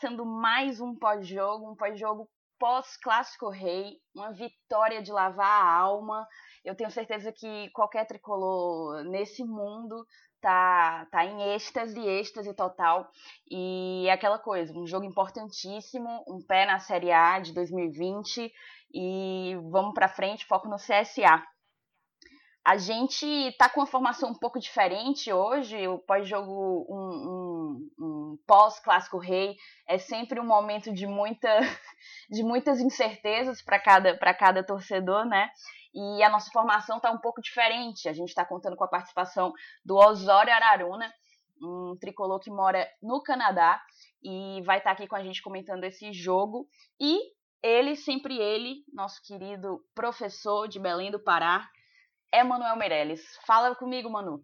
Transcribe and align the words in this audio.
começando 0.00 0.24
mais 0.24 0.80
um 0.80 0.94
pós-jogo, 0.94 1.70
um 1.70 1.76
pós-jogo 1.76 2.26
pós-clássico 2.58 3.50
rei, 3.50 3.98
uma 4.14 4.32
vitória 4.32 5.02
de 5.02 5.12
lavar 5.12 5.62
a 5.62 5.76
alma. 5.76 6.26
Eu 6.64 6.74
tenho 6.74 6.90
certeza 6.90 7.30
que 7.30 7.68
qualquer 7.74 8.06
tricolor 8.06 9.04
nesse 9.04 9.44
mundo 9.44 10.06
tá, 10.40 11.06
tá 11.10 11.26
em 11.26 11.52
êxtase, 11.54 12.00
êxtase 12.00 12.54
total. 12.54 13.10
E 13.50 14.06
é 14.08 14.12
aquela 14.12 14.38
coisa, 14.38 14.72
um 14.72 14.86
jogo 14.86 15.04
importantíssimo, 15.04 16.24
um 16.26 16.40
pé 16.40 16.64
na 16.64 16.78
Série 16.78 17.12
A 17.12 17.38
de 17.38 17.52
2020 17.52 18.50
e 18.94 19.54
vamos 19.70 19.92
para 19.92 20.08
frente, 20.08 20.46
foco 20.46 20.66
no 20.66 20.76
CSA. 20.76 21.44
A 22.64 22.76
gente 22.76 23.26
tá 23.58 23.68
com 23.68 23.80
uma 23.80 23.86
formação 23.86 24.30
um 24.30 24.38
pouco 24.38 24.58
diferente 24.58 25.32
hoje. 25.32 25.88
O 25.88 25.98
pós-jogo, 25.98 26.86
um, 26.88 27.88
um, 27.88 27.90
um 27.98 28.19
pós-clássico 28.46 29.18
rei, 29.18 29.56
é 29.86 29.98
sempre 29.98 30.40
um 30.40 30.46
momento 30.46 30.92
de, 30.92 31.06
muita, 31.06 31.48
de 32.30 32.42
muitas 32.42 32.80
incertezas 32.80 33.62
para 33.62 33.78
cada, 33.78 34.16
cada 34.34 34.64
torcedor, 34.64 35.24
né? 35.24 35.50
E 35.92 36.22
a 36.22 36.28
nossa 36.28 36.50
formação 36.50 36.98
está 36.98 37.10
um 37.10 37.18
pouco 37.18 37.40
diferente. 37.40 38.08
A 38.08 38.12
gente 38.12 38.28
está 38.28 38.44
contando 38.44 38.76
com 38.76 38.84
a 38.84 38.88
participação 38.88 39.52
do 39.84 39.96
Osório 39.96 40.52
Araruna, 40.52 41.12
um 41.62 41.96
tricolor 42.00 42.40
que 42.40 42.50
mora 42.50 42.88
no 43.02 43.22
Canadá 43.22 43.80
e 44.22 44.62
vai 44.64 44.78
estar 44.78 44.90
tá 44.90 44.94
aqui 44.94 45.08
com 45.08 45.16
a 45.16 45.22
gente 45.22 45.42
comentando 45.42 45.84
esse 45.84 46.12
jogo. 46.12 46.68
E 46.98 47.18
ele, 47.62 47.96
sempre 47.96 48.38
ele, 48.38 48.84
nosso 48.92 49.20
querido 49.22 49.84
professor 49.94 50.68
de 50.68 50.78
Belém 50.78 51.10
do 51.10 51.18
Pará, 51.18 51.68
é 52.32 52.44
Manuel 52.44 52.76
Meirelles. 52.76 53.22
Fala 53.46 53.74
comigo, 53.74 54.08
Manu. 54.08 54.42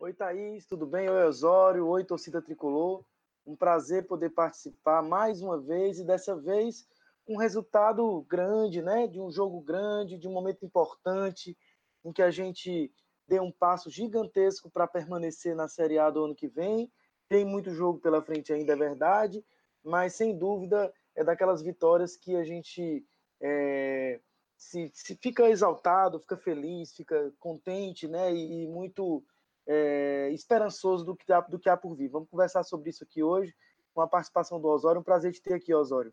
Oi, 0.00 0.12
Thaís, 0.12 0.64
tudo 0.64 0.86
bem? 0.86 1.08
Oi, 1.08 1.24
Osório. 1.24 1.88
Oi, 1.88 2.04
torcida 2.04 2.40
tricolor. 2.40 3.04
Um 3.44 3.56
prazer 3.56 4.06
poder 4.06 4.30
participar 4.30 5.02
mais 5.02 5.42
uma 5.42 5.58
vez 5.58 5.98
e 5.98 6.04
dessa 6.04 6.36
vez 6.36 6.86
um 7.26 7.36
resultado 7.36 8.24
grande, 8.28 8.80
né? 8.80 9.08
De 9.08 9.18
um 9.20 9.28
jogo 9.28 9.60
grande, 9.60 10.16
de 10.16 10.28
um 10.28 10.32
momento 10.32 10.64
importante 10.64 11.58
em 12.04 12.12
que 12.12 12.22
a 12.22 12.30
gente 12.30 12.92
deu 13.26 13.42
um 13.42 13.50
passo 13.50 13.90
gigantesco 13.90 14.70
para 14.70 14.86
permanecer 14.86 15.56
na 15.56 15.66
Série 15.66 15.98
A 15.98 16.10
do 16.10 16.26
ano 16.26 16.34
que 16.34 16.46
vem. 16.46 16.88
Tem 17.28 17.44
muito 17.44 17.74
jogo 17.74 17.98
pela 17.98 18.22
frente 18.22 18.52
ainda, 18.52 18.74
é 18.74 18.76
verdade, 18.76 19.44
mas 19.82 20.14
sem 20.14 20.38
dúvida 20.38 20.94
é 21.16 21.24
daquelas 21.24 21.60
vitórias 21.60 22.16
que 22.16 22.36
a 22.36 22.44
gente 22.44 23.04
é, 23.40 24.20
se, 24.56 24.92
se, 24.94 25.16
fica 25.16 25.50
exaltado, 25.50 26.20
fica 26.20 26.36
feliz, 26.36 26.94
fica 26.94 27.32
contente, 27.40 28.06
né? 28.06 28.32
E, 28.32 28.62
e 28.62 28.68
muito 28.68 29.24
é, 29.68 30.30
esperançoso 30.32 31.04
do 31.04 31.14
que, 31.14 31.30
há, 31.30 31.40
do 31.42 31.58
que 31.58 31.68
há 31.68 31.76
por 31.76 31.94
vir. 31.94 32.08
Vamos 32.08 32.30
conversar 32.30 32.64
sobre 32.64 32.88
isso 32.88 33.04
aqui 33.04 33.22
hoje, 33.22 33.54
com 33.92 34.00
a 34.00 34.08
participação 34.08 34.58
do 34.58 34.66
Osório. 34.66 35.00
Um 35.00 35.04
prazer 35.04 35.32
te 35.32 35.42
ter 35.42 35.54
aqui, 35.54 35.74
Osório. 35.74 36.12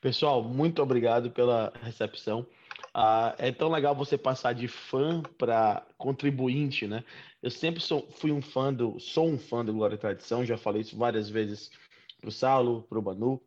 Pessoal, 0.00 0.42
muito 0.42 0.82
obrigado 0.82 1.30
pela 1.30 1.70
recepção. 1.82 2.46
Ah, 2.94 3.34
é 3.38 3.52
tão 3.52 3.70
legal 3.70 3.94
você 3.94 4.16
passar 4.16 4.54
de 4.54 4.66
fã 4.66 5.22
para 5.36 5.86
contribuinte, 5.98 6.86
né? 6.86 7.04
Eu 7.42 7.50
sempre 7.50 7.80
sou, 7.80 8.10
fui 8.10 8.32
um 8.32 8.40
fã 8.40 8.72
do, 8.72 8.98
sou 8.98 9.28
um 9.28 9.38
fã 9.38 9.62
do 9.62 9.74
Glória 9.74 9.94
e 9.94 9.98
Tradição, 9.98 10.44
já 10.44 10.56
falei 10.56 10.80
isso 10.80 10.96
várias 10.96 11.28
vezes 11.28 11.70
pro 12.18 12.32
Saulo, 12.32 12.82
pro 12.84 13.02
Banu. 13.02 13.40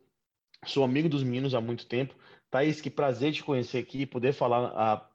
Sou 0.64 0.84
amigo 0.84 1.08
dos 1.08 1.24
meninos 1.24 1.54
há 1.54 1.60
muito 1.60 1.86
tempo. 1.86 2.14
Thaís, 2.50 2.80
que 2.80 2.88
prazer 2.88 3.32
te 3.32 3.42
conhecer 3.42 3.78
aqui, 3.78 4.06
poder 4.06 4.32
falar 4.32 4.72
ah, 4.76 5.10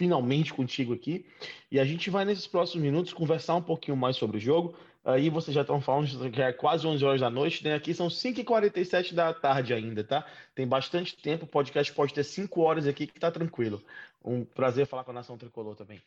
finalmente 0.00 0.54
contigo 0.54 0.94
aqui. 0.94 1.26
E 1.70 1.78
a 1.78 1.84
gente 1.84 2.08
vai, 2.08 2.24
nesses 2.24 2.46
próximos 2.46 2.82
minutos, 2.82 3.12
conversar 3.12 3.54
um 3.54 3.62
pouquinho 3.62 3.94
mais 3.94 4.16
sobre 4.16 4.38
o 4.38 4.40
jogo. 4.40 4.74
Aí 5.04 5.28
vocês 5.28 5.54
já 5.54 5.60
estão 5.60 5.78
falando 5.78 6.30
que 6.30 6.40
é 6.40 6.54
quase 6.54 6.86
11 6.86 7.04
horas 7.04 7.20
da 7.20 7.28
noite, 7.28 7.62
né? 7.62 7.74
Aqui 7.74 7.92
são 7.92 8.08
5h47 8.08 9.12
da 9.12 9.34
tarde 9.34 9.74
ainda, 9.74 10.02
tá? 10.02 10.26
Tem 10.54 10.66
bastante 10.66 11.14
tempo, 11.18 11.44
o 11.44 11.48
podcast 11.48 11.92
pode 11.92 12.14
ter 12.14 12.24
5 12.24 12.62
horas 12.62 12.86
aqui 12.86 13.06
que 13.06 13.20
tá 13.20 13.30
tranquilo. 13.30 13.82
Um 14.24 14.42
prazer 14.42 14.86
falar 14.86 15.04
com 15.04 15.10
a 15.10 15.14
Nação 15.14 15.36
Tricolor 15.36 15.76
também. 15.76 16.00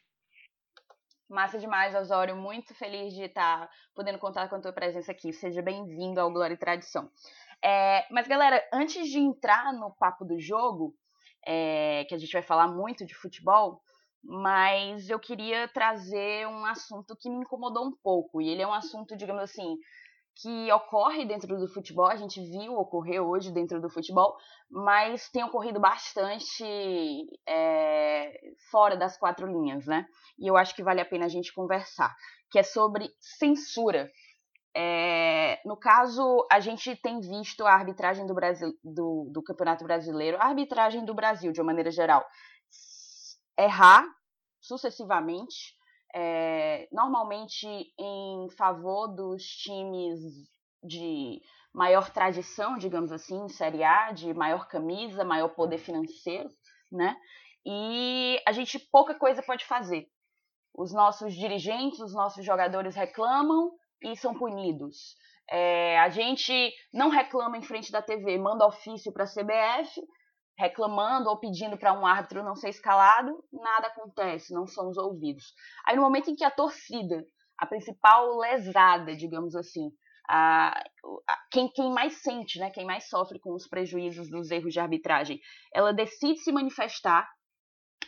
Massa 1.30 1.60
demais, 1.60 1.94
Osório. 1.94 2.36
Muito 2.36 2.74
feliz 2.74 3.14
de 3.14 3.26
estar 3.26 3.70
podendo 3.94 4.18
contar 4.18 4.50
com 4.50 4.56
a 4.56 4.60
tua 4.60 4.74
presença 4.74 5.12
aqui. 5.12 5.32
Seja 5.32 5.62
bem-vindo 5.62 6.20
ao 6.20 6.32
Glória 6.32 6.56
e 6.56 6.58
Tradição. 6.58 7.12
É, 7.64 8.08
mas, 8.12 8.28
galera, 8.28 8.60
antes 8.74 9.08
de 9.08 9.20
entrar 9.20 9.72
no 9.72 9.92
papo 9.92 10.26
do 10.26 10.40
jogo, 10.40 10.96
é, 11.46 12.06
que 12.06 12.16
a 12.16 12.18
gente 12.18 12.32
vai 12.32 12.42
falar 12.42 12.68
muito 12.68 13.06
de 13.06 13.14
futebol, 13.14 13.82
mas 14.24 15.10
eu 15.10 15.20
queria 15.20 15.68
trazer 15.68 16.48
um 16.48 16.66
assunto 16.66 17.16
que 17.16 17.30
me 17.30 17.38
incomodou 17.38 17.86
um 17.86 17.92
pouco. 17.92 18.42
E 18.42 18.50
ele 18.50 18.62
é 18.62 18.68
um 18.68 18.74
assunto, 18.74 19.18
digamos 19.18 19.44
assim, 19.44 19.78
que 20.36 20.72
ocorre 20.72 21.26
dentro 21.26 21.58
do 21.58 21.68
futebol, 21.68 22.08
a 22.08 22.16
gente 22.16 22.42
viu 22.42 22.74
ocorrer 22.74 23.22
hoje 23.22 23.52
dentro 23.52 23.80
do 23.80 23.90
futebol, 23.90 24.36
mas 24.70 25.30
tem 25.30 25.44
ocorrido 25.44 25.80
bastante 25.80 26.64
é, 27.48 28.34
fora 28.72 28.98
das 28.98 29.18
quatro 29.18 29.46
linhas, 29.46 29.86
né? 29.86 30.08
E 30.40 30.48
eu 30.48 30.58
acho 30.58 30.76
que 30.76 30.84
vale 30.84 31.02
a 31.02 31.06
pena 31.06 31.26
a 31.26 31.30
gente 31.30 31.54
conversar, 31.54 32.16
que 32.50 32.58
é 32.58 32.64
sobre 32.64 33.10
censura. 33.20 34.10
É, 34.76 35.62
no 35.66 35.78
caso, 35.78 36.48
a 36.52 36.60
gente 36.60 36.96
tem 36.96 37.20
visto 37.20 37.64
a 37.64 37.74
arbitragem 37.74 38.26
do, 38.26 38.34
Brasil, 38.34 38.74
do, 38.84 39.30
do 39.32 39.44
Campeonato 39.44 39.84
Brasileiro, 39.84 40.38
a 40.38 40.46
arbitragem 40.46 41.06
do 41.06 41.14
Brasil, 41.14 41.52
de 41.52 41.62
uma 41.62 41.68
maneira 41.68 41.92
geral, 41.92 42.26
errar 43.58 44.06
sucessivamente, 44.62 45.76
é, 46.16 46.88
normalmente 46.92 47.68
em 48.00 48.50
favor 48.58 49.08
dos 49.08 49.44
times 49.44 50.20
de 50.84 51.42
maior 51.74 52.12
tradição, 52.12 52.78
digamos 52.78 53.12
assim, 53.12 53.48
Série 53.50 53.84
A, 53.84 54.12
de 54.12 54.34
maior 54.34 54.68
camisa, 54.68 55.24
maior 55.24 55.50
poder 55.50 55.80
financeiro, 55.80 56.50
né? 56.92 57.18
E 57.66 58.40
a 58.46 58.52
gente 58.52 58.78
pouca 58.78 59.16
coisa 59.16 59.42
pode 59.42 59.66
fazer. 59.66 60.08
Os 60.76 60.94
nossos 60.94 61.34
dirigentes, 61.34 62.00
os 62.00 62.14
nossos 62.14 62.46
jogadores 62.46 62.96
reclamam 62.96 63.72
e 64.02 64.16
são 64.16 64.34
punidos. 64.34 65.16
É, 65.50 66.00
a 66.00 66.10
gente 66.10 66.74
não 66.94 67.10
reclama 67.10 67.58
em 67.58 67.64
frente 67.64 67.92
da 67.92 68.02
TV, 68.02 68.38
manda 68.38 68.68
ofício 68.68 69.12
para 69.12 69.24
a 69.24 69.28
CBF, 69.28 70.02
reclamando 70.58 71.30
ou 71.30 71.40
pedindo 71.40 71.78
para 71.78 71.94
um 71.94 72.06
árbitro 72.06 72.44
não 72.44 72.56
ser 72.56 72.70
escalado, 72.70 73.44
nada 73.52 73.88
acontece, 73.88 74.54
não 74.54 74.68
somos 74.68 74.98
ouvidos. 74.98 75.54
Aí 75.86 75.96
no 75.96 76.02
momento 76.02 76.30
em 76.30 76.36
que 76.36 76.44
a 76.44 76.52
torcida, 76.52 77.26
a 77.58 77.66
principal 77.66 78.38
lesada, 78.38 79.16
digamos 79.16 79.56
assim, 79.56 79.92
a, 80.30 80.70
a, 81.28 81.38
quem, 81.52 81.70
quem 81.70 81.92
mais 81.92 82.22
sente, 82.22 82.60
né, 82.60 82.70
quem 82.70 82.86
mais 82.86 83.10
sofre 83.10 83.40
com 83.40 83.54
os 83.54 83.68
prejuízos 83.68 84.30
dos 84.30 84.52
erros 84.52 84.74
de 84.74 84.80
arbitragem, 84.80 85.40
ela 85.74 85.92
decide 85.92 86.40
se 86.40 86.52
manifestar, 86.52 87.28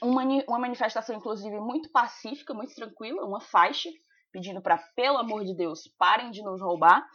uma, 0.01 0.23
uma 0.47 0.59
manifestação 0.59 1.15
inclusive 1.15 1.59
muito 1.59 1.89
pacífica, 1.91 2.53
muito 2.53 2.75
tranquila, 2.75 3.25
uma 3.25 3.41
faixa, 3.41 3.89
pedindo 4.31 4.61
para, 4.61 4.77
pelo 4.95 5.17
amor 5.17 5.43
de 5.43 5.55
Deus, 5.55 5.87
parem 5.97 6.29
de 6.29 6.43
nos 6.43 6.61
roubar, 6.61 7.05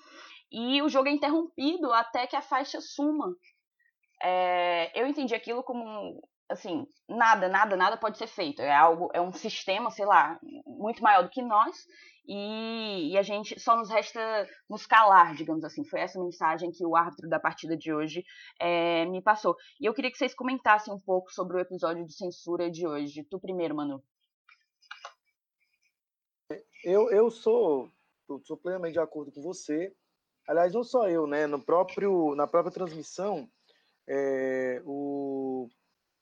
e 0.51 0.83
o 0.83 0.89
jogo 0.89 1.09
é 1.09 1.13
interrompido 1.13 1.93
até 1.93 2.27
que 2.27 2.35
a 2.35 2.43
faixa 2.43 2.81
suma 2.81 3.33
é, 4.23 5.01
eu 5.01 5.07
entendi 5.07 5.35
aquilo 5.35 5.63
como 5.63 6.21
assim, 6.49 6.85
nada, 7.09 7.49
nada, 7.49 7.77
nada 7.77 7.97
pode 7.97 8.19
ser 8.19 8.27
feito. 8.27 8.61
É 8.61 8.75
algo, 8.75 9.09
é 9.15 9.21
um 9.21 9.33
sistema, 9.33 9.91
sei 9.91 10.05
lá, 10.05 10.39
muito 10.67 11.03
maior 11.03 11.23
do 11.23 11.31
que 11.31 11.41
nós, 11.41 11.87
e, 12.27 13.13
e, 13.13 13.19
a 13.19 13.23
gente 13.23 13.59
só 13.59 13.77
nos 13.77 13.91
resta 13.91 14.21
nos 14.69 14.87
calar, 14.87 15.35
digamos 15.35 15.65
assim. 15.65 15.85
Foi 15.85 16.01
essa 16.01 16.21
mensagem 16.21 16.71
que 16.71 16.85
o 16.87 16.95
árbitro 16.95 17.29
da 17.29 17.41
partida 17.41 17.77
de 17.77 17.93
hoje 17.93 18.25
é, 18.61 19.05
me 19.07 19.23
passou. 19.23 19.57
E 19.81 19.87
eu 19.87 19.95
queria 19.95 20.11
que 20.11 20.19
vocês 20.19 20.35
comentassem 20.35 20.93
um 20.95 21.01
pouco 21.01 21.33
sobre 21.33 21.57
o 21.57 21.61
episódio 21.61 22.05
de 22.05 22.13
censura 22.13 22.71
de 22.71 22.87
hoje. 22.87 23.25
Tu 23.25 23.41
primeiro, 23.41 23.75
Manu. 23.75 24.03
Eu, 26.85 27.11
eu 27.11 27.31
sou, 27.31 27.91
eu 28.29 28.41
sou 28.45 28.57
plenamente 28.57 28.95
de 28.95 29.01
acordo 29.01 29.33
com 29.33 29.43
você. 29.43 29.93
Aliás, 30.47 30.73
não 30.73 30.85
só 30.85 31.09
eu, 31.09 31.27
né? 31.27 31.47
No 31.47 31.61
próprio, 31.61 32.35
na 32.35 32.47
própria 32.47 32.73
transmissão, 32.73 33.49
é, 34.13 34.83
o 34.85 35.69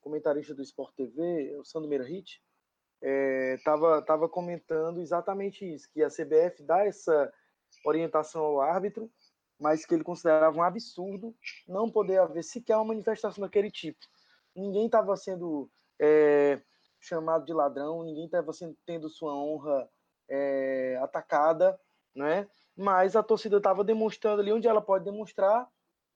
comentarista 0.02 0.54
do 0.54 0.62
Sport 0.62 0.94
TV, 0.94 1.56
o 1.56 1.64
Sandro 1.64 1.88
Meirahit, 1.88 2.42
estava 3.56 3.98
é, 3.98 4.02
tava 4.02 4.28
comentando 4.28 5.00
exatamente 5.00 5.64
isso, 5.64 5.88
que 5.90 6.02
a 6.02 6.08
CBF 6.08 6.62
dá 6.62 6.84
essa 6.84 7.32
orientação 7.86 8.42
ao 8.44 8.60
árbitro, 8.60 9.10
mas 9.58 9.86
que 9.86 9.94
ele 9.94 10.04
considerava 10.04 10.56
um 10.56 10.62
absurdo 10.62 11.34
não 11.66 11.90
poder 11.90 12.18
haver 12.18 12.44
sequer 12.44 12.76
uma 12.76 12.84
manifestação 12.84 13.42
daquele 13.42 13.70
tipo. 13.70 13.98
Ninguém 14.54 14.86
estava 14.86 15.16
sendo 15.16 15.70
é, 15.98 16.60
chamado 17.00 17.46
de 17.46 17.54
ladrão, 17.54 18.04
ninguém 18.04 18.26
estava 18.26 18.52
tendo 18.84 19.08
sua 19.08 19.34
honra 19.34 19.88
é, 20.28 20.98
atacada, 21.00 21.80
né? 22.14 22.46
mas 22.76 23.16
a 23.16 23.22
torcida 23.22 23.56
estava 23.56 23.82
demonstrando 23.82 24.42
ali 24.42 24.52
onde 24.52 24.68
ela 24.68 24.82
pode 24.82 25.04
demonstrar 25.04 25.66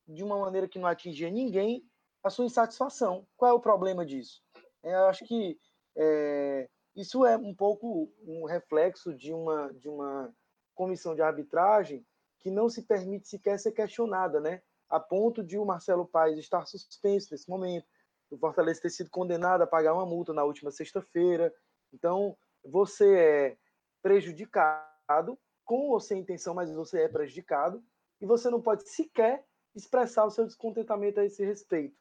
de 0.06 0.22
uma 0.22 0.38
maneira 0.38 0.68
que 0.68 0.78
não 0.78 0.86
atingia 0.86 1.30
ninguém, 1.30 1.84
a 2.22 2.30
sua 2.30 2.44
insatisfação. 2.44 3.26
Qual 3.36 3.50
é 3.50 3.54
o 3.54 3.60
problema 3.60 4.04
disso? 4.04 4.42
É, 4.82 4.94
eu 4.94 5.06
acho 5.06 5.24
que 5.24 5.58
é, 5.96 6.68
isso 6.94 7.24
é 7.24 7.36
um 7.36 7.54
pouco 7.54 8.12
um 8.26 8.44
reflexo 8.44 9.14
de 9.14 9.32
uma, 9.32 9.72
de 9.72 9.88
uma 9.88 10.34
comissão 10.74 11.14
de 11.14 11.22
arbitragem 11.22 12.04
que 12.40 12.50
não 12.50 12.68
se 12.68 12.82
permite 12.82 13.28
sequer 13.28 13.58
ser 13.58 13.72
questionada, 13.72 14.40
né? 14.40 14.62
A 14.88 15.00
ponto 15.00 15.42
de 15.42 15.56
o 15.56 15.64
Marcelo 15.64 16.06
Paes 16.06 16.38
estar 16.38 16.66
suspenso 16.66 17.28
nesse 17.30 17.48
momento, 17.48 17.86
o 18.30 18.36
Fortaleza 18.36 18.82
ter 18.82 18.90
sido 18.90 19.10
condenado 19.10 19.62
a 19.62 19.66
pagar 19.66 19.94
uma 19.94 20.06
multa 20.06 20.32
na 20.32 20.44
última 20.44 20.70
sexta-feira. 20.70 21.54
Então, 21.92 22.36
você 22.64 23.18
é 23.18 23.56
prejudicado, 24.02 25.38
com 25.64 25.90
ou 25.90 26.00
sem 26.00 26.20
intenção, 26.20 26.54
mas 26.54 26.72
você 26.74 27.02
é 27.02 27.08
prejudicado, 27.08 27.82
e 28.20 28.26
você 28.26 28.50
não 28.50 28.60
pode 28.60 28.88
sequer 28.88 29.44
expressar 29.74 30.24
o 30.24 30.30
seu 30.30 30.46
descontentamento 30.46 31.20
a 31.20 31.24
esse 31.24 31.44
respeito. 31.44 31.96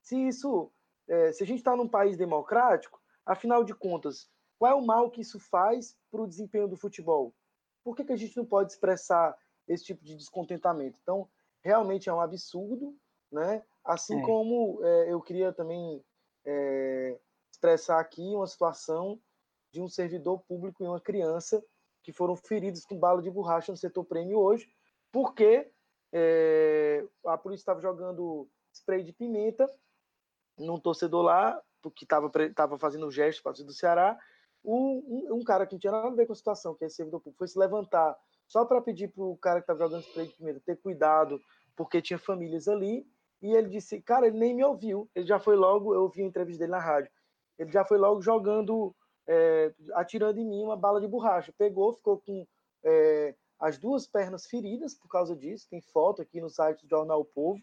Se 0.00 0.16
isso, 0.16 0.72
é, 1.08 1.32
se 1.32 1.42
a 1.42 1.46
gente 1.46 1.58
está 1.58 1.76
num 1.76 1.88
país 1.88 2.16
democrático, 2.16 3.00
afinal 3.24 3.62
de 3.62 3.74
contas, 3.74 4.28
qual 4.58 4.72
é 4.72 4.74
o 4.74 4.84
mal 4.86 5.10
que 5.10 5.20
isso 5.20 5.40
faz 5.40 5.96
para 6.10 6.22
o 6.22 6.26
desempenho 6.26 6.68
do 6.68 6.76
futebol? 6.76 7.34
Por 7.82 7.96
que, 7.96 8.04
que 8.04 8.12
a 8.12 8.16
gente 8.16 8.36
não 8.36 8.44
pode 8.44 8.72
expressar 8.72 9.36
esse 9.66 9.84
tipo 9.84 10.04
de 10.04 10.14
descontentamento? 10.14 10.98
Então, 11.02 11.28
realmente 11.62 12.08
é 12.08 12.14
um 12.14 12.20
absurdo, 12.20 12.96
né? 13.30 13.64
Assim 13.84 14.20
é. 14.20 14.22
como 14.24 14.78
é, 14.84 15.12
eu 15.12 15.20
queria 15.20 15.52
também 15.52 16.04
é, 16.44 17.18
expressar 17.50 17.98
aqui 17.98 18.22
uma 18.34 18.46
situação 18.46 19.20
de 19.72 19.80
um 19.80 19.88
servidor 19.88 20.40
público 20.42 20.84
e 20.84 20.86
uma 20.86 21.00
criança 21.00 21.60
que 22.02 22.12
foram 22.12 22.36
feridos 22.36 22.84
com 22.84 22.98
bala 22.98 23.22
de 23.22 23.30
borracha 23.30 23.72
no 23.72 23.78
setor 23.78 24.04
prêmio 24.04 24.38
hoje, 24.38 24.68
porque 25.10 25.71
é, 26.12 27.04
a 27.26 27.38
polícia 27.38 27.62
estava 27.62 27.80
jogando 27.80 28.48
spray 28.72 29.02
de 29.02 29.12
pimenta 29.12 29.68
num 30.58 30.78
torcedor 30.78 31.22
lá, 31.22 31.60
que 31.96 32.04
estava 32.04 32.78
fazendo 32.78 33.06
um 33.06 33.10
gesto 33.10 33.42
para 33.42 33.52
do 33.52 33.72
Ceará. 33.72 34.18
Um, 34.64 35.02
um, 35.06 35.34
um, 35.36 35.44
cara 35.44 35.66
que 35.66 35.74
não 35.74 35.80
tinha 35.80 35.92
nada 35.92 36.06
a 36.06 36.10
ver 36.10 36.26
com 36.26 36.32
a 36.32 36.36
situação, 36.36 36.74
que 36.74 36.84
é 36.84 36.88
servidor 36.88 37.20
público, 37.20 37.38
foi 37.38 37.48
se 37.48 37.58
levantar 37.58 38.16
só 38.46 38.64
para 38.64 38.80
pedir 38.80 39.08
para 39.08 39.24
o 39.24 39.36
cara 39.36 39.60
que 39.60 39.64
estava 39.64 39.78
jogando 39.80 40.02
spray 40.02 40.28
de 40.28 40.34
pimenta 40.34 40.60
ter 40.60 40.76
cuidado, 40.76 41.40
porque 41.74 42.02
tinha 42.02 42.18
famílias 42.18 42.68
ali. 42.68 43.06
E 43.40 43.52
ele 43.56 43.68
disse, 43.68 44.00
cara, 44.00 44.26
ele 44.26 44.38
nem 44.38 44.54
me 44.54 44.62
ouviu. 44.62 45.10
Ele 45.14 45.26
já 45.26 45.40
foi 45.40 45.56
logo, 45.56 45.94
eu 45.94 46.02
ouvi 46.02 46.22
a 46.22 46.26
entrevista 46.26 46.60
dele 46.60 46.70
na 46.70 46.78
rádio. 46.78 47.10
Ele 47.58 47.72
já 47.72 47.84
foi 47.84 47.98
logo 47.98 48.20
jogando, 48.20 48.94
é, 49.26 49.74
atirando 49.94 50.38
em 50.38 50.46
mim 50.46 50.62
uma 50.62 50.76
bala 50.76 51.00
de 51.00 51.08
borracha. 51.08 51.52
Pegou, 51.58 51.92
ficou 51.92 52.20
com 52.20 52.46
é, 52.84 53.34
as 53.62 53.78
duas 53.78 54.08
pernas 54.08 54.44
feridas 54.44 54.92
por 54.92 55.08
causa 55.08 55.36
disso. 55.36 55.68
Tem 55.70 55.80
foto 55.80 56.20
aqui 56.20 56.40
no 56.40 56.50
site 56.50 56.82
do 56.82 56.88
Jornal 56.88 57.20
o 57.20 57.24
Povo. 57.24 57.62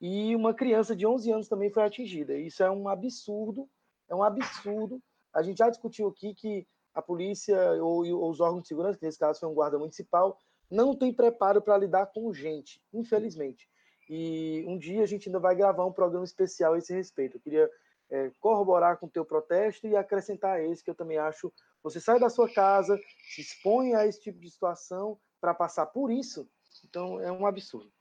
E 0.00 0.36
uma 0.36 0.54
criança 0.54 0.94
de 0.94 1.04
11 1.04 1.32
anos 1.32 1.48
também 1.48 1.68
foi 1.68 1.82
atingida. 1.82 2.38
Isso 2.38 2.62
é 2.62 2.70
um 2.70 2.88
absurdo, 2.88 3.68
é 4.08 4.14
um 4.14 4.22
absurdo. 4.22 5.02
A 5.34 5.42
gente 5.42 5.58
já 5.58 5.68
discutiu 5.68 6.06
aqui 6.06 6.32
que 6.32 6.64
a 6.94 7.02
polícia 7.02 7.58
ou, 7.82 8.06
ou 8.06 8.30
os 8.30 8.40
órgãos 8.40 8.62
de 8.62 8.68
segurança, 8.68 9.00
nesse 9.02 9.18
caso 9.18 9.40
foi 9.40 9.48
um 9.48 9.54
guarda 9.54 9.78
municipal, 9.78 10.38
não 10.70 10.94
tem 10.94 11.12
preparo 11.12 11.60
para 11.60 11.76
lidar 11.76 12.06
com 12.06 12.32
gente, 12.32 12.80
infelizmente. 12.92 13.68
E 14.08 14.64
um 14.68 14.78
dia 14.78 15.02
a 15.02 15.06
gente 15.06 15.28
ainda 15.28 15.40
vai 15.40 15.56
gravar 15.56 15.84
um 15.84 15.92
programa 15.92 16.24
especial 16.24 16.74
a 16.74 16.78
esse 16.78 16.94
respeito. 16.94 17.36
Eu 17.36 17.40
queria 17.40 17.70
é, 18.10 18.30
corroborar 18.38 18.96
com 18.98 19.06
o 19.06 19.10
teu 19.10 19.24
protesto 19.24 19.88
e 19.88 19.96
acrescentar 19.96 20.62
esse, 20.62 20.84
que 20.84 20.90
eu 20.90 20.94
também 20.94 21.18
acho. 21.18 21.52
Você 21.82 22.00
sai 22.00 22.20
da 22.20 22.30
sua 22.30 22.48
casa, 22.52 22.96
se 23.34 23.40
expõe 23.40 23.94
a 23.94 24.06
esse 24.06 24.20
tipo 24.20 24.38
de 24.38 24.48
situação 24.48 25.18
para 25.42 25.52
passar 25.52 25.86
por 25.86 26.12
isso, 26.12 26.48
então 26.84 27.20
é 27.20 27.30
um 27.32 27.44
absurdo. 27.44 27.92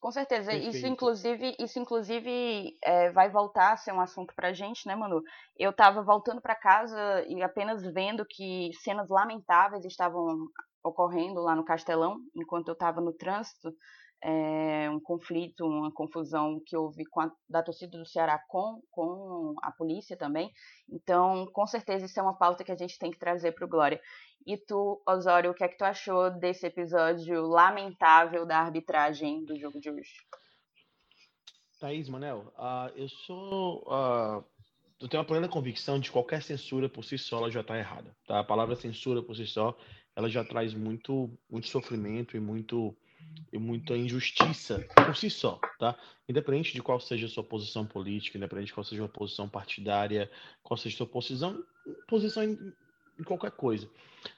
Com 0.00 0.12
certeza. 0.12 0.52
Perfeito. 0.52 0.76
Isso, 0.76 0.86
inclusive, 0.86 1.56
isso, 1.58 1.78
inclusive 1.80 2.78
é, 2.84 3.10
vai 3.10 3.30
voltar 3.30 3.72
a 3.72 3.76
ser 3.76 3.90
um 3.90 4.00
assunto 4.00 4.32
pra 4.36 4.52
gente, 4.52 4.86
né, 4.86 4.94
Manu? 4.94 5.22
Eu 5.56 5.72
tava 5.72 6.02
voltando 6.02 6.40
para 6.40 6.54
casa 6.54 7.24
e 7.26 7.42
apenas 7.42 7.82
vendo 7.82 8.24
que 8.24 8.70
cenas 8.82 9.08
lamentáveis 9.08 9.84
estavam 9.84 10.46
ocorrendo 10.84 11.40
lá 11.40 11.56
no 11.56 11.64
Castelão, 11.64 12.18
enquanto 12.36 12.68
eu 12.68 12.74
estava 12.74 13.00
no 13.00 13.12
trânsito 13.14 13.74
é, 14.26 14.88
um 14.88 14.98
conflito, 14.98 15.66
uma 15.66 15.92
confusão 15.92 16.58
que 16.64 16.74
houve 16.74 17.04
a, 17.18 17.30
da 17.46 17.62
torcida 17.62 17.98
do 17.98 18.06
Ceará 18.06 18.40
com, 18.48 18.80
com 18.90 19.54
a 19.62 19.70
polícia 19.70 20.16
também. 20.16 20.50
Então, 20.88 21.46
com 21.52 21.66
certeza, 21.66 22.06
isso 22.06 22.18
é 22.18 22.22
uma 22.22 22.38
pauta 22.38 22.64
que 22.64 22.72
a 22.72 22.76
gente 22.76 22.98
tem 22.98 23.10
que 23.10 23.18
trazer 23.18 23.52
para 23.52 23.66
o 23.66 23.68
Glória. 23.68 24.00
E 24.46 24.56
tu, 24.56 25.02
Osório, 25.06 25.50
o 25.50 25.54
que 25.54 25.62
é 25.62 25.68
que 25.68 25.76
tu 25.76 25.84
achou 25.84 26.30
desse 26.30 26.66
episódio 26.66 27.42
lamentável 27.42 28.46
da 28.46 28.60
arbitragem 28.60 29.44
do 29.44 29.58
jogo 29.58 29.78
de 29.78 29.90
hoje? 29.90 30.14
Thaís, 31.78 32.08
Manel, 32.08 32.50
uh, 32.56 32.88
eu 32.96 33.08
sou. 33.08 33.82
Uh, 33.82 34.42
eu 35.00 35.08
tenho 35.08 35.22
uma 35.22 35.26
plena 35.26 35.48
convicção 35.48 36.00
de 36.00 36.08
que 36.08 36.12
qualquer 36.12 36.42
censura 36.42 36.88
por 36.88 37.04
si 37.04 37.18
só 37.18 37.38
ela 37.38 37.50
já 37.50 37.60
está 37.60 37.76
errada. 37.76 38.16
Tá? 38.26 38.40
A 38.40 38.44
palavra 38.44 38.74
censura 38.74 39.22
por 39.22 39.36
si 39.36 39.46
só 39.46 39.76
ela 40.16 40.30
já 40.30 40.42
traz 40.44 40.72
muito, 40.72 41.30
muito 41.50 41.66
sofrimento 41.66 42.36
e 42.36 42.40
muito 42.40 42.96
e 43.52 43.58
muita 43.58 43.96
injustiça 43.96 44.86
por 44.94 45.16
si 45.16 45.30
só, 45.30 45.60
tá? 45.78 45.96
Independente 46.28 46.72
de 46.72 46.82
qual 46.82 46.98
seja 47.00 47.26
a 47.26 47.28
sua 47.28 47.44
posição 47.44 47.86
política, 47.86 48.36
independente 48.36 48.68
de 48.68 48.74
qual 48.74 48.84
seja 48.84 49.04
a 49.04 49.08
posição 49.08 49.48
partidária, 49.48 50.30
qual 50.62 50.76
seja 50.76 50.96
a 50.96 50.98
sua 50.98 51.06
posição, 51.06 51.64
posição 52.08 52.42
em, 52.42 52.72
em 53.18 53.22
qualquer 53.22 53.52
coisa. 53.52 53.88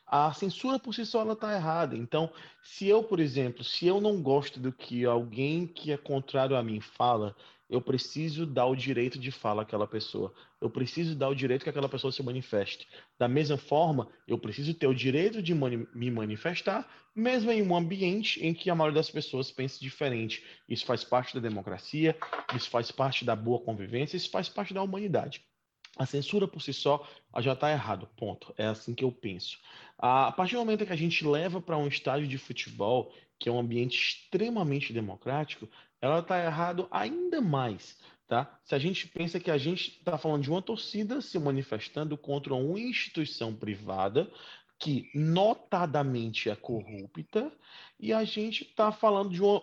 A 0.06 0.32
censura 0.32 0.78
por 0.78 0.94
si 0.94 1.06
só 1.06 1.20
ela 1.20 1.32
está 1.32 1.54
errada. 1.54 1.96
Então, 1.96 2.30
se 2.62 2.86
eu, 2.86 3.02
por 3.02 3.20
exemplo, 3.20 3.64
se 3.64 3.86
eu 3.86 4.00
não 4.00 4.22
gosto 4.22 4.60
do 4.60 4.72
que 4.72 5.04
alguém 5.04 5.66
que 5.66 5.92
é 5.92 5.96
contrário 5.96 6.56
a 6.56 6.62
mim 6.62 6.80
fala, 6.80 7.34
eu 7.68 7.80
preciso 7.80 8.46
dar 8.46 8.66
o 8.66 8.76
direito 8.76 9.18
de 9.18 9.30
fala 9.30 9.62
àquela 9.62 9.86
pessoa. 9.86 10.32
Eu 10.60 10.70
preciso 10.70 11.14
dar 11.14 11.28
o 11.28 11.34
direito 11.34 11.64
que 11.64 11.70
aquela 11.70 11.88
pessoa 11.88 12.12
se 12.12 12.22
manifeste. 12.22 12.86
Da 13.18 13.26
mesma 13.26 13.56
forma, 13.56 14.08
eu 14.26 14.38
preciso 14.38 14.72
ter 14.72 14.86
o 14.86 14.94
direito 14.94 15.42
de 15.42 15.54
mani 15.54 15.86
me 15.94 16.10
manifestar, 16.10 16.88
mesmo 17.14 17.50
em 17.50 17.62
um 17.62 17.76
ambiente 17.76 18.44
em 18.44 18.54
que 18.54 18.70
a 18.70 18.74
maioria 18.74 19.00
das 19.00 19.10
pessoas 19.10 19.50
pense 19.50 19.80
diferente. 19.80 20.44
Isso 20.68 20.86
faz 20.86 21.02
parte 21.02 21.34
da 21.34 21.40
democracia, 21.40 22.16
isso 22.54 22.70
faz 22.70 22.92
parte 22.92 23.24
da 23.24 23.34
boa 23.34 23.60
convivência, 23.60 24.16
isso 24.16 24.30
faz 24.30 24.48
parte 24.48 24.72
da 24.72 24.82
humanidade. 24.82 25.44
A 25.96 26.04
censura 26.04 26.46
por 26.46 26.60
si 26.60 26.74
só 26.74 27.08
já 27.38 27.54
está 27.54 27.72
errado, 27.72 28.06
ponto. 28.16 28.52
É 28.58 28.66
assim 28.66 28.94
que 28.94 29.02
eu 29.02 29.10
penso. 29.10 29.58
A 29.98 30.30
partir 30.30 30.54
do 30.54 30.58
momento 30.58 30.84
que 30.84 30.92
a 30.92 30.96
gente 30.96 31.26
leva 31.26 31.60
para 31.60 31.78
um 31.78 31.88
estádio 31.88 32.28
de 32.28 32.36
futebol, 32.36 33.14
que 33.38 33.48
é 33.48 33.52
um 33.52 33.58
ambiente 33.58 33.98
extremamente 33.98 34.92
democrático, 34.92 35.68
ela 36.00 36.20
está 36.20 36.42
errado 36.42 36.86
ainda 36.90 37.40
mais, 37.40 37.98
tá? 38.26 38.58
Se 38.64 38.74
a 38.74 38.78
gente 38.78 39.08
pensa 39.08 39.40
que 39.40 39.50
a 39.50 39.58
gente 39.58 39.98
está 39.98 40.18
falando 40.18 40.42
de 40.42 40.50
uma 40.50 40.62
torcida 40.62 41.20
se 41.20 41.38
manifestando 41.38 42.16
contra 42.16 42.54
uma 42.54 42.78
instituição 42.78 43.54
privada 43.54 44.30
que 44.78 45.10
notadamente 45.14 46.50
é 46.50 46.56
corrupta 46.56 47.50
e 47.98 48.12
a 48.12 48.24
gente 48.24 48.64
está 48.64 48.92
falando 48.92 49.30
de 49.30 49.42
uma 49.42 49.62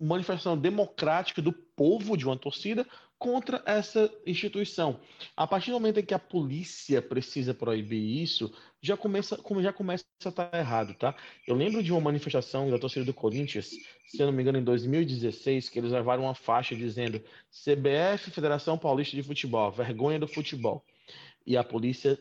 manifestação 0.00 0.58
democrática 0.58 1.40
do 1.40 1.52
povo 1.52 2.16
de 2.16 2.26
uma 2.26 2.36
torcida 2.36 2.86
contra 3.20 3.62
essa 3.66 4.10
instituição. 4.26 4.98
A 5.36 5.46
partir 5.46 5.70
do 5.70 5.74
momento 5.74 6.00
em 6.00 6.04
que 6.04 6.14
a 6.14 6.18
polícia 6.18 7.02
precisa 7.02 7.52
proibir 7.52 8.22
isso, 8.22 8.50
já 8.80 8.96
começa, 8.96 9.38
já 9.60 9.72
começa 9.74 10.06
a 10.24 10.28
estar 10.30 10.50
errado, 10.54 10.94
tá? 10.94 11.14
Eu 11.46 11.54
lembro 11.54 11.82
de 11.82 11.92
uma 11.92 12.00
manifestação 12.00 12.70
da 12.70 12.78
torcida 12.78 13.04
do 13.04 13.12
Corinthians, 13.12 13.68
se 14.06 14.22
eu 14.22 14.26
não 14.26 14.32
me 14.32 14.42
engano, 14.42 14.56
em 14.56 14.64
2016, 14.64 15.68
que 15.68 15.78
eles 15.78 15.92
levaram 15.92 16.22
uma 16.22 16.34
faixa 16.34 16.74
dizendo 16.74 17.22
CBF, 17.50 18.30
Federação 18.30 18.78
Paulista 18.78 19.14
de 19.14 19.22
Futebol, 19.22 19.70
vergonha 19.70 20.18
do 20.18 20.26
futebol. 20.26 20.82
E 21.46 21.58
a 21.58 21.62
polícia 21.62 22.18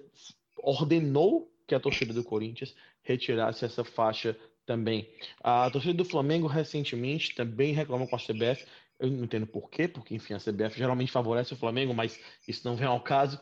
ordenou 0.57 1.49
que 1.65 1.73
a 1.73 1.79
torcida 1.79 2.13
do 2.13 2.25
Corinthians 2.25 2.75
retirasse 3.03 3.63
essa 3.63 3.85
faixa 3.85 4.35
também. 4.65 5.09
A 5.41 5.69
torcida 5.69 5.93
do 5.93 6.03
Flamengo 6.03 6.45
recentemente 6.45 7.33
também 7.35 7.73
reclamou 7.73 8.05
com 8.05 8.17
a 8.17 8.19
CBF 8.19 8.65
eu 8.99 9.09
não 9.09 9.23
entendo 9.23 9.47
por 9.47 9.69
quê, 9.69 9.87
porque, 9.87 10.13
enfim, 10.13 10.33
a 10.33 10.39
CBF 10.39 10.77
geralmente 10.77 11.11
favorece 11.11 11.53
o 11.53 11.57
Flamengo, 11.57 11.93
mas 11.93 12.19
isso 12.47 12.67
não 12.67 12.75
vem 12.75 12.85
ao 12.85 13.01
caso. 13.01 13.39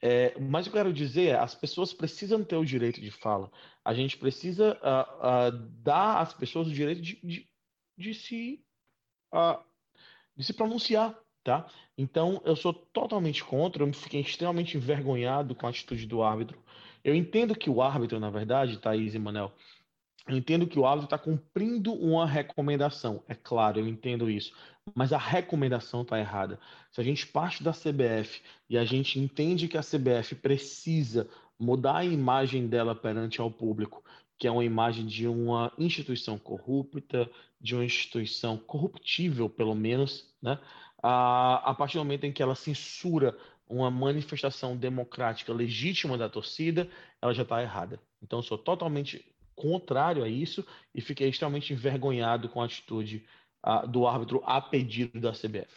É, 0.00 0.38
mas 0.40 0.66
eu 0.66 0.72
quero 0.72 0.92
dizer 0.92 1.28
é, 1.28 1.34
as 1.34 1.54
pessoas 1.54 1.92
precisam 1.92 2.42
ter 2.42 2.56
o 2.56 2.64
direito 2.64 3.00
de 3.00 3.10
fala. 3.10 3.52
A 3.84 3.92
gente 3.92 4.16
precisa 4.16 4.78
uh, 4.82 5.52
uh, 5.52 5.68
dar 5.82 6.20
às 6.20 6.32
pessoas 6.32 6.68
o 6.68 6.72
direito 6.72 7.02
de, 7.02 7.20
de, 7.22 7.48
de 7.98 8.14
se, 8.14 8.64
uh, 9.34 9.62
de 10.34 10.42
se 10.42 10.54
pronunciar, 10.54 11.14
tá? 11.44 11.66
Então, 11.98 12.40
eu 12.44 12.56
sou 12.56 12.72
totalmente 12.72 13.44
contra, 13.44 13.84
eu 13.84 13.92
fiquei 13.92 14.22
extremamente 14.22 14.76
envergonhado 14.78 15.54
com 15.54 15.66
a 15.66 15.70
atitude 15.70 16.06
do 16.06 16.22
árbitro. 16.22 16.58
Eu 17.04 17.14
entendo 17.14 17.54
que 17.54 17.68
o 17.68 17.82
árbitro, 17.82 18.18
na 18.18 18.30
verdade, 18.30 18.78
Thaís 18.78 19.14
e 19.14 19.18
Manel, 19.18 19.52
eu 20.26 20.36
entendo 20.36 20.66
que 20.66 20.78
o 20.78 20.86
árbitro 20.86 21.06
está 21.06 21.18
cumprindo 21.18 21.92
uma 21.92 22.26
recomendação, 22.26 23.22
é 23.28 23.34
claro, 23.34 23.78
eu 23.78 23.86
entendo 23.86 24.30
isso, 24.30 24.54
mas 24.94 25.12
a 25.12 25.18
recomendação 25.18 26.02
está 26.02 26.18
errada. 26.18 26.58
Se 26.90 27.00
a 27.00 27.04
gente 27.04 27.26
parte 27.26 27.62
da 27.62 27.72
CBF 27.72 28.42
e 28.68 28.78
a 28.78 28.84
gente 28.84 29.18
entende 29.18 29.68
que 29.68 29.76
a 29.76 29.82
CBF 29.82 30.34
precisa 30.36 31.28
mudar 31.58 31.98
a 31.98 32.04
imagem 32.04 32.66
dela 32.66 32.94
perante 32.94 33.40
ao 33.40 33.50
público, 33.50 34.02
que 34.38 34.46
é 34.46 34.50
uma 34.50 34.64
imagem 34.64 35.06
de 35.06 35.28
uma 35.28 35.72
instituição 35.78 36.38
corrupta, 36.38 37.30
de 37.60 37.74
uma 37.74 37.84
instituição 37.84 38.56
corruptível, 38.56 39.48
pelo 39.48 39.74
menos, 39.74 40.34
né? 40.42 40.58
a, 41.02 41.70
a 41.70 41.74
partir 41.74 41.98
do 41.98 42.04
momento 42.04 42.24
em 42.24 42.32
que 42.32 42.42
ela 42.42 42.54
censura 42.54 43.36
uma 43.68 43.90
manifestação 43.90 44.76
democrática 44.76 45.52
legítima 45.52 46.16
da 46.16 46.28
torcida, 46.28 46.88
ela 47.20 47.32
já 47.32 47.42
está 47.42 47.62
errada. 47.62 48.00
Então, 48.22 48.42
sou 48.42 48.56
totalmente 48.56 49.24
contrário 49.54 50.22
a 50.22 50.28
isso 50.28 50.66
e 50.94 51.00
fiquei 51.00 51.28
extremamente 51.28 51.72
envergonhado 51.72 52.48
com 52.48 52.60
a 52.60 52.66
atitude 52.66 53.26
uh, 53.66 53.86
do 53.86 54.06
árbitro 54.06 54.42
a 54.44 54.60
pedido 54.60 55.20
da 55.20 55.32
CBF. 55.32 55.72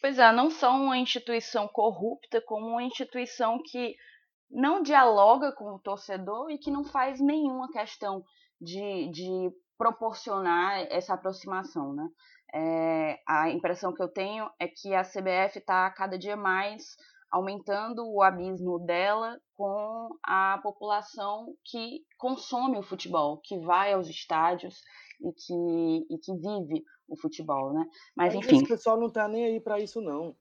Pois 0.00 0.18
é, 0.18 0.30
não 0.32 0.50
só 0.50 0.76
uma 0.76 0.98
instituição 0.98 1.66
corrupta, 1.66 2.40
como 2.42 2.66
uma 2.66 2.82
instituição 2.82 3.58
que 3.62 3.96
não 4.50 4.82
dialoga 4.82 5.52
com 5.52 5.72
o 5.72 5.78
torcedor 5.78 6.50
e 6.50 6.58
que 6.58 6.70
não 6.70 6.84
faz 6.84 7.20
nenhuma 7.20 7.70
questão 7.72 8.22
de, 8.60 9.08
de 9.10 9.50
proporcionar 9.76 10.86
essa 10.90 11.14
aproximação, 11.14 11.92
né? 11.92 12.08
É, 12.56 13.20
a 13.26 13.50
impressão 13.50 13.92
que 13.92 14.02
eu 14.02 14.08
tenho 14.08 14.48
é 14.60 14.68
que 14.68 14.94
a 14.94 15.02
CBF 15.02 15.58
está 15.58 15.90
cada 15.90 16.16
dia 16.16 16.36
mais 16.36 16.96
aumentando 17.34 18.08
o 18.08 18.22
abismo 18.22 18.78
dela 18.78 19.40
com 19.56 20.08
a 20.22 20.60
população 20.62 21.56
que 21.64 22.04
consome 22.16 22.78
o 22.78 22.82
futebol, 22.82 23.38
que 23.42 23.58
vai 23.58 23.92
aos 23.92 24.08
estádios 24.08 24.80
e 25.20 25.32
que, 25.32 26.14
e 26.14 26.18
que 26.18 26.32
vive 26.32 26.84
o 27.08 27.16
futebol, 27.16 27.72
né? 27.72 27.84
Mas, 28.14 28.34
Mas 28.36 28.44
enfim. 28.44 28.58
Esse 28.58 28.68
pessoal 28.68 28.96
não 28.96 29.08
está 29.08 29.26
nem 29.26 29.46
aí 29.46 29.60
para 29.60 29.80
isso, 29.80 30.00
não. 30.00 30.36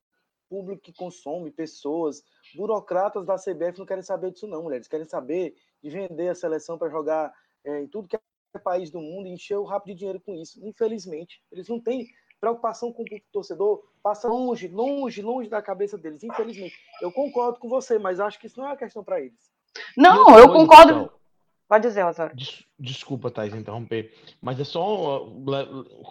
Público 0.47 0.83
que 0.83 0.93
consome, 0.93 1.49
pessoas, 1.49 2.21
burocratas 2.55 3.25
da 3.25 3.37
CBF 3.37 3.79
não 3.79 3.87
querem 3.87 4.03
saber 4.03 4.31
disso, 4.31 4.45
não, 4.45 4.61
mulheres. 4.61 4.87
Querem 4.87 5.07
saber 5.07 5.55
de 5.81 5.89
vender 5.89 6.29
a 6.29 6.35
seleção 6.35 6.77
para 6.77 6.91
jogar 6.91 7.33
é, 7.65 7.81
em 7.81 7.87
tudo 7.87 8.07
que 8.07 8.15
é 8.15 8.59
país 8.59 8.91
do 8.91 9.01
mundo 9.01 9.27
e 9.27 9.33
encher 9.33 9.57
o 9.57 9.63
rápido 9.63 9.95
de 9.95 9.99
dinheiro 9.99 10.21
com 10.21 10.35
isso. 10.35 10.63
Infelizmente, 10.63 11.41
eles 11.51 11.67
não 11.67 11.81
têm 11.81 12.05
preocupação 12.43 12.91
com 12.91 13.03
o 13.03 13.05
torcedor, 13.31 13.81
passa 14.03 14.27
longe, 14.27 14.67
longe, 14.67 15.21
longe 15.21 15.49
da 15.49 15.61
cabeça 15.61 15.97
deles. 15.97 16.25
Infelizmente, 16.25 16.75
eu 17.01 17.09
concordo 17.09 17.57
com 17.57 17.69
você, 17.69 17.97
mas 17.97 18.19
acho 18.19 18.37
que 18.37 18.47
isso 18.47 18.59
não 18.59 18.65
é 18.67 18.71
uma 18.71 18.77
questão 18.77 19.01
para 19.01 19.21
eles. 19.21 19.49
Não, 19.95 20.37
eu 20.37 20.51
concordo. 20.51 21.09
Pode 21.69 21.87
dizer, 21.87 22.05
Osório. 22.05 22.35
Des, 22.35 22.65
desculpa, 22.77 23.31
Thais, 23.31 23.53
interromper. 23.53 24.13
Mas 24.41 24.59
é 24.59 24.65
só, 24.65 25.25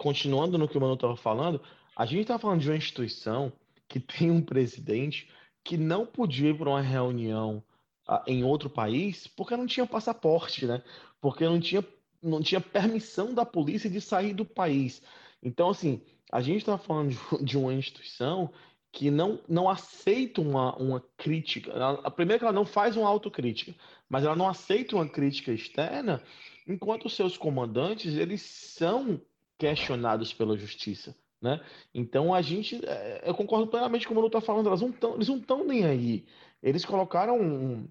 continuando 0.01 0.57
no 0.57 0.67
que 0.67 0.75
o 0.75 0.81
Manu 0.81 0.95
estava 0.95 1.15
falando, 1.15 1.61
a 1.95 2.03
gente 2.03 2.21
está 2.21 2.39
falando 2.39 2.61
de 2.61 2.69
uma 2.71 2.77
instituição 2.77 3.53
que 3.87 3.99
tem 4.01 4.31
um 4.31 4.41
presidente 4.41 5.29
que 5.63 5.77
não 5.77 6.03
podia 6.03 6.49
ir 6.49 6.57
para 6.57 6.69
uma 6.69 6.81
reunião 6.81 7.63
uh, 8.09 8.23
em 8.25 8.43
outro 8.43 8.71
país 8.71 9.27
porque 9.27 9.55
não 9.55 9.67
tinha 9.67 9.85
passaporte, 9.85 10.65
né? 10.65 10.81
Porque 11.21 11.45
não 11.45 11.59
tinha, 11.59 11.85
não 12.23 12.41
tinha 12.41 12.59
permissão 12.59 13.35
da 13.35 13.45
polícia 13.45 13.87
de 13.87 14.01
sair 14.01 14.33
do 14.33 14.43
país. 14.43 14.99
Então, 15.43 15.69
assim, 15.69 16.01
a 16.33 16.41
gente 16.41 16.57
está 16.57 16.79
falando 16.79 17.11
de, 17.11 17.45
de, 17.45 17.57
uma 17.59 17.71
instituição 17.71 18.51
que 18.91 19.11
não, 19.11 19.39
não 19.47 19.69
aceita 19.69 20.41
uma, 20.41 20.75
uma 20.77 20.99
crítica. 21.15 21.71
A, 22.03 22.09
primeira 22.09 22.39
que 22.39 22.45
ela 22.45 22.51
não 22.51 22.65
faz 22.65 22.97
uma 22.97 23.07
autocrítica, 23.07 23.75
mas 24.09 24.23
ela 24.23 24.35
não 24.35 24.49
aceita 24.49 24.95
uma 24.95 25.07
crítica 25.07 25.51
externa, 25.51 26.23
enquanto 26.67 27.07
seus 27.07 27.37
comandantes 27.37 28.15
eles 28.15 28.41
são 28.41 29.21
questionados 29.59 30.33
pela 30.33 30.57
justiça. 30.57 31.15
Né? 31.39 31.63
Então 31.93 32.33
a 32.33 32.41
gente, 32.41 32.83
é, 32.83 33.21
eu 33.29 33.35
concordo 33.35 33.67
plenamente 33.67 34.07
com 34.07 34.13
o 34.13 34.15
Manu 34.15 34.27
está 34.27 34.41
falando, 34.41 34.67
elas 34.67 34.81
não 34.81 34.91
tão, 34.91 35.13
eles 35.13 35.27
não 35.27 35.37
estão 35.37 35.63
nem 35.63 35.85
aí. 35.85 36.25
Eles 36.63 36.83
colocaram 36.83 37.39
um, 37.39 37.87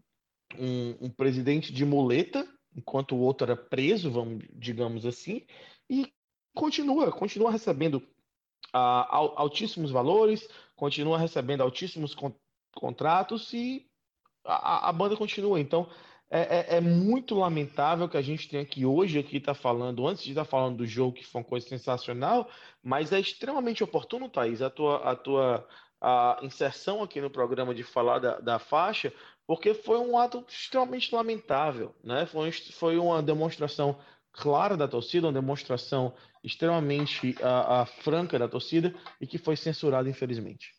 um, 0.58 0.96
um, 1.00 1.10
presidente 1.10 1.72
de 1.72 1.84
muleta, 1.84 2.44
enquanto 2.74 3.14
o 3.14 3.20
outro 3.20 3.44
era 3.44 3.56
preso, 3.56 4.10
vamos, 4.10 4.42
digamos 4.52 5.06
assim, 5.06 5.46
e 5.88 6.12
continua, 6.54 7.12
continua 7.12 7.52
recebendo 7.52 8.02
altíssimos 8.72 9.90
valores, 9.90 10.48
continua 10.76 11.18
recebendo 11.18 11.62
altíssimos 11.62 12.14
con 12.14 12.34
contratos 12.74 13.52
e 13.52 13.86
a, 14.44 14.88
a, 14.88 14.92
banda 14.92 15.16
continua. 15.16 15.60
Então 15.60 15.88
é, 16.30 16.40
é, 16.40 16.76
é, 16.78 16.80
muito 16.80 17.34
lamentável 17.34 18.08
que 18.08 18.16
a 18.16 18.22
gente 18.22 18.48
tenha 18.48 18.64
que 18.64 18.86
hoje 18.86 19.18
aqui 19.18 19.36
estar 19.36 19.54
tá 19.54 19.60
falando, 19.60 20.06
antes 20.06 20.24
de 20.24 20.30
estar 20.30 20.44
tá 20.44 20.50
falando 20.50 20.78
do 20.78 20.86
jogo, 20.86 21.16
que 21.16 21.26
foi 21.26 21.42
uma 21.42 21.46
coisa 21.46 21.68
sensacional, 21.68 22.48
mas 22.82 23.12
é 23.12 23.20
extremamente 23.20 23.84
oportuno, 23.84 24.30
Thaís, 24.30 24.62
a 24.62 24.70
tua, 24.70 24.96
a 24.98 25.14
tua 25.14 25.68
a 26.00 26.40
inserção 26.42 27.02
aqui 27.02 27.20
no 27.20 27.30
programa 27.30 27.72
de 27.72 27.84
falar 27.84 28.18
da, 28.18 28.40
da 28.40 28.58
faixa, 28.58 29.12
porque 29.46 29.72
foi 29.72 29.98
um 29.98 30.18
ato 30.18 30.44
extremamente 30.48 31.14
lamentável, 31.14 31.94
né? 32.02 32.26
Foi, 32.26 32.50
foi 32.50 32.98
uma 32.98 33.22
demonstração 33.22 33.96
clara 34.32 34.76
da 34.76 34.88
torcida, 34.88 35.26
uma 35.26 35.32
demonstração 35.32 36.14
extremamente 36.42 37.36
uh, 37.40 37.82
uh, 37.82 37.86
franca 38.02 38.38
da 38.38 38.48
torcida 38.48 38.94
e 39.20 39.26
que 39.26 39.38
foi 39.38 39.56
censurada, 39.56 40.08
infelizmente. 40.08 40.72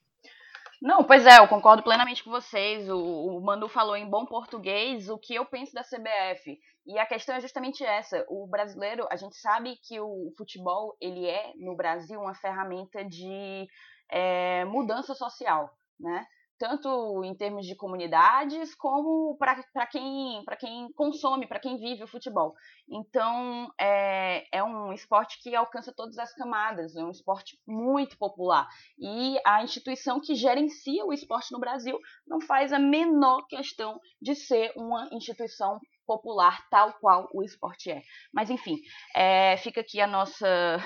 Não, 0.82 1.02
pois 1.02 1.26
é, 1.26 1.40
eu 1.40 1.48
concordo 1.48 1.82
plenamente 1.82 2.24
com 2.24 2.30
vocês. 2.30 2.90
O, 2.90 3.38
o 3.38 3.42
Manu 3.42 3.70
falou 3.70 3.96
em 3.96 4.10
bom 4.10 4.26
português 4.26 5.08
o 5.08 5.18
que 5.18 5.34
eu 5.34 5.46
penso 5.46 5.74
da 5.74 5.82
CBF. 5.82 6.60
E 6.86 7.00
a 7.00 7.06
questão 7.06 7.36
é 7.36 7.40
justamente 7.40 7.86
essa. 7.86 8.26
O 8.28 8.46
brasileiro, 8.46 9.08
a 9.10 9.16
gente 9.16 9.38
sabe 9.38 9.78
que 9.78 9.98
o 10.02 10.34
futebol, 10.38 10.98
ele 11.00 11.26
é, 11.26 11.54
no 11.56 11.74
Brasil, 11.78 12.20
uma 12.20 12.36
ferramenta 12.36 13.06
de 13.06 13.66
é, 14.10 14.66
mudança 14.66 15.16
social, 15.16 15.74
né? 15.98 16.26
Tanto 16.64 17.26
em 17.26 17.36
termos 17.36 17.66
de 17.66 17.76
comunidades 17.76 18.74
como 18.74 19.36
para 19.38 19.86
quem, 19.86 20.42
quem 20.58 20.90
consome, 20.94 21.46
para 21.46 21.60
quem 21.60 21.78
vive 21.78 22.06
o 22.06 22.08
futebol. 22.08 22.56
Então, 22.88 23.70
é, 23.78 24.48
é 24.50 24.64
um 24.64 24.94
esporte 24.94 25.42
que 25.44 25.54
alcança 25.54 25.94
todas 25.94 26.18
as 26.18 26.34
camadas, 26.34 26.96
é 26.96 27.04
um 27.04 27.12
esporte 27.12 27.60
muito 27.68 28.18
popular. 28.18 28.66
E 28.98 29.38
a 29.46 29.62
instituição 29.62 30.22
que 30.22 30.36
gerencia 30.36 31.06
o 31.06 31.12
esporte 31.12 31.52
no 31.52 31.60
Brasil 31.60 32.00
não 32.26 32.40
faz 32.40 32.72
a 32.72 32.80
menor 32.80 33.46
questão 33.48 34.00
de 34.22 34.34
ser 34.34 34.72
uma 34.78 35.10
instituição 35.12 35.82
popular 36.06 36.68
tal 36.70 36.94
qual 37.00 37.30
o 37.34 37.44
esporte 37.44 37.92
é. 37.92 38.02
Mas 38.34 38.50
enfim, 38.50 38.78
é, 39.16 39.58
fica 39.58 39.82
aqui 39.82 40.00
a 40.02 40.08
nossa 40.08 40.78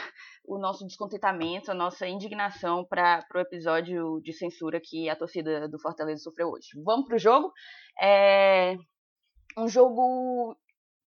o 0.48 0.58
nosso 0.58 0.86
descontentamento, 0.88 1.70
a 1.70 1.74
nossa 1.74 2.08
indignação 2.08 2.86
para 2.86 3.26
o 3.36 3.40
episódio 3.40 4.22
de 4.22 4.32
censura 4.32 4.80
que 4.80 5.10
a 5.10 5.16
torcida 5.16 5.68
do 5.68 5.78
Fortaleza 5.78 6.24
sofreu 6.24 6.50
hoje. 6.50 6.70
Vamos 6.84 7.06
para 7.06 7.18
o 7.18 7.20
jogo. 7.20 7.52
É 8.02 8.78
um 9.58 9.68
jogo 9.68 10.56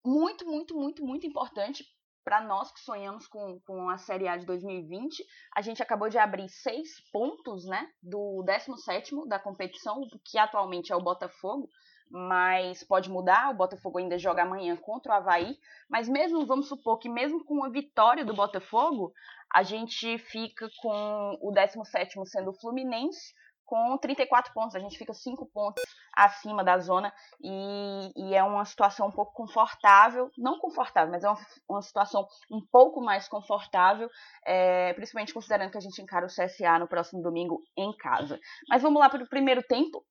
muito, 0.04 0.46
muito, 0.46 0.75
muito, 0.75 1.04
muito 1.04 1.26
importante 1.26 1.84
para 2.25 2.40
nós 2.40 2.72
que 2.72 2.80
sonhamos 2.80 3.26
com, 3.28 3.60
com 3.60 3.88
a 3.90 3.98
Série 3.98 4.26
A 4.26 4.36
de 4.36 4.46
2020. 4.46 5.25
A 5.54 5.60
gente 5.60 5.82
acabou 5.82 6.08
de 6.08 6.18
abrir 6.18 6.48
seis 6.48 6.88
pontos 7.12 7.66
né, 7.66 7.88
do 8.02 8.42
17 8.44 9.28
da 9.28 9.38
competição, 9.38 10.00
que 10.25 10.38
atualmente 10.38 10.92
é 10.92 10.96
o 10.96 11.02
Botafogo 11.02 11.68
mas 12.10 12.82
pode 12.84 13.10
mudar. 13.10 13.50
O 13.50 13.56
Botafogo 13.56 13.98
ainda 13.98 14.18
joga 14.18 14.42
amanhã 14.42 14.76
contra 14.76 15.12
o 15.12 15.14
Havaí. 15.14 15.58
Mas 15.88 16.08
mesmo, 16.08 16.46
vamos 16.46 16.68
supor 16.68 16.98
que 16.98 17.08
mesmo 17.08 17.44
com 17.44 17.64
a 17.64 17.68
vitória 17.68 18.25
do 18.25 18.34
Botafogo, 18.34 19.12
a 19.52 19.62
gente 19.62 20.18
fica 20.18 20.68
com 20.80 21.38
o 21.40 21.52
17 21.52 22.14
sendo 22.26 22.50
o 22.50 22.54
Fluminense, 22.54 23.34
com 23.66 23.98
34 23.98 24.52
pontos. 24.54 24.76
A 24.76 24.78
gente 24.78 24.96
fica 24.96 25.12
5 25.12 25.44
pontos 25.46 25.82
acima 26.14 26.64
da 26.64 26.78
zona 26.78 27.12
e, 27.40 28.12
e, 28.16 28.34
é 28.34 28.42
uma 28.42 28.64
situação 28.64 29.08
um 29.08 29.10
pouco 29.12 29.32
confortável. 29.34 30.30
Não 30.38 30.58
confortável, 30.58 31.10
mas 31.10 31.25
é 31.25 31.28
uma, 31.28 31.38
uma 31.68 31.82
situação 31.82 32.26
um 32.50 32.64
pouco 32.64 33.00
mais 33.00 33.28
confortável, 33.28 34.08
é, 34.46 34.94
principalmente 34.94 35.34
considerando 35.34 35.70
que 35.70 35.78
a 35.78 35.80
gente 35.80 36.00
encara 36.00 36.25
o 36.25 36.28
CSA 36.28 36.78
no 36.78 36.88
próximo 36.88 37.22
domingo 37.22 37.62
em 37.76 37.94
casa. 37.96 38.38
Mas 38.68 38.82
vamos 38.82 39.00
lá 39.00 39.10
para 39.10 39.22
o 39.22 39.28
primeiro 39.28 39.62
tempo 39.62 40.04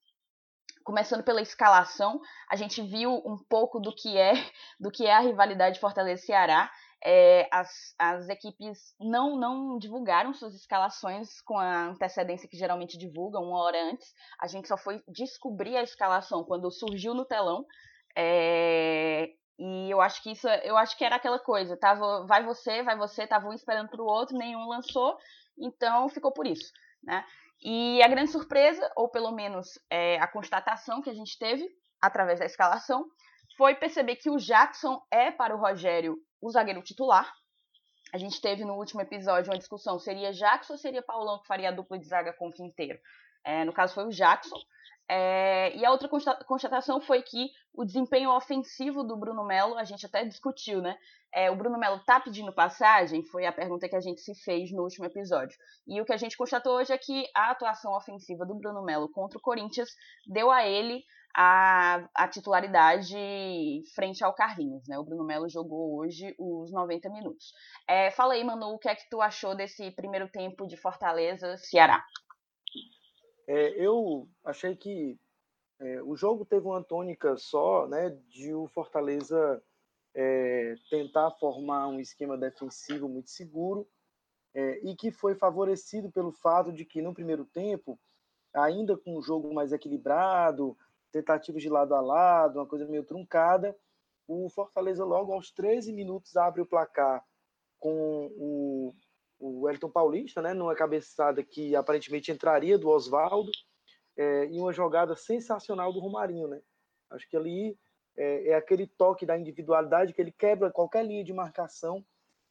começando 0.86 1.24
pela 1.24 1.42
escalação, 1.42 2.22
a 2.50 2.56
gente 2.56 2.82
viu 2.82 3.12
um 3.26 3.38
pouco 3.50 3.80
do 3.80 3.94
que 3.94 4.18
é 4.18 4.32
do 4.80 4.90
que 4.90 5.06
é 5.06 5.14
a 5.14 5.20
rivalidade 5.20 5.80
Fortaleza-Ceará. 5.80 6.72
É, 7.08 7.48
as, 7.52 7.94
as 8.00 8.30
equipes 8.30 8.96
não, 9.00 9.36
não 9.38 9.78
divulgaram 9.78 10.34
suas 10.34 10.56
escalações 10.56 11.42
com 11.42 11.60
a 11.60 11.88
antecedência 11.88 12.50
que 12.50 12.58
geralmente 12.58 12.98
divulgam, 12.98 13.44
uma 13.44 13.62
hora 13.62 13.92
antes. 13.92 14.14
A 14.40 14.48
gente 14.48 14.68
só 14.68 14.78
foi 14.78 15.04
descobrir 15.08 15.76
a 15.76 15.84
escalação 15.84 16.44
quando 16.44 16.72
surgiu 16.72 17.14
no 17.14 17.26
telão. 17.26 17.66
É, 18.18 19.30
e 19.60 19.90
eu 19.90 20.02
acho 20.02 20.22
que 20.22 20.32
isso, 20.32 20.48
eu 20.48 20.76
acho 20.78 20.98
que 20.98 21.06
era 21.06 21.16
aquela 21.16 21.40
coisa, 21.40 21.78
tava, 21.78 22.26
vai 22.26 22.44
você, 22.44 22.84
vai 22.84 22.98
você, 22.98 23.26
tava 23.26 23.48
um 23.48 23.54
esperando 23.54 23.90
para 23.90 24.02
o 24.02 24.06
outro, 24.06 24.38
nenhum 24.38 24.68
lançou, 24.68 25.18
então 25.58 26.10
ficou 26.10 26.32
por 26.32 26.46
isso, 26.46 26.72
né? 27.04 27.24
E 27.62 28.02
a 28.04 28.08
grande 28.08 28.32
surpresa, 28.32 28.92
ou 28.96 29.10
pelo 29.10 29.32
menos 29.32 29.80
é, 29.90 30.18
a 30.20 30.28
constatação 30.28 31.02
que 31.02 31.10
a 31.10 31.14
gente 31.14 31.38
teve 31.38 31.68
através 32.02 32.40
da 32.40 32.46
escalação, 32.46 33.06
foi 33.58 33.76
perceber 33.76 34.18
que 34.18 34.30
o 34.30 34.38
Jackson 34.38 35.02
é 35.12 35.32
para 35.32 35.56
o 35.56 35.60
Rogério 35.60 36.18
o 36.42 36.52
zagueiro 36.52 36.82
titular. 36.82 37.32
A 38.14 38.18
gente 38.18 38.40
teve 38.40 38.64
no 38.64 38.76
último 38.76 39.02
episódio 39.02 39.52
uma 39.52 39.58
discussão: 39.58 40.00
seria 40.00 40.32
Jackson 40.32 40.74
ou 40.74 40.80
seria 40.80 41.02
Paulão 41.02 41.40
que 41.42 41.48
faria 41.48 41.70
a 41.70 41.72
dupla 41.72 41.98
de 41.98 42.06
zaga 42.06 42.34
com 42.34 42.50
o 42.50 42.54
Quinteiro? 42.54 43.00
É, 43.44 43.64
no 43.64 43.74
caso 43.74 43.94
foi 43.94 44.06
o 44.06 44.10
Jackson. 44.10 44.58
É, 45.10 45.76
e 45.76 45.86
a 45.86 45.92
outra 45.92 46.10
constatação 46.46 47.00
foi 47.00 47.22
que 47.22 47.50
o 47.74 47.86
desempenho 47.86 48.32
ofensivo 48.32 49.04
do 49.04 49.16
Bruno 49.16 49.46
Melo, 49.46 49.78
a 49.78 49.84
gente 49.84 50.06
até 50.06 50.26
discutiu, 50.26 50.82
né? 50.82 50.98
É, 51.34 51.52
o 51.52 51.56
Bruno 51.56 51.78
Melo 51.78 52.00
tá 52.06 52.20
pedindo 52.20 52.54
passagem? 52.54 53.24
Foi 53.24 53.46
a 53.46 53.52
pergunta 53.52 53.88
que 53.88 53.96
a 53.96 54.02
gente 54.02 54.22
se 54.22 54.34
fez 54.44 54.72
no 54.72 54.84
último 54.84 55.06
episódio. 55.06 55.58
E 55.86 56.02
o 56.02 56.06
que 56.06 56.14
a 56.14 56.18
gente 56.18 56.38
constatou 56.38 56.78
hoje 56.78 56.94
é 56.94 56.98
que 56.98 57.26
a 57.36 57.52
atuação 57.52 57.94
ofensiva 57.94 58.46
do 58.46 58.56
Bruno 58.56 58.84
Melo 58.84 59.10
contra 59.10 59.38
o 59.38 59.42
Corinthians 59.42 59.90
deu 60.26 60.50
a 60.50 60.66
ele 60.66 61.04
a, 61.36 62.08
a 62.16 62.28
titularidade 62.30 63.84
frente 63.94 64.24
ao 64.24 64.34
Carlinhos, 64.34 64.88
né? 64.88 64.98
O 64.98 65.04
Bruno 65.04 65.26
Melo 65.26 65.50
jogou 65.50 65.98
hoje 65.98 66.34
os 66.40 66.72
90 66.72 67.10
minutos. 67.10 67.52
É, 67.88 68.10
fala 68.12 68.34
aí, 68.34 68.44
Manu, 68.44 68.74
o 68.74 68.80
que 68.80 68.88
é 68.88 68.96
que 68.96 69.10
tu 69.10 69.22
achou 69.22 69.54
desse 69.54 69.92
primeiro 69.92 70.30
tempo 70.30 70.66
de 70.66 70.78
Fortaleza-Ceará? 70.78 72.02
É, 73.48 73.70
eu 73.84 74.28
achei 74.44 74.76
que 74.76 75.20
é, 75.80 76.02
o 76.02 76.16
jogo 76.16 76.46
teve 76.46 76.66
uma 76.66 76.84
tônica 76.84 77.38
só, 77.38 77.88
né, 77.88 78.10
de 78.30 78.54
o 78.54 78.68
Fortaleza 78.68 79.62
é, 80.14 80.76
tentar 80.90 81.32
formar 81.32 81.88
um 81.88 82.00
esquema 82.00 82.38
defensivo 82.38 83.08
muito 83.10 83.30
seguro 83.30 83.88
é, 84.54 84.80
e 84.90 84.96
que 84.96 85.12
foi 85.12 85.36
favorecido 85.36 86.10
pelo 86.12 86.32
fato 86.32 86.72
de 86.72 86.86
que 86.86 87.02
no 87.02 87.14
primeiro 87.14 87.46
tempo, 87.46 88.00
ainda 88.54 88.98
com 88.98 89.18
o 89.18 89.22
jogo 89.22 89.54
mais 89.54 89.74
equilibrado, 89.74 90.78
tentativas 91.12 91.62
de 91.62 91.70
lado 91.70 91.94
a 91.94 92.02
lado, 92.02 92.60
uma 92.60 92.66
coisa 92.66 92.88
meio 92.88 93.04
truncada, 93.04 93.78
o 94.28 94.50
Fortaleza 94.50 95.04
logo 95.04 95.34
aos 95.34 95.52
13 95.52 95.92
minutos 95.94 96.36
abre 96.36 96.62
o 96.62 96.66
placar 96.66 97.24
com 97.78 98.28
o, 98.38 98.96
o 99.40 99.70
Elton 99.70 99.90
Paulista, 99.90 100.42
né, 100.42 100.54
numa 100.54 100.76
cabeçada 100.76 101.44
que 101.44 101.76
aparentemente 101.76 102.32
entraria 102.32 102.78
do 102.78 102.90
Oswaldo, 102.90 103.52
é, 104.18 104.46
e 104.46 104.60
uma 104.60 104.72
jogada 104.72 105.16
sensacional 105.16 105.92
do 105.92 106.00
Romarinho, 106.00 106.48
né? 106.48 106.62
Acho 107.10 107.30
que 107.30 107.36
ali 107.36 107.78
é, 108.18 108.50
é, 108.50 108.56
aquele 108.56 108.88
toque 108.88 109.26
da 109.26 109.38
individualidade 109.38 110.14
que 110.14 110.22
ele 110.22 110.32
quebra 110.32 110.72
qualquer 110.72 111.06
linha 111.06 111.24
de 111.24 111.34
marcação 111.34 112.04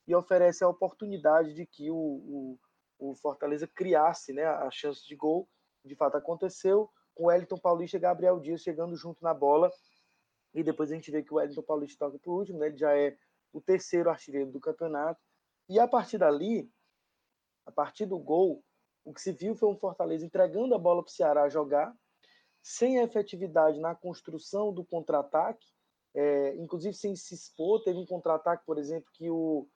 e 0.06 0.14
oferece 0.14 0.62
a 0.62 0.68
oportunidade 0.68 1.54
de 1.54 1.66
que 1.66 1.90
o, 1.90 1.96
o, 1.96 2.58
o 2.98 3.14
Fortaleza 3.14 3.66
criasse 3.66 4.32
né, 4.32 4.44
a 4.44 4.70
chance 4.70 5.06
de 5.06 5.16
gol. 5.16 5.48
De 5.84 5.94
fato 5.94 6.16
aconteceu, 6.16 6.90
com 7.14 7.24
o 7.24 7.26
Wellington 7.26 7.58
Paulista 7.58 7.96
e 7.96 8.00
Gabriel 8.00 8.40
Dias 8.40 8.62
chegando 8.62 8.96
junto 8.96 9.22
na 9.22 9.32
bola. 9.32 9.70
E 10.54 10.62
depois 10.62 10.90
a 10.90 10.94
gente 10.94 11.10
vê 11.10 11.22
que 11.22 11.32
o 11.32 11.36
Wellington 11.36 11.62
Paulista 11.62 12.06
toca 12.10 12.18
o 12.30 12.32
último, 12.32 12.58
né? 12.58 12.66
ele 12.66 12.76
já 12.76 12.96
é 12.96 13.16
o 13.52 13.60
terceiro 13.60 14.10
artilheiro 14.10 14.50
do 14.50 14.60
campeonato. 14.60 15.20
E 15.68 15.78
a 15.78 15.88
partir 15.88 16.18
dali, 16.18 16.71
a 17.66 17.73
partir 17.73 18.06
do 18.06 18.18
gol, 18.18 18.62
o 19.04 19.12
que 19.12 19.21
se 19.21 19.33
viu 19.33 19.54
foi 19.54 19.68
um 19.68 19.76
Fortaleza 19.76 20.25
entregando 20.25 20.75
a 20.75 20.78
bola 20.78 21.02
para 21.02 21.11
o 21.11 21.12
Ceará 21.12 21.49
jogar, 21.49 21.94
sem 22.62 22.99
efetividade 22.99 23.78
na 23.78 23.94
construção 23.94 24.73
do 24.73 24.85
contra-ataque, 24.85 25.66
é, 26.14 26.56
inclusive 26.56 26.94
sem 26.94 27.14
se 27.14 27.35
expor. 27.35 27.83
Teve 27.83 27.99
um 27.99 28.06
contra-ataque, 28.06 28.64
por 28.64 28.78
exemplo, 28.78 29.11
que 29.12 29.28
o, 29.28 29.68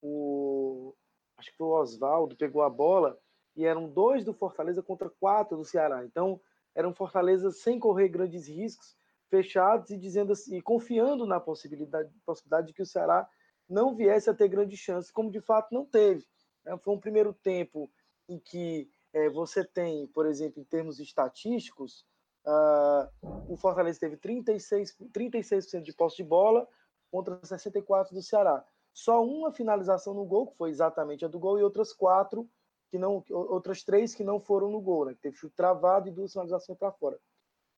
o 0.00 0.94
acho 1.36 1.50
que 1.50 1.56
foi 1.56 1.66
o 1.66 1.78
Oswaldo 1.78 2.36
pegou 2.36 2.62
a 2.62 2.70
bola 2.70 3.18
e 3.56 3.66
eram 3.66 3.88
dois 3.88 4.24
do 4.24 4.32
Fortaleza 4.32 4.82
contra 4.82 5.10
quatro 5.10 5.56
do 5.56 5.64
Ceará. 5.64 6.04
Então, 6.04 6.40
era 6.74 6.88
um 6.88 6.94
Fortaleza 6.94 7.50
sem 7.50 7.78
correr 7.78 8.08
grandes 8.08 8.46
riscos, 8.46 8.96
fechados 9.28 9.90
e 9.90 9.98
dizendo 9.98 10.32
assim, 10.32 10.56
e 10.56 10.62
confiando 10.62 11.26
na 11.26 11.38
possibilidade, 11.38 12.10
possibilidade 12.24 12.68
de 12.68 12.72
que 12.72 12.82
o 12.82 12.86
Ceará 12.86 13.28
não 13.70 13.94
viesse 13.94 14.28
a 14.28 14.34
ter 14.34 14.48
grandes 14.48 14.78
chances, 14.78 15.10
como 15.10 15.30
de 15.30 15.40
fato 15.40 15.72
não 15.72 15.84
teve. 15.84 16.26
Né? 16.64 16.76
Foi 16.78 16.94
um 16.94 17.00
primeiro 17.00 17.32
tempo 17.32 17.90
em 18.28 18.38
que 18.38 18.90
é, 19.12 19.28
você 19.28 19.64
tem, 19.64 20.06
por 20.08 20.26
exemplo, 20.26 20.60
em 20.60 20.64
termos 20.64 21.00
estatísticos, 21.00 22.04
uh, 22.46 23.08
o 23.48 23.56
Fortaleza 23.56 24.00
teve 24.00 24.16
36, 24.16 24.96
36% 25.12 25.82
de 25.82 25.92
posse 25.92 26.16
de 26.16 26.24
bola 26.24 26.66
contra 27.10 27.40
64% 27.40 28.12
do 28.12 28.22
Ceará. 28.22 28.64
Só 28.92 29.24
uma 29.24 29.52
finalização 29.52 30.14
no 30.14 30.24
gol, 30.24 30.48
que 30.48 30.56
foi 30.56 30.70
exatamente 30.70 31.24
a 31.24 31.28
do 31.28 31.38
gol, 31.38 31.58
e 31.58 31.62
outras 31.62 31.92
quatro 31.92 32.48
que 32.90 32.98
não, 32.98 33.24
outras 33.30 33.84
três 33.84 34.14
que 34.14 34.24
não 34.24 34.40
foram 34.40 34.68
no 34.68 34.80
gol, 34.80 35.06
né? 35.06 35.14
Que 35.14 35.20
teve 35.20 35.36
chute 35.36 35.54
travado 35.54 36.08
e 36.08 36.12
duas 36.12 36.32
finalizações 36.32 36.76
para 36.76 36.90
fora. 36.90 37.18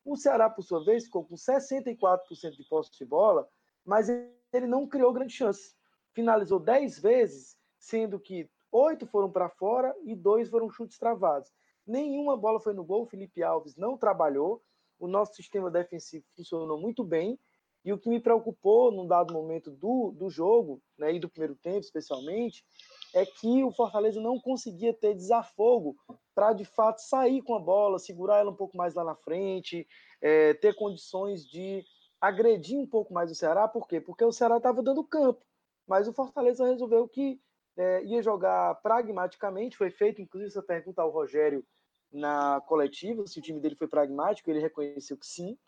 O 0.05 0.17
Ceará, 0.17 0.49
por 0.49 0.62
sua 0.62 0.83
vez, 0.83 1.05
ficou 1.05 1.25
com 1.25 1.35
64% 1.35 2.57
de 2.57 2.64
posse 2.64 2.90
de 2.97 3.05
bola, 3.05 3.47
mas 3.85 4.09
ele 4.09 4.67
não 4.67 4.87
criou 4.87 5.12
grandes 5.12 5.37
chances. 5.37 5.77
Finalizou 6.14 6.59
10 6.59 6.98
vezes, 6.98 7.57
sendo 7.79 8.18
que 8.20 8.48
oito 8.70 9.07
foram 9.07 9.31
para 9.31 9.48
fora 9.48 9.94
e 10.05 10.14
dois 10.14 10.48
foram 10.48 10.70
chutes 10.70 10.98
travados. 10.98 11.51
Nenhuma 11.87 12.37
bola 12.37 12.61
foi 12.61 12.72
no 12.72 12.85
gol. 12.85 13.03
O 13.03 13.07
Felipe 13.07 13.42
Alves 13.42 13.77
não 13.77 13.96
trabalhou. 13.96 14.62
O 14.98 15.09
nosso 15.09 15.35
sistema 15.35 15.70
defensivo 15.70 16.25
funcionou 16.37 16.79
muito 16.81 17.03
bem. 17.03 17.38
E 17.85 17.92
o 17.92 17.98
que 17.98 18.09
me 18.09 18.20
preocupou 18.20 18.92
num 18.92 19.07
dado 19.07 19.35
momento 19.35 19.70
do, 19.70 20.12
do 20.12 20.31
jogo, 20.31 20.81
né, 20.96 21.14
e 21.14 21.18
do 21.18 21.29
primeiro 21.29 21.57
tempo 21.57 21.81
especialmente, 21.81 22.64
é 23.12 23.27
que 23.27 23.64
o 23.64 23.72
Fortaleza 23.72 24.20
não 24.20 24.38
conseguia 24.38 24.94
ter 24.94 25.14
desafogo 25.14 25.96
para 26.33 26.53
de 26.53 26.64
fato 26.64 27.01
sair 27.01 27.42
com 27.42 27.57
a 27.57 27.59
bola, 27.59 27.98
segurar 27.98 28.38
ela 28.38 28.53
um 28.53 28.57
pouco 28.57 28.77
mais 28.77 28.94
lá 28.94 29.03
na 29.03 29.16
frente, 29.16 29.87
é, 30.20 30.55
ter 30.55 30.75
condições 30.77 31.44
de 31.44 31.85
agredir 32.20 32.79
um 32.79 32.87
pouco 32.87 33.12
mais 33.12 33.33
o 33.33 33.35
Ceará. 33.35 33.66
Por 33.66 33.88
quê? 33.88 34.01
Porque 34.01 34.25
o 34.25 34.33
Ceará 34.33 34.59
estava 34.59 34.81
dando 34.81 35.03
campo, 35.03 35.44
mas 35.87 36.09
o 36.09 36.12
Fortaleza 36.12 36.66
resolveu 36.66 37.09
que 37.09 37.40
é, 37.77 38.05
ia 38.05 38.23
jogar 38.23 38.75
pragmaticamente. 38.77 39.77
Foi 39.77 39.90
feito, 39.90 40.21
inclusive, 40.21 40.51
essa 40.51 40.62
pergunta 40.62 41.03
ao 41.03 41.11
Rogério 41.11 41.64
na 42.12 42.61
coletiva, 42.62 43.27
se 43.27 43.38
o 43.38 43.42
time 43.42 43.59
dele 43.59 43.75
foi 43.75 43.88
pragmático, 43.88 44.51
ele 44.51 44.61
reconheceu 44.61 45.16
que 45.16 45.27
sim, 45.27 45.59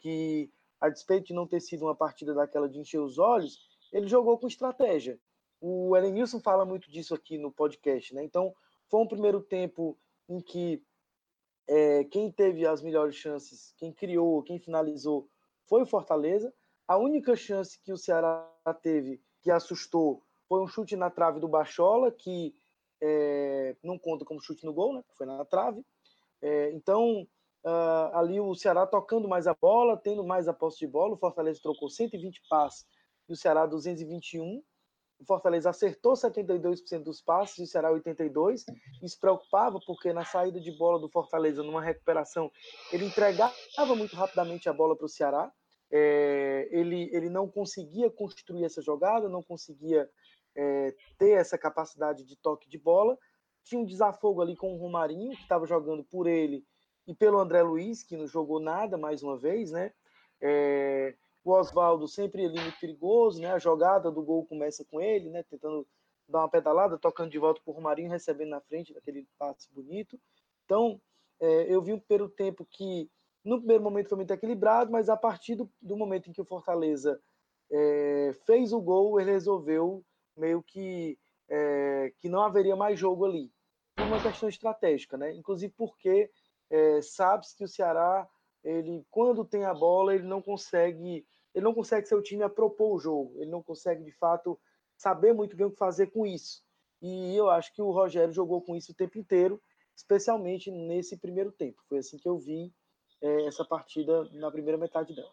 que 0.00 0.50
a 0.80 0.90
despeito 0.90 1.28
de 1.28 1.34
não 1.34 1.46
ter 1.46 1.60
sido 1.60 1.86
uma 1.86 1.94
partida 1.94 2.34
daquela 2.34 2.68
de 2.68 2.78
encher 2.78 3.00
os 3.00 3.18
olhos, 3.18 3.58
ele 3.90 4.06
jogou 4.06 4.38
com 4.38 4.46
estratégia. 4.46 5.18
O 5.60 5.96
Elenilson 5.96 6.40
fala 6.40 6.66
muito 6.66 6.90
disso 6.90 7.14
aqui 7.14 7.38
no 7.38 7.50
podcast, 7.50 8.14
né? 8.14 8.22
Então, 8.22 8.54
foi 8.90 9.00
um 9.00 9.08
primeiro 9.08 9.40
tempo 9.40 9.98
em 10.28 10.40
que 10.40 10.84
é, 11.66 12.04
quem 12.04 12.30
teve 12.30 12.66
as 12.66 12.82
melhores 12.82 13.14
chances, 13.14 13.72
quem 13.78 13.90
criou, 13.92 14.42
quem 14.42 14.58
finalizou, 14.58 15.26
foi 15.66 15.82
o 15.82 15.86
Fortaleza. 15.86 16.52
A 16.86 16.98
única 16.98 17.34
chance 17.34 17.80
que 17.80 17.92
o 17.92 17.96
Ceará 17.96 18.46
teve 18.82 19.22
que 19.44 19.50
assustou 19.50 20.22
foi 20.48 20.62
um 20.62 20.66
chute 20.66 20.96
na 20.96 21.10
trave 21.10 21.38
do 21.38 21.48
Bachola, 21.48 22.10
que 22.10 22.54
é, 23.00 23.76
não 23.82 23.98
conta 23.98 24.24
como 24.24 24.40
chute 24.40 24.64
no 24.64 24.72
gol, 24.72 24.94
né? 24.94 25.04
Foi 25.16 25.26
na 25.26 25.44
trave. 25.44 25.84
É, 26.40 26.70
então, 26.72 27.26
uh, 27.64 28.16
ali 28.16 28.40
o 28.40 28.54
Ceará 28.54 28.86
tocando 28.86 29.28
mais 29.28 29.46
a 29.46 29.54
bola, 29.54 29.96
tendo 29.96 30.24
mais 30.24 30.48
a 30.48 30.52
posse 30.54 30.78
de 30.78 30.86
bola. 30.86 31.14
O 31.14 31.18
Fortaleza 31.18 31.60
trocou 31.62 31.90
120 31.90 32.42
passes 32.48 32.86
e 33.28 33.32
o 33.32 33.36
Ceará 33.36 33.66
221. 33.66 34.62
O 35.18 35.24
Fortaleza 35.24 35.70
acertou 35.70 36.14
72% 36.14 37.02
dos 37.02 37.20
passes 37.20 37.58
e 37.58 37.62
o 37.62 37.66
Ceará 37.66 37.90
82%. 37.90 38.64
Isso 39.02 39.18
preocupava 39.18 39.78
porque 39.86 40.12
na 40.12 40.24
saída 40.24 40.60
de 40.60 40.72
bola 40.72 40.98
do 40.98 41.08
Fortaleza, 41.08 41.62
numa 41.62 41.82
recuperação, 41.82 42.50
ele 42.92 43.06
entregava 43.06 43.54
muito 43.96 44.16
rapidamente 44.16 44.68
a 44.68 44.72
bola 44.72 44.96
para 44.96 45.06
o 45.06 45.08
Ceará. 45.08 45.52
É, 45.96 46.68
ele, 46.72 47.08
ele 47.12 47.30
não 47.30 47.48
conseguia 47.48 48.10
construir 48.10 48.64
essa 48.64 48.82
jogada, 48.82 49.28
não 49.28 49.40
conseguia 49.40 50.10
é, 50.56 50.92
ter 51.16 51.30
essa 51.30 51.56
capacidade 51.56 52.24
de 52.24 52.34
toque 52.34 52.68
de 52.68 52.76
bola. 52.76 53.16
Tinha 53.62 53.80
um 53.80 53.84
desafogo 53.84 54.42
ali 54.42 54.56
com 54.56 54.74
o 54.74 54.76
Romarinho, 54.76 55.36
que 55.36 55.42
estava 55.42 55.66
jogando 55.66 56.02
por 56.02 56.26
ele 56.26 56.64
e 57.06 57.14
pelo 57.14 57.38
André 57.38 57.62
Luiz, 57.62 58.02
que 58.02 58.16
não 58.16 58.26
jogou 58.26 58.58
nada 58.58 58.98
mais 58.98 59.22
uma 59.22 59.38
vez, 59.38 59.70
né? 59.70 59.92
É, 60.40 61.14
o 61.44 61.52
Oswaldo 61.52 62.08
sempre 62.08 62.44
ali 62.44 62.58
muito 62.58 62.80
perigoso, 62.80 63.40
né? 63.40 63.52
A 63.52 63.58
jogada 63.58 64.10
do 64.10 64.22
gol 64.22 64.44
começa 64.46 64.84
com 64.84 65.00
ele, 65.00 65.30
né? 65.30 65.44
Tentando 65.44 65.86
dar 66.28 66.40
uma 66.40 66.48
pedalada, 66.48 66.98
tocando 66.98 67.30
de 67.30 67.38
volta 67.38 67.60
para 67.62 67.70
o 67.70 67.74
Romarinho, 67.74 68.10
recebendo 68.10 68.50
na 68.50 68.60
frente 68.60 68.92
daquele 68.92 69.28
passe 69.38 69.72
bonito. 69.72 70.18
Então, 70.64 71.00
é, 71.38 71.72
eu 71.72 71.80
vi 71.82 71.92
um 71.92 72.00
primeiro 72.00 72.28
tempo 72.28 72.64
que, 72.64 73.10
no 73.44 73.58
primeiro 73.58 73.82
momento, 73.82 74.08
foi 74.08 74.16
muito 74.16 74.32
equilibrado, 74.32 74.90
mas 74.90 75.08
a 75.08 75.16
partir 75.16 75.54
do, 75.54 75.70
do 75.80 75.96
momento 75.96 76.30
em 76.30 76.32
que 76.32 76.40
o 76.40 76.46
Fortaleza 76.46 77.20
é, 77.70 78.32
fez 78.46 78.72
o 78.72 78.80
gol, 78.80 79.20
ele 79.20 79.32
resolveu 79.32 80.02
meio 80.36 80.62
que, 80.62 81.18
é, 81.48 82.12
que 82.18 82.28
não 82.28 82.42
haveria 82.42 82.74
mais 82.74 82.98
jogo 82.98 83.24
ali. 83.24 83.52
Por 83.94 84.06
uma 84.06 84.20
questão 84.20 84.48
estratégica, 84.48 85.16
né? 85.16 85.32
Inclusive 85.34 85.72
porque 85.76 86.30
é, 86.70 87.02
sabe-se 87.02 87.54
que 87.56 87.64
o 87.64 87.68
Ceará, 87.68 88.26
ele, 88.64 89.06
quando 89.10 89.44
tem 89.44 89.64
a 89.64 89.74
bola, 89.74 90.14
ele 90.14 90.26
não 90.26 90.40
consegue, 90.40 91.26
ele 91.54 91.64
não 91.64 91.74
consegue 91.74 92.06
ser 92.06 92.14
o 92.14 92.22
time 92.22 92.42
a 92.42 92.48
propor 92.48 92.94
o 92.94 92.98
jogo, 92.98 93.34
ele 93.40 93.50
não 93.50 93.62
consegue, 93.62 94.02
de 94.02 94.12
fato, 94.12 94.58
saber 94.96 95.32
muito 95.32 95.54
bem 95.56 95.66
o 95.66 95.70
que 95.70 95.76
fazer 95.76 96.08
com 96.08 96.26
isso. 96.26 96.64
E 97.00 97.36
eu 97.36 97.50
acho 97.50 97.72
que 97.74 97.82
o 97.82 97.90
Rogério 97.90 98.32
jogou 98.32 98.62
com 98.62 98.74
isso 98.74 98.92
o 98.92 98.94
tempo 98.94 99.18
inteiro, 99.18 99.60
especialmente 99.94 100.70
nesse 100.70 101.18
primeiro 101.18 101.52
tempo. 101.52 101.82
Foi 101.88 101.98
assim 101.98 102.16
que 102.16 102.28
eu 102.28 102.38
vi 102.38 102.72
é, 103.24 103.46
essa 103.46 103.64
partida 103.64 104.28
na 104.32 104.50
primeira 104.50 104.78
metade 104.78 105.14
dela. 105.14 105.32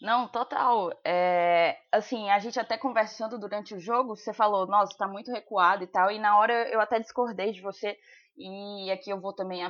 Não, 0.00 0.28
total. 0.28 0.92
É, 1.04 1.76
assim, 1.92 2.30
a 2.30 2.38
gente 2.38 2.58
até 2.58 2.78
conversando 2.78 3.38
durante 3.38 3.74
o 3.74 3.80
jogo, 3.80 4.16
você 4.16 4.32
falou, 4.32 4.66
nossa, 4.66 4.96
tá 4.96 5.06
muito 5.06 5.30
recuado 5.30 5.84
e 5.84 5.86
tal, 5.88 6.10
e 6.10 6.18
na 6.18 6.38
hora 6.38 6.68
eu 6.70 6.80
até 6.80 6.98
discordei 7.00 7.52
de 7.52 7.60
você, 7.60 7.98
e 8.36 8.90
aqui 8.90 9.10
eu 9.10 9.20
vou 9.20 9.34
também 9.34 9.68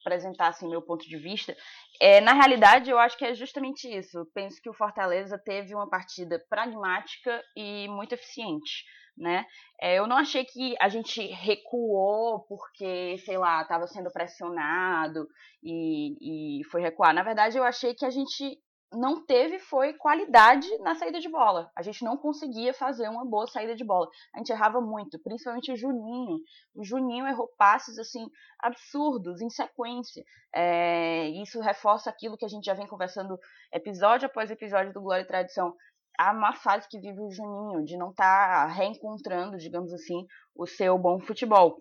apresentar 0.00 0.48
assim, 0.48 0.68
meu 0.68 0.80
ponto 0.80 1.06
de 1.06 1.18
vista. 1.18 1.54
É, 2.00 2.20
na 2.20 2.32
realidade, 2.32 2.90
eu 2.90 2.98
acho 2.98 3.16
que 3.18 3.24
é 3.24 3.34
justamente 3.34 3.86
isso. 3.86 4.26
Penso 4.34 4.60
que 4.62 4.70
o 4.70 4.74
Fortaleza 4.74 5.38
teve 5.38 5.74
uma 5.74 5.88
partida 5.88 6.42
pragmática 6.48 7.42
e 7.54 7.86
muito 7.88 8.14
eficiente. 8.14 8.84
Né? 9.18 9.44
É, 9.80 9.98
eu 9.98 10.06
não 10.06 10.16
achei 10.16 10.44
que 10.44 10.74
a 10.80 10.88
gente 10.88 11.20
recuou 11.26 12.40
porque, 12.48 13.18
sei 13.24 13.36
lá, 13.36 13.62
estava 13.62 13.86
sendo 13.86 14.10
pressionado 14.10 15.28
e, 15.62 16.60
e 16.60 16.64
foi 16.64 16.80
recuar. 16.80 17.14
Na 17.14 17.22
verdade, 17.22 17.58
eu 17.58 17.64
achei 17.64 17.94
que 17.94 18.04
a 18.04 18.10
gente 18.10 18.58
não 18.92 19.24
teve 19.24 19.58
foi 19.58 19.92
qualidade 19.92 20.66
na 20.78 20.94
saída 20.94 21.20
de 21.20 21.28
bola. 21.28 21.70
A 21.76 21.82
gente 21.82 22.02
não 22.02 22.16
conseguia 22.16 22.72
fazer 22.72 23.08
uma 23.08 23.24
boa 23.24 23.46
saída 23.46 23.74
de 23.74 23.84
bola. 23.84 24.08
A 24.34 24.38
gente 24.38 24.50
errava 24.50 24.80
muito, 24.80 25.18
principalmente 25.18 25.70
o 25.72 25.76
Juninho. 25.76 26.38
O 26.74 26.82
Juninho 26.82 27.26
errou 27.26 27.48
passes 27.58 27.98
assim 27.98 28.26
absurdos 28.58 29.42
em 29.42 29.50
sequência. 29.50 30.24
É, 30.54 31.28
isso 31.42 31.60
reforça 31.60 32.08
aquilo 32.08 32.36
que 32.36 32.44
a 32.44 32.48
gente 32.48 32.64
já 32.64 32.74
vem 32.74 32.86
conversando 32.86 33.38
episódio 33.72 34.26
após 34.26 34.50
episódio 34.50 34.92
do 34.92 35.02
Glória 35.02 35.22
e 35.22 35.26
Tradição. 35.26 35.74
A 36.18 36.32
má 36.32 36.52
fase 36.52 36.88
que 36.88 36.98
vive 36.98 37.20
o 37.20 37.30
Juninho, 37.30 37.84
de 37.84 37.96
não 37.96 38.10
estar 38.10 38.66
tá 38.66 38.66
reencontrando, 38.66 39.56
digamos 39.56 39.92
assim, 39.92 40.26
o 40.54 40.66
seu 40.66 40.98
bom 40.98 41.20
futebol 41.20 41.78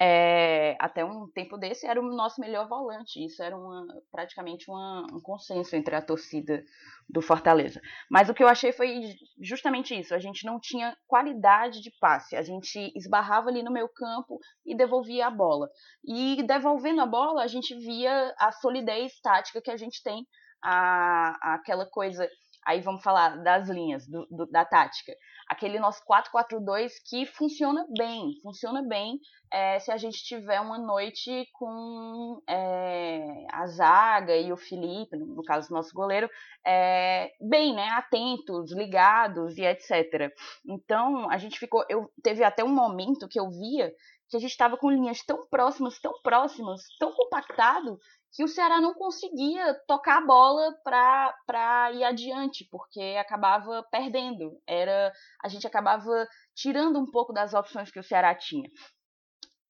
é, 0.00 0.76
até 0.80 1.04
um 1.04 1.28
tempo 1.32 1.56
desse 1.56 1.86
era 1.86 2.00
o 2.00 2.14
nosso 2.14 2.40
melhor 2.40 2.68
volante. 2.68 3.24
Isso 3.24 3.42
era 3.42 3.56
uma, 3.56 3.86
praticamente 4.10 4.68
uma, 4.68 5.06
um 5.12 5.20
consenso 5.20 5.76
entre 5.76 5.94
a 5.94 6.02
torcida 6.02 6.64
do 7.08 7.22
Fortaleza. 7.22 7.80
Mas 8.10 8.28
o 8.28 8.34
que 8.34 8.42
eu 8.42 8.48
achei 8.48 8.72
foi 8.72 9.14
justamente 9.40 9.98
isso. 9.98 10.14
A 10.14 10.18
gente 10.18 10.44
não 10.44 10.58
tinha 10.58 10.96
qualidade 11.06 11.80
de 11.80 11.92
passe. 12.00 12.34
A 12.34 12.42
gente 12.42 12.92
esbarrava 12.96 13.48
ali 13.48 13.62
no 13.62 13.72
meio 13.72 13.88
campo 13.88 14.38
e 14.66 14.76
devolvia 14.76 15.28
a 15.28 15.30
bola. 15.30 15.68
E 16.04 16.42
devolvendo 16.42 17.00
a 17.00 17.06
bola, 17.06 17.42
a 17.42 17.46
gente 17.46 17.74
via 17.74 18.34
a 18.38 18.50
solidez 18.50 19.20
tática 19.20 19.62
que 19.62 19.70
a 19.70 19.76
gente 19.76 20.02
tem, 20.02 20.26
a, 20.62 21.54
aquela 21.54 21.86
coisa. 21.86 22.28
Aí 22.66 22.80
vamos 22.80 23.02
falar 23.02 23.42
das 23.42 23.68
linhas, 23.68 24.06
do, 24.06 24.26
do, 24.30 24.46
da 24.46 24.64
tática 24.64 25.12
aquele 25.48 25.78
nosso 25.78 26.02
4-4-2 26.04 26.92
que 27.08 27.26
funciona 27.26 27.86
bem, 27.96 28.38
funciona 28.42 28.82
bem 28.82 29.20
é, 29.52 29.78
se 29.78 29.90
a 29.90 29.96
gente 29.96 30.24
tiver 30.24 30.60
uma 30.60 30.78
noite 30.78 31.48
com 31.52 32.42
é, 32.48 33.46
a 33.52 33.66
zaga 33.66 34.36
e 34.36 34.52
o 34.52 34.56
Felipe, 34.56 35.16
no 35.16 35.42
caso 35.44 35.72
nosso 35.72 35.92
goleiro, 35.94 36.28
é, 36.66 37.30
bem, 37.40 37.74
né, 37.74 37.88
atentos, 37.90 38.72
ligados 38.72 39.56
e 39.56 39.62
etc. 39.62 40.32
Então 40.66 41.30
a 41.30 41.38
gente 41.38 41.58
ficou, 41.58 41.84
eu 41.88 42.10
teve 42.22 42.42
até 42.42 42.64
um 42.64 42.74
momento 42.74 43.28
que 43.28 43.38
eu 43.38 43.48
via 43.48 43.92
que 44.28 44.36
a 44.36 44.40
gente 44.40 44.50
estava 44.50 44.76
com 44.76 44.90
linhas 44.90 45.22
tão 45.24 45.46
próximas, 45.48 45.98
tão 46.00 46.12
próximas, 46.22 46.82
tão 46.98 47.12
compactado 47.12 47.98
que 48.32 48.42
o 48.42 48.48
Ceará 48.48 48.80
não 48.80 48.94
conseguia 48.94 49.74
tocar 49.86 50.18
a 50.18 50.26
bola 50.26 50.74
para 50.82 51.92
ir 51.92 52.02
adiante, 52.02 52.66
porque 52.70 53.16
acabava 53.18 53.84
perdendo. 53.92 54.60
Era 54.66 55.12
a 55.42 55.48
gente 55.48 55.66
acabava 55.66 56.26
tirando 56.54 56.98
um 56.98 57.08
pouco 57.08 57.32
das 57.32 57.54
opções 57.54 57.92
que 57.92 58.00
o 58.00 58.02
Ceará 58.02 58.34
tinha. 58.34 58.68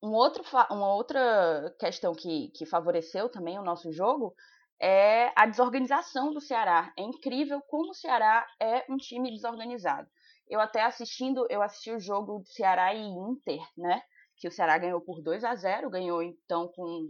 Um 0.03 0.12
outro, 0.12 0.43
uma 0.71 0.95
outra 0.95 1.75
questão 1.79 2.14
que, 2.14 2.51
que 2.55 2.67
favoreceu 2.67 3.29
também 3.29 3.59
o 3.59 3.64
nosso 3.64 3.93
jogo 3.93 4.35
é 4.81 5.33
a 5.37 5.47
desorganização 5.47 6.33
do 6.33 6.40
Ceará. 6.40 6.93
É 6.99 7.03
incrível 7.03 7.61
como 7.69 7.90
o 7.90 7.95
Ceará 7.95 8.47
é 8.61 8.85
um 8.90 8.97
time 8.97 9.31
desorganizado. 9.31 10.09
Eu 10.49 10.61
até 10.61 10.83
assistindo, 10.83 11.47
eu 11.49 11.62
assisti 11.62 11.90
o 11.90 11.99
jogo 11.99 12.38
do 12.40 12.47
Ceará 12.47 12.95
e 12.95 13.01
Inter, 13.01 13.61
né? 13.77 14.03
Que 14.45 14.49
o 14.49 14.53
Ceará 14.53 14.77
ganhou 14.77 15.01
por 15.01 15.23
2 15.23 15.43
a 15.43 15.55
0, 15.55 15.89
ganhou 15.89 16.23
então 16.23 16.69
com 16.69 17.09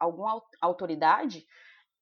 alguma 0.00 0.42
autoridade. 0.60 1.46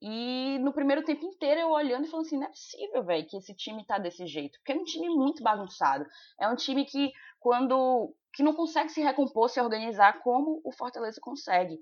E 0.00 0.58
no 0.60 0.72
primeiro 0.72 1.04
tempo 1.04 1.22
inteiro 1.22 1.60
eu 1.60 1.68
olhando 1.68 2.06
e 2.06 2.08
falando 2.08 2.24
assim, 2.24 2.38
não 2.38 2.46
é 2.46 2.48
possível, 2.48 3.04
velho, 3.04 3.26
que 3.28 3.36
esse 3.36 3.54
time 3.54 3.84
tá 3.84 3.98
desse 3.98 4.26
jeito. 4.26 4.58
Porque 4.58 4.72
é 4.72 4.74
um 4.74 4.84
time 4.84 5.10
muito 5.10 5.42
bagunçado. 5.42 6.06
É 6.40 6.48
um 6.48 6.56
time 6.56 6.86
que 6.86 7.12
quando 7.38 8.14
que 8.32 8.42
não 8.42 8.52
consegue 8.52 8.90
se 8.90 9.00
recompor, 9.00 9.48
se 9.48 9.60
organizar 9.60 10.20
como 10.20 10.60
o 10.64 10.72
Fortaleza 10.72 11.20
consegue. 11.20 11.78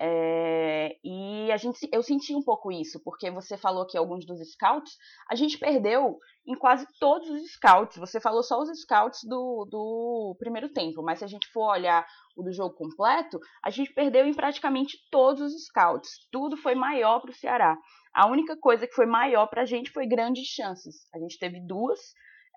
É, 0.00 0.96
e 1.04 1.52
a 1.52 1.56
gente, 1.56 1.88
eu 1.92 2.02
senti 2.02 2.34
um 2.34 2.42
pouco 2.42 2.72
isso, 2.72 3.00
porque 3.04 3.30
você 3.30 3.56
falou 3.56 3.86
que 3.86 3.96
alguns 3.96 4.24
dos 4.24 4.38
scouts, 4.52 4.96
a 5.28 5.34
gente 5.34 5.58
perdeu 5.58 6.18
em 6.46 6.56
quase 6.56 6.86
todos 6.98 7.28
os 7.28 7.52
scouts. 7.52 7.98
Você 7.98 8.20
falou 8.20 8.42
só 8.42 8.60
os 8.60 8.68
scouts 8.80 9.20
do, 9.24 9.66
do 9.70 10.36
primeiro 10.38 10.70
tempo, 10.70 11.02
mas 11.02 11.18
se 11.18 11.24
a 11.24 11.28
gente 11.28 11.46
for 11.52 11.70
olhar 11.70 12.06
o 12.36 12.42
do 12.42 12.52
jogo 12.52 12.74
completo, 12.74 13.38
a 13.62 13.70
gente 13.70 13.92
perdeu 13.92 14.26
em 14.26 14.34
praticamente 14.34 14.98
todos 15.10 15.42
os 15.42 15.66
scouts. 15.66 16.26
Tudo 16.30 16.56
foi 16.56 16.74
maior 16.74 17.20
para 17.20 17.30
o 17.30 17.34
Ceará. 17.34 17.76
A 18.14 18.26
única 18.26 18.56
coisa 18.56 18.86
que 18.86 18.94
foi 18.94 19.06
maior 19.06 19.46
para 19.46 19.62
a 19.62 19.66
gente 19.66 19.90
foi 19.90 20.06
grandes 20.06 20.46
chances. 20.46 21.06
A 21.14 21.18
gente 21.18 21.38
teve 21.38 21.60
duas 21.60 22.00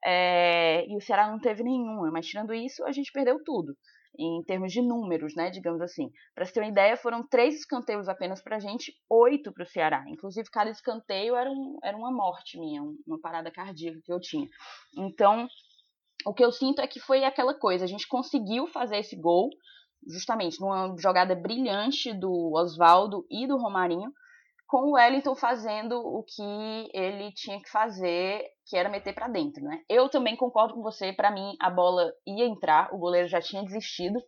é, 0.05 0.85
e 0.87 0.95
o 0.95 1.01
Ceará 1.01 1.29
não 1.29 1.39
teve 1.39 1.63
nenhuma, 1.63 2.11
mas 2.11 2.27
tirando 2.27 2.53
isso, 2.53 2.85
a 2.85 2.91
gente 2.91 3.11
perdeu 3.11 3.43
tudo 3.43 3.75
em 4.17 4.43
termos 4.43 4.71
de 4.71 4.81
números, 4.81 5.35
né, 5.35 5.49
digamos 5.49 5.81
assim. 5.81 6.09
Para 6.33 6.45
você 6.45 6.53
ter 6.53 6.61
uma 6.61 6.69
ideia, 6.69 6.95
foram 6.95 7.27
três 7.27 7.55
escanteios 7.55 8.07
apenas 8.07 8.41
para 8.41 8.55
a 8.55 8.59
gente, 8.59 8.93
oito 9.09 9.51
para 9.51 9.63
o 9.63 9.67
Ceará. 9.67 10.05
Inclusive, 10.07 10.49
cada 10.49 10.69
escanteio 10.69 11.35
era, 11.35 11.49
um, 11.49 11.77
era 11.83 11.97
uma 11.97 12.11
morte 12.11 12.57
minha, 12.57 12.81
uma 13.05 13.19
parada 13.19 13.51
cardíaca 13.51 13.99
que 14.03 14.13
eu 14.13 14.19
tinha. 14.19 14.47
Então, 14.97 15.47
o 16.25 16.33
que 16.33 16.43
eu 16.43 16.51
sinto 16.51 16.81
é 16.81 16.87
que 16.87 16.99
foi 16.99 17.23
aquela 17.23 17.53
coisa, 17.53 17.83
a 17.83 17.87
gente 17.87 18.07
conseguiu 18.07 18.67
fazer 18.67 18.97
esse 18.97 19.15
gol, 19.15 19.49
justamente 20.07 20.59
numa 20.59 20.95
jogada 20.97 21.35
brilhante 21.35 22.13
do 22.13 22.53
Oswaldo 22.53 23.25
e 23.29 23.47
do 23.47 23.57
Romarinho, 23.57 24.11
com 24.67 24.89
o 24.89 24.91
Wellington 24.93 25.35
fazendo 25.35 25.97
o 25.97 26.23
que 26.23 26.89
ele 26.93 27.31
tinha 27.33 27.61
que 27.61 27.69
fazer, 27.69 28.43
que 28.67 28.75
era 28.75 28.89
meter 28.89 29.13
para 29.13 29.27
dentro, 29.27 29.63
né? 29.63 29.81
Eu 29.89 30.09
também 30.09 30.35
concordo 30.35 30.73
com 30.73 30.81
você, 30.81 31.13
para 31.13 31.31
mim 31.31 31.55
a 31.59 31.69
bola 31.69 32.11
ia 32.25 32.45
entrar, 32.45 32.93
o 32.93 32.97
goleiro 32.97 33.27
já 33.27 33.39
tinha 33.39 33.63
desistido 33.63 34.19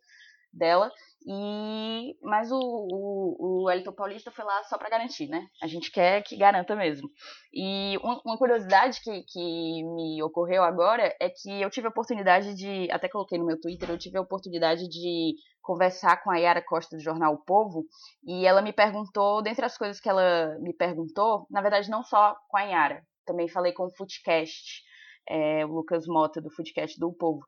dela, 0.54 0.92
e 1.26 2.16
mas 2.22 2.52
o, 2.52 2.58
o, 2.58 3.36
o 3.40 3.64
Wellington 3.66 3.92
Paulista 3.92 4.32
foi 4.32 4.46
lá 4.46 4.64
só 4.64 4.78
para 4.78 4.90
garantir, 4.90 5.28
né? 5.28 5.46
A 5.62 5.68
gente 5.68 5.92
quer 5.92 6.24
que 6.24 6.38
garanta 6.38 6.76
mesmo. 6.76 7.10
E 7.54 7.98
uma, 7.98 8.38
curiosidade 8.38 9.02
que, 9.02 9.24
que 9.24 9.84
me 9.84 10.24
ocorreu 10.24 10.64
agora 10.64 11.14
é 11.20 11.30
que 11.30 11.62
eu 11.62 11.70
tive 11.70 11.88
a 11.88 11.90
oportunidade 11.90 12.54
de, 12.56 12.90
até 12.92 13.10
coloquei 13.10 13.38
no 13.38 13.46
meu 13.46 13.60
Twitter, 13.60 13.90
eu 13.90 13.98
tive 13.98 14.18
a 14.18 14.22
oportunidade 14.22 14.88
de 14.88 15.36
conversar 15.68 16.24
com 16.24 16.32
a 16.32 16.38
Yara 16.38 16.64
Costa 16.64 16.96
do 16.96 17.04
jornal 17.04 17.34
O 17.34 17.44
Povo 17.44 17.84
e 18.26 18.48
ela 18.48 18.62
me 18.62 18.72
perguntou, 18.72 19.44
dentre 19.44 19.66
as 19.66 19.78
coisas 19.78 20.00
que 20.00 20.08
ela 20.08 20.58
me 20.62 20.74
perguntou, 20.74 21.46
na 21.52 21.62
verdade 21.62 21.90
não 21.90 22.04
só 22.04 22.38
com 22.48 22.58
a 22.58 22.62
Yara, 22.62 23.04
também 23.26 23.50
falei 23.50 23.74
com 23.74 23.84
o 23.84 23.94
Foodcast, 23.94 24.82
é, 25.28 25.66
o 25.66 25.74
Lucas 25.74 26.08
Mota 26.08 26.42
do 26.42 26.50
Foodcast 26.50 26.98
do 26.98 27.10
o 27.10 27.14
Povo. 27.14 27.42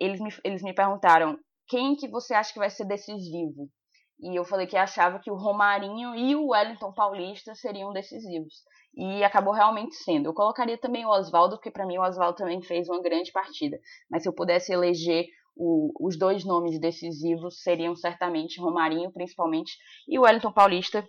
Eles 0.00 0.20
me, 0.20 0.30
eles 0.42 0.62
me 0.62 0.74
perguntaram 0.74 1.38
quem 1.68 1.94
que 1.94 2.08
você 2.08 2.34
acha 2.34 2.52
que 2.52 2.58
vai 2.58 2.70
ser 2.70 2.84
decisivo? 2.84 3.70
E 4.18 4.36
eu 4.36 4.44
falei 4.44 4.66
que 4.66 4.76
achava 4.76 5.20
que 5.20 5.30
o 5.30 5.36
Romarinho 5.36 6.14
e 6.16 6.34
o 6.34 6.48
Wellington 6.48 6.92
Paulista 6.92 7.54
seriam 7.54 7.92
decisivos. 7.92 8.64
E 8.92 9.22
acabou 9.22 9.54
realmente 9.54 9.94
sendo. 9.94 10.28
Eu 10.28 10.34
colocaria 10.34 10.76
também 10.76 11.06
o 11.06 11.08
Oswaldo, 11.08 11.56
porque 11.56 11.70
para 11.70 11.86
mim 11.86 11.96
o 11.96 12.02
Oswaldo 12.02 12.36
também 12.36 12.60
fez 12.60 12.88
uma 12.88 13.00
grande 13.00 13.30
partida. 13.30 13.78
Mas 14.10 14.24
se 14.24 14.28
eu 14.28 14.32
pudesse 14.32 14.72
eleger 14.72 15.26
o, 15.56 15.92
os 16.00 16.18
dois 16.18 16.44
nomes 16.44 16.80
decisivos 16.80 17.62
seriam 17.62 17.94
certamente 17.94 18.60
Romarinho, 18.60 19.12
principalmente, 19.12 19.72
e 20.08 20.18
Wellington 20.18 20.52
Paulista, 20.52 21.04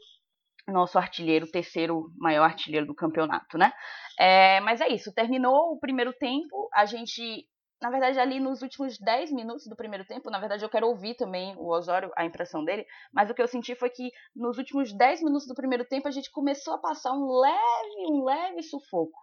nosso 0.67 0.97
artilheiro, 0.97 1.49
terceiro 1.49 2.12
maior 2.17 2.43
artilheiro 2.43 2.86
do 2.86 2.95
campeonato, 2.95 3.58
né? 3.58 3.71
É, 4.19 4.60
mas 4.62 4.82
é 4.82 4.89
isso, 4.89 5.13
terminou 5.13 5.73
o 5.73 5.80
primeiro 5.80 6.13
tempo, 6.13 6.69
a 6.73 6.86
gente, 6.86 7.45
na 7.82 7.89
verdade, 7.89 8.19
ali 8.19 8.39
nos 8.39 8.62
últimos 8.62 8.97
10 8.99 9.32
minutos 9.32 9.65
do 9.67 9.75
primeiro 9.75 10.06
tempo, 10.06 10.30
na 10.30 10.39
verdade 10.39 10.63
eu 10.63 10.69
quero 10.69 10.88
ouvir 10.88 11.15
também 11.15 11.56
o 11.58 11.67
Osório, 11.73 12.12
a 12.15 12.25
impressão 12.25 12.63
dele, 12.63 12.86
mas 13.12 13.30
o 13.30 13.34
que 13.34 13.41
eu 13.41 13.47
senti 13.47 13.75
foi 13.75 13.89
que 13.89 14.12
nos 14.36 14.58
últimos 14.58 14.95
10 14.95 15.23
minutos 15.23 15.47
do 15.47 15.56
primeiro 15.56 15.86
tempo 15.86 16.08
a 16.08 16.12
gente 16.12 16.30
começou 16.32 16.75
a 16.75 16.80
passar 16.80 17.13
um 17.13 17.39
leve, 17.39 18.12
um 18.12 18.23
leve 18.23 18.62
sufoco. 18.62 19.19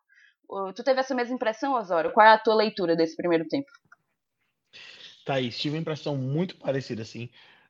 Tu 0.74 0.82
teve 0.82 0.98
essa 0.98 1.14
mesma 1.14 1.34
impressão, 1.34 1.74
Osório? 1.74 2.10
Qual 2.10 2.26
é 2.26 2.30
a 2.30 2.38
tua 2.38 2.54
leitura 2.54 2.96
desse 2.96 3.14
primeiro 3.14 3.46
tempo? 3.46 3.68
Thaís, 5.28 5.58
tive 5.58 5.76
uma 5.76 5.82
impressão 5.82 6.16
muito 6.16 6.56
parecida, 6.56 7.02
assim. 7.02 7.28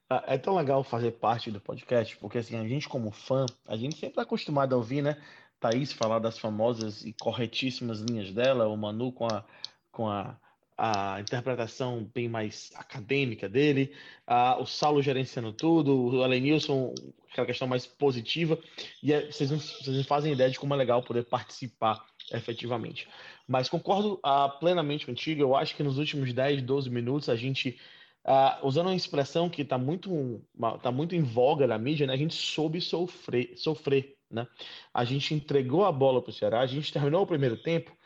Ah, 0.09 0.23
é 0.29 0.39
tão 0.39 0.55
legal 0.55 0.85
fazer 0.85 1.11
parte 1.11 1.51
do 1.51 1.61
podcast, 1.61 2.17
porque 2.19 2.39
assim, 2.39 2.57
a 2.57 2.63
gente 2.69 2.89
como 2.89 3.11
fã, 3.11 3.47
a 3.67 3.77
gente 3.77 3.97
sempre 3.97 4.11
está 4.11 4.23
acostumado 4.23 4.75
a 4.75 4.79
ouvir, 4.79 5.03
né? 5.03 5.21
Thaís 5.59 5.93
falar 5.93 6.21
das 6.21 6.39
famosas 6.39 7.05
e 7.05 7.13
corretíssimas 7.13 7.99
linhas 8.01 8.33
dela, 8.33 8.69
o 8.69 8.77
Manu 8.77 9.11
com 9.11 9.27
a, 9.27 9.45
com 9.91 10.09
a, 10.09 10.39
a 10.77 11.21
interpretação 11.21 12.09
bem 12.15 12.29
mais 12.29 12.71
acadêmica 12.77 13.49
dele, 13.49 13.93
a, 14.25 14.57
o 14.61 14.65
Saulo 14.65 15.03
gerenciando 15.03 15.53
tudo, 15.53 16.15
o 16.15 16.23
Alenilson, 16.23 16.95
aquela 17.29 17.49
questão 17.49 17.67
mais 17.67 17.85
positiva, 17.89 18.57
e 19.03 19.13
é, 19.13 19.27
vocês, 19.33 19.51
não, 19.51 19.59
vocês 19.59 19.97
não 19.97 20.05
fazem 20.05 20.33
ideia 20.33 20.49
de 20.49 20.61
como 20.61 20.75
é 20.75 20.77
legal 20.77 21.03
poder 21.03 21.25
participar 21.25 22.07
efetivamente. 22.33 23.09
Mas 23.47 23.69
concordo 23.69 24.15
uh, 24.15 24.59
plenamente 24.59 25.07
contigo. 25.07 25.41
Eu 25.41 25.57
acho 25.57 25.75
que 25.75 25.83
nos 25.83 25.99
últimos 25.99 26.33
10, 26.33 26.63
12 26.63 26.91
minutos 26.91 27.29
a 27.29 27.37
gente, 27.37 27.79
uh, 28.27 28.67
usando 28.67 28.87
uma 28.87 28.97
expressão 28.97 29.49
que 29.49 29.63
está 29.63 29.79
muito, 29.79 30.43
tá 30.83 30.91
muito 30.91 31.15
em 31.15 31.23
voga 31.23 31.67
na 31.67 31.79
mídia, 31.79 32.07
né? 32.07 32.13
a 32.13 32.17
gente 32.19 32.35
soube 32.35 32.81
sofrer, 32.81 33.53
sofrer. 33.57 34.17
Né? 34.31 34.47
A 34.93 35.05
gente 35.05 35.35
entregou 35.35 35.85
a 35.85 35.93
bola 35.93 36.21
para 36.21 36.31
o 36.31 36.35
Ceará, 36.35 36.61
a 36.61 36.67
gente 36.67 36.93
terminou 36.93 37.23
o 37.23 37.27
primeiro 37.27 37.57
tempo 37.57 37.97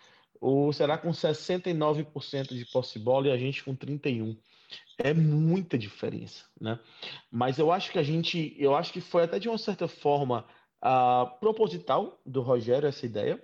o 0.43 0.73
Ceará 0.73 0.99
com 0.99 1.11
69% 1.11 2.49
de 2.49 2.67
posse 2.67 2.99
de 2.99 3.05
bola 3.05 3.29
e 3.29 3.31
a 3.31 3.37
gente 3.37 3.63
com 3.63 3.77
31. 3.77 4.37
É 4.99 5.15
muita 5.15 5.79
diferença, 5.79 6.45
né? 6.61 6.81
Mas 7.31 7.59
eu 7.59 7.71
acho 7.71 7.93
que 7.93 7.99
a 7.99 8.03
gente, 8.03 8.55
eu 8.59 8.75
acho 8.75 8.93
que 8.93 9.01
foi 9.01 9.23
até 9.23 9.39
de 9.39 9.49
uma 9.49 9.59
certa 9.59 9.87
forma 9.87 10.45
uh, 10.85 11.39
proposital 11.39 12.21
do 12.27 12.43
Rogério 12.43 12.89
essa 12.89 13.07
ideia. 13.07 13.41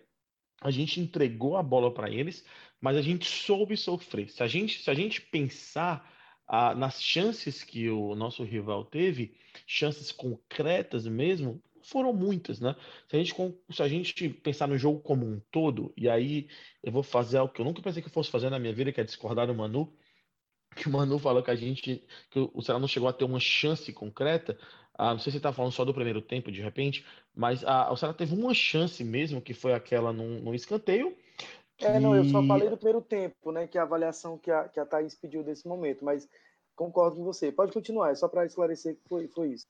A 0.61 0.71
gente 0.71 1.01
entregou 1.01 1.57
a 1.57 1.63
bola 1.63 1.93
para 1.93 2.11
eles, 2.11 2.45
mas 2.81 2.97
a 2.97 3.03
gente 3.03 3.27
soube 3.27 3.77
sofrer. 3.77 4.29
Se 4.29 4.43
a 4.43 4.47
gente, 4.47 4.83
se 4.83 4.91
a 4.91 4.95
gente 4.95 5.21
pensar 5.21 6.13
uh, 6.49 6.77
nas 6.77 7.01
chances 7.01 7.63
que 7.63 7.89
o 7.89 8.15
nosso 8.15 8.43
rival 8.43 8.85
teve, 8.85 9.37
chances 9.67 10.11
concretas 10.11 11.07
mesmo, 11.07 11.63
foram 11.83 12.13
muitas, 12.13 12.61
né? 12.61 12.77
Se 13.09 13.17
a 13.17 13.19
gente, 13.19 13.35
se 13.71 13.83
a 13.83 13.89
gente 13.89 14.29
pensar 14.29 14.69
no 14.69 14.77
jogo 14.77 15.01
como 15.01 15.27
um 15.27 15.41
todo, 15.51 15.93
e 15.97 16.09
aí 16.09 16.49
eu 16.83 16.93
vou 16.93 17.03
fazer 17.03 17.39
algo 17.39 17.53
que 17.53 17.61
eu 17.61 17.65
nunca 17.65 17.83
pensei 17.83 18.03
que 18.03 18.09
eu 18.09 18.13
fosse 18.13 18.31
fazer 18.31 18.51
na 18.51 18.59
minha 18.59 18.73
vida, 18.73 18.93
que 18.93 19.01
é 19.01 19.05
discordar 19.05 19.47
do 19.47 19.55
Manu, 19.55 19.93
que 20.77 20.89
o 20.89 20.93
Manu 20.93 21.19
falou 21.19 21.43
que 21.43 21.51
a 21.51 21.57
gente, 21.57 22.05
que 22.31 22.51
o 22.53 22.61
Ceará 22.63 22.79
não 22.79 22.89
chegou 22.89 23.09
a 23.09 23.13
ter 23.13 23.25
uma 23.25 23.41
chance 23.41 23.93
concreta, 23.93 24.59
ah, 24.99 25.13
não 25.13 25.19
sei 25.19 25.31
se 25.31 25.33
você 25.33 25.37
está 25.37 25.53
falando 25.53 25.71
só 25.71 25.85
do 25.85 25.95
primeiro 25.95 26.21
tempo, 26.21 26.51
de 26.51 26.61
repente, 26.61 27.07
mas 27.35 27.63
ah, 27.65 27.89
o 27.93 27.97
Ceará 27.97 28.13
teve 28.13 28.35
uma 28.35 28.53
chance 28.53 29.03
mesmo, 29.05 29.41
que 29.41 29.55
foi 29.55 29.73
aquela 29.73 30.13
num, 30.13 30.41
num 30.41 30.55
escanteio. 30.55 31.17
Que... 31.77 31.87
É, 31.87 32.01
não, 32.01 32.17
eu 32.17 32.25
só 32.25 32.45
falei 32.45 32.69
do 32.69 32.77
primeiro 32.77 33.01
tempo, 33.01 33.53
né? 33.53 33.69
Que 33.69 33.79
é 33.79 33.81
a 33.81 33.85
avaliação 33.85 34.37
que 34.37 34.51
a, 34.51 34.69
que 34.69 34.81
a 34.81 34.85
Thaís 34.85 35.15
pediu 35.15 35.45
desse 35.45 35.69
momento, 35.69 36.05
mas 36.05 36.29
concordo 36.75 37.17
com 37.17 37.23
você. 37.23 37.53
Pode 37.53 37.73
continuar, 37.73 38.11
é 38.11 38.17
só 38.17 38.27
para 38.27 38.45
esclarecer 38.45 38.97
que 38.97 39.09
foi, 39.09 39.29
foi 39.29 39.51
isso. 39.51 39.67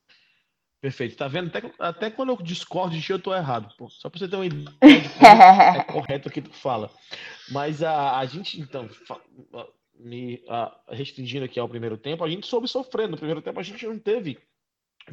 Perfeito. 0.81 1.15
Tá 1.15 1.27
vendo? 1.27 1.49
Até, 1.49 1.71
até 1.77 2.09
quando 2.09 2.29
eu 2.29 2.37
discordo 2.37 2.95
de 2.95 3.01
ti, 3.01 3.11
eu 3.11 3.19
tô 3.19 3.35
errado. 3.35 3.71
Pô. 3.77 3.87
Só 3.89 4.09
para 4.09 4.17
você 4.17 4.27
ter 4.27 4.35
uma 4.35 4.45
ideia 4.47 4.65
de 4.65 5.09
como 5.09 5.21
é 5.77 5.83
correto 5.83 6.29
o 6.29 6.31
que 6.31 6.41
tu 6.41 6.53
fala. 6.53 6.89
Mas 7.51 7.83
a, 7.83 8.17
a 8.17 8.25
gente, 8.25 8.59
então, 8.59 8.89
me 9.93 10.41
a, 10.47 10.75
restringindo 10.89 11.45
aqui 11.45 11.59
ao 11.59 11.69
primeiro 11.69 11.97
tempo, 11.97 12.23
a 12.23 12.29
gente 12.29 12.47
soube 12.47 12.67
sofrer. 12.67 13.09
No 13.09 13.17
primeiro 13.17 13.41
tempo, 13.41 13.59
a 13.59 13.63
gente 13.63 13.85
não 13.85 13.99
teve 13.99 14.39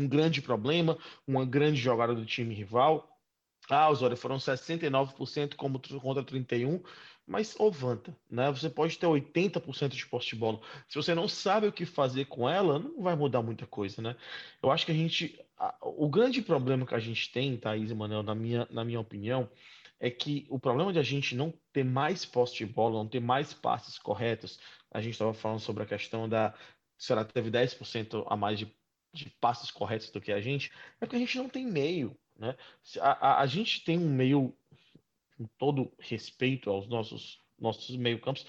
um 0.03 0.09
grande 0.09 0.43
problema, 0.43 0.99
uma 1.27 1.45
grande 1.45 1.81
jogada 1.81 2.15
do 2.15 2.25
time 2.25 2.55
rival. 2.55 3.09
Ah, 3.69 3.91
Osório, 3.91 4.17
foram 4.17 4.37
69% 4.37 5.57
como 5.57 5.81
contra 6.01 6.23
31%, 6.23 6.83
mas 7.27 7.59
ovanta, 7.59 8.17
né? 8.31 8.49
Você 8.53 8.71
pode 8.71 8.97
ter 8.97 9.07
80% 9.07 9.89
de 9.89 10.07
poste 10.07 10.35
de 10.35 10.41
bola. 10.41 10.61
Se 10.89 10.95
você 10.95 11.15
não 11.15 11.27
sabe 11.27 11.67
o 11.67 11.73
que 11.73 11.85
fazer 11.85 12.27
com 12.27 12.49
ela, 12.49 12.79
não 12.79 13.03
vai 13.03 13.17
mudar 13.17 13.43
muita 13.43 13.67
coisa, 13.67 14.01
né? 14.01 14.15
Eu 14.63 14.71
acho 14.71 14.87
que 14.87 14.93
a 14.93 14.95
gente. 14.95 15.39
O 15.83 16.09
grande 16.09 16.41
problema 16.41 16.87
que 16.87 16.95
a 16.95 17.01
gente 17.01 17.33
tem, 17.33 17.57
Thaís 17.57 17.91
e 17.91 17.95
Manuel, 17.95 18.23
na 18.23 18.35
minha, 18.35 18.69
na 18.71 18.85
minha 18.85 19.01
opinião, 19.01 19.51
é 19.99 20.11
que 20.11 20.47
o 20.49 20.59
problema 20.59 20.93
de 20.93 20.99
a 20.99 21.03
gente 21.03 21.35
não 21.35 21.53
ter 21.73 21.85
mais 21.85 22.25
poste 22.25 22.65
de 22.65 22.73
bola, 22.73 22.99
não 22.99 23.09
ter 23.09 23.21
mais 23.21 23.53
passes 23.53 23.99
corretos, 23.99 24.61
a 24.91 25.01
gente 25.01 25.13
estava 25.13 25.35
falando 25.35 25.61
sobre 25.61 25.83
a 25.83 25.87
questão 25.87 26.29
da. 26.29 26.55
Se 26.99 27.13
ela 27.13 27.25
teve 27.25 27.51
10% 27.51 28.25
a 28.27 28.37
mais 28.37 28.59
de, 28.59 28.73
de 29.25 29.31
passes 29.41 29.71
corretos 29.71 30.11
do 30.11 30.21
que 30.21 30.33
a 30.33 30.41
gente, 30.41 30.71
é 31.01 31.07
porque 31.07 31.17
a 31.17 31.19
gente 31.19 31.39
não 31.39 31.49
tem 31.49 31.67
meio. 31.67 32.17
Né? 32.39 32.55
A, 33.01 33.29
a, 33.29 33.41
a 33.43 33.47
gente 33.47 33.85
tem 33.85 33.99
um 33.99 34.09
meio, 34.09 34.55
com 35.37 35.47
todo 35.59 35.93
respeito 35.99 36.71
aos 36.71 36.87
nossos, 36.87 37.41
nossos 37.59 37.97
meio-campos, 37.97 38.47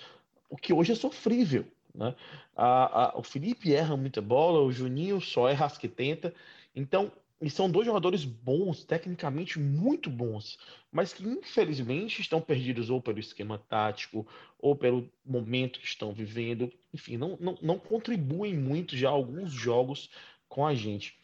o 0.50 0.58
que 0.58 0.74
hoje 0.74 0.92
é 0.92 0.96
sofrível. 0.96 1.66
Né? 1.94 2.16
A, 2.56 3.04
a, 3.04 3.18
o 3.18 3.24
Felipe 3.24 3.74
erra 3.74 3.98
muita 3.98 4.22
bola, 4.22 4.62
o 4.62 4.72
Juninho 4.72 5.20
só 5.20 5.50
erra 5.50 5.66
as 5.66 5.78
que 5.78 5.88
tenta. 5.88 6.34
Então, 6.76 7.12
e 7.40 7.50
são 7.50 7.70
dois 7.70 7.86
jogadores 7.86 8.26
bons, 8.26 8.84
tecnicamente 8.84 9.60
muito 9.60 10.10
bons, 10.10 10.58
mas 10.92 11.14
que 11.14 11.24
infelizmente 11.24 12.20
estão 12.20 12.42
perdidos 12.42 12.90
ou 12.90 13.00
pelo 13.00 13.20
esquema 13.20 13.60
tático, 13.70 14.26
ou 14.58 14.76
pelo 14.76 15.08
momento 15.24 15.80
que 15.80 15.86
estão 15.86 16.12
vivendo. 16.12 16.72
Enfim, 16.92 17.16
não, 17.16 17.38
não, 17.40 17.58
não 17.62 17.78
contribuem 17.78 18.58
muito 18.58 18.98
já 18.98 19.10
alguns 19.10 19.52
jogos 19.52 20.10
com 20.48 20.66
a 20.66 20.74
gente. 20.74 21.20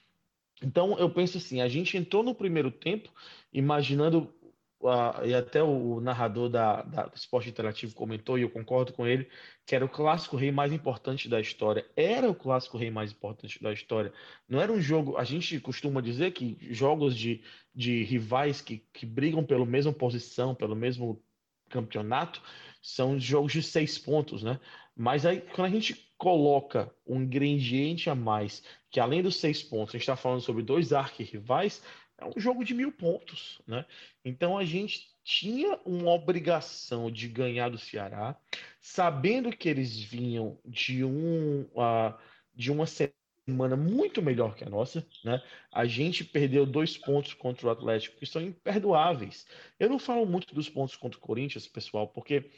Então, 0.62 0.98
eu 0.98 1.10
penso 1.10 1.38
assim: 1.38 1.62
a 1.62 1.68
gente 1.68 1.98
entrou 1.98 2.24
no 2.24 2.34
primeiro 2.34 2.72
tempo 2.72 3.10
imaginando, 3.52 4.34
uh, 4.82 5.26
e 5.26 5.34
até 5.34 5.62
o 5.62 6.00
narrador 6.00 6.50
da, 6.50 6.82
da, 6.84 7.06
do 7.06 7.16
Esporte 7.16 7.50
Interativo 7.50 7.94
comentou, 7.94 8.38
e 8.38 8.44
eu 8.44 8.50
concordo 8.50 8.94
com 8.94 9.06
ele, 9.06 9.28
que 9.66 9.76
era 9.76 9.84
o 9.84 9.90
clássico 9.90 10.38
rei 10.38 10.52
mais 10.52 10.72
importante 10.72 11.28
da 11.28 11.40
história. 11.42 11.86
Era 11.96 12.30
o 12.30 12.36
clássico 12.36 12.78
rei 12.78 12.90
mais 12.90 13.12
importante 13.12 13.62
da 13.62 13.74
história. 13.74 14.14
Não 14.48 14.62
era 14.62 14.72
um 14.72 14.82
jogo. 14.82 15.18
A 15.18 15.24
gente 15.24 15.60
costuma 15.60 16.02
dizer 16.02 16.32
que 16.32 16.58
jogos 16.74 17.16
de, 17.16 17.44
de 17.76 18.04
rivais 18.04 18.62
que, 18.62 18.78
que 18.94 19.06
brigam 19.06 19.44
pela 19.44 19.66
mesma 19.66 19.92
posição, 19.92 20.56
pelo 20.56 20.76
mesmo 20.76 21.22
campeonato, 21.70 22.42
são 22.82 23.20
jogos 23.20 23.52
de 23.54 23.64
seis 23.64 23.98
pontos, 23.98 24.44
né? 24.44 24.60
Mas 24.96 25.26
aí, 25.26 25.42
quando 25.42 25.68
a 25.68 25.70
gente 25.72 26.13
coloca 26.24 26.90
um 27.06 27.22
ingrediente 27.22 28.10
a 28.10 28.16
mais, 28.16 28.64
que 28.90 28.98
além 29.02 29.22
dos 29.22 29.36
seis 29.36 29.62
pontos, 29.62 29.94
a 29.94 29.98
gente 29.98 30.04
está 30.04 30.16
falando 30.16 30.40
sobre 30.40 30.64
dois 30.64 30.94
arquirrivais, 30.94 31.84
é 32.18 32.24
um 32.26 32.40
jogo 32.40 32.64
de 32.64 32.74
mil 32.74 32.94
pontos, 32.94 33.62
né? 33.68 33.86
Então 34.24 34.58
a 34.58 34.64
gente 34.64 35.10
tinha 35.22 35.78
uma 35.86 36.12
obrigação 36.12 37.12
de 37.12 37.28
ganhar 37.28 37.68
do 37.68 37.78
Ceará, 37.78 38.38
sabendo 38.80 39.52
que 39.52 39.68
eles 39.68 40.00
vinham 40.00 40.58
de 40.64 41.04
um 41.04 41.64
uh, 41.74 42.18
de 42.56 42.72
uma 42.72 42.86
semana 42.86 43.76
muito 43.76 44.22
melhor 44.22 44.56
que 44.56 44.64
a 44.64 44.70
nossa, 44.70 45.06
né? 45.26 45.44
A 45.70 45.86
gente 45.86 46.24
perdeu 46.24 46.66
dois 46.66 46.98
pontos 46.98 47.34
contra 47.34 47.68
o 47.68 47.70
Atlético 47.70 48.18
que 48.18 48.26
são 48.26 48.42
imperdoáveis. 48.42 49.46
Eu 49.78 49.90
não 49.90 50.00
falo 50.00 50.26
muito 50.26 50.56
dos 50.56 50.70
pontos 50.70 50.96
contra 50.96 51.18
o 51.18 51.22
Corinthians, 51.22 51.68
pessoal, 51.68 52.08
porque 52.08 52.50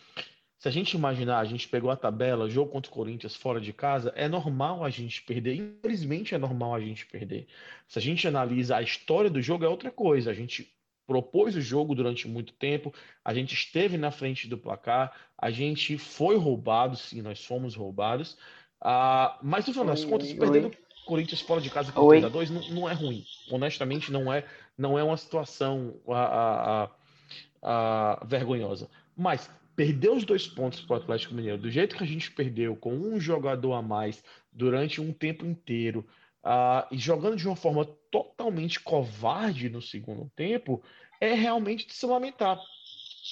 se 0.65 0.69
a 0.69 0.71
gente 0.71 0.95
imaginar, 0.95 1.37
a 1.37 1.45
gente 1.45 1.67
pegou 1.67 1.91
a 1.91 1.95
tabela, 1.95 2.49
jogo 2.49 2.71
contra 2.71 2.89
o 2.89 2.93
Corinthians 2.95 3.35
fora 3.35 3.61
de 3.61 3.71
casa, 3.71 4.11
é 4.15 4.27
normal 4.27 4.83
a 4.83 4.89
gente 4.89 5.21
perder. 5.21 5.53
Infelizmente 5.53 6.33
é 6.33 6.39
normal 6.39 6.73
a 6.73 6.79
gente 6.79 7.05
perder. 7.05 7.45
Se 7.87 7.99
a 7.99 8.01
gente 8.01 8.27
analisa 8.27 8.77
a 8.77 8.81
história 8.81 9.29
do 9.29 9.39
jogo, 9.43 9.63
é 9.63 9.69
outra 9.69 9.91
coisa. 9.91 10.31
A 10.31 10.33
gente 10.33 10.75
propôs 11.05 11.55
o 11.55 11.61
jogo 11.61 11.93
durante 11.93 12.27
muito 12.27 12.51
tempo, 12.53 12.91
a 13.23 13.31
gente 13.31 13.53
esteve 13.53 13.95
na 13.95 14.09
frente 14.09 14.47
do 14.47 14.57
placar, 14.57 15.13
a 15.37 15.51
gente 15.51 15.99
foi 15.99 16.35
roubado, 16.35 16.97
sim, 16.97 17.21
nós 17.21 17.45
fomos 17.45 17.75
roubados. 17.75 18.31
Uh, 18.81 19.37
mas 19.43 19.67
no 19.67 19.73
final 19.73 19.85
das 19.85 20.03
contas, 20.03 20.33
perdendo 20.33 20.69
o 20.69 21.05
Corinthians 21.05 21.41
fora 21.41 21.61
de 21.61 21.69
casa 21.69 21.91
por 21.91 22.09
3 22.09 22.23
a 22.23 22.29
2 22.29 22.49
não, 22.49 22.69
não, 22.69 22.89
é 22.89 22.93
ruim. 22.93 23.23
Honestamente, 23.51 24.11
não 24.11 24.33
é, 24.33 24.43
não 24.75 24.97
é 24.97 25.03
uma 25.03 25.15
situação 25.15 25.93
a, 26.07 26.89
a, 26.89 26.89
a, 27.61 28.25
vergonhosa. 28.25 28.89
Mas 29.15 29.47
perder 29.75 30.09
os 30.11 30.23
dois 30.23 30.47
pontos 30.47 30.81
para 30.81 30.93
o 30.95 30.97
Atlético 30.97 31.33
Mineiro, 31.33 31.57
do 31.57 31.69
jeito 31.69 31.95
que 31.97 32.03
a 32.03 32.07
gente 32.07 32.31
perdeu, 32.31 32.75
com 32.75 32.93
um 32.93 33.19
jogador 33.19 33.73
a 33.73 33.81
mais 33.81 34.23
durante 34.51 35.01
um 35.01 35.11
tempo 35.11 35.45
inteiro, 35.45 36.05
uh, 36.43 36.87
e 36.91 36.97
jogando 36.97 37.35
de 37.35 37.47
uma 37.47 37.55
forma 37.55 37.85
totalmente 38.09 38.79
covarde 38.79 39.69
no 39.69 39.81
segundo 39.81 40.31
tempo, 40.35 40.81
é 41.19 41.33
realmente 41.33 41.85
de 41.85 41.93
se 41.93 42.05
lamentar. 42.05 42.59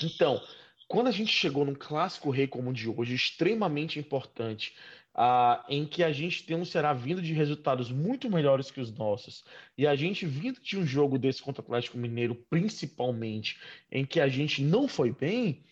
Então, 0.03 0.41
quando 0.87 1.07
a 1.07 1.11
gente 1.11 1.31
chegou 1.31 1.65
num 1.65 1.75
clássico 1.75 2.29
rei 2.29 2.47
como 2.47 2.69
o 2.69 2.73
de 2.73 2.89
hoje, 2.89 3.15
extremamente 3.15 3.97
importante, 3.97 4.75
uh, 5.15 5.63
em 5.69 5.85
que 5.85 6.03
a 6.03 6.11
gente 6.11 6.43
tem 6.43 6.57
um 6.57 6.65
Ceará 6.65 6.93
vindo 6.93 7.21
de 7.21 7.33
resultados 7.33 7.91
muito 7.91 8.29
melhores 8.29 8.69
que 8.69 8.81
os 8.81 8.91
nossos, 8.91 9.45
e 9.77 9.87
a 9.87 9.95
gente 9.95 10.25
vindo 10.25 10.59
de 10.61 10.77
um 10.77 10.85
jogo 10.85 11.17
desse 11.17 11.41
contra 11.41 11.61
o 11.61 11.65
Atlético 11.65 11.97
Mineiro, 11.97 12.35
principalmente, 12.49 13.59
em 13.91 14.05
que 14.05 14.19
a 14.19 14.27
gente 14.27 14.61
não 14.61 14.87
foi 14.87 15.11
bem, 15.11 15.63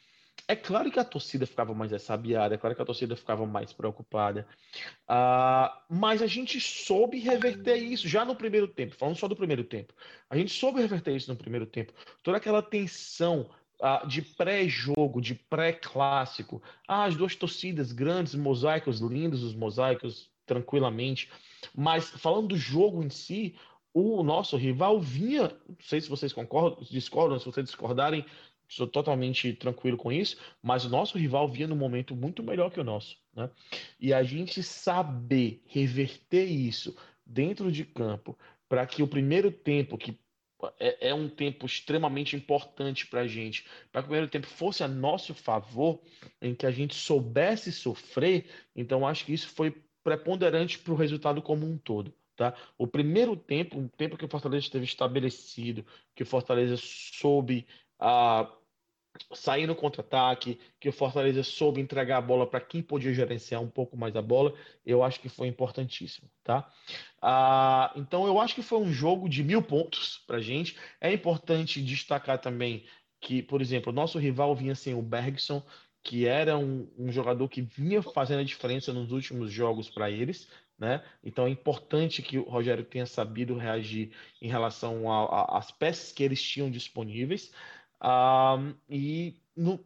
é 0.48 0.56
claro 0.56 0.92
que 0.92 1.00
a 1.00 1.06
torcida 1.06 1.46
ficava 1.46 1.74
mais 1.74 1.92
ressabiada, 1.92 2.56
é 2.56 2.58
claro 2.58 2.76
que 2.76 2.82
a 2.82 2.86
torcida 2.86 3.16
ficava 3.16 3.46
mais 3.46 3.72
preocupada, 3.72 4.46
uh, 5.10 5.74
mas 5.90 6.22
a 6.22 6.28
gente 6.28 6.60
soube 6.60 7.20
reverter 7.20 7.78
isso 7.78 8.08
já 8.08 8.26
no 8.26 8.36
primeiro 8.36 8.68
tempo, 8.68 8.96
falando 8.96 9.16
só 9.16 9.28
do 9.28 9.36
primeiro 9.36 9.64
tempo. 9.64 9.94
A 10.30 10.36
gente 10.36 10.52
soube 10.52 10.82
reverter 10.82 11.16
isso 11.16 11.32
no 11.32 11.38
primeiro 11.38 11.66
tempo. 11.66 11.94
Toda 12.22 12.38
aquela 12.38 12.62
tensão 12.62 13.50
uh, 13.82 14.06
de 14.08 14.22
pré-jogo, 14.22 15.22
de 15.22 15.36
pré-clássico. 15.36 16.62
Ah, 16.88 17.06
as 17.06 17.16
duas 17.16 17.36
torcidas 17.36 17.92
grandes, 17.92 18.36
mosaicos 18.36 19.00
lindos, 19.00 19.44
os 19.44 19.56
mosaicos 19.56 20.30
tranquilamente. 20.46 21.30
Mas 21.74 22.10
falando 22.10 22.50
do 22.50 22.58
jogo 22.58 23.04
em 23.04 23.10
si, 23.10 23.56
o 23.94 24.24
nosso 24.24 24.56
rival 24.56 25.00
vinha, 25.00 25.54
não 25.68 25.76
sei 25.82 26.00
se 26.00 26.10
vocês 26.10 26.32
concordam, 26.32 26.82
discordam, 26.90 27.40
se 27.40 27.46
vocês 27.46 27.66
discordarem, 27.66 28.26
Estou 28.72 28.88
totalmente 28.88 29.52
tranquilo 29.52 29.98
com 29.98 30.10
isso, 30.14 30.38
mas 30.64 30.86
o 30.86 30.90
nosso 30.90 31.18
rival 31.18 31.46
vinha 31.52 31.68
num 31.68 31.76
momento 31.76 32.16
muito 32.16 32.42
melhor 32.42 32.72
que 32.72 32.80
o 32.80 32.86
nosso. 32.86 33.18
Né? 33.36 33.50
E 34.00 34.14
a 34.14 34.24
gente 34.24 34.64
saber 34.64 35.62
reverter 35.68 36.46
isso 36.46 36.96
dentro 37.26 37.70
de 37.70 37.84
campo 37.84 38.38
para 38.70 38.88
que 38.88 39.04
o 39.04 39.08
primeiro 39.08 39.52
tempo, 39.52 39.98
que 39.98 40.18
é, 40.80 41.10
é 41.10 41.14
um 41.14 41.28
tempo 41.28 41.66
extremamente 41.66 42.34
importante 42.34 43.06
para 43.08 43.22
a 43.22 43.28
gente, 43.28 43.66
para 43.92 44.02
que 44.02 44.06
o 44.06 44.10
primeiro 44.10 44.32
tempo 44.32 44.48
fosse 44.48 44.86
a 44.86 44.88
nosso 44.88 45.34
favor, 45.34 46.00
em 46.42 46.56
que 46.56 46.66
a 46.66 46.72
gente 46.72 46.96
soubesse 46.96 47.74
sofrer, 47.74 48.46
então 48.74 49.06
acho 49.06 49.26
que 49.26 49.34
isso 49.34 49.50
foi 49.50 49.76
preponderante 50.02 50.80
para 50.80 50.94
o 50.94 50.96
resultado 50.96 51.42
como 51.42 51.66
um 51.66 51.78
todo. 51.78 52.14
Tá? 52.38 52.56
O 52.78 52.88
primeiro 52.88 53.36
tempo, 53.36 53.78
um 53.78 53.90
tempo 53.90 54.16
que 54.16 54.24
o 54.24 54.30
Fortaleza 54.30 54.66
esteve 54.66 54.86
estabelecido, 54.86 55.86
que 56.16 56.24
o 56.24 56.26
Fortaleza 56.26 56.78
soube 56.78 57.68
a 58.00 58.50
sair 59.34 59.68
no 59.68 59.76
contra-ataque, 59.76 60.60
que 60.80 60.90
o 60.90 60.92
Fortaleza 60.92 61.44
soube 61.44 61.82
entregar 61.82 62.18
a 62.18 62.22
bola 62.22 62.48
para 62.48 62.62
quem 62.62 62.82
podia 62.82 63.14
gerenciar 63.14 63.62
um 63.62 63.70
pouco 63.70 63.98
mais 63.98 64.16
a 64.16 64.22
bola, 64.22 64.54
eu 64.86 65.04
acho 65.04 65.20
que 65.20 65.30
foi 65.30 65.48
importantíssimo, 65.48 66.30
tá? 66.44 66.72
Ah, 67.22 67.92
então 67.96 68.26
eu 68.26 68.40
acho 68.40 68.56
que 68.56 68.62
foi 68.62 68.80
um 68.80 68.92
jogo 68.92 69.30
de 69.30 69.44
mil 69.44 69.62
pontos 69.62 70.24
para 70.26 70.40
gente. 70.40 70.78
É 71.00 71.12
importante 71.14 71.82
destacar 71.82 72.40
também 72.40 72.86
que, 73.20 73.42
por 73.44 73.62
exemplo, 73.62 73.92
o 73.92 73.96
nosso 73.96 74.18
rival 74.18 74.56
vinha 74.56 74.76
sem 74.76 74.94
o 74.94 75.02
Bergson, 75.02 75.64
que 76.04 76.26
era 76.26 76.58
um, 76.58 76.90
um 76.98 77.12
jogador 77.12 77.48
que 77.48 77.62
vinha 77.62 78.02
fazendo 78.02 78.40
a 78.40 78.44
diferença 78.44 78.92
nos 78.92 79.12
últimos 79.12 79.52
jogos 79.52 79.90
para 79.90 80.10
eles, 80.10 80.48
né? 80.80 81.04
Então 81.24 81.46
é 81.46 81.50
importante 81.50 82.24
que 82.24 82.40
o 82.40 82.50
Rogério 82.50 82.84
tenha 82.84 83.06
sabido 83.06 83.56
reagir 83.56 84.12
em 84.42 84.48
relação 84.50 85.04
às 85.32 85.70
peças 85.70 86.12
que 86.12 86.24
eles 86.24 86.42
tinham 86.42 86.72
disponíveis. 86.72 87.52
Um, 88.04 88.74
e 88.90 89.36
no, 89.56 89.80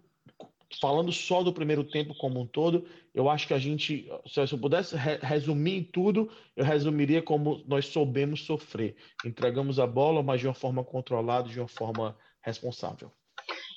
falando 0.79 1.11
só 1.11 1.43
do 1.43 1.53
primeiro 1.53 1.83
tempo 1.83 2.15
como 2.15 2.39
um 2.39 2.47
todo, 2.47 2.87
eu 3.13 3.29
acho 3.29 3.47
que 3.47 3.53
a 3.53 3.59
gente, 3.59 4.09
se 4.27 4.39
eu 4.39 4.57
pudesse 4.57 4.95
re 4.95 5.17
resumir 5.21 5.89
tudo, 5.91 6.31
eu 6.55 6.65
resumiria 6.65 7.21
como 7.21 7.63
nós 7.67 7.87
soubemos 7.87 8.45
sofrer. 8.45 8.95
Entregamos 9.25 9.79
a 9.79 9.87
bola, 9.87 10.23
mas 10.23 10.41
de 10.41 10.47
uma 10.47 10.53
forma 10.53 10.83
controlada, 10.83 11.49
de 11.49 11.59
uma 11.59 11.67
forma 11.67 12.17
responsável. 12.41 13.11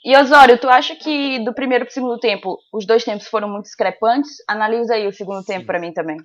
E 0.05 0.17
Osório, 0.17 0.59
tu 0.59 0.69
acha 0.69 0.95
que 0.95 1.45
do 1.45 1.53
primeiro 1.53 1.85
para 1.85 1.91
o 1.91 1.95
segundo 1.95 2.19
tempo, 2.19 2.59
os 2.73 2.87
dois 2.87 3.05
tempos 3.05 3.27
foram 3.27 3.49
muito 3.49 3.65
discrepantes? 3.65 4.37
Analisa 4.49 4.95
aí 4.95 5.07
o 5.07 5.13
segundo 5.13 5.41
Sim. 5.41 5.53
tempo 5.53 5.67
para 5.67 5.81
mim 5.81 5.93
também. 5.93 6.17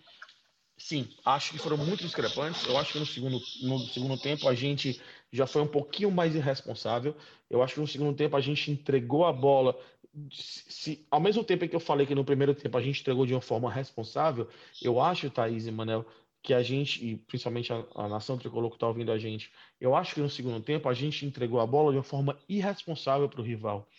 Sim, 0.78 1.08
acho 1.26 1.52
que 1.52 1.60
foram 1.60 1.78
muito 1.78 2.04
discrepantes. 2.04 2.66
Eu 2.68 2.78
acho 2.78 2.94
que 2.94 3.00
no 3.00 3.06
segundo, 3.06 3.40
no 3.64 3.80
segundo 3.80 4.18
tempo 4.18 4.48
a 4.48 4.54
gente 4.54 5.02
já 5.34 5.48
foi 5.48 5.64
um 5.64 5.68
pouquinho 5.68 6.12
mais 6.12 6.36
irresponsável. 6.36 7.16
Eu 7.50 7.64
acho 7.64 7.74
que 7.74 7.80
no 7.80 7.88
segundo 7.88 8.16
tempo 8.16 8.38
a 8.38 8.42
gente 8.42 8.72
entregou 8.72 9.26
a 9.26 9.34
bola. 9.34 9.76
Se, 10.32 11.06
ao 11.10 11.20
mesmo 11.20 11.44
tempo 11.44 11.68
que 11.68 11.76
eu 11.76 11.80
falei 11.80 12.06
que 12.06 12.14
no 12.14 12.24
primeiro 12.24 12.54
tempo 12.54 12.78
a 12.78 12.82
gente 12.82 13.02
entregou 13.02 13.26
de 13.26 13.34
uma 13.34 13.42
forma 13.42 13.72
responsável, 13.72 14.48
eu 14.80 15.02
acho, 15.02 15.30
Thaís 15.32 15.66
e 15.66 15.72
Manel, 15.72 16.06
que 16.44 16.54
a 16.54 16.62
gente, 16.62 17.04
e 17.04 17.16
principalmente 17.16 17.74
a, 17.74 17.84
a 17.96 18.08
nação 18.08 18.38
tricolor 18.38 18.70
que 18.70 18.76
está 18.76 18.88
ouvindo 18.88 19.12
a 19.12 19.18
gente, 19.18 19.50
eu 19.82 19.96
acho 19.96 20.14
que 20.14 20.22
no 20.22 20.30
segundo 20.30 20.62
tempo 20.62 20.88
a 20.88 20.94
gente 20.94 21.26
entregou 21.26 21.60
a 21.60 21.66
bola 21.66 21.92
de 21.92 21.98
uma 21.98 22.04
forma 22.04 22.38
irresponsável 22.48 23.28
para 23.28 23.42
o 23.42 23.44
rival. 23.44 23.90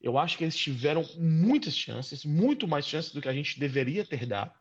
Eu 0.00 0.16
acho 0.16 0.38
que 0.38 0.44
eles 0.44 0.56
tiveram 0.56 1.02
muitas 1.16 1.74
chances, 1.74 2.24
muito 2.24 2.68
mais 2.68 2.86
chances 2.86 3.10
do 3.10 3.20
que 3.20 3.28
a 3.28 3.32
gente 3.32 3.58
deveria 3.58 4.04
ter 4.04 4.26
dado, 4.26 4.52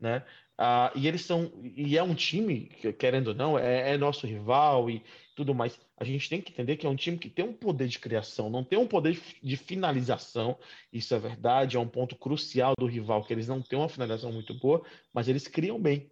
né? 0.00 0.24
Uh, 0.60 0.96
e 0.96 1.08
eles 1.08 1.22
são, 1.22 1.50
e 1.76 1.96
é 1.96 2.02
um 2.02 2.14
time, 2.14 2.66
querendo 2.98 3.28
ou 3.28 3.34
não, 3.34 3.58
é, 3.58 3.92
é, 3.92 3.96
nosso 3.96 4.26
rival 4.26 4.88
e 4.88 5.02
tudo 5.34 5.54
mais. 5.54 5.78
A 5.96 6.04
gente 6.04 6.28
tem 6.28 6.40
que 6.40 6.52
entender 6.52 6.76
que 6.76 6.86
é 6.86 6.90
um 6.90 6.96
time 6.96 7.18
que 7.18 7.30
tem 7.30 7.44
um 7.44 7.52
poder 7.52 7.88
de 7.88 7.98
criação, 7.98 8.50
não 8.50 8.62
tem 8.62 8.78
um 8.78 8.86
poder 8.86 9.18
de 9.42 9.56
finalização. 9.56 10.56
Isso 10.92 11.14
é 11.14 11.18
verdade, 11.18 11.76
é 11.76 11.80
um 11.80 11.88
ponto 11.88 12.14
crucial 12.16 12.74
do 12.78 12.86
rival, 12.86 13.24
que 13.24 13.32
eles 13.32 13.48
não 13.48 13.62
têm 13.62 13.78
uma 13.78 13.88
finalização 13.88 14.30
muito 14.30 14.54
boa, 14.54 14.84
mas 15.12 15.26
eles 15.26 15.48
criam 15.48 15.80
bem. 15.80 16.10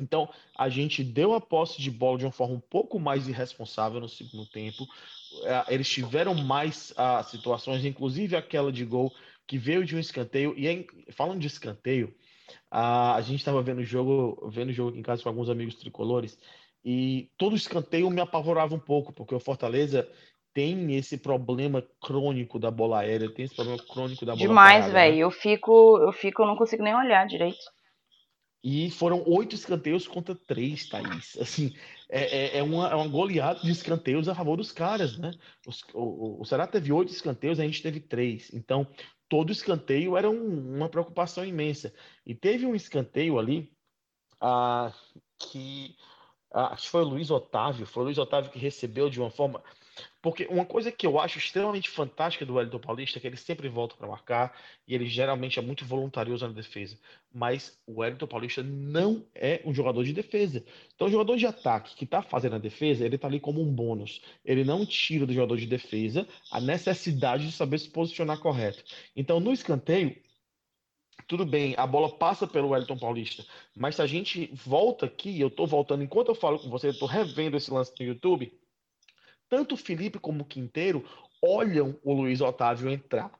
Então, 0.00 0.28
a 0.56 0.68
gente 0.68 1.02
deu 1.02 1.34
a 1.34 1.40
posse 1.40 1.80
de 1.80 1.90
bola 1.90 2.18
de 2.18 2.24
uma 2.24 2.32
forma 2.32 2.54
um 2.54 2.60
pouco 2.60 2.98
mais 2.98 3.28
irresponsável 3.28 4.00
no 4.00 4.08
segundo 4.08 4.46
tempo. 4.46 4.86
É, 5.44 5.74
eles 5.74 5.88
tiveram 5.88 6.34
mais 6.34 6.92
uh, 6.92 7.24
situações, 7.24 7.84
inclusive 7.84 8.36
aquela 8.36 8.70
de 8.70 8.84
gol 8.84 9.14
que 9.46 9.58
veio 9.58 9.84
de 9.84 9.96
um 9.96 9.98
escanteio. 9.98 10.54
E 10.56 10.86
falando 11.12 11.40
de 11.40 11.46
escanteio, 11.46 12.14
a, 12.70 13.14
a 13.14 13.20
gente 13.20 13.38
estava 13.38 13.62
vendo 13.62 13.78
o 13.78 13.84
jogo, 13.84 14.48
vendo 14.50 14.70
o 14.70 14.72
jogo 14.72 14.90
aqui 14.90 14.98
em 14.98 15.02
casa 15.02 15.22
com 15.22 15.28
alguns 15.28 15.48
amigos 15.48 15.74
tricolores, 15.74 16.38
e 16.84 17.30
todo 17.36 17.56
escanteio 17.56 18.10
me 18.10 18.20
apavorava 18.20 18.74
um 18.74 18.78
pouco, 18.78 19.12
porque 19.12 19.34
o 19.34 19.40
Fortaleza 19.40 20.08
tem 20.54 20.96
esse 20.96 21.18
problema 21.18 21.86
crônico 22.00 22.58
da 22.58 22.70
bola 22.70 23.00
aérea, 23.00 23.30
tem 23.30 23.44
esse 23.44 23.54
problema 23.54 23.82
crônico 23.82 24.24
da 24.24 24.32
bola 24.32 24.48
Demais, 24.48 24.90
velho. 24.90 25.16
Né? 25.16 25.22
Eu 25.22 25.30
fico, 25.30 25.98
eu 25.98 26.12
fico, 26.12 26.42
eu 26.42 26.46
não 26.46 26.56
consigo 26.56 26.82
nem 26.82 26.94
olhar 26.94 27.26
direito. 27.26 27.58
E 28.64 28.90
foram 28.90 29.22
oito 29.26 29.54
escanteios 29.54 30.08
contra 30.08 30.34
três, 30.34 30.88
Thaís. 30.88 31.36
Assim, 31.38 31.74
é, 32.08 32.56
é, 32.56 32.58
é, 32.58 32.62
uma, 32.62 32.88
é 32.88 32.94
uma 32.94 33.06
goleada 33.06 33.60
de 33.60 33.70
escanteios 33.70 34.28
a 34.28 34.34
favor 34.34 34.56
dos 34.56 34.72
caras, 34.72 35.18
né? 35.18 35.30
Os, 35.66 35.84
o, 35.92 36.40
o 36.40 36.44
Ceará 36.44 36.66
teve 36.66 36.92
oito 36.92 37.12
escanteios, 37.12 37.60
a 37.60 37.64
gente 37.64 37.82
teve 37.82 38.00
três. 38.00 38.52
Então, 38.54 38.86
todo 39.28 39.52
escanteio 39.52 40.16
era 40.16 40.30
um, 40.30 40.76
uma 40.76 40.88
preocupação 40.88 41.44
imensa. 41.44 41.92
E 42.24 42.34
teve 42.34 42.66
um 42.66 42.74
escanteio 42.74 43.38
ali 43.38 43.72
ah, 44.40 44.92
que 45.38 45.96
ah, 46.52 46.72
acho 46.72 46.84
que 46.84 46.90
foi 46.90 47.02
o 47.02 47.08
Luiz 47.08 47.30
Otávio, 47.30 47.86
foi 47.86 48.02
o 48.02 48.06
Luiz 48.06 48.18
Otávio 48.18 48.50
que 48.50 48.58
recebeu 48.58 49.10
de 49.10 49.20
uma 49.20 49.30
forma. 49.30 49.62
Porque 50.26 50.44
uma 50.50 50.64
coisa 50.64 50.90
que 50.90 51.06
eu 51.06 51.20
acho 51.20 51.38
extremamente 51.38 51.88
fantástica 51.88 52.44
do 52.44 52.54
Wellington 52.54 52.80
Paulista 52.80 53.16
é 53.16 53.20
que 53.20 53.28
ele 53.28 53.36
sempre 53.36 53.68
volta 53.68 53.94
para 53.94 54.08
marcar 54.08 54.58
e 54.84 54.92
ele 54.92 55.06
geralmente 55.06 55.60
é 55.60 55.62
muito 55.62 55.84
voluntarioso 55.84 56.44
na 56.44 56.52
defesa. 56.52 56.98
Mas 57.32 57.78
o 57.86 58.00
Wellington 58.00 58.26
Paulista 58.26 58.60
não 58.60 59.24
é 59.32 59.62
um 59.64 59.72
jogador 59.72 60.02
de 60.02 60.12
defesa. 60.12 60.64
Então, 60.96 61.06
o 61.06 61.10
jogador 61.12 61.36
de 61.36 61.46
ataque 61.46 61.94
que 61.94 62.02
está 62.02 62.22
fazendo 62.22 62.56
a 62.56 62.58
defesa, 62.58 63.04
ele 63.04 63.14
está 63.14 63.28
ali 63.28 63.38
como 63.38 63.62
um 63.62 63.72
bônus. 63.72 64.20
Ele 64.44 64.64
não 64.64 64.84
tira 64.84 65.24
do 65.26 65.32
jogador 65.32 65.58
de 65.58 65.66
defesa 65.66 66.26
a 66.50 66.60
necessidade 66.60 67.46
de 67.46 67.52
saber 67.52 67.78
se 67.78 67.88
posicionar 67.88 68.40
correto. 68.40 68.82
Então, 69.14 69.38
no 69.38 69.52
escanteio, 69.52 70.16
tudo 71.28 71.46
bem, 71.46 71.76
a 71.76 71.86
bola 71.86 72.18
passa 72.18 72.48
pelo 72.48 72.70
Wellington 72.70 72.98
Paulista, 72.98 73.46
mas 73.76 73.94
se 73.94 74.02
a 74.02 74.06
gente 74.08 74.50
volta 74.52 75.06
aqui, 75.06 75.40
eu 75.40 75.46
estou 75.46 75.68
voltando, 75.68 76.02
enquanto 76.02 76.30
eu 76.30 76.34
falo 76.34 76.58
com 76.58 76.68
você, 76.68 76.88
eu 76.88 76.90
estou 76.90 77.06
revendo 77.06 77.56
esse 77.56 77.70
lance 77.70 77.92
no 78.00 78.04
YouTube, 78.04 78.52
tanto 79.48 79.74
o 79.74 79.78
Felipe 79.78 80.18
como 80.18 80.42
o 80.42 80.46
Quinteiro 80.46 81.04
olham 81.42 81.98
o 82.02 82.12
Luiz 82.12 82.40
Otávio 82.40 82.90
entrar 82.90 83.30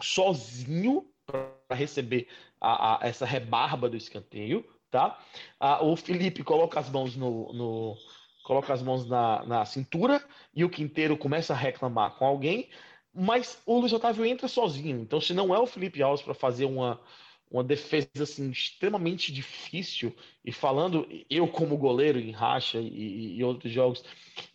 sozinho 0.00 1.06
para 1.26 1.76
receber 1.76 2.28
a, 2.60 3.04
a, 3.04 3.08
essa 3.08 3.26
rebarba 3.26 3.88
do 3.88 3.96
escanteio, 3.96 4.64
tá? 4.90 5.18
A, 5.58 5.84
o 5.84 5.96
Felipe 5.96 6.42
coloca 6.42 6.80
as 6.80 6.88
mãos 6.88 7.16
no, 7.16 7.52
no 7.52 7.96
coloca 8.44 8.72
as 8.72 8.82
mãos 8.82 9.06
na, 9.06 9.44
na 9.44 9.64
cintura 9.66 10.24
e 10.54 10.64
o 10.64 10.70
Quinteiro 10.70 11.18
começa 11.18 11.52
a 11.52 11.56
reclamar 11.56 12.12
com 12.12 12.24
alguém, 12.24 12.70
mas 13.12 13.60
o 13.66 13.78
Luiz 13.78 13.92
Otávio 13.92 14.24
entra 14.24 14.48
sozinho. 14.48 15.00
Então, 15.00 15.20
se 15.20 15.34
não 15.34 15.54
é 15.54 15.58
o 15.58 15.66
Felipe 15.66 16.02
Alves 16.02 16.22
para 16.22 16.32
fazer 16.32 16.64
uma 16.64 16.98
uma 17.50 17.64
defesa 17.64 18.08
assim 18.20 18.50
extremamente 18.50 19.32
difícil. 19.32 20.14
E 20.44 20.52
falando 20.52 21.06
eu 21.28 21.48
como 21.48 21.76
goleiro 21.76 22.18
em 22.18 22.30
racha 22.30 22.78
e, 22.78 23.36
e 23.36 23.44
outros 23.44 23.72
jogos 23.72 24.04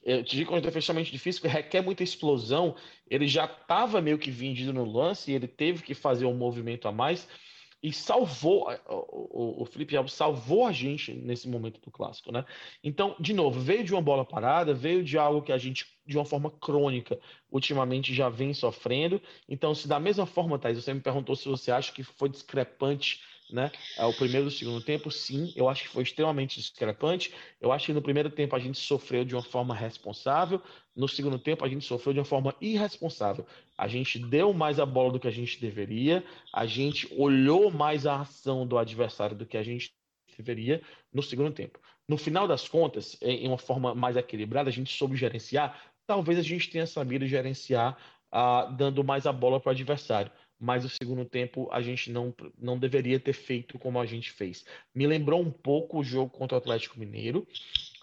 eu 0.04 0.24
te 0.24 0.36
digo 0.36 0.50
que 0.50 0.54
é 0.54 0.58
uma 0.58 0.62
defesa 0.62 0.80
extremamente 0.80 1.12
difícil 1.12 1.42
que 1.42 1.48
requer 1.48 1.82
muita 1.82 2.04
explosão. 2.04 2.76
Ele 3.10 3.28
já 3.28 3.46
estava 3.46 4.02
meio 4.02 4.18
que 4.18 4.32
vendido 4.32 4.74
no 4.74 4.86
lance 4.86 5.32
e 5.32 5.36
ele 5.36 5.48
teve 5.48 5.84
que 5.84 5.94
fazer 5.94 6.26
um 6.26 6.36
movimento 6.36 6.88
a 6.88 6.92
mais 6.92 7.28
e 7.84 7.92
salvou 7.92 8.70
o, 8.88 9.66
Felipe 9.66 9.98
Alves 9.98 10.14
salvou 10.14 10.66
a 10.66 10.72
gente 10.72 11.14
nesse 11.14 11.50
momento 11.50 11.82
do 11.82 11.92
clássico, 11.92 12.32
né? 12.32 12.46
Então, 12.82 13.14
de 13.20 13.34
novo, 13.34 13.60
veio 13.60 13.84
de 13.84 13.94
uma 13.94 14.02
bola 14.02 14.24
parada, 14.24 14.74
veio 14.74 15.04
de 15.04 15.18
algo 15.18 15.42
que 15.42 15.52
a 15.52 15.58
gente, 15.58 15.86
de 16.06 16.18
uma 16.18 16.24
forma 16.24 16.50
crônica, 16.50 17.20
ultimamente 17.52 18.14
já 18.14 18.30
vem 18.30 18.54
sofrendo. 18.54 19.22
Então, 19.50 19.76
se 19.76 19.86
da 19.86 20.00
mesma 20.00 20.26
forma, 20.26 20.58
Thais, 20.58 20.82
você 20.82 20.94
me 20.94 21.02
perguntou 21.02 21.36
se 21.36 21.50
você 21.50 21.72
acha 21.72 21.92
que 21.92 22.04
foi 22.04 22.30
discrepante 22.30 23.22
né? 23.54 23.72
É, 23.96 24.04
o 24.04 24.12
primeiro 24.12 24.48
e 24.48 24.50
o 24.50 24.52
segundo 24.52 24.82
tempo, 24.82 25.12
sim, 25.12 25.54
eu 25.56 25.70
acho 25.70 25.84
que 25.84 25.90
foi 25.90 26.02
extremamente 26.02 26.60
discrepante. 26.60 27.32
Eu 27.62 27.72
acho 27.72 27.86
que 27.86 27.94
no 27.94 28.02
primeiro 28.02 28.30
tempo 28.32 28.56
a 28.56 28.60
gente 28.60 28.80
sofreu 28.80 29.24
de 29.24 29.36
uma 29.36 29.44
forma 29.44 29.76
responsável, 29.76 30.60
no 30.96 31.08
segundo 31.08 31.38
tempo 31.38 31.64
a 31.64 31.70
gente 31.70 31.86
sofreu 31.86 32.14
de 32.14 32.20
uma 32.20 32.26
forma 32.26 32.56
irresponsável. 32.60 33.46
A 33.78 33.88
gente 33.88 34.18
deu 34.18 34.54
mais 34.54 34.80
a 34.80 34.86
bola 34.86 35.12
do 35.12 35.20
que 35.20 35.28
a 35.28 35.32
gente 35.32 35.62
deveria, 35.62 36.24
a 36.52 36.66
gente 36.66 37.08
olhou 37.16 37.70
mais 37.72 38.08
a 38.08 38.22
ação 38.22 38.66
do 38.66 38.76
adversário 38.76 39.38
do 39.38 39.46
que 39.46 39.56
a 39.56 39.64
gente 39.64 39.94
deveria 40.36 40.82
no 41.14 41.22
segundo 41.22 41.52
tempo. 41.52 41.80
No 42.10 42.18
final 42.18 42.48
das 42.48 42.68
contas, 42.68 43.16
em 43.22 43.48
uma 43.48 43.58
forma 43.60 43.94
mais 43.94 44.18
equilibrada, 44.18 44.70
a 44.70 44.74
gente 44.74 44.92
soube 44.92 45.16
gerenciar. 45.16 45.80
Talvez 46.08 46.40
a 46.40 46.42
gente 46.42 46.70
tenha 46.72 46.88
sabido 46.88 47.26
gerenciar, 47.28 47.98
uh, 48.34 48.76
dando 48.76 49.04
mais 49.04 49.28
a 49.28 49.32
bola 49.32 49.60
para 49.60 49.70
o 49.70 49.72
adversário 49.72 50.32
mas 50.64 50.86
o 50.86 50.90
segundo 50.90 51.26
tempo 51.26 51.68
a 51.74 51.82
gente 51.82 52.10
não, 52.10 52.34
não 52.58 52.80
deveria 52.80 53.20
ter 53.20 53.34
feito 53.34 53.78
como 53.78 54.00
a 54.00 54.06
gente 54.06 54.32
fez. 54.32 54.64
Me 54.96 55.06
lembrou 55.06 55.42
um 55.42 55.52
pouco 55.52 56.00
o 56.00 56.04
jogo 56.06 56.30
contra 56.30 56.56
o 56.56 56.58
Atlético 56.58 56.98
Mineiro, 56.98 57.46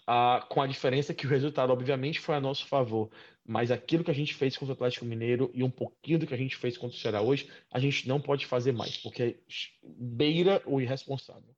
uh, 0.03 0.47
com 0.47 0.61
a 0.61 0.67
diferença 0.67 1.15
que 1.15 1.27
o 1.27 1.31
resultado, 1.31 1.73
obviamente, 1.73 2.21
foi 2.21 2.35
a 2.35 2.41
nosso 2.41 2.67
favor. 2.67 3.11
Mas 3.47 3.71
aquilo 3.71 4.05
que 4.05 4.11
a 4.11 4.15
gente 4.15 4.35
fez 4.35 4.59
contra 4.59 4.73
o 4.73 4.75
Atlético 4.75 5.07
Mineiro 5.07 5.51
e 5.55 5.65
um 5.65 5.71
pouquinho 5.71 6.19
do 6.19 6.27
que 6.27 6.35
a 6.35 6.37
gente 6.37 6.55
fez 6.55 6.77
contra 6.77 6.95
o 6.95 7.01
Ceará 7.01 7.23
hoje, 7.23 7.49
a 7.73 7.81
gente 7.81 8.07
não 8.07 8.21
pode 8.21 8.45
fazer 8.45 8.73
mais, 8.73 8.99
porque 8.99 9.39
beira 9.83 10.61
o 10.67 10.83
irresponsável. 10.83 11.57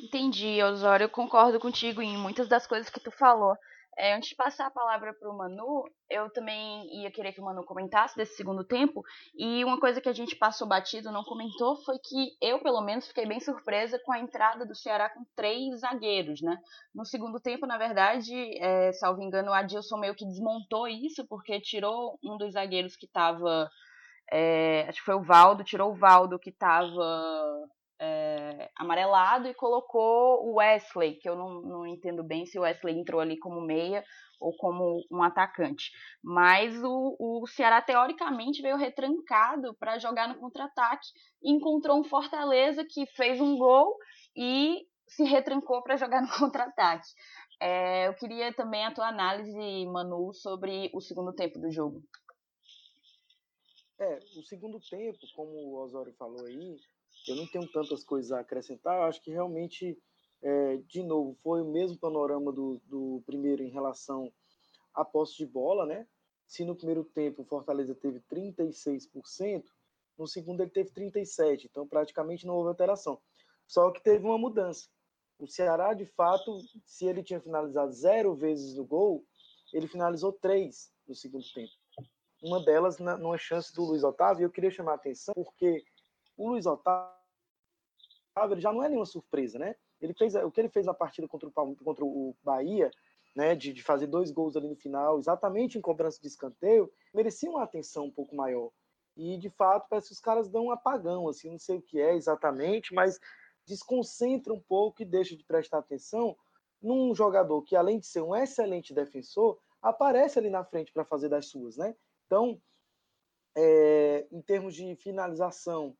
Entendi, 0.00 0.60
Osório, 0.64 1.04
eu 1.04 1.08
concordo 1.08 1.60
contigo 1.60 2.02
em 2.02 2.18
muitas 2.18 2.48
das 2.48 2.66
coisas 2.66 2.90
que 2.90 2.98
tu 2.98 3.12
falou. 3.12 3.56
É, 3.98 4.14
antes 4.14 4.28
de 4.28 4.34
passar 4.36 4.66
a 4.66 4.70
palavra 4.70 5.14
para 5.14 5.30
o 5.30 5.36
Manu, 5.36 5.84
eu 6.10 6.28
também 6.30 7.02
ia 7.02 7.10
querer 7.10 7.32
que 7.32 7.40
o 7.40 7.44
Manu 7.44 7.64
comentasse 7.64 8.14
desse 8.14 8.36
segundo 8.36 8.62
tempo. 8.62 9.02
E 9.34 9.64
uma 9.64 9.80
coisa 9.80 10.02
que 10.02 10.08
a 10.08 10.12
gente 10.12 10.36
passou 10.36 10.68
batido, 10.68 11.10
não 11.10 11.24
comentou, 11.24 11.76
foi 11.82 11.98
que 11.98 12.36
eu, 12.42 12.58
pelo 12.62 12.82
menos, 12.82 13.08
fiquei 13.08 13.24
bem 13.24 13.40
surpresa 13.40 13.98
com 14.04 14.12
a 14.12 14.18
entrada 14.18 14.66
do 14.66 14.74
Ceará 14.74 15.08
com 15.08 15.24
três 15.34 15.80
zagueiros, 15.80 16.42
né? 16.42 16.58
No 16.94 17.06
segundo 17.06 17.40
tempo, 17.40 17.66
na 17.66 17.78
verdade, 17.78 18.34
é, 18.58 18.92
salvo 18.92 19.22
engano, 19.22 19.50
o 19.50 19.54
Adilson 19.54 19.96
meio 19.96 20.14
que 20.14 20.26
desmontou 20.26 20.86
isso, 20.86 21.26
porque 21.26 21.58
tirou 21.58 22.18
um 22.22 22.36
dos 22.36 22.52
zagueiros 22.52 22.96
que 22.96 23.06
estava. 23.06 23.70
É, 24.30 24.84
acho 24.88 24.98
que 24.98 25.06
foi 25.06 25.14
o 25.14 25.22
Valdo, 25.22 25.64
tirou 25.64 25.92
o 25.92 25.96
Valdo 25.96 26.38
que 26.38 26.50
estava 26.50 27.66
é, 27.98 28.70
amarelado 28.76 29.48
e 29.48 29.54
colocou 29.54 30.46
o 30.46 30.56
Wesley, 30.56 31.14
que 31.14 31.28
eu 31.28 31.36
não, 31.36 31.62
não 31.62 31.86
entendo 31.86 32.22
bem 32.22 32.44
se 32.46 32.58
o 32.58 32.62
Wesley 32.62 32.98
entrou 32.98 33.20
ali 33.20 33.38
como 33.38 33.60
meia 33.60 34.04
ou 34.40 34.54
como 34.56 35.02
um 35.10 35.22
atacante. 35.22 35.90
Mas 36.22 36.74
o, 36.82 37.16
o 37.18 37.46
Ceará, 37.46 37.80
teoricamente, 37.80 38.62
veio 38.62 38.76
retrancado 38.76 39.74
para 39.74 39.98
jogar 39.98 40.28
no 40.28 40.38
contra-ataque 40.38 41.08
e 41.42 41.50
encontrou 41.50 41.98
um 41.98 42.04
Fortaleza 42.04 42.84
que 42.84 43.06
fez 43.06 43.40
um 43.40 43.56
gol 43.56 43.96
e 44.36 44.86
se 45.06 45.24
retrancou 45.24 45.82
para 45.82 45.96
jogar 45.96 46.20
no 46.20 46.28
contra-ataque. 46.38 47.08
É, 47.60 48.08
eu 48.08 48.14
queria 48.14 48.52
também 48.52 48.84
a 48.84 48.92
tua 48.92 49.08
análise, 49.08 49.86
Manu, 49.86 50.34
sobre 50.34 50.90
o 50.92 51.00
segundo 51.00 51.32
tempo 51.32 51.58
do 51.58 51.70
jogo. 51.70 52.02
É, 53.98 54.18
o 54.36 54.42
segundo 54.42 54.78
tempo, 54.78 55.18
como 55.34 55.52
o 55.52 55.82
Osório 55.82 56.12
falou 56.18 56.44
aí, 56.44 56.76
eu 57.28 57.36
não 57.36 57.46
tenho 57.46 57.66
tantas 57.70 58.04
coisas 58.04 58.32
a 58.32 58.40
acrescentar. 58.40 58.96
Eu 58.96 59.02
acho 59.04 59.20
que 59.20 59.30
realmente, 59.30 59.98
é, 60.42 60.76
de 60.88 61.02
novo, 61.02 61.34
foi 61.42 61.60
o 61.60 61.70
mesmo 61.70 61.98
panorama 61.98 62.52
do, 62.52 62.80
do 62.84 63.22
primeiro 63.26 63.62
em 63.62 63.70
relação 63.70 64.32
à 64.94 65.04
posse 65.04 65.36
de 65.36 65.46
bola, 65.46 65.84
né? 65.86 66.06
Se 66.46 66.64
no 66.64 66.76
primeiro 66.76 67.04
tempo 67.04 67.42
o 67.42 67.44
Fortaleza 67.44 67.94
teve 67.94 68.20
36%, 68.30 69.64
no 70.16 70.26
segundo 70.26 70.62
ele 70.62 70.70
teve 70.70 70.90
37%, 70.90 71.64
então 71.64 71.86
praticamente 71.86 72.46
não 72.46 72.54
houve 72.54 72.68
alteração. 72.68 73.20
Só 73.66 73.90
que 73.90 74.02
teve 74.02 74.24
uma 74.24 74.38
mudança. 74.38 74.88
O 75.38 75.46
Ceará, 75.46 75.92
de 75.92 76.06
fato, 76.06 76.58
se 76.84 77.04
ele 77.04 77.22
tinha 77.22 77.40
finalizado 77.40 77.92
zero 77.92 78.34
vezes 78.34 78.74
no 78.76 78.86
gol, 78.86 79.24
ele 79.72 79.88
finalizou 79.88 80.32
três 80.32 80.90
no 81.06 81.14
segundo 81.14 81.44
tempo. 81.52 81.72
Uma 82.42 82.64
delas 82.64 82.98
na, 82.98 83.18
numa 83.18 83.36
chance 83.36 83.74
do 83.74 83.84
Luiz 83.84 84.04
Otávio, 84.04 84.42
e 84.42 84.44
eu 84.44 84.50
queria 84.50 84.70
chamar 84.70 84.92
a 84.92 84.96
atenção 84.96 85.34
porque 85.34 85.84
o 86.36 86.50
Luiz 86.50 86.64
Otávio 86.64 87.15
ele 88.44 88.60
já 88.60 88.72
não 88.72 88.82
é 88.82 88.88
nenhuma 88.88 89.06
surpresa, 89.06 89.58
né? 89.58 89.74
Ele 90.00 90.12
fez 90.12 90.34
o 90.34 90.50
que 90.50 90.60
ele 90.60 90.68
fez 90.68 90.84
na 90.84 90.94
partida 90.94 91.26
contra 91.26 91.48
o, 91.48 91.52
contra 91.52 92.04
o 92.04 92.36
Bahia, 92.42 92.90
né, 93.34 93.54
de, 93.54 93.72
de 93.72 93.82
fazer 93.82 94.06
dois 94.06 94.30
gols 94.30 94.56
ali 94.56 94.66
no 94.66 94.76
final, 94.76 95.18
exatamente 95.18 95.76
em 95.76 95.80
cobrança 95.80 96.18
de 96.20 96.26
escanteio, 96.26 96.90
merecia 97.12 97.50
uma 97.50 97.62
atenção 97.62 98.06
um 98.06 98.10
pouco 98.10 98.34
maior. 98.34 98.70
E 99.14 99.36
de 99.38 99.50
fato 99.50 99.86
parece 99.90 100.08
que 100.08 100.14
os 100.14 100.20
caras 100.20 100.48
dão 100.48 100.66
um 100.66 100.70
apagão, 100.70 101.28
assim, 101.28 101.50
não 101.50 101.58
sei 101.58 101.76
o 101.76 101.82
que 101.82 102.00
é 102.00 102.14
exatamente, 102.14 102.94
mas 102.94 103.20
desconcentra 103.66 104.54
um 104.54 104.60
pouco 104.60 105.02
e 105.02 105.04
deixa 105.04 105.36
de 105.36 105.44
prestar 105.44 105.78
atenção 105.78 106.36
num 106.80 107.14
jogador 107.14 107.62
que 107.62 107.76
além 107.76 107.98
de 107.98 108.06
ser 108.06 108.22
um 108.22 108.34
excelente 108.34 108.94
defensor, 108.94 109.58
aparece 109.82 110.38
ali 110.38 110.48
na 110.50 110.64
frente 110.64 110.92
para 110.92 111.04
fazer 111.04 111.28
das 111.28 111.46
suas, 111.46 111.76
né? 111.76 111.94
Então, 112.26 112.60
é, 113.54 114.26
em 114.30 114.40
termos 114.40 114.74
de 114.74 114.94
finalização, 114.96 115.96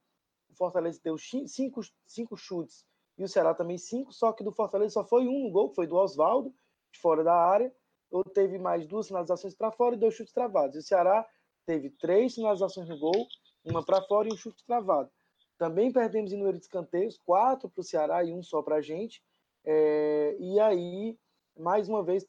Fortaleza 0.57 1.01
deu 1.03 1.17
cinco, 1.19 1.81
cinco 2.07 2.37
chutes 2.37 2.85
e 3.19 3.25
o 3.25 3.29
Ceará 3.29 3.55
também 3.55 3.79
cinco, 3.79 4.13
só 4.13 4.33
que 4.33 4.45
do 4.45 4.53
Fortaleza 4.53 4.95
só 4.95 5.05
foi 5.05 5.27
um 5.27 5.51
gol, 5.51 5.71
que 5.71 5.77
foi 5.77 5.87
do 5.87 5.97
Oswaldo, 5.97 6.55
de 6.93 6.99
fora 7.01 7.25
da 7.25 7.35
área, 7.35 7.75
ou 8.11 8.23
teve 8.23 8.59
mais 8.59 8.87
duas 8.87 9.09
finalizações 9.09 9.55
para 9.55 9.73
fora 9.73 9.95
e 9.95 9.99
dois 9.99 10.15
chutes 10.15 10.33
travados. 10.33 10.77
E 10.77 10.79
o 10.81 10.83
Ceará 10.83 11.27
teve 11.65 11.91
três 11.91 12.35
finalizações 12.35 12.89
no 12.89 12.99
gol, 12.99 13.27
uma 13.65 13.85
para 13.85 14.03
fora 14.03 14.29
e 14.29 14.33
um 14.33 14.37
chute 14.37 14.65
travado. 14.65 15.11
Também 15.59 15.91
perdemos 15.91 16.33
em 16.33 16.37
número 16.37 16.59
de 16.59 16.65
escanteios, 16.65 17.19
quatro 17.25 17.69
para 17.69 17.81
o 17.81 17.85
Ceará 17.85 18.23
e 18.23 18.33
um 18.33 18.43
só 18.43 18.63
para 18.63 18.77
a 18.77 18.83
gente. 18.83 19.23
É, 19.65 20.37
e 20.39 20.61
aí, 20.61 21.19
mais 21.57 21.89
uma 21.89 22.03
vez, 22.03 22.27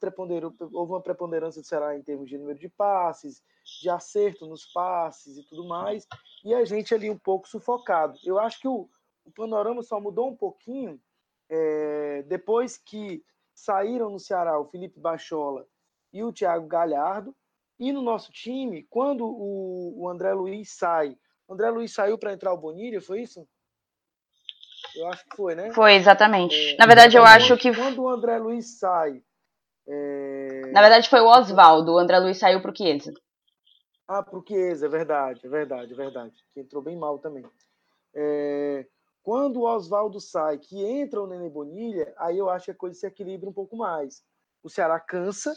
houve 0.71 0.91
uma 0.91 1.01
preponderância 1.01 1.61
do 1.61 1.67
Ceará 1.67 1.97
em 1.97 2.01
termos 2.01 2.29
de 2.29 2.37
número 2.37 2.57
de 2.57 2.69
passes, 2.69 3.43
de 3.81 3.89
acerto 3.89 4.47
nos 4.47 4.65
passes 4.65 5.37
e 5.37 5.43
tudo 5.43 5.67
mais 5.67 6.07
e 6.43 6.53
a 6.53 6.63
gente 6.63 6.93
ali 6.93 7.09
um 7.09 7.17
pouco 7.17 7.47
sufocado. 7.47 8.17
Eu 8.23 8.39
acho 8.39 8.59
que 8.59 8.67
o, 8.67 8.89
o 9.25 9.31
panorama 9.31 9.83
só 9.83 9.99
mudou 9.99 10.29
um 10.29 10.35
pouquinho 10.35 10.99
é, 11.49 12.23
depois 12.23 12.77
que 12.77 13.23
saíram 13.53 14.09
no 14.09 14.19
Ceará 14.19 14.59
o 14.59 14.65
Felipe 14.65 14.99
Bachola 14.99 15.67
e 16.13 16.23
o 16.23 16.31
Thiago 16.31 16.67
Galhardo. 16.67 17.35
E 17.79 17.91
no 17.91 18.01
nosso 18.01 18.31
time, 18.31 18.83
quando 18.89 19.25
o, 19.27 20.01
o 20.01 20.09
André 20.09 20.33
Luiz 20.33 20.71
sai, 20.71 21.17
o 21.47 21.53
André 21.53 21.69
Luiz 21.69 21.93
saiu 21.93 22.17
para 22.17 22.33
entrar 22.33 22.53
o 22.53 22.57
Bonilha, 22.57 23.01
foi 23.01 23.21
isso? 23.21 23.47
Eu 24.97 25.07
acho 25.07 25.23
que 25.25 25.35
foi, 25.35 25.55
né? 25.55 25.71
Foi, 25.71 25.93
exatamente. 25.93 26.73
É, 26.73 26.77
Na 26.77 26.85
verdade, 26.85 27.15
eu 27.15 27.23
acho 27.23 27.55
que. 27.57 27.73
Quando 27.73 28.01
o 28.01 28.09
André 28.09 28.37
Luiz 28.39 28.79
sai. 28.79 29.21
É... 29.87 30.71
Na 30.73 30.81
verdade, 30.81 31.09
foi 31.09 31.21
o 31.21 31.27
Oswaldo. 31.27 31.93
O 31.93 31.99
André 31.99 32.19
Luiz 32.19 32.37
saiu 32.37 32.61
para 32.61 32.71
o 32.71 32.75
Chiesa. 32.75 33.13
Ah, 34.07 34.23
para 34.23 34.37
o 34.37 34.43
Chiesa, 34.45 34.85
é 34.85 34.89
verdade, 34.89 35.41
é 35.45 35.49
verdade, 35.49 35.93
é 35.93 35.95
verdade. 35.95 36.35
Que 36.53 36.61
entrou 36.61 36.81
bem 36.81 36.97
mal 36.97 37.19
também. 37.19 37.45
É, 38.15 38.85
quando 39.21 39.57
o 39.57 39.65
Oswaldo 39.65 40.19
sai, 40.19 40.57
que 40.57 40.81
entra 40.83 41.21
o 41.21 41.27
Nenê 41.27 41.49
Bonilha, 41.49 42.13
aí 42.17 42.37
eu 42.37 42.49
acho 42.49 42.65
que 42.65 42.71
a 42.71 42.75
coisa 42.75 42.97
se 42.97 43.05
equilibra 43.05 43.49
um 43.49 43.53
pouco 43.53 43.75
mais. 43.75 44.23
O 44.63 44.69
Ceará 44.69 44.99
cansa, 44.99 45.53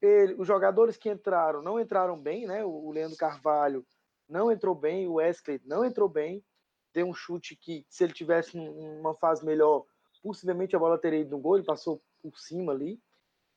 ele, 0.00 0.34
os 0.34 0.46
jogadores 0.46 0.96
que 0.96 1.10
entraram 1.10 1.62
não 1.62 1.80
entraram 1.80 2.18
bem, 2.18 2.46
né? 2.46 2.64
O 2.64 2.90
Leandro 2.90 3.16
Carvalho 3.16 3.84
não 4.28 4.52
entrou 4.52 4.74
bem, 4.74 5.08
o 5.08 5.14
Wesley 5.14 5.60
não 5.64 5.84
entrou 5.84 6.08
bem, 6.08 6.44
deu 6.92 7.06
um 7.06 7.14
chute 7.14 7.56
que, 7.56 7.84
se 7.88 8.04
ele 8.04 8.12
tivesse 8.12 8.58
uma 8.58 9.14
fase 9.14 9.44
melhor, 9.44 9.84
possivelmente 10.22 10.74
a 10.74 10.78
bola 10.78 10.98
teria 10.98 11.20
ido 11.20 11.30
no 11.30 11.38
gol, 11.38 11.56
ele 11.56 11.66
passou 11.66 12.02
por 12.22 12.38
cima 12.38 12.72
ali. 12.72 13.00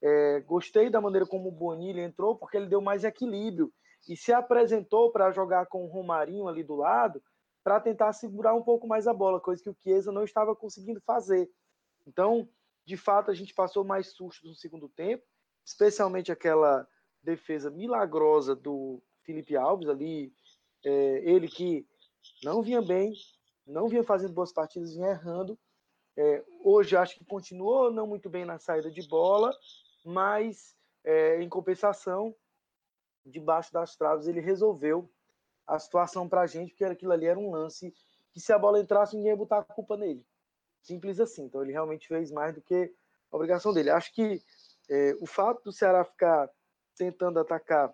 É, 0.02 0.42
gostei 0.42 0.90
da 0.90 1.00
maneira 1.00 1.26
como 1.26 1.50
o 1.50 1.52
Bonilha 1.52 2.02
entrou, 2.02 2.36
porque 2.36 2.58
ele 2.58 2.68
deu 2.68 2.82
mais 2.82 3.04
equilíbrio 3.04 3.72
e 4.08 4.18
se 4.18 4.34
apresentou 4.34 5.12
para 5.12 5.32
jogar 5.32 5.66
com 5.68 5.86
o 5.86 5.88
Romarinho 5.88 6.48
ali 6.48 6.64
do 6.64 6.76
lado, 6.76 7.22
para 7.64 7.80
tentar 7.80 8.12
segurar 8.12 8.54
um 8.54 8.62
pouco 8.62 8.86
mais 8.86 9.08
a 9.08 9.14
bola, 9.14 9.40
coisa 9.40 9.64
que 9.64 9.70
o 9.70 9.76
Chiesa 9.80 10.12
não 10.12 10.24
estava 10.24 10.54
conseguindo 10.56 11.00
fazer. 11.02 11.50
Então, 12.06 12.48
de 12.86 12.98
fato, 12.98 13.32
a 13.32 13.34
gente 13.34 13.54
passou 13.54 13.86
mais 13.86 14.08
sustos 14.08 14.50
no 14.50 14.56
segundo 14.56 14.90
tempo, 14.90 15.24
especialmente 15.66 16.32
aquela 16.32 16.86
defesa 17.22 17.72
milagrosa 17.72 18.54
do 18.54 19.02
Felipe 19.24 19.56
Alves 19.56 19.88
ali, 19.88 20.34
é, 20.84 21.22
ele 21.24 21.48
que 21.48 21.88
não 22.44 22.62
vinha 22.62 22.82
bem, 22.82 23.14
não 23.66 23.88
vinha 23.88 24.04
fazendo 24.04 24.34
boas 24.34 24.52
partidas, 24.52 24.94
vinha 24.94 25.10
errando. 25.10 25.58
É, 26.16 26.44
hoje 26.64 26.96
acho 26.96 27.18
que 27.18 27.26
continuou 27.26 27.92
não 27.92 28.06
muito 28.06 28.30
bem 28.30 28.46
na 28.46 28.60
saída 28.60 28.92
de 28.92 29.08
bola, 29.08 29.52
mas 30.06 30.76
é, 31.04 31.42
em 31.42 31.50
compensação 31.50 32.36
debaixo 33.26 33.72
das 33.72 33.96
traves, 33.96 34.28
ele 34.28 34.42
resolveu 34.42 35.10
a 35.66 35.80
situação 35.80 36.28
para 36.28 36.42
a 36.42 36.48
gente, 36.48 36.72
porque 36.72 36.84
aquilo 36.84 37.14
ali 37.14 37.26
era 37.26 37.40
um 37.40 37.52
lance 37.52 37.94
que 38.32 38.40
se 38.40 38.52
a 38.52 38.60
bola 38.60 38.80
entrasse, 38.80 39.16
ninguém 39.16 39.32
ia 39.32 39.38
botar 39.38 39.60
a 39.60 39.64
culpa 39.64 39.96
nele. 39.96 40.26
Simples 40.82 41.20
assim. 41.20 41.46
Então 41.46 41.62
ele 41.62 41.72
realmente 41.72 42.08
fez 42.08 42.32
mais 42.32 42.54
do 42.54 42.62
que 42.62 42.94
a 43.32 43.36
obrigação 43.36 43.74
dele. 43.74 43.90
Acho 43.90 44.14
que 44.14 44.42
é, 44.90 45.16
o 45.22 45.26
fato 45.26 45.64
do 45.64 45.72
Ceará 45.72 46.04
ficar 46.04 46.50
tentando 46.96 47.40
atacar 47.40 47.94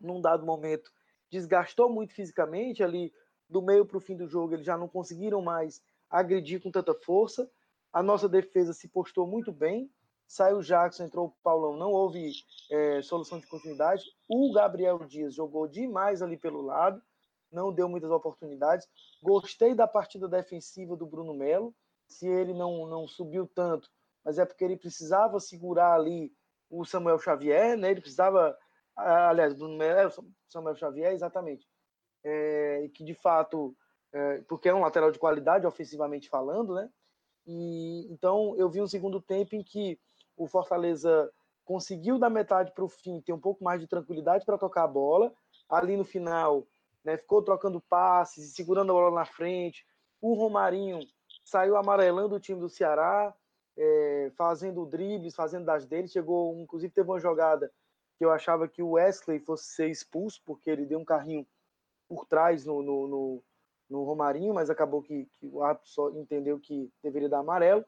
num 0.00 0.20
dado 0.20 0.46
momento 0.46 0.90
desgastou 1.30 1.90
muito 1.90 2.14
fisicamente 2.14 2.82
ali 2.82 3.12
do 3.48 3.62
meio 3.62 3.84
para 3.86 3.98
o 3.98 4.00
fim 4.00 4.16
do 4.16 4.26
jogo 4.26 4.54
eles 4.54 4.66
já 4.66 4.76
não 4.76 4.88
conseguiram 4.88 5.42
mais 5.42 5.82
agredir 6.10 6.62
com 6.62 6.70
tanta 6.70 6.94
força 6.94 7.50
a 7.92 8.02
nossa 8.02 8.28
defesa 8.28 8.72
se 8.72 8.88
postou 8.88 9.26
muito 9.26 9.52
bem 9.52 9.90
saiu 10.28 10.58
o 10.58 10.62
Jackson, 10.62 11.04
entrou 11.04 11.28
o 11.28 11.34
Paulão, 11.42 11.76
não 11.76 11.90
houve 11.90 12.30
é, 12.70 13.00
solução 13.00 13.40
de 13.40 13.46
continuidade. 13.46 14.04
O 14.28 14.52
Gabriel 14.52 14.98
Dias 14.98 15.34
jogou 15.34 15.66
demais 15.66 16.20
ali 16.20 16.36
pelo 16.36 16.60
lado, 16.60 17.02
não 17.50 17.72
deu 17.72 17.88
muitas 17.88 18.10
oportunidades. 18.10 18.86
Gostei 19.22 19.74
da 19.74 19.88
partida 19.88 20.28
defensiva 20.28 20.94
do 20.94 21.06
Bruno 21.06 21.32
Melo, 21.32 21.74
se 22.06 22.28
ele 22.28 22.52
não, 22.52 22.86
não 22.86 23.08
subiu 23.08 23.46
tanto, 23.46 23.90
mas 24.22 24.38
é 24.38 24.44
porque 24.44 24.62
ele 24.62 24.76
precisava 24.76 25.40
segurar 25.40 25.94
ali 25.94 26.30
o 26.68 26.84
Samuel 26.84 27.18
Xavier, 27.18 27.76
né? 27.76 27.90
Ele 27.90 28.02
precisava, 28.02 28.56
aliás, 28.94 29.54
Bruno 29.54 29.78
Melo, 29.78 29.98
é, 29.98 30.10
Samuel 30.48 30.76
Xavier, 30.76 31.12
exatamente, 31.12 31.66
é, 32.28 32.90
que 32.92 33.02
de 33.02 33.14
fato, 33.14 33.74
é, 34.12 34.42
porque 34.48 34.68
é 34.68 34.74
um 34.74 34.82
lateral 34.82 35.10
de 35.10 35.18
qualidade, 35.18 35.66
ofensivamente 35.66 36.28
falando, 36.28 36.74
né? 36.74 36.90
E 37.46 38.06
então 38.12 38.54
eu 38.58 38.68
vi 38.68 38.82
um 38.82 38.86
segundo 38.86 39.20
tempo 39.20 39.54
em 39.54 39.62
que 39.62 39.98
o 40.36 40.46
Fortaleza 40.46 41.30
conseguiu 41.64 42.18
da 42.18 42.28
metade 42.28 42.72
para 42.72 42.84
o 42.84 42.88
fim 42.88 43.20
ter 43.20 43.32
um 43.32 43.40
pouco 43.40 43.64
mais 43.64 43.80
de 43.80 43.86
tranquilidade 43.86 44.44
para 44.44 44.58
tocar 44.58 44.84
a 44.84 44.88
bola. 44.88 45.32
Ali 45.68 45.96
no 45.96 46.04
final, 46.04 46.66
né, 47.02 47.16
ficou 47.16 47.42
trocando 47.42 47.80
passes, 47.80 48.54
segurando 48.54 48.90
a 48.92 48.94
bola 48.94 49.14
na 49.14 49.24
frente. 49.24 49.86
O 50.20 50.34
Romarinho 50.34 51.00
saiu 51.44 51.76
amarelando 51.76 52.34
o 52.34 52.40
time 52.40 52.60
do 52.60 52.68
Ceará. 52.68 53.34
É, 53.80 54.32
fazendo 54.36 54.84
dribles, 54.84 55.36
fazendo 55.36 55.64
das 55.64 55.86
dele. 55.86 56.08
Chegou, 56.08 56.58
inclusive, 56.58 56.92
teve 56.92 57.08
uma 57.08 57.20
jogada 57.20 57.70
que 58.18 58.24
eu 58.24 58.32
achava 58.32 58.66
que 58.66 58.82
o 58.82 58.92
Wesley 58.92 59.38
fosse 59.38 59.66
ser 59.66 59.88
expulso, 59.88 60.42
porque 60.44 60.68
ele 60.68 60.84
deu 60.84 60.98
um 60.98 61.04
carrinho 61.04 61.46
por 62.08 62.26
trás 62.26 62.64
no, 62.64 62.82
no, 62.82 63.08
no, 63.08 63.44
no 63.90 64.04
Romarinho, 64.04 64.54
mas 64.54 64.70
acabou 64.70 65.02
que, 65.02 65.26
que, 65.38 65.46
o 65.46 65.62
árbitro 65.62 65.90
só 65.90 66.10
entendeu 66.10 66.58
que 66.58 66.90
deveria 67.02 67.28
dar 67.28 67.40
amarelo. 67.40 67.84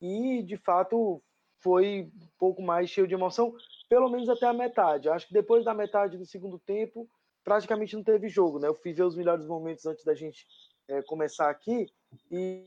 E, 0.00 0.42
de 0.42 0.56
fato, 0.56 1.22
foi 1.60 2.10
um 2.20 2.28
pouco 2.38 2.60
mais 2.60 2.90
cheio 2.90 3.06
de 3.06 3.14
emoção, 3.14 3.54
pelo 3.88 4.08
menos 4.10 4.28
até 4.28 4.46
a 4.46 4.52
metade. 4.52 5.08
Acho 5.08 5.28
que 5.28 5.32
depois 5.32 5.64
da 5.64 5.72
metade 5.72 6.18
do 6.18 6.26
segundo 6.26 6.58
tempo, 6.58 7.08
praticamente 7.44 7.96
não 7.96 8.02
teve 8.02 8.28
jogo. 8.28 8.58
Né? 8.58 8.68
Eu 8.68 8.74
fui 8.74 8.92
ver 8.92 9.04
os 9.04 9.16
melhores 9.16 9.46
momentos 9.46 9.86
antes 9.86 10.04
da 10.04 10.14
gente 10.14 10.46
é, 10.88 11.02
começar 11.02 11.48
aqui, 11.48 11.86
e, 12.30 12.66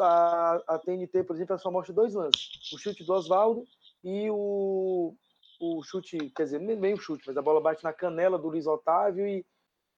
a, 0.00 0.62
a, 0.68 0.78
TNT, 0.78 1.24
por 1.24 1.34
exemplo, 1.34 1.58
só 1.58 1.70
mostra 1.70 1.92
dois 1.94 2.14
lances: 2.14 2.50
o 2.72 2.78
chute 2.78 3.04
do 3.04 3.12
Oswaldo 3.12 3.64
e 4.02 4.30
o, 4.30 5.14
o 5.60 5.82
chute, 5.82 6.30
quer 6.30 6.44
dizer, 6.44 6.60
nem 6.60 6.94
o 6.94 7.00
chute, 7.00 7.24
mas 7.26 7.36
a 7.36 7.42
bola 7.42 7.60
bate 7.60 7.82
na 7.82 7.92
canela 7.92 8.38
do 8.38 8.48
Luiz 8.48 8.66
Otávio 8.66 9.26
e, 9.26 9.44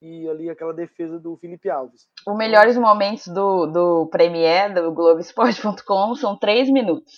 e 0.01 0.29
ali 0.29 0.51
aquela 0.51 0.75
defesa 0.75 1.19
do 1.19 1.37
Felipe 1.37 1.71
Alves. 1.71 2.07
Os 2.27 2.37
melhores 2.37 2.77
momentos 2.77 3.27
do, 3.29 3.67
do 3.67 4.07
Premier, 4.07 4.75
do 4.75 4.93
Globoesporte.com, 4.93 6.15
são 6.15 6.37
três 6.37 6.69
minutos. 6.71 7.15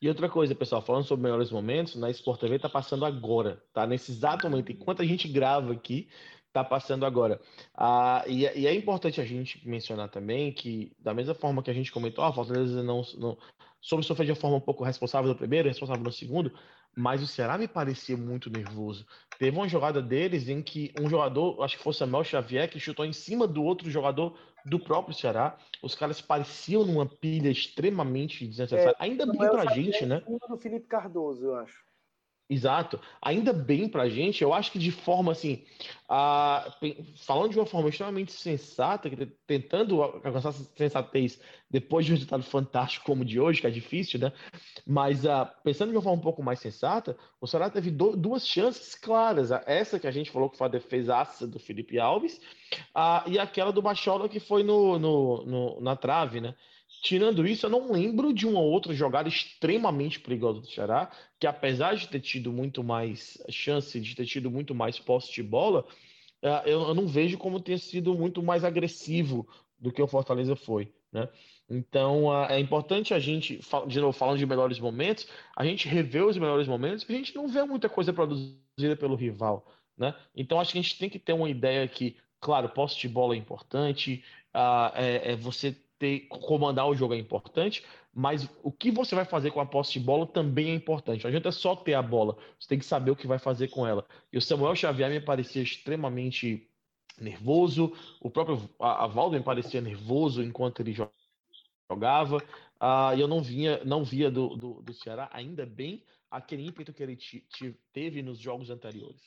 E 0.00 0.08
outra 0.08 0.28
coisa, 0.28 0.54
pessoal, 0.54 0.82
falando 0.82 1.04
sobre 1.04 1.22
melhores 1.22 1.50
momentos, 1.50 1.94
na 1.94 2.10
Sport 2.10 2.40
TV 2.40 2.58
tá 2.58 2.68
passando 2.68 3.04
agora, 3.04 3.62
tá? 3.72 3.86
Nesse 3.86 4.10
exato 4.10 4.50
momento, 4.50 4.72
enquanto 4.72 5.00
a 5.00 5.04
gente 5.04 5.28
grava 5.28 5.72
aqui, 5.72 6.08
tá 6.52 6.64
passando 6.64 7.06
agora. 7.06 7.40
Ah, 7.72 8.24
e, 8.26 8.44
é, 8.44 8.58
e, 8.58 8.66
é 8.66 8.74
importante 8.74 9.20
a 9.20 9.24
gente 9.24 9.66
mencionar 9.66 10.08
também 10.08 10.52
que, 10.52 10.92
da 10.98 11.14
mesma 11.14 11.34
forma 11.34 11.62
que 11.62 11.70
a 11.70 11.74
gente 11.74 11.92
comentou, 11.92 12.24
a 12.24 12.28
ah, 12.28 12.32
Fortaleza 12.32 12.82
não, 12.82 13.02
não 13.16 13.38
soube 13.82 14.04
sofrer 14.04 14.26
de 14.26 14.30
uma 14.30 14.36
forma 14.36 14.56
um 14.56 14.60
pouco 14.60 14.84
responsável 14.84 15.28
no 15.28 15.34
primeiro, 15.36 15.68
responsável 15.68 16.04
no 16.04 16.12
segundo, 16.12 16.52
mas 16.96 17.20
o 17.20 17.26
Ceará 17.26 17.58
me 17.58 17.66
parecia 17.66 18.16
muito 18.16 18.48
nervoso. 18.48 19.04
Teve 19.38 19.56
uma 19.56 19.68
jogada 19.68 20.00
deles 20.00 20.48
em 20.48 20.62
que 20.62 20.92
um 21.00 21.10
jogador, 21.10 21.60
acho 21.62 21.76
que 21.76 21.82
foi 21.82 21.92
Samuel 21.92 22.22
Xavier, 22.22 22.70
que 22.70 22.78
chutou 22.78 23.04
em 23.04 23.12
cima 23.12 23.46
do 23.46 23.64
outro 23.64 23.90
jogador 23.90 24.38
do 24.64 24.78
próprio 24.78 25.14
Ceará. 25.14 25.58
Os 25.82 25.96
caras 25.96 26.20
pareciam 26.20 26.86
numa 26.86 27.04
pilha 27.04 27.50
extremamente 27.50 28.46
desnecessária. 28.46 28.96
É, 28.98 29.04
Ainda 29.04 29.26
bem 29.26 29.38
pra 29.38 29.74
gente, 29.74 30.06
né? 30.06 30.22
do 30.48 30.56
Felipe 30.56 30.86
Cardoso, 30.86 31.44
eu 31.44 31.56
acho. 31.56 31.82
Exato. 32.52 33.00
Ainda 33.22 33.50
bem 33.50 33.88
pra 33.88 34.10
gente, 34.10 34.42
eu 34.42 34.52
acho 34.52 34.70
que 34.70 34.78
de 34.78 34.90
forma 34.90 35.32
assim, 35.32 35.64
a, 36.06 36.70
falando 37.16 37.52
de 37.52 37.58
uma 37.58 37.64
forma 37.64 37.88
extremamente 37.88 38.30
sensata, 38.30 39.10
tentando 39.46 40.02
alcançar 40.02 40.52
sensatez 40.52 41.40
depois 41.70 42.04
de 42.04 42.12
um 42.12 42.14
resultado 42.14 42.42
fantástico 42.42 43.06
como 43.06 43.22
o 43.22 43.24
de 43.24 43.40
hoje, 43.40 43.62
que 43.62 43.66
é 43.66 43.70
difícil, 43.70 44.20
né? 44.20 44.34
Mas 44.86 45.24
a, 45.24 45.46
pensando 45.46 45.92
de 45.92 45.96
uma 45.96 46.02
forma 46.02 46.18
um 46.18 46.22
pouco 46.22 46.42
mais 46.42 46.60
sensata, 46.60 47.16
o 47.40 47.46
Ceará 47.46 47.70
teve 47.70 47.90
do, 47.90 48.14
duas 48.14 48.46
chances 48.46 48.94
claras. 48.94 49.50
Essa 49.64 49.98
que 49.98 50.06
a 50.06 50.12
gente 50.12 50.30
falou 50.30 50.50
que 50.50 50.58
foi 50.58 50.66
a 50.66 50.70
defesaça 50.70 51.46
do 51.46 51.58
Felipe 51.58 51.98
Alves, 51.98 52.38
a, 52.94 53.24
e 53.26 53.38
aquela 53.38 53.72
do 53.72 53.80
Bachola 53.80 54.28
que 54.28 54.40
foi 54.40 54.62
no, 54.62 54.98
no, 54.98 55.46
no 55.46 55.80
na 55.80 55.96
trave, 55.96 56.38
né? 56.38 56.54
Tirando 57.02 57.44
isso, 57.44 57.66
eu 57.66 57.70
não 57.70 57.90
lembro 57.90 58.32
de 58.32 58.46
uma 58.46 58.60
outra 58.60 58.94
jogada 58.94 59.28
extremamente 59.28 60.20
perigosa 60.20 60.60
do 60.60 60.68
Ceará, 60.68 61.10
que 61.40 61.48
apesar 61.48 61.96
de 61.96 62.06
ter 62.06 62.20
tido 62.20 62.52
muito 62.52 62.84
mais 62.84 63.42
chance, 63.50 64.00
de 64.00 64.14
ter 64.14 64.24
tido 64.24 64.48
muito 64.48 64.72
mais 64.72 65.00
posse 65.00 65.32
de 65.32 65.42
bola, 65.42 65.84
é, 66.40 66.72
eu 66.72 66.94
não 66.94 67.08
vejo 67.08 67.36
como 67.38 67.58
ter 67.58 67.78
sido 67.78 68.14
muito 68.14 68.40
mais 68.40 68.62
agressivo 68.62 69.48
do 69.80 69.90
que 69.90 70.00
o 70.00 70.06
Fortaleza 70.06 70.54
foi, 70.54 70.92
né? 71.10 71.28
Então, 71.68 72.32
é 72.46 72.60
importante 72.60 73.12
a 73.12 73.18
gente, 73.18 73.58
de 73.88 74.00
novo, 74.00 74.12
falando 74.16 74.38
de 74.38 74.46
melhores 74.46 74.78
momentos, 74.78 75.26
a 75.56 75.64
gente 75.64 75.88
rever 75.88 76.24
os 76.24 76.38
melhores 76.38 76.68
momentos, 76.68 77.02
porque 77.02 77.14
a 77.14 77.18
gente 77.18 77.34
não 77.34 77.48
vê 77.48 77.64
muita 77.64 77.88
coisa 77.88 78.12
produzida 78.12 78.94
pelo 78.96 79.16
rival, 79.16 79.66
né? 79.98 80.14
Então, 80.36 80.60
acho 80.60 80.70
que 80.70 80.78
a 80.78 80.82
gente 80.82 80.98
tem 80.98 81.10
que 81.10 81.18
ter 81.18 81.32
uma 81.32 81.50
ideia 81.50 81.88
que, 81.88 82.16
claro, 82.40 82.68
posse 82.68 82.96
de 83.00 83.08
bola 83.08 83.34
é 83.34 83.38
importante, 83.38 84.22
é, 84.94 85.32
é 85.32 85.36
você 85.36 85.74
ter, 86.02 86.26
comandar 86.26 86.88
o 86.88 86.96
jogo 86.96 87.14
é 87.14 87.16
importante, 87.16 87.84
mas 88.12 88.48
o 88.60 88.72
que 88.72 88.90
você 88.90 89.14
vai 89.14 89.24
fazer 89.24 89.52
com 89.52 89.60
a 89.60 89.66
posse 89.66 89.92
de 89.92 90.00
bola 90.00 90.26
também 90.26 90.70
é 90.70 90.74
importante. 90.74 91.22
Não 91.22 91.28
adianta 91.28 91.52
só 91.52 91.76
ter 91.76 91.94
a 91.94 92.02
bola, 92.02 92.36
você 92.58 92.68
tem 92.68 92.78
que 92.78 92.84
saber 92.84 93.12
o 93.12 93.16
que 93.16 93.28
vai 93.28 93.38
fazer 93.38 93.68
com 93.68 93.86
ela. 93.86 94.04
E 94.32 94.36
o 94.36 94.42
Samuel 94.42 94.74
Xavier 94.74 95.08
me 95.08 95.20
parecia 95.20 95.62
extremamente 95.62 96.68
nervoso, 97.20 97.96
o 98.20 98.28
próprio 98.28 98.68
a, 98.80 99.04
a 99.04 99.06
Valdo 99.06 99.36
me 99.36 99.44
parecia 99.44 99.80
nervoso 99.80 100.42
enquanto 100.42 100.80
ele 100.80 100.92
jogava, 101.88 102.38
uh, 102.38 103.16
e 103.16 103.20
eu 103.20 103.28
não, 103.28 103.40
vinha, 103.40 103.80
não 103.84 104.02
via 104.02 104.28
do, 104.28 104.56
do, 104.56 104.82
do 104.82 104.92
Ceará, 104.92 105.30
ainda 105.32 105.64
bem, 105.64 106.04
aquele 106.28 106.66
ímpeto 106.66 106.92
que 106.92 107.02
ele 107.02 107.16
teve 107.92 108.22
nos 108.22 108.40
jogos 108.40 108.70
anteriores. 108.70 109.22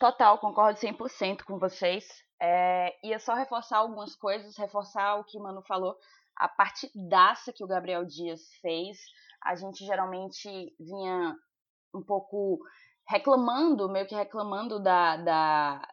Total, 0.00 0.38
concordo 0.38 0.80
100% 0.80 1.42
com 1.42 1.58
vocês. 1.58 2.27
É, 2.40 2.94
ia 3.06 3.18
só 3.18 3.34
reforçar 3.34 3.78
algumas 3.78 4.14
coisas, 4.14 4.56
reforçar 4.56 5.16
o 5.16 5.24
que 5.24 5.36
o 5.36 5.42
Mano 5.42 5.62
falou, 5.62 5.96
a 6.36 6.48
partidaça 6.48 7.52
que 7.52 7.64
o 7.64 7.66
Gabriel 7.66 8.04
Dias 8.04 8.40
fez. 8.60 8.98
A 9.42 9.54
gente 9.54 9.84
geralmente 9.84 10.48
vinha 10.78 11.36
um 11.94 12.02
pouco 12.02 12.60
reclamando, 13.08 13.88
meio 13.88 14.06
que 14.06 14.14
reclamando 14.14 14.80
da, 14.80 15.16
da, 15.16 15.88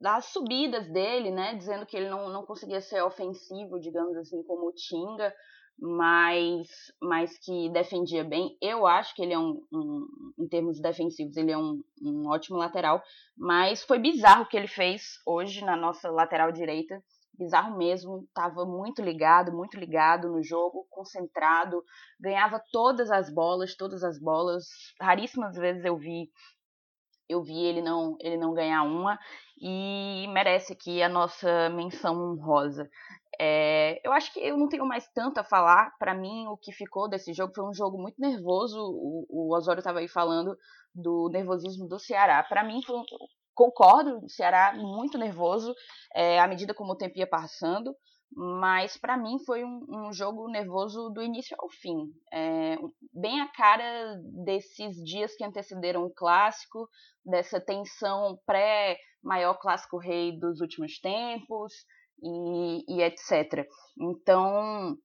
das 0.00 0.26
subidas 0.26 0.90
dele, 0.92 1.30
né? 1.30 1.54
Dizendo 1.54 1.86
que 1.86 1.96
ele 1.96 2.10
não, 2.10 2.28
não 2.28 2.44
conseguia 2.44 2.80
ser 2.80 3.02
ofensivo, 3.02 3.80
digamos 3.80 4.16
assim, 4.16 4.42
como 4.42 4.68
o 4.68 4.72
Tinga 4.72 5.34
mas, 5.78 6.68
mas 7.00 7.38
que 7.38 7.68
defendia 7.70 8.24
bem. 8.24 8.56
Eu 8.60 8.86
acho 8.86 9.14
que 9.14 9.22
ele 9.22 9.34
é 9.34 9.38
um, 9.38 9.60
um 9.72 10.06
em 10.38 10.48
termos 10.48 10.80
defensivos, 10.80 11.36
ele 11.36 11.52
é 11.52 11.58
um, 11.58 11.82
um 12.02 12.28
ótimo 12.28 12.56
lateral, 12.56 13.02
mas 13.36 13.82
foi 13.82 13.98
bizarro 13.98 14.42
o 14.42 14.46
que 14.46 14.56
ele 14.56 14.68
fez 14.68 15.20
hoje 15.26 15.64
na 15.64 15.76
nossa 15.76 16.10
lateral 16.10 16.50
direita. 16.50 17.02
Bizarro 17.38 17.76
mesmo, 17.76 18.24
estava 18.28 18.64
muito 18.64 19.02
ligado, 19.02 19.52
muito 19.52 19.78
ligado 19.78 20.30
no 20.30 20.42
jogo, 20.42 20.86
concentrado, 20.88 21.84
ganhava 22.18 22.62
todas 22.72 23.10
as 23.10 23.32
bolas, 23.32 23.76
todas 23.76 24.02
as 24.02 24.18
bolas. 24.18 24.64
Raríssimas 24.98 25.54
vezes 25.54 25.84
eu 25.84 25.98
vi 25.98 26.30
eu 27.28 27.42
vi 27.42 27.58
ele 27.58 27.82
não 27.82 28.16
ele 28.20 28.36
não 28.36 28.54
ganhar 28.54 28.84
uma 28.84 29.18
e 29.60 30.26
merece 30.28 30.72
aqui 30.72 31.02
a 31.02 31.08
nossa 31.08 31.68
menção 31.70 32.14
honrosa. 32.32 32.88
É, 33.40 34.00
eu 34.04 34.12
acho 34.12 34.32
que 34.32 34.40
eu 34.40 34.56
não 34.56 34.68
tenho 34.68 34.86
mais 34.86 35.08
tanto 35.12 35.38
a 35.38 35.44
falar. 35.44 35.94
Para 35.98 36.14
mim, 36.14 36.46
o 36.46 36.56
que 36.56 36.72
ficou 36.72 37.08
desse 37.08 37.32
jogo 37.32 37.52
foi 37.54 37.64
um 37.64 37.74
jogo 37.74 38.00
muito 38.00 38.20
nervoso. 38.20 38.78
O, 38.78 39.26
o 39.28 39.54
Osório 39.54 39.80
estava 39.80 39.98
aí 39.98 40.08
falando 40.08 40.56
do 40.94 41.28
nervosismo 41.30 41.86
do 41.86 41.98
Ceará. 41.98 42.42
Para 42.42 42.64
mim, 42.64 42.82
foi, 42.82 42.96
concordo, 43.54 44.24
o 44.24 44.28
Ceará 44.28 44.74
muito 44.74 45.18
nervoso 45.18 45.74
é, 46.14 46.40
à 46.40 46.46
medida 46.46 46.74
como 46.74 46.92
o 46.92 46.96
tempo 46.96 47.18
ia 47.18 47.26
passando. 47.26 47.94
Mas 48.32 48.96
para 48.96 49.16
mim 49.16 49.38
foi 49.46 49.64
um, 49.64 49.86
um, 49.88 50.12
jogo 50.12 50.48
nervoso 50.48 51.10
do 51.10 51.22
início 51.22 51.56
ao 51.60 51.70
fim. 51.70 52.12
É, 52.32 52.76
bem 53.14 53.40
a 53.40 53.48
cara 53.48 54.20
desses 54.44 54.96
dias 55.04 55.34
que 55.36 55.44
antecederam 55.44 56.04
o 56.04 56.12
clássico, 56.12 56.88
dessa 57.24 57.60
tensão 57.60 58.36
pré-maior 58.44 59.54
clássico 59.58 59.96
rei 59.96 60.38
dos 60.38 60.60
últimos 60.60 60.98
tempos 60.98 61.72
e, 62.22 62.96
e 62.96 63.02
etc. 63.02 63.66
Então, 64.00 64.96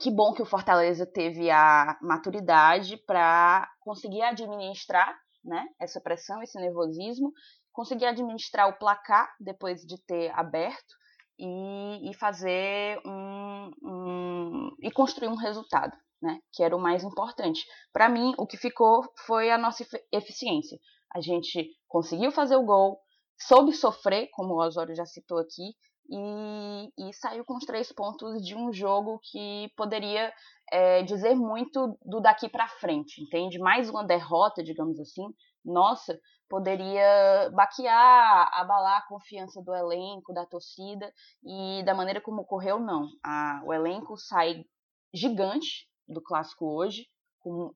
que 0.00 0.10
bom 0.10 0.32
que 0.32 0.42
o 0.42 0.46
Fortaleza 0.46 1.06
teve 1.06 1.50
a 1.50 1.98
maturidade 2.00 2.96
para 3.06 3.68
conseguir 3.80 4.22
administrar 4.22 5.14
né, 5.44 5.66
essa 5.80 6.00
pressão, 6.00 6.42
esse 6.42 6.58
nervosismo, 6.58 7.32
conseguir 7.72 8.06
administrar 8.06 8.68
o 8.68 8.78
placar 8.78 9.28
depois 9.40 9.80
de 9.82 10.00
ter 10.04 10.30
aberto 10.38 10.94
e, 11.38 12.10
e 12.10 12.14
fazer 12.14 12.98
um, 13.04 13.70
um, 13.82 14.76
e 14.80 14.90
construir 14.90 15.28
um 15.28 15.36
resultado, 15.36 15.96
né, 16.20 16.38
que 16.52 16.62
era 16.62 16.76
o 16.76 16.80
mais 16.80 17.02
importante. 17.02 17.64
Para 17.92 18.08
mim, 18.08 18.32
o 18.38 18.46
que 18.46 18.56
ficou 18.56 19.02
foi 19.26 19.50
a 19.50 19.58
nossa 19.58 19.84
eficiência. 20.12 20.78
A 21.14 21.20
gente 21.20 21.70
conseguiu 21.88 22.30
fazer 22.30 22.56
o 22.56 22.64
gol, 22.64 23.00
soube 23.38 23.72
sofrer, 23.72 24.28
como 24.32 24.54
o 24.54 24.64
Osório 24.64 24.94
já 24.94 25.04
citou 25.04 25.38
aqui, 25.38 25.74
e, 26.12 27.08
e 27.08 27.12
saiu 27.14 27.42
com 27.42 27.56
os 27.56 27.64
três 27.64 27.90
pontos 27.90 28.44
de 28.44 28.54
um 28.54 28.70
jogo 28.70 29.18
que 29.22 29.72
poderia 29.74 30.30
é, 30.70 31.02
dizer 31.02 31.34
muito 31.34 31.98
do 32.04 32.20
daqui 32.20 32.50
para 32.50 32.68
frente, 32.68 33.22
entende? 33.22 33.58
Mais 33.58 33.88
uma 33.88 34.04
derrota, 34.04 34.62
digamos 34.62 35.00
assim, 35.00 35.24
nossa, 35.64 36.18
poderia 36.50 37.50
baquear, 37.54 38.50
abalar 38.52 38.98
a 38.98 39.08
confiança 39.08 39.62
do 39.62 39.74
elenco, 39.74 40.34
da 40.34 40.44
torcida, 40.44 41.10
e 41.42 41.82
da 41.84 41.94
maneira 41.94 42.20
como 42.20 42.42
ocorreu, 42.42 42.78
não. 42.78 43.08
A, 43.24 43.62
o 43.64 43.72
elenco 43.72 44.14
sai 44.18 44.66
gigante 45.14 45.88
do 46.06 46.20
clássico 46.20 46.66
hoje, 46.66 47.06
com, 47.40 47.72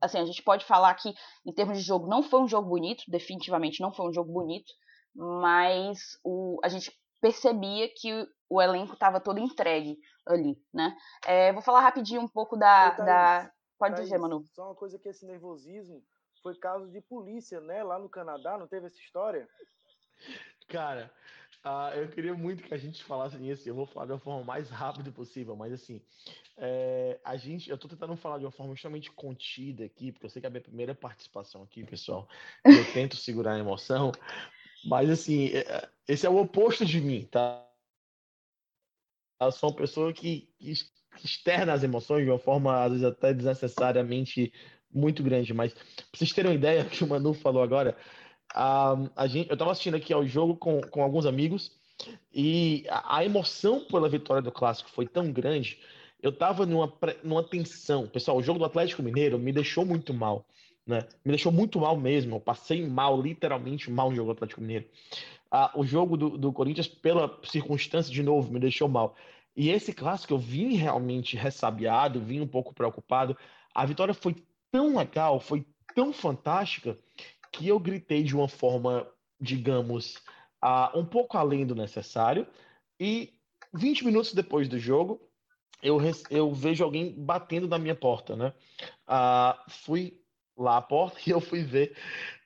assim, 0.00 0.18
a 0.18 0.24
gente 0.24 0.42
pode 0.42 0.64
falar 0.64 0.94
que 0.94 1.12
em 1.44 1.52
termos 1.52 1.76
de 1.76 1.84
jogo 1.84 2.08
não 2.08 2.22
foi 2.22 2.40
um 2.40 2.48
jogo 2.48 2.70
bonito, 2.70 3.04
definitivamente 3.08 3.82
não 3.82 3.92
foi 3.92 4.08
um 4.08 4.12
jogo 4.14 4.32
bonito, 4.32 4.72
mas 5.14 5.98
o, 6.24 6.58
a 6.62 6.68
gente 6.68 6.90
percebia 7.20 7.88
que 7.88 8.28
o, 8.48 8.60
elenco 8.60 8.94
estava 8.94 9.20
todo 9.20 9.40
entregue 9.40 9.98
ali, 10.26 10.60
né? 10.72 10.96
É, 11.26 11.52
vou 11.52 11.62
falar 11.62 11.80
rapidinho 11.80 12.20
um 12.20 12.28
pouco 12.28 12.56
da... 12.56 12.90
Da... 12.90 13.52
Pode 13.78 13.96
dizer, 13.96 14.18
Manu. 14.18 14.44
Só 14.54 14.66
uma 14.66 14.74
coisa 14.74 14.98
que 14.98 15.08
esse 15.08 15.26
nervosismo 15.26 16.02
foi 16.42 16.54
caso 16.54 16.88
de 16.88 17.00
polícia, 17.00 17.60
né? 17.60 17.82
Lá 17.82 17.98
no 17.98 18.08
Canadá, 18.08 18.56
não 18.56 18.66
teve 18.66 18.86
essa 18.86 18.98
história? 18.98 19.48
Cara, 20.68 21.10
uh, 21.64 21.94
eu 21.94 22.08
queria 22.08 22.34
muito 22.34 22.62
que 22.62 22.72
a 22.72 22.78
gente 22.78 23.04
falasse 23.04 23.36
nisso. 23.36 23.68
Eu 23.68 23.74
vou 23.74 23.86
falar 23.86 24.06
da 24.06 24.18
forma 24.18 24.44
mais 24.44 24.70
rápida 24.70 25.10
possível, 25.12 25.54
mas 25.56 25.72
assim, 25.72 26.00
é, 26.56 27.20
a 27.24 27.36
gente, 27.36 27.68
eu 27.68 27.76
tô 27.76 27.86
tentando 27.86 28.16
falar 28.16 28.38
de 28.38 28.44
uma 28.44 28.50
forma 28.50 28.72
extremamente 28.74 29.10
contida 29.12 29.84
aqui, 29.84 30.10
porque 30.10 30.26
eu 30.26 30.30
sei 30.30 30.40
que 30.40 30.46
é 30.46 30.48
a 30.48 30.50
minha 30.50 30.62
primeira 30.62 30.94
participação 30.94 31.62
aqui, 31.62 31.84
pessoal. 31.84 32.28
Eu 32.64 32.92
tento 32.92 33.16
segurar 33.16 33.54
a 33.54 33.58
emoção, 33.58 34.12
mas 34.86 35.10
assim, 35.10 35.48
é, 35.48 35.58
é, 35.58 35.88
esse 36.08 36.26
é 36.26 36.30
o 36.30 36.40
oposto 36.40 36.84
de 36.84 37.00
mim, 37.00 37.24
tá? 37.30 37.62
Eu 39.40 39.52
sou 39.52 39.70
uma 39.70 39.76
pessoa 39.76 40.12
que, 40.12 40.48
externa 41.24 41.72
as 41.72 41.82
emoções 41.82 42.24
de 42.24 42.30
uma 42.30 42.38
forma, 42.38 42.82
às 42.84 42.92
vezes, 42.92 43.04
até 43.04 43.34
desnecessariamente 43.34 44.52
muito 44.92 45.22
grande. 45.22 45.52
Mas, 45.52 45.72
pra 45.72 45.82
vocês 46.14 46.32
terem 46.32 46.50
uma 46.50 46.56
ideia, 46.56 46.84
que 46.88 47.04
o 47.04 47.06
Manu 47.06 47.34
falou 47.34 47.62
agora, 47.62 47.96
a, 48.54 48.94
a 49.14 49.26
gente, 49.26 49.48
eu 49.48 49.54
estava 49.54 49.72
assistindo 49.72 49.96
aqui 49.96 50.12
ao 50.12 50.26
jogo 50.26 50.56
com, 50.56 50.80
com 50.82 51.02
alguns 51.02 51.26
amigos 51.26 51.72
e 52.32 52.84
a, 52.88 53.18
a, 53.18 53.24
emoção 53.24 53.84
pela 53.84 54.08
vitória 54.08 54.42
do 54.42 54.52
Clássico 54.52 54.90
foi 54.90 55.06
tão 55.06 55.32
grande. 55.32 55.78
Eu 56.22 56.30
estava 56.30 56.64
numa, 56.64 56.92
numa 57.22 57.42
tensão. 57.42 58.06
Pessoal, 58.06 58.36
o 58.36 58.42
jogo 58.42 58.58
do 58.58 58.64
Atlético 58.64 59.02
Mineiro 59.02 59.38
me 59.38 59.52
deixou 59.52 59.84
muito 59.84 60.14
mal. 60.14 60.46
Né? 60.86 61.00
Me 61.24 61.32
deixou 61.32 61.50
muito 61.50 61.80
mal 61.80 61.96
mesmo. 61.96 62.36
Eu 62.36 62.40
passei 62.40 62.86
mal, 62.86 63.20
literalmente 63.20 63.90
mal 63.90 64.10
no 64.10 64.16
jogo 64.16 64.32
do 64.32 64.36
Atlético 64.36 64.60
Mineiro. 64.60 64.86
Ah, 65.50 65.72
o 65.74 65.84
jogo 65.84 66.16
do, 66.16 66.38
do 66.38 66.52
Corinthians, 66.52 66.86
pela 66.86 67.38
circunstância, 67.44 68.12
de 68.12 68.22
novo, 68.22 68.52
me 68.52 68.60
deixou 68.60 68.88
mal. 68.88 69.16
E 69.56 69.70
esse 69.70 69.92
clássico 69.92 70.34
eu 70.34 70.38
vim 70.38 70.74
realmente 70.74 71.36
ressabiado, 71.36 72.20
vim 72.20 72.40
um 72.40 72.46
pouco 72.46 72.74
preocupado. 72.74 73.36
A 73.74 73.84
vitória 73.84 74.14
foi 74.14 74.36
tão 74.70 74.96
legal, 74.96 75.40
foi 75.40 75.66
tão 75.94 76.12
fantástica, 76.12 76.98
que 77.50 77.66
eu 77.66 77.80
gritei 77.80 78.22
de 78.22 78.36
uma 78.36 78.48
forma, 78.48 79.08
digamos, 79.40 80.16
uh, 80.62 80.98
um 80.98 81.06
pouco 81.06 81.38
além 81.38 81.66
do 81.66 81.74
necessário. 81.74 82.46
E 83.00 83.32
20 83.72 84.04
minutos 84.04 84.34
depois 84.34 84.68
do 84.68 84.78
jogo, 84.78 85.20
eu, 85.82 85.98
eu 86.30 86.52
vejo 86.52 86.84
alguém 86.84 87.14
batendo 87.16 87.66
na 87.66 87.78
minha 87.78 87.94
porta, 87.94 88.36
né? 88.36 88.52
Uh, 89.08 89.70
fui 89.70 90.20
lá 90.56 90.78
à 90.78 90.82
porta 90.82 91.18
e 91.26 91.30
eu 91.30 91.40
fui 91.40 91.62
ver 91.62 91.96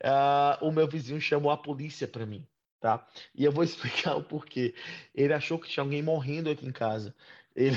uh, 0.05 0.65
o 0.67 0.73
meu 0.73 0.89
vizinho 0.89 1.21
chamou 1.21 1.51
a 1.51 1.57
polícia 1.57 2.09
para 2.09 2.27
mim, 2.27 2.47
tá? 2.81 3.07
E 3.35 3.45
eu 3.45 3.53
vou 3.53 3.63
explicar 3.65 4.17
o 4.17 4.23
porquê. 4.23 4.75
Ele 5.15 5.33
achou 5.33 5.59
que 5.59 5.69
tinha 5.69 5.85
alguém 5.85 6.03
morrendo 6.03 6.51
aqui 6.51 6.67
em 6.67 6.73
casa. 6.73 7.15
Ele, 7.55 7.77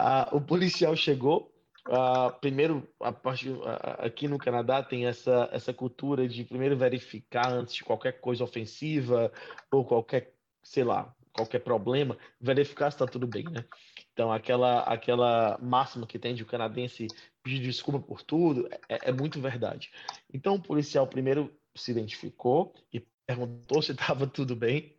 uh, 0.00 0.34
o 0.36 0.40
policial 0.40 0.96
chegou, 0.96 1.50
Uh, 1.86 2.32
primeiro, 2.40 2.88
a 2.98 3.12
parte, 3.12 3.50
uh, 3.50 3.62
aqui 3.98 4.26
no 4.26 4.38
Canadá 4.38 4.82
tem 4.82 5.06
essa, 5.06 5.50
essa 5.52 5.70
cultura 5.70 6.26
de 6.26 6.42
primeiro 6.42 6.78
verificar 6.78 7.52
antes 7.52 7.74
de 7.74 7.84
qualquer 7.84 8.20
coisa 8.22 8.42
ofensiva 8.42 9.30
ou 9.70 9.84
qualquer, 9.84 10.32
sei 10.62 10.82
lá, 10.82 11.14
qualquer 11.34 11.58
problema, 11.58 12.16
verificar 12.40 12.90
se 12.90 12.94
está 12.94 13.06
tudo 13.06 13.26
bem, 13.26 13.44
né? 13.44 13.64
Então, 14.12 14.32
aquela, 14.32 14.80
aquela 14.82 15.58
máxima 15.60 16.06
que 16.06 16.18
tem 16.18 16.34
de 16.34 16.44
o 16.44 16.46
canadense 16.46 17.08
pedir 17.42 17.60
desculpa 17.60 17.98
por 18.00 18.22
tudo 18.22 18.68
é, 18.88 19.10
é 19.10 19.12
muito 19.12 19.40
verdade. 19.40 19.90
Então, 20.32 20.54
o 20.54 20.62
policial 20.62 21.06
primeiro 21.06 21.52
se 21.74 21.90
identificou 21.90 22.72
e 22.92 23.04
perguntou 23.26 23.82
se 23.82 23.92
estava 23.92 24.26
tudo 24.26 24.54
bem. 24.54 24.96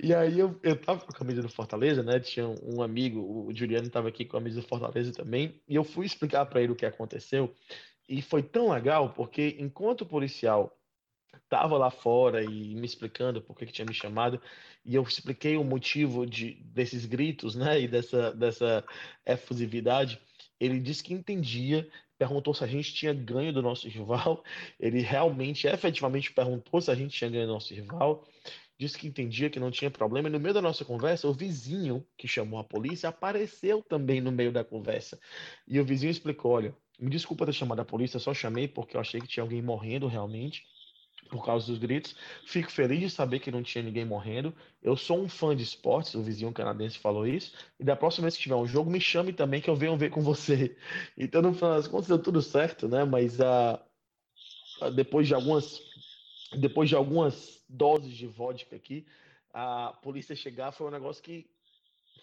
E 0.00 0.14
aí 0.14 0.38
eu, 0.38 0.58
eu 0.62 0.80
tava 0.80 1.00
com 1.00 1.12
a 1.12 1.18
camisa 1.18 1.42
do 1.42 1.48
Fortaleza, 1.48 2.02
né? 2.02 2.20
Tinha 2.20 2.46
um 2.46 2.80
amigo, 2.82 3.20
o 3.20 3.54
Juliano 3.54 3.86
estava 3.86 4.08
aqui 4.08 4.24
com 4.24 4.36
a 4.36 4.40
camisa 4.40 4.60
do 4.60 4.66
Fortaleza 4.66 5.12
também, 5.12 5.60
e 5.68 5.74
eu 5.74 5.84
fui 5.84 6.06
explicar 6.06 6.46
para 6.46 6.62
ele 6.62 6.72
o 6.72 6.76
que 6.76 6.86
aconteceu. 6.86 7.52
E 8.08 8.20
foi 8.22 8.42
tão 8.42 8.70
legal, 8.70 9.12
porque 9.12 9.56
enquanto 9.58 10.02
o 10.02 10.06
policial 10.06 10.76
estava 11.42 11.76
lá 11.76 11.90
fora 11.90 12.42
e 12.44 12.74
me 12.74 12.86
explicando 12.86 13.40
por 13.40 13.56
que, 13.56 13.66
tinha 13.66 13.86
me 13.86 13.94
chamado, 13.94 14.40
e 14.84 14.94
eu 14.94 15.02
expliquei 15.02 15.56
o 15.56 15.64
motivo 15.64 16.26
de, 16.26 16.54
desses 16.64 17.06
gritos, 17.06 17.54
né? 17.54 17.80
E 17.80 17.88
dessa, 17.88 18.32
dessa 18.32 18.84
efusividade, 19.26 20.20
ele 20.60 20.78
disse 20.78 21.02
que 21.02 21.14
entendia 21.14 21.88
perguntou 22.16 22.54
se 22.54 22.62
a 22.62 22.66
gente 22.66 22.94
tinha 22.94 23.12
ganho 23.12 23.52
do 23.52 23.60
nosso 23.60 23.88
rival. 23.88 24.44
Ele 24.78 25.00
realmente, 25.00 25.66
efetivamente 25.66 26.32
perguntou 26.32 26.80
se 26.80 26.90
a 26.90 26.94
gente 26.94 27.16
tinha 27.16 27.28
ganho 27.28 27.46
do 27.46 27.52
nosso 27.52 27.74
rival 27.74 28.24
disse 28.78 28.98
que 28.98 29.06
entendia 29.06 29.50
que 29.50 29.60
não 29.60 29.70
tinha 29.70 29.90
problema, 29.90 30.28
e 30.28 30.32
no 30.32 30.40
meio 30.40 30.54
da 30.54 30.62
nossa 30.62 30.84
conversa, 30.84 31.28
o 31.28 31.32
vizinho 31.32 32.04
que 32.16 32.26
chamou 32.26 32.58
a 32.58 32.64
polícia 32.64 33.08
apareceu 33.08 33.82
também 33.82 34.20
no 34.20 34.32
meio 34.32 34.52
da 34.52 34.64
conversa. 34.64 35.18
E 35.66 35.78
o 35.78 35.84
vizinho 35.84 36.10
explicou: 36.10 36.52
olha, 36.52 36.76
me 36.98 37.10
desculpa 37.10 37.46
ter 37.46 37.52
chamado 37.52 37.80
a 37.80 37.84
polícia, 37.84 38.18
só 38.18 38.34
chamei 38.34 38.68
porque 38.68 38.96
eu 38.96 39.00
achei 39.00 39.20
que 39.20 39.28
tinha 39.28 39.42
alguém 39.42 39.62
morrendo 39.62 40.06
realmente 40.06 40.66
por 41.28 41.44
causa 41.44 41.66
dos 41.66 41.78
gritos. 41.78 42.14
Fico 42.46 42.70
feliz 42.70 43.00
de 43.00 43.10
saber 43.10 43.40
que 43.40 43.50
não 43.50 43.62
tinha 43.62 43.82
ninguém 43.82 44.04
morrendo. 44.04 44.54
Eu 44.82 44.96
sou 44.96 45.20
um 45.20 45.28
fã 45.28 45.54
de 45.54 45.62
esportes, 45.62 46.14
o 46.14 46.22
vizinho 46.22 46.52
canadense 46.52 46.98
falou 46.98 47.26
isso. 47.26 47.52
E 47.78 47.84
da 47.84 47.96
próxima 47.96 48.24
vez 48.24 48.36
que 48.36 48.42
tiver 48.42 48.54
um 48.54 48.66
jogo, 48.66 48.90
me 48.90 49.00
chame 49.00 49.32
também 49.32 49.60
que 49.60 49.70
eu 49.70 49.76
venho 49.76 49.96
ver 49.96 50.10
com 50.10 50.20
você. 50.20 50.76
Então, 51.16 51.40
no 51.42 51.54
final 51.54 51.76
das 51.76 51.88
contas, 51.88 52.08
deu 52.08 52.18
tudo 52.18 52.42
certo, 52.42 52.88
né? 52.88 53.04
Mas 53.04 53.38
uh, 53.38 53.78
depois 54.94 55.26
de 55.26 55.34
algumas 55.34 55.80
depois 56.58 56.88
de 56.88 56.94
algumas 56.94 57.64
doses 57.68 58.12
de 58.12 58.26
vodka 58.26 58.76
aqui, 58.76 59.06
a 59.52 59.92
polícia 60.02 60.34
chegar 60.36 60.72
foi 60.72 60.86
um 60.86 60.90
negócio 60.90 61.22
que 61.22 61.46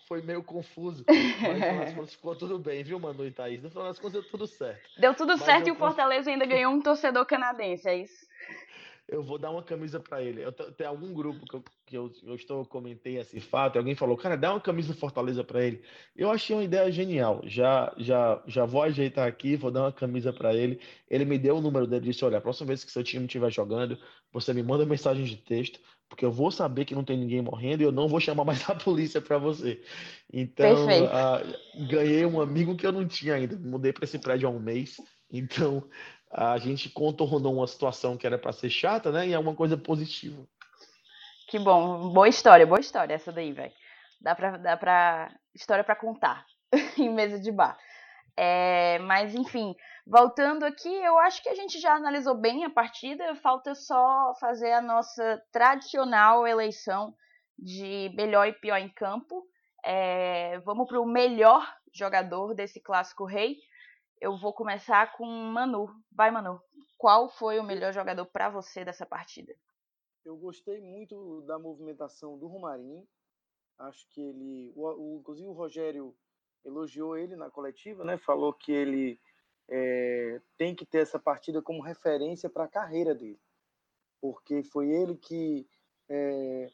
foi 0.08 0.22
meio 0.22 0.44
confuso. 0.44 1.06
Mas 1.08 1.96
no 1.96 2.08
ficou 2.08 2.36
tudo 2.36 2.60
bem, 2.60 2.84
viu, 2.84 3.00
Manu 3.00 3.26
e 3.26 3.32
Thaís? 3.32 3.62
No 3.62 3.70
final 3.70 3.86
das 3.86 3.98
contas 3.98 4.22
deu 4.22 4.24
tudo 4.30 4.48
certo. 4.48 4.90
Deu 4.98 5.14
tudo 5.14 5.30
mas 5.30 5.42
certo 5.42 5.68
e 5.68 5.72
o 5.72 5.76
Fortaleza 5.76 6.30
ainda 6.30 6.46
ganhou 6.46 6.74
um 6.74 6.82
torcedor 6.82 7.26
canadense, 7.26 7.88
é 7.88 7.98
isso? 7.98 8.28
Eu 9.12 9.22
vou 9.22 9.38
dar 9.38 9.52
uma 9.52 9.62
camisa 9.62 10.00
para 10.00 10.24
ele. 10.24 10.42
Eu, 10.42 10.54
tem 10.54 10.88
algum 10.88 11.14
grupo 11.14 11.46
que, 11.46 11.56
eu, 11.58 11.64
que 11.86 11.98
eu, 11.98 12.12
eu, 12.24 12.36
estou 12.36 12.66
comentei 12.66 13.18
esse 13.18 13.42
fato, 13.42 13.76
e 13.76 13.78
alguém 13.78 13.94
falou, 13.94 14.16
cara, 14.16 14.38
dá 14.38 14.54
uma 14.54 14.62
camisa 14.62 14.94
Fortaleza 14.94 15.44
para 15.44 15.62
ele. 15.62 15.84
Eu 16.16 16.32
achei 16.32 16.56
uma 16.56 16.64
ideia 16.64 16.90
genial. 16.90 17.42
Já 17.44 17.94
já 17.98 18.42
já 18.48 18.66
vou 18.66 18.82
ajeitar 18.82 19.28
aqui, 19.28 19.58
vou 19.58 19.70
dar 19.70 19.82
uma 19.82 19.92
camisa 19.92 20.32
para 20.32 20.56
ele. 20.56 20.80
Ele 21.10 21.26
me 21.26 21.38
deu 21.38 21.58
o 21.58 21.62
número 21.62 21.86
dele, 21.86 22.06
disse, 22.06 22.24
olha, 22.24 22.38
a 22.38 22.42
próxima 22.42 22.68
vez 22.68 22.86
que 22.86 22.92
seu 22.92 23.04
time 23.04 23.26
estiver 23.26 23.52
jogando, 23.52 24.00
você 24.32 24.54
me 24.54 24.64
manda 24.64 24.86
mensagem 24.86 25.26
de 25.26 25.36
texto, 25.36 25.82
porque 26.08 26.24
eu 26.24 26.32
vou 26.32 26.50
saber 26.50 26.86
que 26.86 26.96
não 26.96 27.04
tem 27.04 27.18
ninguém 27.18 27.42
morrendo 27.42 27.82
e 27.82 27.86
eu 27.86 27.92
não 27.92 28.08
vou 28.08 28.22
chamar 28.22 28.46
mais 28.46 28.68
a 28.70 28.76
polícia 28.76 29.20
para 29.20 29.38
você. 29.38 29.82
Então, 30.32 30.86
uh, 30.86 31.88
ganhei 31.90 32.26
um 32.26 32.40
amigo 32.40 32.78
que 32.78 32.88
eu 32.88 32.94
não 32.94 33.06
tinha 33.06 33.34
ainda. 33.36 33.58
Mudei 33.58 33.92
para 33.92 34.06
esse 34.06 34.18
prédio 34.18 34.48
há 34.48 34.52
um 34.52 34.60
mês. 34.60 34.96
Então, 35.30 35.84
a 36.34 36.58
gente 36.58 36.90
contornou 36.90 37.54
uma 37.54 37.68
situação 37.68 38.18
que 38.18 38.26
era 38.26 38.38
para 38.38 38.54
ser 38.54 38.70
chata, 38.70 39.12
né? 39.12 39.28
E 39.28 39.34
é 39.34 39.40
uma 39.40 39.54
coisa 39.54 39.78
positiva. 39.78 40.48
Que 41.48 41.60
bom, 41.60 42.10
boa 42.14 42.30
história, 42.30 42.66
boa 42.66 42.80
história 42.80 43.14
essa 43.14 43.32
daí, 43.32 43.52
velho. 43.52 43.74
Dá 44.22 44.34
pra, 44.34 44.58
dá 44.58 44.78
pra. 44.78 45.34
História 45.54 45.84
para 45.84 45.96
contar 45.96 46.46
em 46.98 47.10
mesa 47.10 47.38
de 47.38 47.52
bar. 47.52 47.78
É, 48.38 49.00
mas, 49.00 49.36
enfim, 49.36 49.76
voltando 50.08 50.64
aqui, 50.64 50.90
eu 50.90 51.18
acho 51.20 51.44
que 51.44 51.50
a 51.50 51.56
gente 51.56 51.80
já 51.80 51.94
analisou 51.94 52.36
bem 52.36 52.64
a 52.64 52.70
partida. 52.70 53.36
Falta 53.36 53.76
só 53.76 54.34
fazer 54.40 54.72
a 54.72 54.82
nossa 54.82 55.42
tradicional 55.52 56.48
eleição 56.48 57.14
de 57.60 58.10
melhor 58.16 58.48
e 58.48 58.54
pior 58.54 58.78
em 58.78 58.88
campo. 58.88 59.46
É, 59.84 60.60
vamos 60.60 60.88
para 60.88 61.02
o 61.02 61.06
melhor 61.06 61.68
jogador 61.94 62.54
desse 62.54 62.80
clássico 62.80 63.26
rei 63.26 63.58
eu 64.22 64.38
vou 64.38 64.54
começar 64.54 65.12
com 65.18 65.26
Manu. 65.26 65.90
Vai, 66.12 66.30
Manu. 66.30 66.62
Qual 66.98 67.28
foi 67.28 67.60
o 67.60 67.64
melhor 67.64 67.92
jogador 67.92 68.26
para 68.28 68.50
você 68.50 68.86
dessa 68.86 69.06
partida? 69.06 69.54
Eu 70.24 70.38
gostei 70.38 70.80
muito 70.80 71.42
da 71.42 71.58
movimentação 71.58 72.38
do 72.38 72.48
Romarinho. 72.48 73.06
Acho 73.80 74.08
que 74.10 74.22
ele, 74.22 74.72
o, 74.76 74.88
o, 74.88 75.20
inclusive 75.20 75.48
o 75.48 75.54
Rogério 75.54 76.16
elogiou 76.64 77.18
ele 77.18 77.36
na 77.36 77.50
coletiva, 77.50 78.04
né? 78.04 78.16
Falou 78.20 78.54
que 78.54 78.72
ele 78.72 79.20
é, 79.68 80.40
tem 80.56 80.76
que 80.76 80.86
ter 80.86 81.00
essa 81.00 81.18
partida 81.18 81.60
como 81.60 81.82
referência 81.82 82.48
para 82.48 82.66
a 82.66 82.70
carreira 82.70 83.16
dele, 83.16 83.42
porque 84.22 84.62
foi 84.62 84.92
ele 84.92 85.16
que 85.16 85.68
é, 86.08 86.72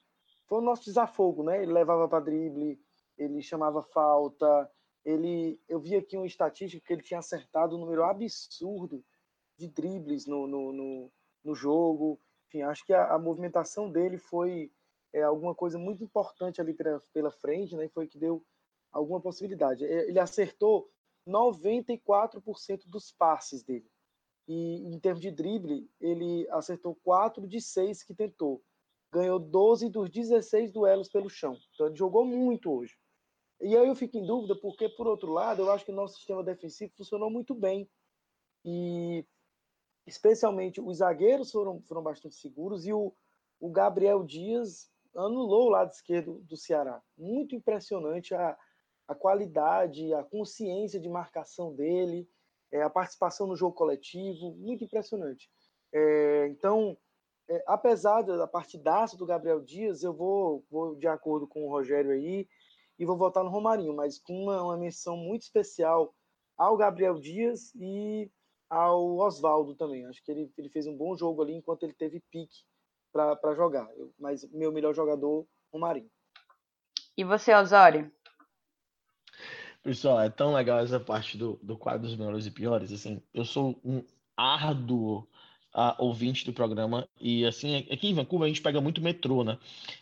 foi 0.48 0.58
o 0.58 0.62
nosso 0.62 0.84
desafogo, 0.84 1.43
né? 1.43 1.64
Ele 1.64 1.72
levava 1.72 2.10
para 2.10 2.26
drible, 2.26 2.78
ele 3.18 3.41
chamava 3.41 3.82
falta, 3.82 4.70
ele, 5.08 5.58
eu 5.70 5.80
vi 5.80 5.95
aqui 5.95 6.18
uma 6.18 6.28
estatística 6.28 6.86
que 6.86 6.91
ele 6.91 7.01
tinha 7.01 7.20
acertado 7.20 7.78
um 7.78 7.80
número 7.80 8.03
absurdo 8.03 9.01
de 9.58 9.70
dribles 9.70 10.28
no, 10.28 10.45
no, 10.45 10.74
no, 10.74 11.12
no 11.45 11.55
jogo. 11.55 12.20
Enfim, 12.45 12.62
acho 12.64 12.86
que 12.86 12.93
a, 12.93 13.14
a 13.14 13.18
movimentação 13.18 13.89
dele 13.89 14.18
foi 14.18 14.70
é, 15.14 15.22
alguma 15.24 15.55
coisa 15.55 15.80
muito 15.80 16.03
importante 16.03 16.60
ali 16.60 16.74
pela, 16.74 17.01
pela 17.14 17.32
frente, 17.32 17.74
né? 17.74 17.88
Foi 17.88 18.05
que 18.05 18.18
deu 18.18 18.45
alguma 18.91 19.22
possibilidade. 19.22 19.86
É, 19.86 20.10
ele 20.10 20.20
acertou 20.20 20.91
94% 21.26 22.82
dos 22.88 23.10
passes 23.10 23.64
dele. 23.64 23.89
E, 24.45 24.93
em 24.93 24.99
termos 24.99 25.22
de 25.22 25.32
drible, 25.32 25.89
ele 26.01 26.45
acertou 26.49 26.93
4 27.01 27.47
de 27.47 27.62
6 27.62 28.03
que 28.03 28.14
tentou. 28.14 28.62
ganhou 29.10 29.39
12 29.39 29.88
dos 29.88 30.10
16 30.10 30.74
duelos 30.74 31.08
pelo 31.08 31.30
chão. 31.30 31.58
Então 31.74 31.88
ele 31.88 31.95
jogou 31.95 32.26
muito 32.26 32.70
hoje. 32.70 32.97
E 33.62 33.76
aí 33.76 33.88
eu 33.88 33.95
fico 33.95 34.18
em 34.18 34.26
dúvida 34.26 34.55
porque, 34.55 34.88
por 34.88 35.08
outro 35.08 35.32
lado, 35.32 35.62
eu 35.62 35.72
acho 35.72 35.84
que 35.84 35.91
o 35.91 35.95
nosso 35.95 36.16
sistema 36.16 36.43
defensivo 36.43 36.93
funcionou 36.95 37.30
muito 37.30 37.55
bem. 37.55 37.89
E 38.64 39.26
especialmente 40.05 40.80
os 40.80 40.97
zagueiros 40.97 41.51
foram, 41.51 41.82
foram 41.82 42.01
bastante 42.01 42.36
seguros 42.36 42.86
e 42.86 42.93
o, 42.93 43.14
o 43.60 43.70
Gabriel 43.70 44.24
Dias 44.24 44.89
anulou 45.16 45.68
o 45.68 45.70
lado 45.70 45.91
esquerdo 45.91 46.39
do 46.43 46.55
Ceará. 46.55 47.01
Muito 47.18 47.55
impressionante 47.55 48.34
a, 48.36 48.58
a 49.08 49.16
qualidade, 49.16 50.14
a 50.14 50.24
consciência 50.24 50.99
de 50.99 51.10
marcação 51.10 51.74
dele, 51.74 52.30
é, 52.72 52.82
a 52.82 52.89
participação 52.89 53.47
no 53.47 53.55
jogo 53.55 53.76
coletivo, 53.76 54.53
muito 54.53 54.84
impressionante. 54.84 55.49
É, 55.91 56.47
então, 56.47 56.97
é, 57.49 57.64
apesar 57.66 58.22
da 58.22 58.47
partidaça 58.47 59.18
do 59.18 59.26
Gabriel 59.26 59.62
Dias, 59.62 60.03
eu 60.03 60.14
vou, 60.14 60.64
vou 60.70 60.95
de 60.95 61.08
acordo 61.08 61.47
com 61.47 61.66
o 61.66 61.70
Rogério 61.70 62.12
aí 62.12 62.47
e 62.98 63.06
vou 63.06 63.18
votar 63.18 63.43
no 63.43 63.50
Romarinho, 63.50 63.95
mas 63.95 64.20
com 64.20 64.34
uma, 64.43 64.62
uma 64.62 64.78
menção 64.78 65.16
muito 65.16 65.43
especial 65.43 66.14
ao 66.58 66.76
Gabriel 66.76 67.20
Dias 67.20 67.74
e 67.76 68.30
ao 68.70 69.18
Oswaldo 69.18 69.76
também. 69.76 70.06
Acho 70.06 70.24
que 70.24 70.32
ele, 70.32 70.52
ele 70.58 70.70
fez 70.70 70.88
um 70.88 70.95
bom 70.95 71.16
jogo 71.16 71.41
ali 71.41 71.54
enquanto 71.54 71.84
ele 71.84 71.93
teve 71.93 72.22
pique 72.32 72.64
para 73.12 73.56
jogar. 73.56 73.89
Eu, 73.95 74.14
mas 74.20 74.50
meu 74.52 74.72
melhor 74.72 74.93
jogador, 74.93 75.48
Romarinho. 75.72 76.10
E 77.16 77.24
você, 77.24 77.54
Osório? 77.54 78.12
Pessoal, 79.82 80.20
é 80.20 80.30
tão 80.30 80.54
legal 80.54 80.80
essa 80.80 81.00
parte 81.00 81.38
do, 81.38 81.58
do 81.64 81.78
quadro 81.78 82.02
dos 82.08 82.16
melhores 82.16 82.45
e 82.45 82.52
piores. 82.52 82.91
Assim, 82.91 83.22
eu 83.34 83.45
sou 83.45 83.80
um 83.84 84.04
árduo 84.36 85.28
a 85.74 85.95
ouvinte 85.99 86.45
do 86.45 86.53
programa. 86.53 87.07
E 87.20 87.45
assim, 87.45 87.78
aqui 87.91 88.07
em 88.07 88.13
Vancouver 88.13 88.45
a 88.45 88.49
gente 88.49 88.61
pega 88.61 88.82
muito 88.82 89.01
metrô, 89.01 89.43
né? 89.43 89.57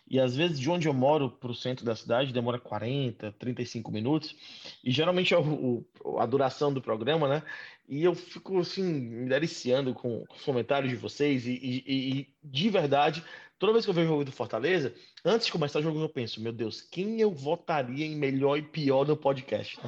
E 0.08 0.18
às 0.18 0.34
vezes 0.34 0.58
de 0.58 0.70
onde 0.70 0.88
eu 0.88 0.94
moro 0.94 1.30
para 1.30 1.50
o 1.50 1.54
centro 1.54 1.84
da 1.84 1.94
cidade 1.94 2.32
demora 2.32 2.58
40, 2.58 3.32
35 3.32 3.90
minutos. 3.92 4.34
E 4.82 4.90
geralmente 4.90 5.34
é 5.34 5.38
o, 5.38 5.84
o, 6.04 6.18
a 6.18 6.26
duração 6.26 6.72
do 6.72 6.80
programa, 6.80 7.28
né? 7.28 7.42
E 7.88 8.02
eu 8.02 8.14
fico 8.14 8.58
assim, 8.58 8.82
me 8.82 9.28
deliciando 9.28 9.94
com, 9.94 10.24
com 10.26 10.34
os 10.34 10.42
comentários 10.42 10.90
de 10.90 10.96
vocês. 10.96 11.46
E, 11.46 11.52
e, 11.52 12.18
e 12.18 12.28
de 12.42 12.70
verdade, 12.70 13.22
Toda 13.58 13.72
vez 13.72 13.86
que 13.86 13.90
eu 13.90 13.94
vejo 13.94 14.08
o 14.08 14.10
jogo 14.10 14.24
do 14.24 14.32
Fortaleza, 14.32 14.94
antes 15.24 15.46
de 15.46 15.52
começar 15.52 15.78
o 15.78 15.82
jogo, 15.82 15.98
eu 15.98 16.08
penso, 16.10 16.42
meu 16.42 16.52
Deus, 16.52 16.82
quem 16.82 17.20
eu 17.22 17.30
votaria 17.30 18.04
em 18.04 18.14
melhor 18.14 18.58
e 18.58 18.62
pior 18.62 19.06
no 19.06 19.16
podcast? 19.16 19.78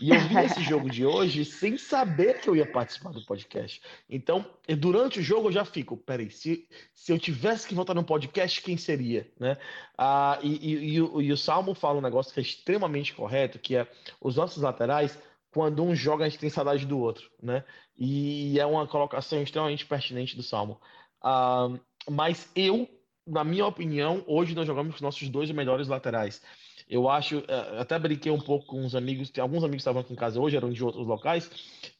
E 0.00 0.10
eu 0.10 0.20
vi 0.20 0.36
esse 0.36 0.62
jogo 0.64 0.88
de 0.88 1.04
hoje 1.04 1.44
sem 1.44 1.76
saber 1.76 2.40
que 2.40 2.48
eu 2.48 2.54
ia 2.54 2.70
participar 2.70 3.10
do 3.10 3.24
podcast. 3.24 3.82
Então, 4.08 4.46
durante 4.78 5.18
o 5.18 5.22
jogo 5.22 5.48
eu 5.48 5.52
já 5.52 5.64
fico, 5.64 5.96
peraí, 5.96 6.30
se, 6.30 6.68
se 6.94 7.10
eu 7.10 7.18
tivesse 7.18 7.66
que 7.66 7.74
votar 7.74 7.96
no 7.96 8.04
podcast, 8.04 8.62
quem 8.62 8.76
seria? 8.76 9.28
Né? 9.38 9.56
Ah, 9.96 10.38
e, 10.40 10.54
e, 10.54 10.94
e, 10.94 11.02
o, 11.02 11.20
e 11.20 11.32
o 11.32 11.36
Salmo 11.36 11.74
fala 11.74 11.98
um 11.98 12.02
negócio 12.02 12.32
que 12.32 12.38
é 12.38 12.42
extremamente 12.42 13.14
correto, 13.14 13.58
que 13.58 13.74
é 13.74 13.88
os 14.20 14.36
nossos 14.36 14.62
laterais 14.62 15.18
quando 15.52 15.82
um 15.82 15.94
joga, 15.94 16.24
a 16.24 16.28
gente 16.28 16.38
tem 16.38 16.50
saudade 16.50 16.86
do 16.86 16.98
outro, 16.98 17.28
né? 17.42 17.64
E 17.96 18.60
é 18.60 18.66
uma 18.66 18.86
colocação 18.86 19.42
extremamente 19.42 19.86
pertinente 19.86 20.36
do 20.36 20.42
Salmo. 20.42 20.78
Ah, 21.20 21.68
mas 22.08 22.50
eu 22.54 22.88
na 23.28 23.44
minha 23.44 23.66
opinião, 23.66 24.24
hoje 24.26 24.54
nós 24.54 24.66
jogamos 24.66 24.92
com 24.92 24.96
os 24.96 25.02
nossos 25.02 25.28
dois 25.28 25.50
melhores 25.50 25.88
laterais. 25.88 26.42
Eu 26.88 27.08
acho, 27.08 27.42
é, 27.46 27.80
até 27.80 27.98
brinquei 27.98 28.32
um 28.32 28.40
pouco 28.40 28.66
com 28.66 28.82
uns 28.82 28.94
amigos, 28.94 29.30
alguns 29.38 29.62
amigos 29.62 29.82
estavam 29.82 30.00
aqui 30.00 30.12
em 30.12 30.16
casa 30.16 30.40
hoje, 30.40 30.56
eram 30.56 30.70
de 30.70 30.82
outros 30.82 31.06
locais. 31.06 31.50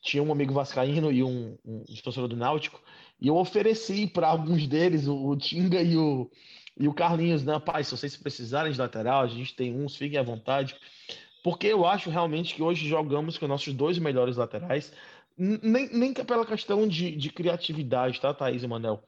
Tinha 0.01 0.23
um 0.23 0.33
amigo 0.33 0.55
vascaíno 0.55 1.13
e 1.13 1.23
um, 1.23 1.57
um 1.65 1.85
torcedor 2.03 2.29
do 2.29 2.37
Náutico, 2.37 2.81
e 3.21 3.29
eu 3.29 3.37
ofereci 3.37 4.07
para 4.07 4.29
alguns 4.29 4.67
deles, 4.67 5.07
o, 5.07 5.29
o 5.29 5.37
Tinga 5.37 5.83
e 5.83 5.97
o, 5.97 6.31
e 6.79 6.89
o 6.89 6.95
Carlinhos, 6.95 7.45
né? 7.45 7.59
Pai, 7.59 7.85
se 7.85 7.91
vocês 7.91 8.17
precisarem 8.17 8.73
de 8.73 8.79
lateral, 8.79 9.23
a 9.23 9.27
gente 9.27 9.55
tem 9.55 9.75
uns, 9.75 9.97
fiquem 9.97 10.19
à 10.19 10.23
vontade. 10.23 10.77
Porque 11.43 11.67
eu 11.67 11.87
acho 11.87 12.11
realmente 12.11 12.55
que 12.55 12.63
hoje 12.63 12.89
jogamos 12.89 13.37
com 13.37 13.47
nossos 13.47 13.75
dois 13.75 13.99
melhores 13.99 14.37
laterais, 14.37 14.93
nem, 15.37 15.89
nem 15.93 16.13
pela 16.13 16.45
questão 16.45 16.87
de, 16.87 17.15
de 17.15 17.31
criatividade, 17.31 18.21
tá, 18.21 18.35
Thaís 18.35 18.63
e 18.63 18.67
Manel? 18.67 19.08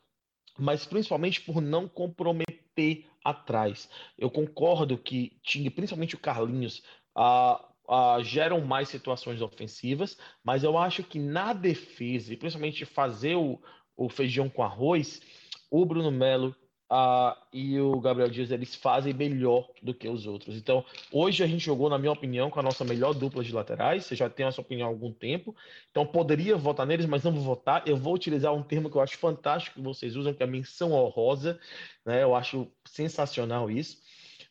Mas 0.61 0.85
principalmente 0.85 1.41
por 1.41 1.63
não 1.63 1.89
comprometer 1.89 3.07
atrás. 3.25 3.89
Eu 4.17 4.31
concordo 4.31 4.99
que 4.99 5.39
tinha, 5.43 5.71
principalmente 5.71 6.15
o 6.15 6.19
Carlinhos, 6.19 6.83
uh, 7.17 7.57
uh, 7.89 8.23
geram 8.23 8.61
mais 8.61 8.89
situações 8.89 9.41
ofensivas, 9.41 10.19
mas 10.45 10.63
eu 10.63 10.77
acho 10.77 11.03
que 11.03 11.19
na 11.19 11.55
defesa, 11.55 12.33
e 12.33 12.37
principalmente 12.37 12.85
fazer 12.85 13.37
o, 13.37 13.59
o 13.97 14.09
feijão 14.09 14.49
com 14.51 14.63
arroz, 14.63 15.23
o 15.71 15.87
Bruno 15.87 16.11
Melo 16.11 16.55
uh, 16.91 17.37
e 17.53 17.79
o 17.79 18.01
Gabriel 18.01 18.29
Dias 18.29 18.51
eles 18.51 18.75
fazem 18.75 19.15
melhor 19.15 19.69
do 19.83 19.95
que 19.95 20.09
os 20.09 20.27
outros. 20.27 20.57
Então, 20.57 20.85
hoje 21.13 21.43
a 21.45 21.47
gente 21.47 21.65
jogou, 21.65 21.89
na 21.89 21.99
minha 21.99 22.13
opinião, 22.13 22.51
com 22.51 22.59
a 22.59 22.63
nossa 22.63 22.85
melhor 22.85 23.15
dupla 23.15 23.45
de 23.45 23.53
laterais. 23.53 24.05
Você 24.05 24.17
já 24.17 24.29
tem 24.29 24.47
a 24.47 24.53
sua 24.53 24.63
opinião 24.63 24.89
há 24.89 24.91
algum 24.91 25.13
tempo. 25.13 25.55
Então, 25.91 26.05
poderia 26.05 26.57
votar 26.57 26.87
neles, 26.87 27.07
mas 27.07 27.23
não 27.23 27.33
vou 27.33 27.43
votar. 27.43 27.83
Eu 27.87 27.97
vou 27.97 28.15
utilizar 28.15 28.53
um 28.53 28.63
termo 28.63 28.91
que 28.91 28.97
eu 28.97 29.01
acho 29.01 29.17
fantástico 29.17 29.77
que 29.77 29.83
vocês 29.83 30.17
usam, 30.17 30.35
que 30.35 30.43
é 30.43 30.47
a 30.47 30.51
menção 30.51 30.93
honrosa. 30.93 31.59
Né? 32.05 32.23
Eu 32.23 32.35
acho 32.35 32.67
sensacional 32.85 33.71
isso. 33.71 33.99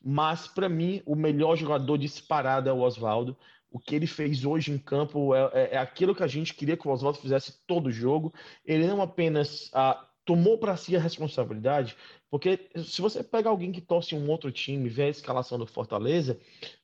Mas, 0.02 0.48
para 0.48 0.70
mim, 0.70 1.02
o 1.06 1.16
melhor 1.16 1.58
jogador 1.58 1.98
disparado 1.98 2.70
é 2.70 2.74
o 2.74 2.80
Oswaldo. 2.80 3.36
O 3.72 3.78
que 3.78 3.94
ele 3.94 4.08
fez 4.08 4.46
hoje 4.46 4.72
em 4.72 4.80
campo 4.80 5.36
é, 5.36 5.52
é, 5.54 5.70
é, 5.74 5.78
aquilo 5.78 6.16
que 6.16 6.24
a 6.24 6.28
gente 6.28 6.56
queria 6.56 6.76
que 6.76 6.88
o 6.88 6.92
Oswaldo 6.92 7.20
fizesse 7.20 7.60
todo 7.68 7.92
jogo. 7.92 8.34
Ele 8.66 8.88
não 8.88 9.00
apenas 9.00 9.70
ah, 9.74 10.09
tomou 10.30 10.59
para 10.59 10.77
si 10.77 10.95
a 10.95 10.99
responsabilidade, 10.99 11.97
porque 12.30 12.69
se 12.75 13.01
você 13.01 13.23
pega 13.23 13.49
alguém 13.49 13.71
que 13.71 13.82
torce 13.82 14.13
um 14.13 14.30
outro 14.30 14.51
time, 14.51 14.88
vê 14.88 15.05
a 15.05 15.09
escalação 15.09 15.57
do 15.57 15.65
Fortaleza, 15.65 16.39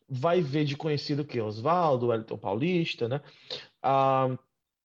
vai 0.10 0.42
ver 0.42 0.66
de 0.66 0.76
conhecido 0.76 1.24
que 1.24 1.40
Oswaldo, 1.40 2.08
Wellington 2.08 2.40
Paulista, 2.40 3.08
né? 3.08 3.22
Ah, 3.84 4.36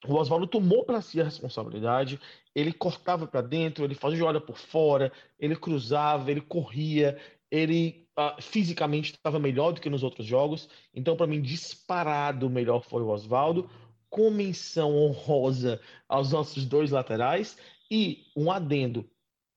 o 0.06 0.14
Oswaldo 0.14 0.46
tomou 0.46 0.84
para 0.84 1.00
si 1.00 1.18
a 1.22 1.24
responsabilidade, 1.24 2.20
ele 2.54 2.70
cortava 2.70 3.26
para 3.26 3.40
dentro, 3.40 3.82
ele 3.82 3.94
fazia 3.94 4.18
jogada 4.18 4.42
por 4.42 4.58
fora, 4.58 5.11
ele 5.38 5.56
cruzava, 5.56 6.30
ele 6.30 6.42
corria, 6.42 7.16
ele 7.50 8.06
ah, 8.14 8.36
fisicamente 8.42 9.12
estava 9.12 9.38
melhor 9.38 9.72
do 9.72 9.80
que 9.80 9.88
nos 9.88 10.02
outros 10.02 10.26
jogos. 10.26 10.68
Então, 10.92 11.16
para 11.16 11.26
mim, 11.26 11.40
disparado 11.40 12.46
o 12.46 12.50
melhor 12.50 12.82
foi 12.82 13.00
o 13.00 13.08
Oswaldo, 13.08 13.70
com 14.11 14.30
menção 14.30 14.94
honrosa 14.94 15.80
aos 16.06 16.30
nossos 16.30 16.66
dois 16.66 16.90
laterais 16.90 17.56
e 17.91 18.26
um 18.36 18.51
adendo 18.51 19.09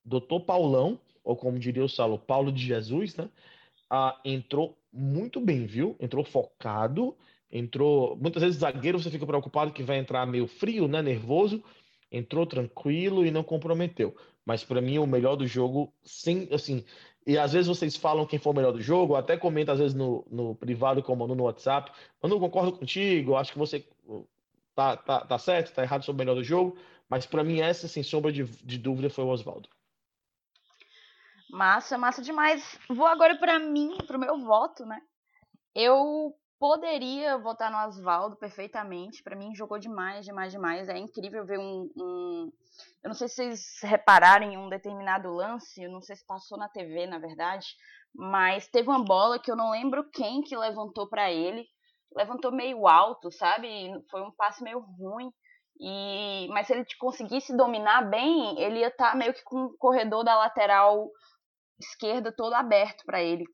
doutor 0.04 0.40
Paulão, 0.40 0.98
ou 1.22 1.36
como 1.36 1.58
diria 1.58 1.84
o 1.84 1.88
Saulo, 1.88 2.18
Paulo 2.18 2.52
de 2.52 2.64
Jesus, 2.64 3.16
né? 3.16 3.30
Ah, 3.88 4.20
entrou 4.24 4.76
muito 4.92 5.40
bem, 5.40 5.66
viu? 5.66 5.96
Entrou 6.00 6.24
focado, 6.24 7.16
entrou. 7.50 8.16
Muitas 8.16 8.42
vezes 8.42 8.60
zagueiro 8.60 8.98
você 8.98 9.10
fica 9.10 9.26
preocupado 9.26 9.72
que 9.72 9.82
vai 9.82 9.98
entrar 9.98 10.26
meio 10.26 10.46
frio, 10.46 10.86
né? 10.88 11.00
Nervoso. 11.00 11.62
Entrou 12.10 12.46
tranquilo 12.46 13.24
e 13.24 13.30
não 13.30 13.42
comprometeu. 13.42 14.14
Mas 14.44 14.62
para 14.62 14.80
mim 14.80 14.98
o 14.98 15.06
melhor 15.06 15.36
do 15.36 15.46
jogo, 15.46 15.92
sem 16.02 16.48
assim. 16.52 16.84
E 17.26 17.38
às 17.38 17.52
vezes 17.52 17.66
vocês 17.66 17.96
falam 17.96 18.26
quem 18.26 18.38
foi 18.38 18.52
o 18.52 18.56
melhor 18.56 18.72
do 18.72 18.80
jogo, 18.80 19.16
até 19.16 19.36
comenta 19.36 19.72
às 19.72 19.78
vezes 19.78 19.94
no, 19.94 20.26
no 20.30 20.54
privado, 20.54 21.02
como 21.02 21.26
no 21.26 21.44
WhatsApp. 21.44 21.90
Eu 22.22 22.28
não 22.28 22.38
concordo 22.38 22.72
contigo, 22.72 23.34
acho 23.36 23.52
que 23.52 23.58
você 23.58 23.84
tá, 24.74 24.96
tá, 24.96 25.20
tá 25.20 25.38
certo, 25.38 25.74
tá 25.74 25.82
errado 25.82 26.04
sobre 26.04 26.22
o 26.22 26.26
melhor 26.26 26.34
do 26.34 26.44
jogo. 26.44 26.76
Mas 27.08 27.26
para 27.26 27.44
mim, 27.44 27.60
essa, 27.60 27.86
sem 27.86 28.02
sombra 28.02 28.32
de, 28.32 28.44
de 28.44 28.78
dúvida, 28.78 29.10
foi 29.10 29.24
o 29.24 29.28
Oswaldo. 29.28 29.68
Massa, 31.50 31.96
massa 31.96 32.22
demais. 32.22 32.78
Vou 32.88 33.06
agora 33.06 33.36
para 33.36 33.58
mim, 33.58 33.96
para 34.06 34.16
o 34.16 34.20
meu 34.20 34.38
voto, 34.40 34.84
né? 34.84 35.00
Eu 35.74 36.34
poderia 36.58 37.36
votar 37.36 37.70
no 37.70 37.78
Oswaldo 37.86 38.36
perfeitamente. 38.36 39.22
Para 39.22 39.36
mim, 39.36 39.54
jogou 39.54 39.78
demais, 39.78 40.24
demais, 40.24 40.50
demais. 40.50 40.88
É 40.88 40.96
incrível 40.96 41.44
ver 41.44 41.58
um, 41.58 41.90
um, 41.96 42.52
Eu 43.02 43.08
não 43.08 43.14
sei 43.14 43.28
se 43.28 43.34
vocês 43.34 43.78
repararam 43.82 44.46
em 44.46 44.56
um 44.56 44.68
determinado 44.68 45.32
lance, 45.32 45.82
eu 45.82 45.90
não 45.90 46.00
sei 46.00 46.16
se 46.16 46.26
passou 46.26 46.56
na 46.56 46.68
TV, 46.68 47.06
na 47.06 47.18
verdade, 47.18 47.66
mas 48.14 48.66
teve 48.68 48.88
uma 48.88 49.04
bola 49.04 49.38
que 49.38 49.50
eu 49.50 49.56
não 49.56 49.70
lembro 49.70 50.08
quem 50.10 50.42
que 50.42 50.56
levantou 50.56 51.08
para 51.08 51.30
ele. 51.30 51.66
Levantou 52.16 52.50
meio 52.50 52.86
alto, 52.86 53.30
sabe? 53.30 53.92
Foi 54.10 54.22
um 54.22 54.30
passe 54.30 54.62
meio 54.62 54.78
ruim. 54.78 55.30
E, 55.80 56.48
mas 56.48 56.66
se 56.66 56.72
ele 56.72 56.84
conseguisse 56.98 57.56
dominar 57.56 58.02
bem, 58.08 58.58
ele 58.60 58.80
ia 58.80 58.88
estar 58.88 59.10
tá 59.10 59.16
meio 59.16 59.34
que 59.34 59.42
com 59.42 59.64
o 59.64 59.76
corredor 59.76 60.24
da 60.24 60.36
lateral 60.36 61.10
esquerda 61.80 62.32
todo 62.34 62.54
aberto 62.54 63.04
para 63.04 63.22
ele. 63.22 63.44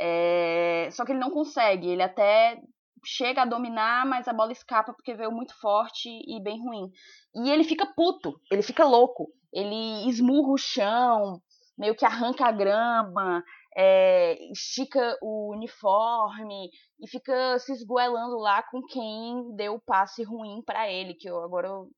É, 0.00 0.88
só 0.92 1.04
que 1.04 1.12
ele 1.12 1.20
não 1.20 1.30
consegue, 1.30 1.88
ele 1.88 2.02
até 2.02 2.58
chega 3.04 3.42
a 3.42 3.46
dominar, 3.46 4.06
mas 4.06 4.28
a 4.28 4.32
bola 4.32 4.52
escapa 4.52 4.92
porque 4.92 5.14
veio 5.14 5.30
muito 5.30 5.58
forte 5.60 6.08
e 6.08 6.42
bem 6.42 6.60
ruim. 6.62 6.90
E 7.34 7.50
ele 7.50 7.64
fica 7.64 7.86
puto, 7.94 8.40
ele 8.50 8.62
fica 8.62 8.84
louco, 8.84 9.28
ele 9.52 10.08
esmurra 10.08 10.52
o 10.52 10.58
chão, 10.58 11.40
meio 11.78 11.94
que 11.94 12.04
arranca 12.04 12.46
a 12.46 12.52
grama, 12.52 13.42
é, 13.76 14.36
estica 14.52 15.16
o 15.22 15.52
uniforme 15.54 16.70
e 17.00 17.08
fica 17.08 17.58
se 17.58 17.72
esgoelando 17.72 18.36
lá 18.36 18.62
com 18.62 18.82
quem 18.82 19.54
deu 19.54 19.74
o 19.74 19.80
passe 19.80 20.22
ruim 20.22 20.62
para 20.64 20.90
ele, 20.90 21.14
que 21.14 21.28
eu, 21.28 21.42
agora 21.42 21.68
eu, 21.68 21.88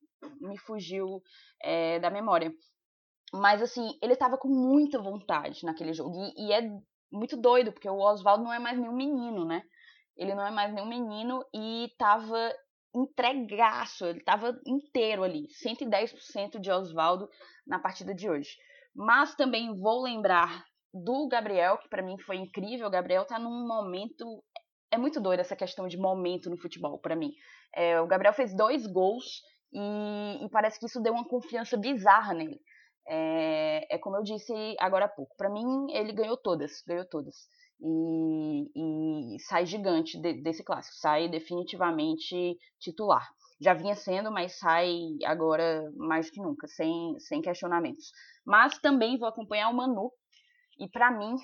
me 0.41 0.59
fugiu 0.59 1.23
é, 1.63 1.99
da 1.99 2.11
memória. 2.11 2.53
Mas, 3.33 3.63
assim, 3.63 3.99
ele 4.03 4.15
tava 4.15 4.37
com 4.37 4.49
muita 4.49 5.01
vontade 5.01 5.65
naquele 5.65 5.95
jogo. 5.95 6.13
E, 6.37 6.49
e 6.49 6.53
é 6.53 6.61
muito 7.11 7.37
doido, 7.37 7.73
porque 7.73 7.89
o 7.89 7.99
Oswaldo 7.99 8.45
não 8.45 8.53
é 8.53 8.59
mais 8.59 8.79
nenhum 8.79 8.95
menino, 8.95 9.45
né? 9.45 9.63
Ele 10.17 10.35
não 10.35 10.47
é 10.47 10.51
mais 10.51 10.73
nenhum 10.73 10.87
menino 10.87 11.43
e 11.55 11.89
tava 11.99 12.53
entregaço, 12.95 14.05
ele 14.05 14.23
tava 14.23 14.61
inteiro 14.67 15.23
ali. 15.23 15.49
110% 15.65 16.61
de 16.61 16.71
Oswaldo 16.71 17.29
na 17.67 17.79
partida 17.79 18.15
de 18.15 18.29
hoje. 18.29 18.51
Mas 18.95 19.35
também 19.35 19.75
vou 19.75 20.03
lembrar 20.03 20.63
do 20.93 21.29
Gabriel, 21.29 21.79
que 21.79 21.89
para 21.89 22.03
mim 22.03 22.19
foi 22.19 22.37
incrível. 22.37 22.87
O 22.87 22.91
Gabriel 22.91 23.25
tá 23.25 23.39
num 23.39 23.67
momento. 23.67 24.43
É 24.91 24.99
muito 24.99 25.21
doido 25.21 25.41
essa 25.41 25.57
questão 25.57 25.89
de 25.89 25.97
momento 25.97 26.51
no 26.51 26.59
futebol, 26.59 26.99
para 26.99 27.17
mim. 27.17 27.33
É, 27.75 28.01
o 28.01 28.07
Gabriel 28.07 28.35
fez 28.35 28.55
dois 28.55 28.87
gols 28.87 29.43
e, 29.73 30.45
e, 30.45 30.49
parece 30.51 30.79
que 30.79 30.85
isso 30.87 31.01
deu 31.01 31.15
uma 31.15 31.27
confiança 31.27 31.77
bizarra 31.79 32.35
nele. 32.35 32.61
É, 33.09 33.95
é 33.95 33.99
como 33.99 34.17
eu 34.17 34.23
disse 34.23 34.53
agora 34.79 35.07
há 35.07 35.09
pouco. 35.09 35.35
Para 35.37 35.51
mim, 35.51 35.91
ele 35.91 36.13
ganhou 36.13 36.37
todas, 36.37 36.83
ganhou 36.87 37.07
todas. 37.09 37.35
E, 37.81 39.35
e 39.35 39.41
sai 39.41 39.65
gigante 39.65 40.21
de, 40.21 40.35
desse 40.43 40.63
clássico, 40.63 40.95
sai 40.97 41.29
definitivamente 41.29 42.57
titular. 42.79 43.27
Já 43.61 43.75
vinha 43.75 43.95
sendo, 43.95 44.31
mas 44.31 44.59
sai 44.59 44.93
agora 45.25 45.91
mais 45.97 46.31
que 46.31 46.41
nunca, 46.41 46.67
sem, 46.69 47.19
sem 47.19 47.41
questionamentos. 47.41 48.13
Mas 48.45 48.79
também 48.79 49.19
vou 49.19 49.29
acompanhar 49.29 49.69
o 49.71 49.75
Manu, 49.75 50.13
e 50.79 50.89
para 50.89 51.11
mim, 51.11 51.37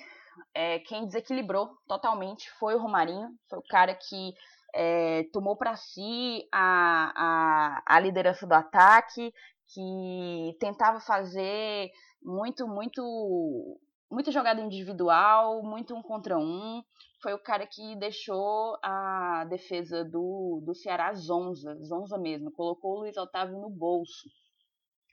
é, 0.53 0.79
quem 0.79 1.05
desequilibrou 1.05 1.69
totalmente 1.87 2.49
foi 2.59 2.75
o 2.75 2.79
Romarinho, 2.79 3.29
foi 3.49 3.59
o 3.59 3.67
cara 3.67 3.93
que 3.93 4.33
é, 4.73 5.23
tomou 5.31 5.55
para 5.55 5.75
si 5.75 6.47
a, 6.51 7.11
a, 7.15 7.83
a 7.85 7.99
liderança 7.99 8.45
do 8.45 8.53
ataque, 8.53 9.33
que 9.73 10.57
tentava 10.59 10.99
fazer 10.99 11.91
muito, 12.21 12.67
muito, 12.67 13.79
muita 14.09 14.31
jogada 14.31 14.61
individual, 14.61 15.61
muito 15.63 15.95
um 15.95 16.01
contra 16.01 16.37
um. 16.37 16.81
Foi 17.21 17.33
o 17.33 17.43
cara 17.43 17.67
que 17.67 17.95
deixou 17.97 18.77
a 18.81 19.45
defesa 19.49 20.05
do, 20.05 20.61
do 20.65 20.73
Ceará 20.73 21.13
zonza, 21.13 21.75
zonza 21.83 22.17
mesmo, 22.17 22.51
colocou 22.51 22.95
o 22.95 22.99
Luiz 23.01 23.17
Otávio 23.17 23.59
no 23.59 23.69
bolso. 23.69 24.29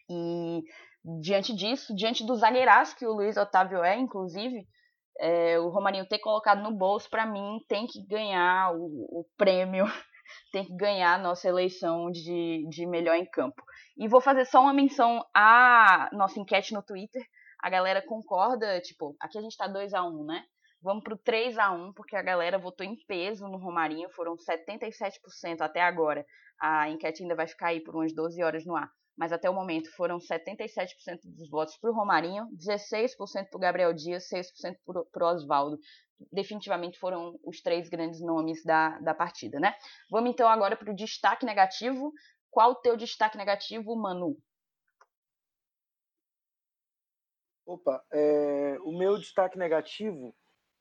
E 0.09 0.63
diante 1.21 1.55
disso, 1.55 1.95
diante 1.95 2.27
do 2.27 2.35
zagueiraço 2.35 2.97
que 2.97 3.07
o 3.07 3.13
Luiz 3.13 3.37
Otávio 3.37 3.85
é, 3.85 3.97
inclusive, 3.97 4.67
é, 5.19 5.59
o 5.59 5.69
Romarinho 5.69 6.09
ter 6.09 6.19
colocado 6.19 6.63
no 6.63 6.77
bolso, 6.77 7.09
para 7.09 7.25
mim, 7.25 7.59
tem 7.69 7.87
que 7.87 8.05
ganhar 8.07 8.73
o, 8.75 9.21
o, 9.21 9.27
prêmio, 9.37 9.85
tem 10.53 10.65
que 10.65 10.77
ganhar 10.77 11.15
a 11.15 11.19
nossa 11.19 11.49
eleição 11.49 12.11
de, 12.11 12.67
de 12.69 12.87
melhor 12.87 13.15
em 13.15 13.25
campo. 13.25 13.63
E 13.97 14.09
vou 14.09 14.21
fazer 14.21 14.45
só 14.47 14.61
uma 14.61 14.75
menção 14.75 15.25
à 15.35 16.11
nossa 16.13 16.41
enquete 16.41 16.75
no 16.75 16.83
Twitter. 16.83 17.23
A 17.63 17.71
galera 17.71 18.03
concorda, 18.05 18.81
tipo, 18.81 19.17
aqui 19.21 19.39
a 19.39 19.43
gente 19.43 19.57
tá 19.57 19.69
2 19.69 19.95
a 19.95 20.03
1 20.03 20.25
né? 20.27 20.45
Vamos 20.83 21.03
pro 21.03 21.17
3 21.17 21.57
a 21.59 21.71
1 21.73 21.93
porque 21.95 22.17
a 22.17 22.23
galera 22.23 22.59
votou 22.59 22.85
em 22.85 22.97
peso 23.07 23.49
no 23.49 23.59
Romarinho, 23.59 24.11
foram 24.11 24.35
77% 24.37 25.61
até 25.61 25.81
agora. 25.81 26.25
A 26.61 26.91
enquete 26.91 27.23
ainda 27.23 27.35
vai 27.35 27.47
ficar 27.47 27.69
aí 27.69 27.81
por 27.81 27.95
umas 27.95 28.15
12 28.15 28.43
horas 28.43 28.67
no 28.67 28.77
ar 28.77 28.91
mas 29.17 29.33
até 29.33 29.49
o 29.49 29.55
momento 29.55 29.91
foram 29.97 30.19
77% 30.19 31.21
dos 31.25 31.49
votos 31.49 31.77
para 31.79 31.91
o 31.91 31.95
Romarinho, 31.95 32.49
16% 32.53 33.49
para 33.49 33.57
o 33.57 33.61
Gabriel 33.61 33.93
Dias, 33.93 34.29
6% 34.29 34.77
para 35.11 35.25
o 35.25 35.29
Oswaldo. 35.29 35.79
Definitivamente 36.33 36.99
foram 36.99 37.39
os 37.43 37.61
três 37.61 37.89
grandes 37.89 38.21
nomes 38.21 38.63
da, 38.65 38.99
da 39.01 39.15
partida, 39.15 39.59
né? 39.59 39.75
Vamos 40.11 40.31
então 40.31 40.49
agora 40.49 40.77
para 40.77 40.91
o 40.91 40.97
destaque 40.97 41.47
negativo. 41.47 42.13
Qual 42.51 42.73
o 42.73 42.77
teu 42.77 42.97
destaque 42.97 43.37
negativo, 43.37 43.95
Manu? 43.97 44.37
Opa, 47.67 48.03
é, 48.13 48.79
o 48.85 48.97
meu 48.97 49.19
destaque 49.19 49.59
negativo, 49.59 50.33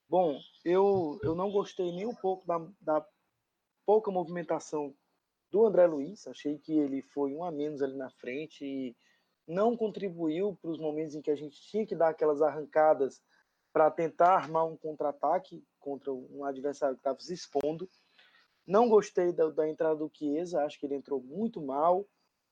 bom, 0.07 0.39
eu, 0.63 1.19
eu 1.23 1.33
não 1.33 1.51
gostei 1.51 1.91
nem 1.91 2.05
um 2.05 2.13
pouco 2.13 2.45
da, 2.45 2.59
da 2.79 3.05
pouca 3.85 4.11
movimentação 4.11 4.95
do 5.51 5.65
André 5.65 5.85
Luiz. 5.85 6.27
Achei 6.27 6.57
que 6.57 6.77
ele 6.77 7.01
foi 7.01 7.33
um 7.33 7.43
a 7.43 7.51
menos 7.51 7.81
ali 7.81 7.95
na 7.95 8.09
frente 8.09 8.65
e 8.65 8.95
não 9.47 9.77
contribuiu 9.77 10.57
para 10.61 10.71
os 10.71 10.79
momentos 10.79 11.15
em 11.15 11.21
que 11.21 11.31
a 11.31 11.35
gente 11.35 11.59
tinha 11.61 11.85
que 11.85 11.95
dar 11.95 12.09
aquelas 12.09 12.41
arrancadas 12.41 13.21
para 13.71 13.91
tentar 13.91 14.35
armar 14.35 14.65
um 14.65 14.77
contra-ataque 14.77 15.63
contra 15.79 16.11
um 16.11 16.43
adversário 16.45 16.95
que 16.95 17.01
estava 17.01 17.19
se 17.19 17.33
expondo. 17.33 17.89
Não 18.65 18.89
gostei 18.89 19.31
da, 19.31 19.49
da, 19.49 19.69
entrada 19.69 19.97
do 19.97 20.11
Chiesa, 20.11 20.63
acho 20.63 20.79
que 20.79 20.85
ele 20.85 20.95
entrou 20.95 21.21
muito 21.21 21.61
mal, 21.61 22.07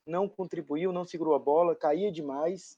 não 0.05 0.29
contribuiu, 0.29 0.91
não 0.91 1.05
segurou 1.05 1.33
a 1.33 1.39
bola, 1.39 1.75
caía 1.75 2.11
demais. 2.11 2.77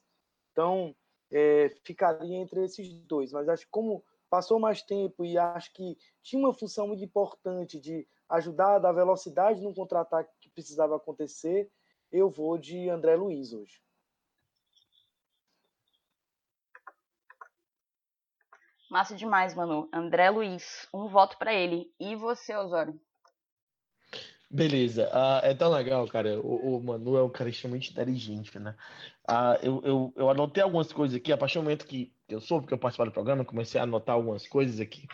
Então, 0.52 0.96
é, 1.32 1.70
ficaria 1.84 2.38
entre 2.38 2.64
esses 2.64 2.88
dois. 3.02 3.34
Mas 3.34 3.50
acho 3.50 3.66
que 3.66 3.72
como 3.72 4.04
passou 4.30 4.60
mais 4.60 4.82
tempo 4.82 5.26
e 5.26 5.38
acho 5.38 5.74
que 5.74 5.98
tinha 6.22 6.40
uma 6.40 6.54
função 6.54 6.88
muito 6.88 7.04
importante 7.04 7.80
de 7.80 8.08
ajudar 8.30 8.76
a 8.76 8.80
dar 8.80 8.92
velocidade 8.92 9.62
no 9.62 9.74
contra-ataque 9.74 10.32
que 10.40 10.50
precisava 10.50 10.96
acontecer, 10.96 11.70
eu 12.12 12.30
vou 12.30 12.58
de 12.58 12.90
André 12.90 13.16
Luiz 13.16 13.54
hoje. 13.54 13.82
Massa 18.90 19.16
demais, 19.16 19.54
Manu. 19.54 19.90
André 19.92 20.30
Luiz, 20.30 20.88
um 20.94 21.08
voto 21.08 21.38
para 21.38 21.54
ele. 21.54 21.92
E 22.00 22.16
você, 22.16 22.56
Osório? 22.56 23.00
Beleza, 24.50 25.10
uh, 25.10 25.44
é 25.44 25.54
tão 25.54 25.72
legal, 25.72 26.08
cara. 26.08 26.40
O, 26.40 26.78
o, 26.78 26.84
Manu 26.84 27.18
é 27.18 27.24
um 27.24 27.30
cara 27.30 27.50
extremamente 27.50 27.92
inteligente, 27.92 28.58
né? 28.58 28.76
Uh, 29.28 29.60
eu, 29.62 29.82
eu, 29.84 30.14
eu 30.16 30.30
anotei 30.30 30.64
algumas 30.64 30.94
coisas 30.94 31.18
aqui, 31.18 31.34
a 31.34 31.38
partir 31.38 31.58
do 31.58 31.64
momento 31.64 31.86
que 31.86 32.14
eu 32.30 32.40
soube 32.40 32.68
que 32.68 32.74
eu 32.74 32.78
participava 32.78 33.10
do 33.10 33.14
programa, 33.14 33.44
comecei 33.44 33.82
a 33.82 33.84
anotar 33.84 34.16
algumas 34.16 34.48
coisas 34.48 34.80
aqui. 34.80 35.08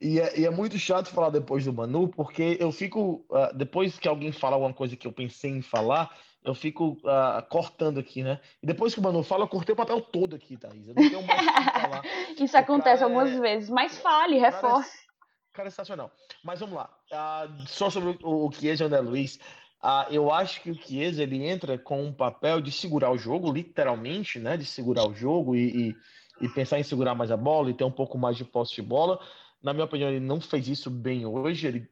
E 0.00 0.18
é, 0.20 0.40
e 0.40 0.44
é, 0.44 0.50
muito 0.50 0.78
chato 0.78 1.08
falar 1.08 1.30
depois 1.30 1.64
do 1.64 1.72
Manu, 1.72 2.08
porque 2.08 2.56
eu 2.60 2.72
fico. 2.72 3.24
Uh, 3.30 3.54
depois 3.54 3.98
que 3.98 4.08
alguém 4.08 4.32
fala 4.32 4.56
alguma 4.56 4.74
coisa 4.74 4.96
que 4.96 5.06
eu 5.06 5.12
pensei 5.12 5.50
em 5.50 5.62
falar, 5.62 6.10
eu 6.44 6.54
fico 6.54 6.98
uh, 7.04 7.42
cortando 7.48 7.98
aqui, 7.98 8.22
né? 8.22 8.40
E 8.62 8.66
depois 8.66 8.92
que 8.92 9.00
o 9.00 9.02
Manu 9.02 9.22
fala, 9.22 9.44
eu 9.44 9.48
cortei 9.48 9.72
o 9.72 9.76
papel 9.76 10.00
todo 10.00 10.36
aqui, 10.36 10.56
Thaís. 10.56 10.88
Eu 10.88 10.94
não 10.94 11.08
tenho 11.08 11.26
mais 11.26 11.40
o 11.40 11.52
que 11.52 11.80
falar. 11.80 12.02
Isso 12.38 12.56
o 12.56 12.60
acontece 12.60 13.02
algumas 13.02 13.30
é... 13.30 13.40
vezes, 13.40 13.70
mas 13.70 13.96
fale, 13.98 14.38
reforce. 14.38 14.90
Cara, 14.90 15.08
é, 15.08 15.54
cara, 15.54 15.68
é 15.68 15.70
sensacional. 15.70 16.10
Mas 16.42 16.60
vamos 16.60 16.74
lá. 16.74 16.90
Uh, 17.10 17.66
só 17.66 17.88
sobre 17.88 18.18
o, 18.22 18.46
o 18.46 18.52
Chiesa 18.52 18.82
e 18.82 18.84
o 18.84 18.86
André 18.88 19.00
Luiz. 19.00 19.36
Uh, 19.82 20.10
eu 20.10 20.32
acho 20.32 20.60
que 20.60 20.70
o 20.70 20.74
Chiesa 20.74 21.22
ele 21.22 21.46
entra 21.46 21.78
com 21.78 22.02
um 22.02 22.12
papel 22.12 22.60
de 22.60 22.72
segurar 22.72 23.10
o 23.10 23.18
jogo, 23.18 23.52
literalmente, 23.52 24.38
né? 24.38 24.56
De 24.56 24.66
segurar 24.66 25.08
o 25.08 25.14
jogo 25.14 25.56
e, 25.56 25.88
e, 25.88 25.96
e 26.42 26.48
pensar 26.50 26.78
em 26.78 26.82
segurar 26.82 27.14
mais 27.14 27.30
a 27.30 27.36
bola 27.36 27.70
e 27.70 27.74
ter 27.74 27.84
um 27.84 27.90
pouco 27.90 28.18
mais 28.18 28.36
de 28.36 28.44
posse 28.44 28.74
de 28.74 28.82
bola 28.82 29.18
na 29.64 29.72
minha 29.72 29.86
opinião, 29.86 30.10
ele 30.10 30.20
não 30.20 30.40
fez 30.40 30.68
isso 30.68 30.90
bem 30.90 31.24
hoje. 31.24 31.66
Ele, 31.66 31.88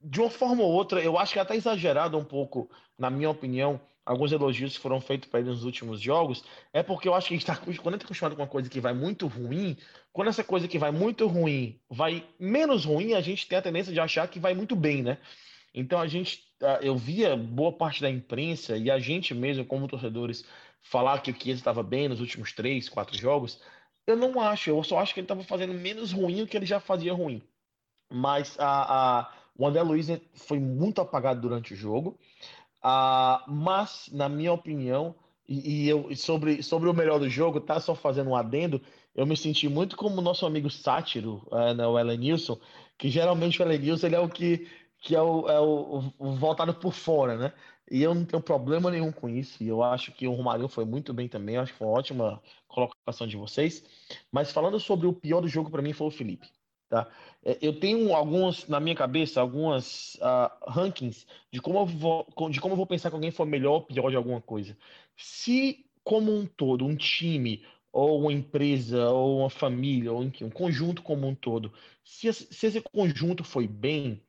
de 0.00 0.20
uma 0.20 0.28
forma 0.28 0.62
ou 0.64 0.72
outra, 0.72 1.00
eu 1.00 1.16
acho 1.16 1.32
que 1.32 1.38
é 1.38 1.42
até 1.42 1.54
exagerado 1.54 2.18
um 2.18 2.24
pouco, 2.24 2.68
na 2.98 3.08
minha 3.08 3.30
opinião, 3.30 3.80
alguns 4.04 4.32
elogios 4.32 4.74
que 4.74 4.82
foram 4.82 5.00
feitos 5.00 5.30
para 5.30 5.40
ele 5.40 5.48
nos 5.48 5.64
últimos 5.64 6.00
jogos, 6.00 6.44
é 6.72 6.82
porque 6.82 7.08
eu 7.08 7.14
acho 7.14 7.28
que 7.28 7.34
a 7.34 7.36
gente 7.38 7.48
está 7.48 7.56
quando 7.56 7.68
a 7.68 7.72
gente 7.72 7.94
está 7.94 8.06
acostumado 8.06 8.36
com 8.36 8.42
uma 8.42 8.48
coisa 8.48 8.68
que 8.68 8.80
vai 8.80 8.92
muito 8.92 9.26
ruim, 9.28 9.78
quando 10.12 10.28
essa 10.28 10.44
coisa 10.44 10.68
que 10.68 10.78
vai 10.78 10.90
muito 10.90 11.26
ruim 11.26 11.80
vai 11.88 12.26
menos 12.38 12.84
ruim, 12.84 13.14
a 13.14 13.20
gente 13.20 13.48
tem 13.48 13.56
a 13.56 13.62
tendência 13.62 13.92
de 13.92 14.00
achar 14.00 14.28
que 14.28 14.38
vai 14.38 14.54
muito 14.54 14.76
bem, 14.76 15.02
né? 15.02 15.18
Então 15.72 15.98
a 15.98 16.06
gente, 16.06 16.42
eu 16.82 16.96
via 16.96 17.36
boa 17.36 17.72
parte 17.72 18.02
da 18.02 18.10
imprensa 18.10 18.76
e 18.76 18.90
a 18.90 18.98
gente 18.98 19.32
mesmo, 19.34 19.64
como 19.64 19.88
torcedores, 19.88 20.44
falar 20.82 21.20
que 21.20 21.30
o 21.30 21.34
Chiesa 21.34 21.60
estava 21.60 21.82
bem 21.82 22.08
nos 22.08 22.20
últimos 22.20 22.52
três, 22.52 22.88
quatro 22.88 23.16
jogos. 23.16 23.60
Eu 24.06 24.16
não 24.16 24.40
acho, 24.40 24.70
eu 24.70 24.82
só 24.82 24.98
acho 24.98 25.14
que 25.14 25.20
ele 25.20 25.24
estava 25.24 25.42
fazendo 25.42 25.72
menos 25.74 26.12
ruim 26.12 26.42
do 26.42 26.46
que 26.46 26.56
ele 26.56 26.66
já 26.66 26.78
fazia 26.78 27.12
ruim. 27.14 27.42
Mas 28.10 28.58
a, 28.58 29.20
a, 29.20 29.32
o 29.56 29.66
André 29.66 29.82
Luiz 29.82 30.08
foi 30.34 30.58
muito 30.58 31.00
apagado 31.00 31.40
durante 31.40 31.72
o 31.72 31.76
jogo. 31.76 32.18
A, 32.82 33.44
mas, 33.48 34.10
na 34.12 34.28
minha 34.28 34.52
opinião, 34.52 35.14
e, 35.48 35.86
e, 35.86 35.88
eu 35.88 36.14
sobre, 36.16 36.62
sobre 36.62 36.88
o 36.88 36.94
melhor 36.94 37.18
do 37.18 37.28
jogo, 37.28 37.60
tá 37.60 37.80
só 37.80 37.94
fazendo 37.94 38.30
um 38.30 38.36
adendo, 38.36 38.80
eu 39.14 39.26
me 39.26 39.36
senti 39.36 39.68
muito 39.68 39.96
como 39.96 40.18
o 40.18 40.22
nosso 40.22 40.44
amigo 40.44 40.68
sátiro, 40.68 41.46
é, 41.52 41.74
né, 41.74 41.86
o 41.86 41.98
Elenilson, 41.98 42.58
que 42.98 43.08
geralmente 43.08 43.60
o 43.60 43.64
Elenilson 43.64 44.06
ele 44.06 44.16
é 44.16 44.20
o 44.20 44.28
que, 44.28 44.68
que 44.98 45.14
é, 45.14 45.22
o, 45.22 45.48
é 45.48 45.60
o, 45.60 46.12
o 46.18 46.32
voltado 46.36 46.74
por 46.74 46.92
fora, 46.92 47.36
né? 47.36 47.52
E 47.90 48.02
eu 48.02 48.14
não 48.14 48.24
tenho 48.24 48.42
problema 48.42 48.90
nenhum 48.90 49.12
com 49.12 49.28
isso. 49.28 49.62
E 49.62 49.68
eu 49.68 49.82
acho 49.82 50.12
que 50.12 50.26
o 50.26 50.32
Romarinho 50.32 50.68
foi 50.68 50.84
muito 50.84 51.12
bem 51.12 51.28
também. 51.28 51.56
Eu 51.56 51.62
acho 51.62 51.72
que 51.72 51.78
foi 51.78 51.86
uma 51.86 51.98
ótima 51.98 52.42
colocação 52.66 53.26
de 53.26 53.36
vocês. 53.36 53.84
Mas 54.32 54.50
falando 54.50 54.80
sobre 54.80 55.06
o 55.06 55.12
pior 55.12 55.40
do 55.40 55.48
jogo, 55.48 55.70
para 55.70 55.82
mim 55.82 55.92
foi 55.92 56.06
o 56.06 56.10
Felipe. 56.10 56.48
Tá? 56.88 57.10
É, 57.44 57.58
eu 57.60 57.78
tenho 57.78 58.14
alguns, 58.14 58.68
na 58.68 58.78
minha 58.78 58.94
cabeça, 58.94 59.40
algumas 59.40 60.14
uh, 60.16 60.70
rankings 60.70 61.26
de 61.50 61.60
como, 61.60 61.78
eu 61.80 61.86
vou, 61.86 62.26
de 62.50 62.60
como 62.60 62.72
eu 62.72 62.76
vou 62.76 62.86
pensar 62.86 63.10
que 63.10 63.16
alguém 63.16 63.30
foi 63.30 63.46
melhor 63.46 63.72
ou 63.72 63.82
pior 63.82 64.10
de 64.10 64.16
alguma 64.16 64.40
coisa. 64.40 64.76
Se, 65.16 65.84
como 66.02 66.32
um 66.32 66.46
todo, 66.46 66.86
um 66.86 66.96
time, 66.96 67.64
ou 67.92 68.20
uma 68.20 68.32
empresa, 68.32 69.08
ou 69.10 69.40
uma 69.40 69.50
família, 69.50 70.12
ou 70.12 70.20
um 70.22 70.50
conjunto 70.50 71.02
como 71.02 71.26
um 71.26 71.34
todo, 71.34 71.72
se, 72.04 72.32
se 72.32 72.66
esse 72.66 72.80
conjunto 72.80 73.44
foi 73.44 73.68
bem, 73.68 74.20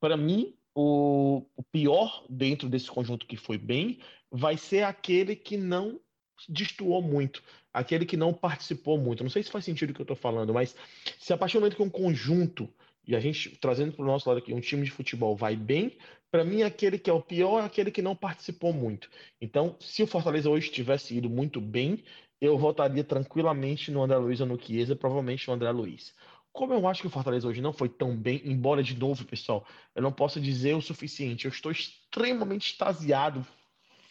para 0.00 0.16
mim, 0.16 0.54
o, 0.74 1.44
o 1.56 1.62
pior 1.62 2.24
dentro 2.28 2.68
desse 2.68 2.90
conjunto 2.90 3.26
que 3.26 3.36
foi 3.36 3.58
bem 3.58 3.98
vai 4.30 4.56
ser 4.56 4.84
aquele 4.84 5.36
que 5.36 5.56
não 5.56 6.00
destoou 6.48 7.02
muito, 7.02 7.42
aquele 7.72 8.06
que 8.06 8.16
não 8.16 8.32
participou 8.32 8.98
muito. 8.98 9.22
Não 9.22 9.30
sei 9.30 9.42
se 9.42 9.50
faz 9.50 9.64
sentido 9.64 9.90
o 9.90 9.94
que 9.94 10.00
eu 10.00 10.04
estou 10.04 10.16
falando, 10.16 10.52
mas 10.52 10.74
se 11.18 11.32
a 11.32 11.36
partir 11.36 11.54
do 11.54 11.60
momento 11.60 11.76
que 11.76 11.82
um 11.82 11.90
conjunto, 11.90 12.68
e 13.06 13.14
a 13.14 13.20
gente 13.20 13.56
trazendo 13.58 13.92
para 13.92 14.02
o 14.02 14.06
nosso 14.06 14.28
lado 14.28 14.38
aqui, 14.38 14.54
um 14.54 14.60
time 14.60 14.84
de 14.84 14.90
futebol 14.90 15.36
vai 15.36 15.54
bem, 15.54 15.96
para 16.30 16.44
mim 16.44 16.62
aquele 16.62 16.98
que 16.98 17.10
é 17.10 17.12
o 17.12 17.20
pior 17.20 17.60
é 17.60 17.66
aquele 17.66 17.90
que 17.90 18.02
não 18.02 18.16
participou 18.16 18.72
muito. 18.72 19.10
Então, 19.40 19.76
se 19.78 20.02
o 20.02 20.06
Fortaleza 20.06 20.48
hoje 20.48 20.70
tivesse 20.70 21.16
ido 21.16 21.28
muito 21.28 21.60
bem, 21.60 22.02
eu 22.40 22.58
votaria 22.58 23.04
tranquilamente 23.04 23.90
no 23.90 24.02
André 24.02 24.16
Luiz 24.16 24.40
ou 24.40 24.46
no 24.46 24.60
Chiesa, 24.60 24.96
provavelmente 24.96 25.46
no 25.46 25.54
André 25.54 25.70
Luiz. 25.70 26.12
Como 26.52 26.74
eu 26.74 26.86
acho 26.86 27.00
que 27.00 27.06
o 27.06 27.10
Fortaleza 27.10 27.48
hoje 27.48 27.62
não 27.62 27.72
foi 27.72 27.88
tão 27.88 28.16
bem, 28.16 28.42
embora 28.44 28.82
de 28.82 28.96
novo, 28.96 29.24
pessoal, 29.24 29.66
eu 29.94 30.02
não 30.02 30.12
posso 30.12 30.40
dizer 30.40 30.74
o 30.74 30.82
suficiente. 30.82 31.46
Eu 31.46 31.50
estou 31.50 31.72
extremamente 31.72 32.72
extasiado, 32.72 33.46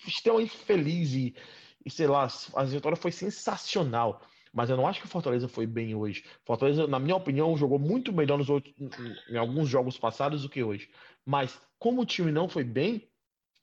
extremamente 0.07 0.51
feliz 0.51 1.13
e, 1.13 1.35
e 1.85 1.89
sei 1.89 2.07
lá, 2.07 2.27
a 2.55 2.63
vitória 2.63 2.97
foi 2.97 3.11
sensacional. 3.11 4.21
Mas 4.53 4.69
eu 4.69 4.75
não 4.75 4.85
acho 4.85 4.99
que 4.99 5.05
o 5.05 5.09
Fortaleza 5.09 5.47
foi 5.47 5.65
bem 5.65 5.95
hoje. 5.95 6.25
Fortaleza, 6.43 6.85
na 6.87 6.99
minha 6.99 7.15
opinião, 7.15 7.55
jogou 7.55 7.79
muito 7.79 8.11
melhor 8.11 8.37
nos 8.37 8.49
outros, 8.49 8.73
em 9.29 9.37
alguns 9.37 9.69
jogos 9.69 9.97
passados 9.97 10.41
do 10.41 10.49
que 10.49 10.63
hoje. 10.63 10.89
Mas 11.25 11.59
como 11.79 12.01
o 12.01 12.05
time 12.05 12.31
não 12.31 12.49
foi 12.49 12.63
bem, 12.63 13.07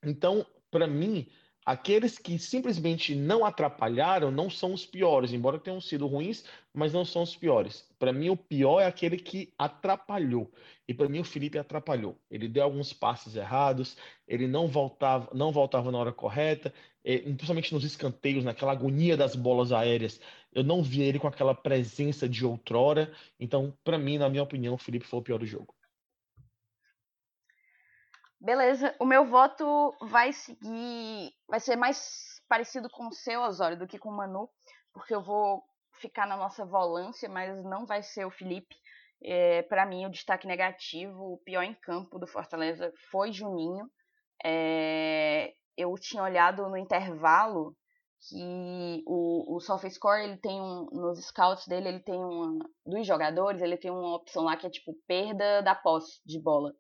então, 0.03 0.47
para 0.71 0.87
mim, 0.87 1.29
Aqueles 1.69 2.17
que 2.17 2.39
simplesmente 2.39 3.15
não 3.15 3.45
atrapalharam 3.45 4.31
não 4.31 4.49
são 4.49 4.73
os 4.73 4.87
piores, 4.87 5.35
embora 5.35 5.59
tenham 5.59 5.83
sido 5.83 6.07
ruins, 6.07 6.43
mas 6.73 6.95
não 6.95 7.05
são 7.05 7.23
os 7.23 7.37
piores. 7.37 7.87
Para 7.99 8.11
mim, 8.11 8.31
o 8.31 8.37
pior 8.39 8.81
é 8.81 8.87
aquele 8.87 9.19
que 9.19 9.53
atrapalhou. 9.59 10.51
E 10.89 10.95
para 10.95 11.11
mim, 11.11 11.21
o 11.21 11.25
Felipe 11.25 11.59
atrapalhou. 11.59 12.19
Ele 12.31 12.49
deu 12.49 12.63
alguns 12.65 12.95
passes 12.95 13.37
errados, 13.37 13.99
ele 14.27 14.49
não 14.49 14.67
voltava, 14.67 15.29
não 15.35 15.53
voltava 15.53 15.93
na 15.93 15.99
hora 15.99 16.11
correta, 16.11 16.73
principalmente 17.03 17.75
nos 17.75 17.85
escanteios, 17.85 18.45
naquela 18.45 18.73
agonia 18.73 19.15
das 19.15 19.37
bolas 19.37 19.71
aéreas. 19.71 20.19
Eu 20.55 20.65
não 20.65 20.83
vi 20.83 21.03
ele 21.03 21.19
com 21.19 21.29
aquela 21.29 21.55
presença 21.55 22.27
de 22.27 22.47
outrora. 22.47 23.13
Então, 23.39 23.77
para 23.85 23.99
mim, 23.99 24.17
na 24.17 24.31
minha 24.31 24.43
opinião, 24.43 24.77
o 24.77 24.79
Felipe 24.79 25.07
foi 25.07 25.19
o 25.19 25.23
pior 25.23 25.39
do 25.39 25.45
jogo. 25.45 25.75
Beleza, 28.41 28.95
o 29.01 29.05
meu 29.05 29.25
voto 29.27 29.93
vai 30.01 30.33
seguir, 30.33 31.33
vai 31.49 31.59
ser 31.59 31.75
mais 31.75 32.41
parecido 32.49 32.89
com 32.89 33.09
o 33.09 33.13
seu, 33.13 33.43
Osório, 33.43 33.79
do 33.79 33.87
que 33.87 33.99
com 33.99 34.11
o 34.11 34.17
Manu, 34.17 34.49
porque 34.93 35.15
eu 35.15 35.23
vou 35.23 35.63
ficar 36.01 36.27
na 36.27 36.37
nossa 36.37 36.65
volância, 36.65 37.29
mas 37.29 37.63
não 37.65 37.85
vai 37.85 38.03
ser 38.03 38.25
o 38.25 38.31
Felipe. 38.31 38.77
É, 39.23 39.63
para 39.63 39.85
mim, 39.85 40.07
o 40.07 40.11
destaque 40.11 40.47
negativo, 40.47 41.33
o 41.33 41.39
pior 41.39 41.63
em 41.63 41.75
campo 41.75 42.19
do 42.19 42.29
Fortaleza 42.29 42.93
foi 43.11 43.33
Juninho. 43.33 43.91
É, 44.45 45.53
eu 45.77 45.93
tinha 45.97 46.23
olhado 46.23 46.69
no 46.69 46.77
intervalo 46.77 47.77
que 48.29 49.03
o, 49.07 49.57
o 49.57 49.61
SofaScore, 49.61 50.23
ele 50.23 50.37
tem 50.39 50.61
um, 50.61 50.87
nos 50.93 51.25
scouts 51.27 51.67
dele, 51.67 51.89
ele 51.89 52.01
tem 52.01 52.17
uma, 52.17 52.59
dos 52.87 53.07
jogadores, 53.07 53.61
ele 53.61 53.77
tem 53.77 53.91
uma 53.91 54.17
opção 54.17 54.45
lá 54.45 54.57
que 54.57 54.67
é 54.67 54.71
tipo 54.71 54.93
perda 55.07 55.61
da 55.63 55.75
posse 55.75 56.21
de 56.25 56.41
bola. 56.41 56.73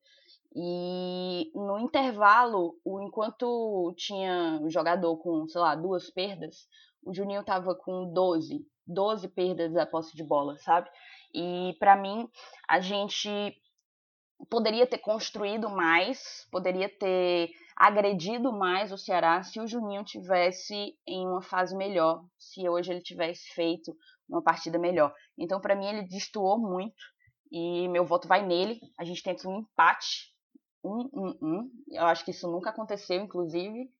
E 0.54 1.50
no 1.54 1.78
intervalo, 1.78 2.78
o, 2.84 3.00
enquanto 3.00 3.94
tinha 3.96 4.58
um 4.62 4.70
jogador 4.70 5.16
com, 5.18 5.46
sei 5.46 5.60
lá, 5.60 5.74
duas 5.74 6.10
perdas, 6.10 6.66
o 7.04 7.14
Juninho 7.14 7.44
tava 7.44 7.74
com 7.74 8.12
12, 8.12 8.66
12 8.86 9.28
perdas 9.28 9.72
da 9.72 9.86
posse 9.86 10.16
de 10.16 10.24
bola, 10.24 10.56
sabe? 10.58 10.88
E 11.34 11.76
para 11.78 11.96
mim, 11.96 12.28
a 12.68 12.80
gente 12.80 13.28
poderia 14.48 14.86
ter 14.86 14.98
construído 14.98 15.68
mais, 15.68 16.46
poderia 16.50 16.88
ter 16.88 17.50
agredido 17.76 18.52
mais 18.52 18.90
o 18.90 18.98
Ceará 18.98 19.42
se 19.42 19.60
o 19.60 19.66
Juninho 19.66 20.04
tivesse 20.04 20.96
em 21.06 21.26
uma 21.26 21.42
fase 21.42 21.76
melhor, 21.76 22.24
se 22.38 22.68
hoje 22.68 22.90
ele 22.90 23.02
tivesse 23.02 23.52
feito 23.54 23.96
uma 24.28 24.42
partida 24.42 24.78
melhor. 24.78 25.12
Então, 25.36 25.60
para 25.60 25.76
mim, 25.76 25.86
ele 25.86 26.02
destoou 26.02 26.58
muito 26.58 27.02
e 27.50 27.88
meu 27.88 28.04
voto 28.04 28.26
vai 28.26 28.44
nele. 28.44 28.80
A 28.98 29.04
gente 29.04 29.28
aqui 29.28 29.46
um 29.46 29.60
empate 29.60 30.32
um, 30.82 31.08
um, 31.12 31.38
um. 31.42 31.70
Eu 31.90 32.04
acho 32.04 32.24
que 32.24 32.30
isso 32.30 32.50
nunca 32.50 32.70
aconteceu, 32.70 33.20
inclusive. 33.20 33.90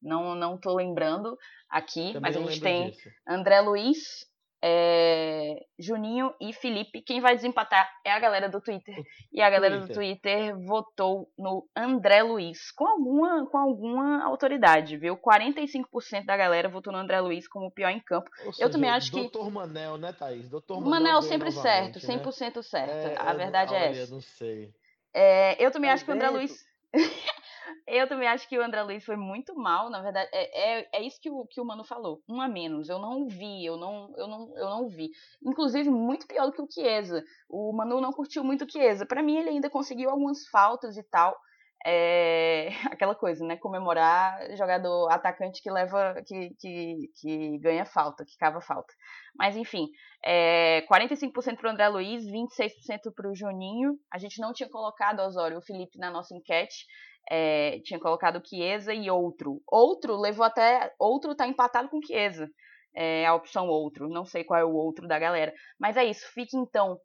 Não, 0.00 0.34
não 0.34 0.56
tô 0.56 0.74
lembrando 0.74 1.36
aqui, 1.68 2.12
Também 2.12 2.20
mas 2.20 2.36
a 2.36 2.40
gente 2.40 2.60
tem 2.60 2.90
disso. 2.90 3.10
André 3.26 3.60
Luiz, 3.60 4.28
é, 4.62 5.64
Juninho 5.78 6.34
e 6.40 6.52
Felipe. 6.52 7.02
Quem 7.02 7.20
vai 7.20 7.34
desempatar 7.34 7.88
é 8.04 8.12
a 8.12 8.18
galera 8.18 8.48
do 8.48 8.60
Twitter. 8.60 8.94
E 9.32 9.40
a 9.40 9.50
galera 9.50 9.76
Twitter. 9.78 9.94
do 9.94 10.00
Twitter 10.00 10.58
votou 10.66 11.28
no 11.38 11.68
André 11.76 12.22
Luiz, 12.22 12.70
com 12.72 12.86
alguma, 12.86 13.46
com 13.46 13.58
alguma 13.58 14.24
autoridade, 14.24 14.96
viu? 14.96 15.16
45% 15.16 16.24
da 16.24 16.36
galera 16.36 16.68
votou 16.68 16.92
no 16.92 16.98
André 16.98 17.20
Luiz 17.20 17.46
como 17.48 17.66
o 17.66 17.70
pior 17.70 17.90
em 17.90 18.00
campo. 18.00 18.30
Seja, 18.36 18.64
eu 18.64 18.70
também 18.70 18.90
acho 18.90 19.10
que. 19.10 19.20
Doutor 19.20 19.50
Manel, 19.50 19.96
né, 19.96 20.12
Thaís? 20.12 20.48
Doutor 20.48 20.80
Manel, 20.80 20.90
Manel 20.90 21.22
sempre 21.22 21.52
certo, 21.52 21.98
100% 21.98 22.56
né? 22.56 22.62
certo. 22.62 22.92
É, 22.92 23.16
a 23.18 23.32
verdade 23.34 23.74
é 23.74 23.90
essa. 23.90 24.12
não 24.12 24.20
sei. 24.20 24.72
É, 25.14 25.62
eu 25.64 25.70
também 25.70 25.90
acho 25.90 26.04
que 26.04 26.10
o 26.10 26.14
André 26.14 26.30
Luiz. 26.30 26.64
eu 27.86 28.08
também 28.08 28.28
acho 28.28 28.48
que 28.48 28.58
o 28.58 28.62
André 28.62 28.82
Luiz 28.82 29.04
foi 29.04 29.16
muito 29.16 29.54
mal, 29.54 29.90
na 29.90 30.02
verdade. 30.02 30.28
É, 30.32 30.80
é, 30.80 30.88
é 30.92 31.02
isso 31.02 31.20
que 31.20 31.30
o, 31.30 31.46
que 31.46 31.60
o 31.60 31.64
Mano 31.64 31.84
falou. 31.84 32.22
Um 32.28 32.40
a 32.40 32.48
menos. 32.48 32.88
Eu 32.88 32.98
não 32.98 33.26
vi, 33.26 33.64
eu 33.64 33.76
não, 33.76 34.12
eu 34.16 34.26
não, 34.26 34.56
eu 34.56 34.70
não 34.70 34.88
vi. 34.88 35.10
Inclusive, 35.42 35.90
muito 35.90 36.26
pior 36.26 36.46
do 36.46 36.52
que 36.52 36.62
o 36.62 36.70
Chiesa. 36.70 37.24
O 37.48 37.72
Manu 37.72 38.00
não 38.00 38.12
curtiu 38.12 38.44
muito 38.44 38.64
o 38.64 38.70
Chiesa. 38.70 39.06
Para 39.06 39.22
mim, 39.22 39.36
ele 39.36 39.50
ainda 39.50 39.70
conseguiu 39.70 40.10
algumas 40.10 40.46
faltas 40.48 40.96
e 40.96 41.02
tal 41.02 41.38
é 41.86 42.68
aquela 42.92 43.14
coisa, 43.14 43.44
né? 43.44 43.56
Comemorar 43.56 44.38
jogador 44.56 45.08
atacante 45.10 45.62
que 45.62 45.70
leva, 45.70 46.14
que, 46.26 46.50
que, 46.58 47.10
que 47.20 47.58
ganha 47.58 47.84
falta, 47.84 48.24
que 48.24 48.36
cava 48.36 48.60
falta. 48.60 48.92
Mas 49.36 49.56
enfim, 49.56 49.88
é, 50.24 50.84
45% 50.90 51.56
para 51.56 51.68
o 51.68 51.72
André 51.72 51.88
Luiz, 51.88 52.24
26% 52.24 53.12
para 53.14 53.30
o 53.30 53.34
Juninho. 53.34 53.96
A 54.12 54.18
gente 54.18 54.40
não 54.40 54.52
tinha 54.52 54.68
colocado 54.68 55.20
Osório 55.20 55.58
o 55.58 55.62
Felipe 55.62 55.98
na 55.98 56.10
nossa 56.10 56.34
enquete. 56.34 56.86
É, 57.30 57.80
tinha 57.84 58.00
colocado 58.00 58.42
Chiesa 58.46 58.94
e 58.94 59.10
outro. 59.10 59.60
Outro 59.66 60.16
levou 60.16 60.44
até. 60.44 60.92
Outro 60.98 61.34
tá 61.34 61.46
empatado 61.46 61.88
com 61.88 62.02
Chiesa. 62.02 62.48
É 62.94 63.26
a 63.26 63.34
opção 63.34 63.68
outro. 63.68 64.08
Não 64.08 64.24
sei 64.24 64.44
qual 64.44 64.58
é 64.58 64.64
o 64.64 64.74
outro 64.74 65.06
da 65.06 65.18
galera. 65.18 65.52
Mas 65.78 65.96
é 65.96 66.04
isso. 66.04 66.26
Fique 66.32 66.56
então 66.56 66.98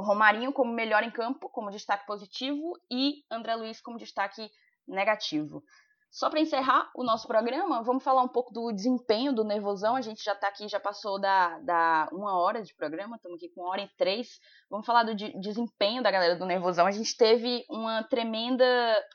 Romarinho 0.00 0.52
como 0.52 0.72
melhor 0.72 1.02
em 1.02 1.10
campo, 1.10 1.48
como 1.48 1.70
destaque 1.70 2.06
positivo, 2.06 2.72
e 2.90 3.24
André 3.30 3.54
Luiz 3.56 3.80
como 3.80 3.98
destaque 3.98 4.50
negativo. 4.86 5.62
Só 6.10 6.28
para 6.28 6.40
encerrar 6.40 6.90
o 6.96 7.04
nosso 7.04 7.28
programa, 7.28 7.84
vamos 7.84 8.02
falar 8.02 8.22
um 8.22 8.28
pouco 8.28 8.52
do 8.52 8.72
desempenho 8.72 9.32
do 9.32 9.44
Nervosão. 9.44 9.94
A 9.94 10.00
gente 10.00 10.24
já 10.24 10.32
está 10.32 10.48
aqui, 10.48 10.66
já 10.66 10.80
passou 10.80 11.20
da, 11.20 11.60
da 11.60 12.08
uma 12.10 12.36
hora 12.36 12.62
de 12.62 12.74
programa, 12.74 13.14
estamos 13.14 13.36
aqui 13.36 13.48
com 13.54 13.60
uma 13.60 13.70
hora 13.70 13.82
e 13.82 13.88
três. 13.96 14.40
Vamos 14.68 14.84
falar 14.84 15.04
do 15.04 15.14
de, 15.14 15.32
desempenho 15.40 16.02
da 16.02 16.10
galera 16.10 16.34
do 16.34 16.44
Nervosão. 16.44 16.84
A 16.84 16.90
gente 16.90 17.16
teve 17.16 17.64
uma 17.70 18.02
tremenda 18.02 18.64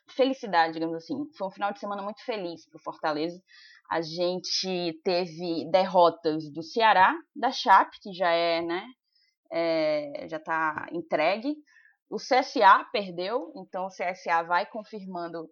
felicidade, 0.07 0.73
digamos 0.73 0.95
assim. 0.95 1.17
Foi 1.38 1.49
um 1.49 1.51
final 1.51 1.73
de 1.73 1.79
semana 1.79 2.01
muito 2.01 2.23
feliz 2.23 2.65
para 2.69 2.77
o 2.77 2.83
Fortaleza. 2.83 3.41
A 3.91 4.01
gente 4.01 4.97
teve 5.03 5.69
derrotas 5.69 6.49
do 6.49 6.63
Ceará, 6.63 7.13
da 7.36 7.51
Chape, 7.51 7.99
que 8.01 8.13
já 8.13 8.31
é, 8.31 8.61
né, 8.61 8.86
é, 9.51 10.27
já 10.29 10.37
está 10.37 10.87
entregue. 10.91 11.55
O 12.09 12.17
CSA 12.17 12.85
perdeu, 12.91 13.51
então 13.55 13.85
o 13.85 13.89
CSA 13.89 14.43
vai 14.43 14.65
confirmando, 14.65 15.49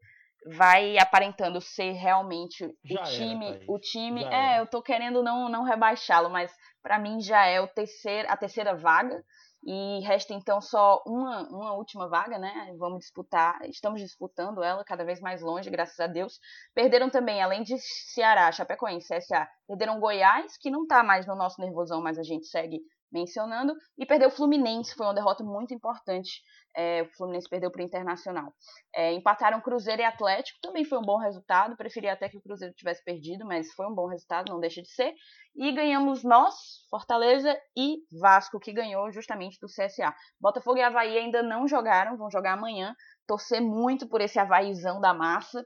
vai 0.56 0.98
aparentando 0.98 1.60
ser 1.60 1.94
realmente 1.94 2.76
já 2.84 3.02
o 3.02 3.04
time. 3.06 3.48
Era, 3.48 3.66
o 3.68 3.80
time, 3.80 4.22
já 4.22 4.30
é, 4.30 4.54
era. 4.54 4.58
eu 4.62 4.68
tô 4.68 4.82
querendo 4.82 5.24
não, 5.24 5.50
não 5.50 5.64
rebaixá-lo, 5.64 6.30
mas 6.30 6.54
para 6.82 7.00
mim 7.00 7.20
já 7.20 7.46
é 7.46 7.60
o 7.60 7.68
terceiro, 7.68 8.28
a 8.32 8.38
terceira 8.38 8.76
vaga. 8.76 9.24
E 9.66 10.02
resta 10.02 10.34
então 10.34 10.60
só 10.60 11.02
uma, 11.08 11.48
uma 11.48 11.74
última 11.74 12.10
vaga, 12.10 12.38
né? 12.38 12.76
Vamos 12.78 13.00
disputar, 13.00 13.58
estamos 13.70 14.02
disputando 14.02 14.62
ela 14.62 14.84
cada 14.84 15.06
vez 15.06 15.22
mais 15.22 15.42
longe, 15.42 15.70
graças 15.70 15.98
a 16.02 16.08
Deus. 16.08 16.38
Perderam 16.76 17.10
também, 17.10 17.42
além 17.42 17.64
de 17.64 17.78
Ceará, 17.80 18.52
Chapecoense, 18.52 19.08
CSA, 19.08 19.48
perderam 19.66 20.02
Goiás, 20.02 20.58
que 20.58 20.70
não 20.70 20.84
está 20.84 21.02
mais 21.02 21.26
no 21.26 21.36
nosso 21.36 21.62
nervosão, 21.62 22.02
mas 22.02 22.20
a 22.20 22.24
gente 22.24 22.46
segue 22.48 22.82
mencionando, 23.14 23.74
e 23.98 24.06
perdeu 24.06 24.30
o 24.30 24.32
Fluminense, 24.32 24.96
foi 24.96 25.06
uma 25.06 25.14
derrota 25.14 25.44
muito 25.44 25.74
importante. 25.74 26.42
É, 26.76 27.04
o 27.04 27.10
Fluminense 27.16 27.48
perdeu 27.48 27.70
para 27.70 27.82
o 27.82 27.86
Internacional. 27.86 28.52
É, 28.94 29.14
empataram 29.14 29.62
Cruzeiro 29.62 30.02
e 30.02 30.06
Atlético, 30.06 30.60
também 30.62 30.84
foi 30.84 30.98
um 30.98 31.04
bom 31.04 31.18
resultado. 31.18 31.78
Preferia 31.78 32.14
até 32.14 32.28
que 32.28 32.38
o 32.38 32.42
Cruzeiro 32.42 32.74
tivesse 32.74 33.04
perdido, 33.04 33.46
mas 33.46 33.72
foi 33.74 33.86
um 33.86 33.94
bom 33.94 34.08
resultado, 34.08 34.52
não 34.52 34.60
deixa 34.60 34.82
de 34.82 34.90
ser. 34.90 35.14
E 35.56 35.72
ganhamos 35.72 36.24
nós, 36.24 36.56
Fortaleza 36.90 37.56
e 37.78 37.98
Vasco, 38.20 38.60
que 38.60 38.74
ganhou 38.74 39.12
justamente 39.12 39.60
do 39.62 39.68
CSA. 39.68 40.14
Botafogo 40.40 40.80
e 40.80 40.82
Havaí 40.82 41.16
ainda 41.16 41.44
não 41.44 41.68
jogaram, 41.68 42.18
vão 42.18 42.32
jogar 42.32 42.54
amanhã. 42.54 42.96
Torcer 43.28 43.62
muito 43.62 44.10
por 44.10 44.20
esse 44.20 44.40
Havaízão 44.40 45.00
da 45.00 45.14
massa. 45.14 45.64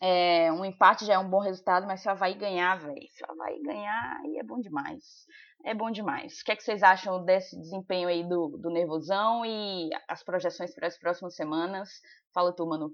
É, 0.00 0.52
um 0.52 0.64
empate 0.64 1.04
já 1.04 1.14
é 1.14 1.18
um 1.18 1.28
bom 1.28 1.40
resultado, 1.40 1.86
mas 1.86 2.00
se 2.00 2.08
Havaí 2.08 2.34
ganhar, 2.34 2.78
velho, 2.78 3.08
se 3.10 3.24
Havaí 3.28 3.60
ganhar, 3.62 4.20
aí 4.22 4.38
é 4.38 4.42
bom 4.42 4.60
demais 4.60 5.26
é 5.64 5.74
bom 5.74 5.90
demais. 5.90 6.40
O 6.40 6.44
que, 6.44 6.52
é 6.52 6.56
que 6.56 6.62
vocês 6.62 6.82
acham 6.82 7.24
desse 7.24 7.58
desempenho 7.58 8.08
aí 8.08 8.26
do, 8.26 8.56
do 8.56 8.70
Nervosão 8.70 9.44
e 9.44 9.90
as 10.06 10.22
projeções 10.22 10.74
para 10.74 10.86
as 10.86 10.98
próximas 10.98 11.34
semanas? 11.34 12.00
Fala 12.32 12.52
tu, 12.52 12.66
Manu. 12.66 12.90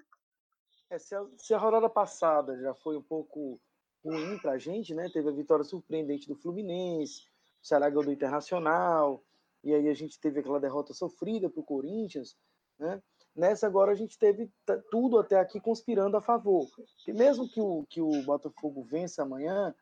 É, 0.90 0.98
se, 0.98 1.14
a, 1.14 1.24
se, 1.38 1.54
a, 1.54 1.58
rodada 1.58 1.88
passada 1.88 2.58
já 2.60 2.74
foi 2.74 2.96
um 2.96 3.02
pouco 3.02 3.60
ruim 4.04 4.38
para 4.38 4.52
a 4.52 4.58
gente, 4.58 4.94
né? 4.94 5.08
Teve 5.12 5.28
a 5.28 5.32
vitória 5.32 5.64
surpreendente 5.64 6.28
do 6.28 6.36
Fluminense, 6.36 7.22
o 7.62 7.66
Ceará 7.66 7.88
ganhou 7.88 8.04
do 8.04 8.12
Internacional, 8.12 9.22
e 9.62 9.74
aí 9.74 9.88
a 9.88 9.94
gente 9.94 10.20
teve 10.20 10.40
aquela 10.40 10.60
derrota 10.60 10.92
sofrida 10.92 11.48
para 11.48 11.60
o 11.60 11.64
Corinthians, 11.64 12.36
né? 12.78 13.02
Nessa 13.34 13.66
agora 13.66 13.92
a 13.92 13.96
gente 13.96 14.16
teve 14.16 14.48
tudo 14.90 15.18
até 15.18 15.38
aqui 15.40 15.60
conspirando 15.60 16.16
a 16.16 16.20
favor. 16.20 16.68
E 17.06 17.12
mesmo 17.12 17.48
que 17.48 17.60
o, 17.60 17.84
que 17.88 18.00
o 18.00 18.22
Botafogo 18.22 18.82
vença 18.84 19.22
amanhã, 19.22 19.74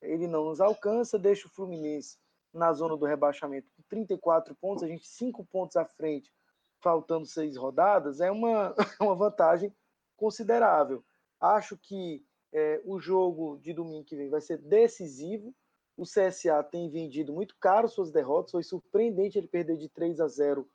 ele 0.00 0.26
não 0.26 0.44
nos 0.44 0.60
alcança, 0.60 1.18
deixa 1.18 1.46
o 1.46 1.50
Fluminense 1.50 2.16
na 2.52 2.72
zona 2.72 2.96
do 2.96 3.04
rebaixamento 3.04 3.68
com 3.76 3.82
34 3.88 4.54
pontos, 4.54 4.84
a 4.84 4.86
gente 4.86 5.06
5 5.06 5.44
pontos 5.46 5.76
à 5.76 5.84
frente, 5.84 6.32
faltando 6.80 7.26
seis 7.26 7.56
rodadas, 7.56 8.20
é 8.20 8.30
uma, 8.30 8.74
uma 9.00 9.14
vantagem 9.14 9.74
considerável. 10.16 11.04
Acho 11.40 11.76
que 11.76 12.24
é, 12.52 12.80
o 12.84 13.00
jogo 13.00 13.58
de 13.58 13.72
domingo 13.72 14.04
que 14.04 14.16
vem 14.16 14.30
vai 14.30 14.40
ser 14.40 14.58
decisivo. 14.58 15.52
O 15.96 16.04
CSA 16.04 16.62
tem 16.62 16.88
vendido 16.88 17.32
muito 17.32 17.56
caro 17.60 17.88
suas 17.88 18.10
derrotas, 18.10 18.52
foi 18.52 18.62
surpreendente 18.62 19.36
ele 19.36 19.48
perder 19.48 19.76
de 19.76 19.88
3 19.88 20.20
a 20.20 20.28
0 20.28 20.68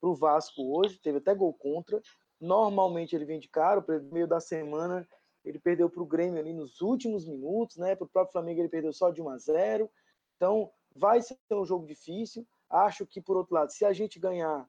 para 0.00 0.10
o 0.10 0.14
Vasco 0.14 0.62
hoje, 0.76 0.98
teve 0.98 1.18
até 1.18 1.34
gol 1.34 1.52
contra. 1.52 2.00
Normalmente 2.40 3.14
ele 3.14 3.24
vende 3.24 3.48
caro, 3.48 3.84
no 3.86 4.12
meio 4.12 4.26
da 4.26 4.40
semana 4.40 5.06
ele 5.44 5.58
perdeu 5.58 5.88
para 5.88 6.02
o 6.02 6.06
Grêmio 6.06 6.38
ali 6.38 6.52
nos 6.52 6.80
últimos 6.80 7.26
minutos, 7.26 7.76
né? 7.76 7.94
Para 7.94 8.04
o 8.04 8.08
próprio 8.08 8.32
Flamengo 8.32 8.60
ele 8.60 8.68
perdeu 8.68 8.92
só 8.92 9.10
de 9.10 9.22
1 9.22 9.28
a 9.28 9.38
0. 9.38 9.90
Então 10.36 10.70
vai 10.94 11.20
ser 11.22 11.38
um 11.50 11.64
jogo 11.64 11.86
difícil. 11.86 12.46
Acho 12.68 13.06
que, 13.06 13.20
por 13.20 13.36
outro 13.36 13.54
lado, 13.54 13.70
se 13.72 13.84
a 13.84 13.92
gente 13.92 14.18
ganhar, 14.18 14.68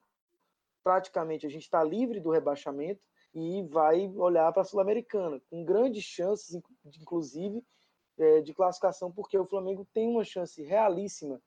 praticamente 0.83 1.45
a 1.45 1.49
gente 1.49 1.63
está 1.63 1.83
livre 1.83 2.19
do 2.19 2.31
rebaixamento 2.31 3.01
e 3.33 3.63
vai 3.63 4.07
olhar 4.15 4.51
para 4.51 4.63
a 4.63 4.65
Sul-Americana, 4.65 5.41
com 5.49 5.63
grandes 5.63 6.03
chances, 6.03 6.59
inclusive, 6.85 7.63
é, 8.17 8.41
de 8.41 8.53
classificação, 8.53 9.11
porque 9.11 9.37
o 9.37 9.45
Flamengo 9.45 9.87
tem 9.93 10.07
uma 10.09 10.23
chance 10.23 10.61
realíssima 10.63 11.41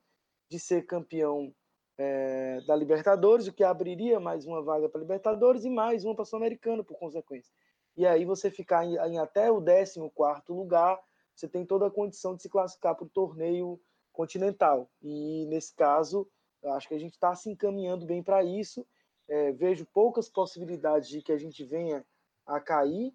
de 0.49 0.59
ser 0.59 0.87
campeão 0.87 1.55
é, 1.97 2.61
da 2.66 2.74
Libertadores, 2.74 3.47
o 3.47 3.53
que 3.53 3.62
abriria 3.62 4.18
mais 4.18 4.47
uma 4.47 4.62
vaga 4.62 4.88
para 4.88 5.01
Libertadores 5.01 5.64
e 5.64 5.70
mais 5.70 6.05
uma 6.05 6.14
para 6.14 6.24
Sul-Americana, 6.24 6.82
por 6.82 6.99
consequência. 6.99 7.53
E 7.97 8.07
aí 8.07 8.24
você 8.24 8.51
ficar 8.51 8.84
em, 8.84 8.97
em 8.97 9.18
até 9.18 9.51
o 9.51 9.62
14 9.62 10.01
lugar, 10.49 11.01
você 11.34 11.49
tem 11.49 11.64
toda 11.64 11.86
a 11.86 11.90
condição 11.90 12.34
de 12.34 12.42
se 12.42 12.49
classificar 12.49 12.95
para 12.95 13.05
o 13.05 13.11
torneio 13.11 13.80
continental. 14.12 14.90
E 15.03 15.47
nesse 15.47 15.74
caso, 15.74 16.28
acho 16.64 16.88
que 16.88 16.95
a 16.95 16.99
gente 16.99 17.14
está 17.14 17.34
se 17.34 17.51
encaminhando 17.51 18.07
bem 18.07 18.22
para 18.22 18.42
isso. 18.42 18.86
É, 19.28 19.53
vejo 19.53 19.86
poucas 19.86 20.28
possibilidades 20.28 21.09
de 21.09 21.22
que 21.22 21.32
a 21.32 21.38
gente 21.38 21.64
venha 21.64 22.05
a 22.47 22.61
cair, 22.61 23.12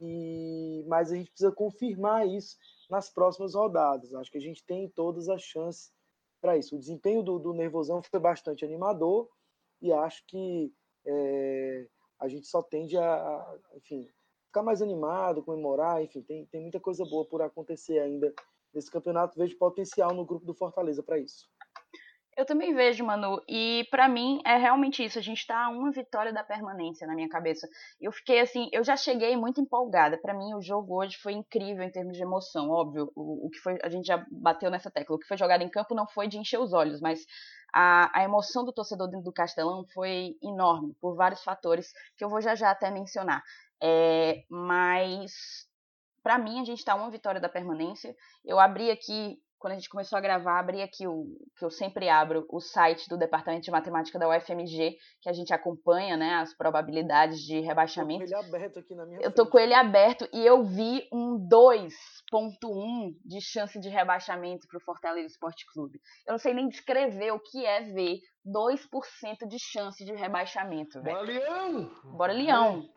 e 0.00 0.84
mas 0.88 1.12
a 1.12 1.16
gente 1.16 1.30
precisa 1.30 1.52
confirmar 1.52 2.26
isso 2.26 2.56
nas 2.90 3.10
próximas 3.10 3.54
rodadas. 3.54 4.14
Acho 4.14 4.30
que 4.30 4.38
a 4.38 4.42
gente 4.42 4.64
tem 4.64 4.88
todas 4.88 5.28
as 5.28 5.42
chances 5.42 5.92
para 6.42 6.58
isso. 6.58 6.74
O 6.74 6.78
desempenho 6.78 7.22
do, 7.22 7.38
do 7.38 7.54
Nervosão 7.54 8.02
foi 8.02 8.20
bastante 8.20 8.64
animador 8.64 9.30
e 9.80 9.92
acho 9.92 10.26
que 10.26 10.74
é, 11.06 11.86
a 12.18 12.28
gente 12.28 12.46
só 12.46 12.60
tende 12.62 12.98
a, 12.98 13.14
a, 13.14 13.58
enfim, 13.76 14.08
ficar 14.46 14.62
mais 14.62 14.82
animado, 14.82 15.42
comemorar, 15.42 16.02
enfim, 16.02 16.20
tem, 16.22 16.44
tem 16.46 16.60
muita 16.60 16.80
coisa 16.80 17.04
boa 17.04 17.24
por 17.24 17.40
acontecer 17.40 18.00
ainda 18.00 18.34
nesse 18.74 18.90
campeonato. 18.90 19.38
Vejo 19.38 19.56
potencial 19.56 20.12
no 20.12 20.26
grupo 20.26 20.44
do 20.44 20.54
Fortaleza 20.54 21.02
para 21.02 21.18
isso. 21.18 21.48
Eu 22.34 22.46
também 22.46 22.74
vejo, 22.74 23.04
Manu, 23.04 23.42
e 23.46 23.86
para 23.90 24.08
mim 24.08 24.40
é 24.44 24.56
realmente 24.56 25.04
isso. 25.04 25.18
A 25.18 25.22
gente 25.22 25.46
tá 25.46 25.66
a 25.66 25.68
uma 25.68 25.90
vitória 25.90 26.32
da 26.32 26.42
permanência 26.42 27.06
na 27.06 27.14
minha 27.14 27.28
cabeça. 27.28 27.68
Eu 28.00 28.10
fiquei 28.10 28.40
assim, 28.40 28.70
eu 28.72 28.82
já 28.82 28.96
cheguei 28.96 29.36
muito 29.36 29.60
empolgada. 29.60 30.16
Para 30.16 30.32
mim, 30.32 30.54
o 30.54 30.62
jogo 30.62 30.98
hoje 30.98 31.18
foi 31.18 31.34
incrível 31.34 31.84
em 31.84 31.90
termos 31.90 32.16
de 32.16 32.22
emoção. 32.22 32.70
Óbvio, 32.70 33.12
o, 33.14 33.46
o, 33.46 33.50
que 33.50 33.58
foi, 33.58 33.78
a 33.82 33.88
gente 33.90 34.06
já 34.06 34.24
bateu 34.30 34.70
nessa 34.70 34.90
tecla. 34.90 35.16
O 35.16 35.18
que 35.18 35.28
foi 35.28 35.36
jogado 35.36 35.62
em 35.62 35.68
campo 35.68 35.94
não 35.94 36.06
foi 36.08 36.26
de 36.26 36.38
encher 36.38 36.58
os 36.58 36.72
olhos, 36.72 37.02
mas 37.02 37.20
a, 37.72 38.10
a 38.18 38.24
emoção 38.24 38.64
do 38.64 38.72
torcedor 38.72 39.08
dentro 39.08 39.24
do 39.24 39.32
Castelão 39.32 39.84
foi 39.92 40.34
enorme 40.42 40.94
por 41.02 41.14
vários 41.14 41.44
fatores 41.44 41.92
que 42.16 42.24
eu 42.24 42.30
vou 42.30 42.40
já 42.40 42.54
já 42.54 42.70
até 42.70 42.90
mencionar. 42.90 43.42
É, 43.82 44.44
mas 44.48 45.32
para 46.22 46.38
mim 46.38 46.60
a 46.60 46.64
gente 46.64 46.78
está 46.78 46.94
uma 46.94 47.10
vitória 47.10 47.40
da 47.40 47.48
permanência. 47.48 48.14
Eu 48.42 48.58
abri 48.58 48.90
aqui 48.90 49.38
quando 49.62 49.74
a 49.74 49.76
gente 49.76 49.88
começou 49.88 50.18
a 50.18 50.20
gravar, 50.20 50.58
abri 50.58 50.82
aqui 50.82 51.06
o 51.06 51.24
que 51.56 51.64
eu 51.64 51.70
sempre 51.70 52.08
abro, 52.08 52.44
o 52.50 52.58
site 52.58 53.08
do 53.08 53.16
Departamento 53.16 53.62
de 53.62 53.70
Matemática 53.70 54.18
da 54.18 54.28
UFMG, 54.28 54.96
que 55.20 55.28
a 55.28 55.32
gente 55.32 55.54
acompanha, 55.54 56.16
né, 56.16 56.34
as 56.34 56.52
probabilidades 56.52 57.38
de 57.38 57.60
rebaixamento. 57.60 58.24
Eu 58.24 58.32
tô 58.32 58.36
com 58.42 58.48
ele 58.48 58.52
aberto 58.58 58.78
aqui 58.80 58.94
na 58.96 59.06
minha 59.06 59.20
Eu 59.20 59.32
tô 59.32 59.46
com 59.46 59.58
ele 59.60 59.74
aberto 59.74 60.28
e 60.32 60.44
eu 60.44 60.64
vi 60.64 61.08
um 61.12 61.38
2.1 61.48 63.14
de 63.24 63.40
chance 63.40 63.78
de 63.78 63.88
rebaixamento 63.88 64.66
para 64.66 64.78
o 64.78 64.84
Fortaleza 64.84 65.28
Esporte 65.28 65.64
Clube. 65.72 66.00
Eu 66.26 66.32
não 66.32 66.38
sei 66.38 66.52
nem 66.54 66.68
descrever 66.68 67.30
o 67.30 67.38
que 67.38 67.64
é 67.64 67.82
ver 67.82 68.18
2% 68.44 69.46
de 69.48 69.56
chance 69.60 70.04
de 70.04 70.12
rebaixamento, 70.12 71.00
velho. 71.00 71.18
Bora 71.18 71.22
Leão! 71.22 71.90
Bora 72.16 72.32
Leão! 72.32 72.88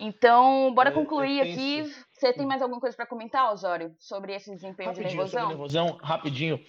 Então, 0.00 0.72
bora 0.74 0.90
é, 0.90 0.92
concluir 0.92 1.40
aqui. 1.40 1.84
Você 2.12 2.32
tem 2.32 2.46
mais 2.46 2.62
alguma 2.62 2.80
coisa 2.80 2.96
para 2.96 3.06
comentar, 3.06 3.52
Osório, 3.52 3.94
sobre 3.98 4.34
esse 4.34 4.50
desempenho 4.50 4.88
rapidinho, 4.88 5.10
de 5.10 5.16
nervosão? 5.16 5.48
Nervosão, 5.48 5.98
rapidinho. 6.02 6.60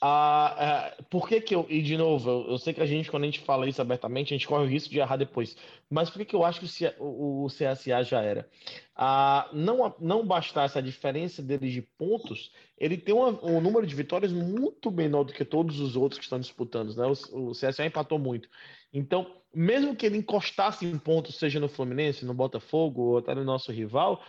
Ah, 0.00 0.92
ah, 0.98 1.02
por 1.08 1.26
que 1.28 1.40
que 1.40 1.54
eu, 1.54 1.66
e 1.68 1.80
de 1.80 1.96
novo, 1.96 2.28
eu, 2.28 2.50
eu, 2.50 2.58
sei 2.58 2.74
que 2.74 2.80
a 2.80 2.86
gente, 2.86 3.10
quando 3.10 3.22
a 3.22 3.26
gente 3.26 3.40
fala 3.40 3.66
isso 3.68 3.80
abertamente, 3.80 4.34
a 4.34 4.36
gente 4.36 4.46
corre 4.46 4.64
o 4.64 4.68
risco 4.68 4.90
de 4.90 4.98
errar 4.98 5.16
depois, 5.16 5.56
mas 5.88 6.10
por 6.10 6.18
que 6.18 6.26
que 6.26 6.36
eu 6.36 6.44
acho 6.44 6.60
que 6.60 6.94
o, 6.98 7.44
o 7.44 7.46
CSA 7.46 8.02
já 8.02 8.20
era? 8.20 8.46
Ah, 8.94 9.48
não, 9.52 9.94
não 9.98 10.26
bastar 10.26 10.66
essa 10.66 10.82
diferença 10.82 11.42
dele 11.42 11.70
de 11.70 11.80
pontos, 11.80 12.52
ele 12.76 12.98
tem 12.98 13.14
uma, 13.14 13.42
um 13.44 13.60
número 13.60 13.86
de 13.86 13.94
vitórias 13.94 14.32
muito 14.32 14.90
menor 14.90 15.24
do 15.24 15.32
que 15.32 15.44
todos 15.44 15.80
os 15.80 15.96
outros 15.96 16.18
que 16.18 16.24
estão 16.24 16.38
disputando, 16.38 16.94
né? 16.94 17.06
O, 17.06 17.50
o 17.50 17.52
CSA 17.52 17.86
empatou 17.86 18.18
muito. 18.18 18.48
Então, 18.92 19.26
mesmo 19.54 19.94
que 19.94 20.04
ele 20.04 20.18
encostasse 20.18 20.84
em 20.84 20.98
pontos, 20.98 21.36
seja 21.36 21.60
no 21.60 21.68
Fluminense, 21.68 22.24
no 22.24 22.34
Botafogo 22.34 23.02
ou 23.02 23.18
até 23.18 23.34
no 23.34 23.44
nosso 23.44 23.72
rival, 23.72 24.22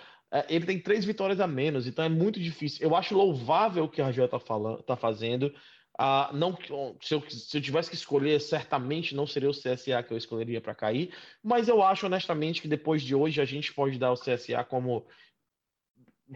ele 0.50 0.66
tem 0.66 0.80
três 0.80 1.06
vitórias 1.06 1.40
a 1.40 1.48
menos, 1.48 1.88
então 1.88 2.04
é 2.04 2.10
muito 2.10 2.40
difícil. 2.40 2.86
Eu 2.88 2.96
acho 2.96 3.16
louvável 3.16 3.84
o 3.86 3.90
que 3.90 4.02
a 4.02 4.06
Rafael 4.06 4.26
está 4.26 4.40
falando, 4.40 4.84
tá 4.84 4.96
fazendo. 4.96 5.54
Ah, 5.98 6.30
não, 6.34 6.58
se 7.02 7.14
eu, 7.14 7.24
se 7.30 7.58
eu 7.58 7.62
tivesse 7.62 7.90
que 7.90 7.96
escolher, 7.96 8.42
certamente 8.42 9.16
não 9.16 9.26
seria 9.26 9.50
o 9.50 9.54
CSA 9.54 10.04
que 10.04 10.12
eu 10.12 10.18
escolheria 10.18 10.60
para 10.60 10.76
cair, 10.76 11.14
mas 11.42 11.70
eu 11.70 11.82
acho 11.82 12.06
honestamente 12.06 12.62
que 12.62 12.68
depois 12.68 13.02
de 13.02 13.16
hoje 13.16 13.40
a 13.40 13.46
gente 13.46 13.74
pode 13.74 13.98
dar 13.98 14.12
o 14.12 14.20
CSA 14.20 14.64
como 14.68 15.06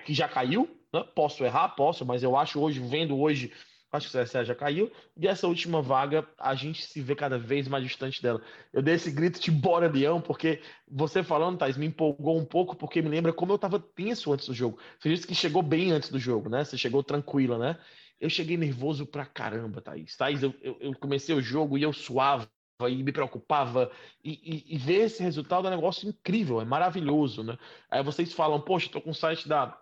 que 0.06 0.14
já 0.14 0.30
caiu. 0.30 0.70
Né? 0.94 1.04
Posso 1.14 1.44
errar, 1.44 1.70
posso, 1.70 2.06
mas 2.06 2.24
eu 2.24 2.38
acho 2.38 2.60
hoje, 2.60 2.80
vendo 2.80 3.20
hoje 3.20 3.52
acho 3.92 4.10
que 4.10 4.18
o 4.18 4.24
CSA 4.24 4.46
já 4.46 4.56
caiu, 4.56 4.92
e 5.18 5.28
essa 5.28 5.48
última 5.48 5.82
vaga 5.82 6.28
a 6.38 6.54
gente 6.54 6.84
se 6.84 7.02
vê 7.02 7.16
cada 7.16 7.38
vez 7.38 7.68
mais 7.68 7.84
distante 7.84 8.22
dela. 8.22 8.42
Eu 8.72 8.82
dei 8.82 8.96
esse 8.96 9.10
grito 9.12 9.40
de 9.40 9.52
bora 9.52 9.88
leão, 9.88 10.22
porque 10.22 10.62
você 10.88 11.24
falando, 11.24 11.58
Thais, 11.58 11.78
me 11.78 11.88
empolgou 11.88 12.38
um 12.38 12.46
pouco, 12.46 12.76
porque 12.76 13.02
me 13.02 13.10
lembra 13.10 13.34
como 13.34 13.52
eu 13.52 13.58
tava 13.58 13.80
tenso 13.80 14.32
antes 14.32 14.48
do 14.48 14.54
jogo. 14.54 14.78
Você 15.00 15.10
disse 15.10 15.28
que 15.28 15.36
chegou 15.36 15.62
bem 15.62 15.92
antes 15.92 16.10
do 16.10 16.20
jogo, 16.20 16.50
né? 16.50 16.64
Você 16.64 16.78
chegou 16.78 17.04
tranquila, 17.04 17.58
né? 17.58 17.78
Eu 18.20 18.30
cheguei 18.30 18.58
nervoso 18.58 19.06
pra 19.06 19.26
caramba, 19.26 19.82
Thaís. 19.82 20.16
Thaís, 20.16 20.44
eu, 20.44 20.54
eu, 20.62 20.78
eu 20.80 20.94
comecei 20.96 21.34
o 21.34 21.42
jogo 21.42 21.78
e 21.78 21.84
eu 21.84 21.94
suava 21.94 22.50
e 22.88 23.04
me 23.04 23.12
preocupava 23.12 23.92
e, 24.24 24.32
e, 24.32 24.76
e, 24.76 24.78
ver 24.78 25.06
esse 25.06 25.22
resultado 25.22 25.68
é 25.68 25.72
um 25.72 25.76
negócio 25.76 26.08
incrível, 26.08 26.62
é 26.62 26.66
maravilhoso, 26.66 27.44
né? 27.44 27.58
Aí 27.92 28.02
vocês 28.02 28.32
falam, 28.32 28.62
poxa, 28.62 28.90
tô 28.90 29.02
com 29.02 29.10
o 29.10 29.16
site 29.16 29.50
da 29.50 29.78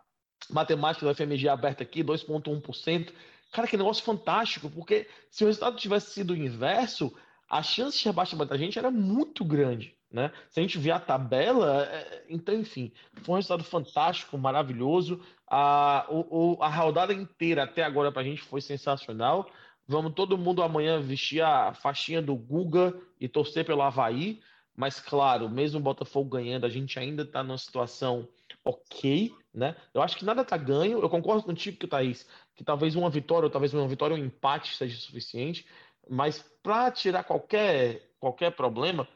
matemática 0.49 1.05
da 1.05 1.13
FMG 1.13 1.47
aberto 1.47 1.81
aqui, 1.81 2.03
2.1%. 2.03 3.13
Cara, 3.51 3.67
que 3.67 3.77
negócio 3.77 4.03
fantástico, 4.03 4.69
porque 4.69 5.07
se 5.31 5.43
o 5.43 5.47
resultado 5.47 5.77
tivesse 5.77 6.11
sido 6.11 6.33
o 6.33 6.37
inverso, 6.37 7.13
a 7.49 7.63
chance 7.63 7.97
de 7.97 8.05
rebaixamento 8.05 8.49
da 8.49 8.57
gente 8.57 8.77
era 8.77 8.91
muito 8.91 9.45
grande, 9.45 9.95
né? 10.11 10.31
Se 10.49 10.59
a 10.59 10.63
gente 10.63 10.77
ver 10.77 10.91
a 10.91 10.99
tabela, 10.99 11.85
é... 11.85 12.25
então, 12.29 12.53
enfim, 12.55 12.91
foi 13.23 13.33
um 13.33 13.35
resultado 13.37 13.63
fantástico, 13.63 14.37
maravilhoso. 14.37 15.21
A, 15.49 16.05
o, 16.09 16.57
a 16.61 16.67
rodada 16.67 17.13
inteira 17.13 17.63
até 17.63 17.83
agora 17.83 18.11
para 18.11 18.21
a 18.21 18.25
gente 18.25 18.41
foi 18.41 18.61
sensacional. 18.61 19.49
Vamos 19.87 20.13
todo 20.13 20.37
mundo 20.37 20.61
amanhã 20.61 20.99
vestir 20.99 21.41
a 21.41 21.73
faixinha 21.73 22.21
do 22.21 22.35
Guga 22.35 22.93
e 23.19 23.29
torcer 23.29 23.65
pelo 23.65 23.81
Havaí. 23.81 24.41
Mas, 24.75 24.99
claro, 24.99 25.49
mesmo 25.49 25.79
o 25.79 25.83
Botafogo 25.83 26.29
ganhando, 26.29 26.65
a 26.65 26.69
gente 26.69 26.99
ainda 26.99 27.23
está 27.23 27.41
numa 27.41 27.57
situação 27.57 28.27
ok, 28.63 29.33
né? 29.53 29.75
Eu 29.93 30.01
acho 30.01 30.17
que 30.17 30.25
nada 30.25 30.41
está 30.41 30.55
ganho. 30.55 30.99
Eu 30.99 31.09
concordo 31.09 31.41
contigo, 31.41 31.87
Thaís, 31.87 32.27
que 32.57 32.63
talvez 32.63 32.95
uma 32.95 33.09
vitória, 33.09 33.45
ou 33.45 33.51
talvez 33.51 33.73
uma 33.73 33.87
vitória 33.87 34.15
um 34.15 34.19
empate 34.19 34.75
seja 34.75 34.97
suficiente, 34.97 35.65
mas 36.09 36.43
para 36.63 36.91
tirar 36.91 37.23
qualquer, 37.23 38.09
qualquer 38.19 38.51
problema, 38.51 39.07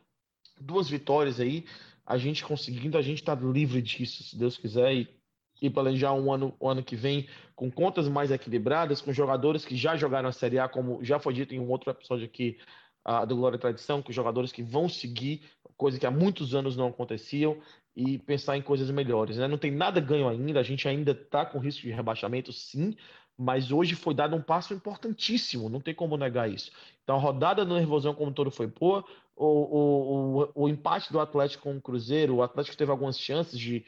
duas 0.60 0.88
vitórias 0.88 1.40
aí, 1.40 1.66
a 2.06 2.18
gente 2.18 2.46
conseguindo, 2.46 2.98
a 2.98 3.02
gente 3.02 3.20
está 3.20 3.34
livre 3.34 3.82
disso, 3.82 4.24
se 4.24 4.38
Deus 4.38 4.58
quiser, 4.58 4.94
e, 4.94 5.10
e 5.60 5.70
planejar 5.70 6.14
um 6.14 6.32
ano, 6.32 6.56
um 6.62 6.70
ano 6.70 6.84
que 6.84 6.96
vem 6.96 7.28
com 7.56 7.72
contas 7.72 8.08
mais 8.08 8.30
equilibradas, 8.30 9.02
com 9.02 9.12
jogadores 9.12 9.66
que 9.66 9.76
já 9.76 9.96
jogaram 9.96 10.30
a 10.30 10.32
Série 10.32 10.60
A, 10.60 10.70
como 10.70 11.04
já 11.04 11.20
foi 11.20 11.34
dito 11.34 11.56
em 11.56 11.60
um 11.60 11.70
outro 11.70 11.90
episódio 11.90 12.26
aqui 12.26 12.60
uh, 13.08 13.26
do 13.26 13.36
Glória 13.36 13.56
e 13.58 13.60
Tradição, 13.60 14.04
com 14.04 14.12
jogadores 14.12 14.52
que 14.52 14.62
vão 14.62 14.88
seguir 14.88 15.42
coisa 15.82 15.98
que 15.98 16.06
há 16.06 16.12
muitos 16.12 16.54
anos 16.54 16.78
não 16.78 16.90
aconteciam, 16.90 17.60
e 17.96 18.18
pensar 18.20 18.56
em 18.56 18.62
coisas 18.62 18.90
melhores. 18.90 19.38
Né? 19.38 19.48
Não 19.48 19.58
tem 19.58 19.72
nada 19.72 20.00
ganho 20.00 20.28
ainda, 20.28 20.60
a 20.60 20.64
gente 20.64 20.88
ainda 20.88 21.12
está 21.12 21.46
com 21.46 21.60
risco 21.60 21.82
de 21.82 21.92
rebaixamento, 21.92 22.54
sim, 22.54 22.96
mas 23.38 23.72
hoje 23.72 23.96
foi 23.96 24.14
dado 24.14 24.36
um 24.36 24.42
passo 24.42 24.74
importantíssimo, 24.74 25.70
não 25.70 25.80
tem 25.80 25.94
como 25.94 26.18
negar 26.18 26.50
isso. 26.50 26.72
Então 27.04 27.16
a 27.16 27.20
rodada 27.20 27.66
do 27.66 27.74
Nervosão 27.74 28.14
como 28.14 28.32
todo 28.32 28.52
foi 28.52 28.68
boa, 28.68 29.04
o, 29.36 29.46
o, 29.46 30.44
o, 30.44 30.52
o 30.64 30.70
empate 30.70 31.12
do 31.12 31.20
Atlético 31.20 31.64
com 31.64 31.78
o 31.78 31.82
Cruzeiro, 31.82 32.36
o 32.36 32.44
Atlético 32.44 32.78
teve 32.78 32.92
algumas 32.92 33.20
chances 33.20 33.58
de 33.60 33.86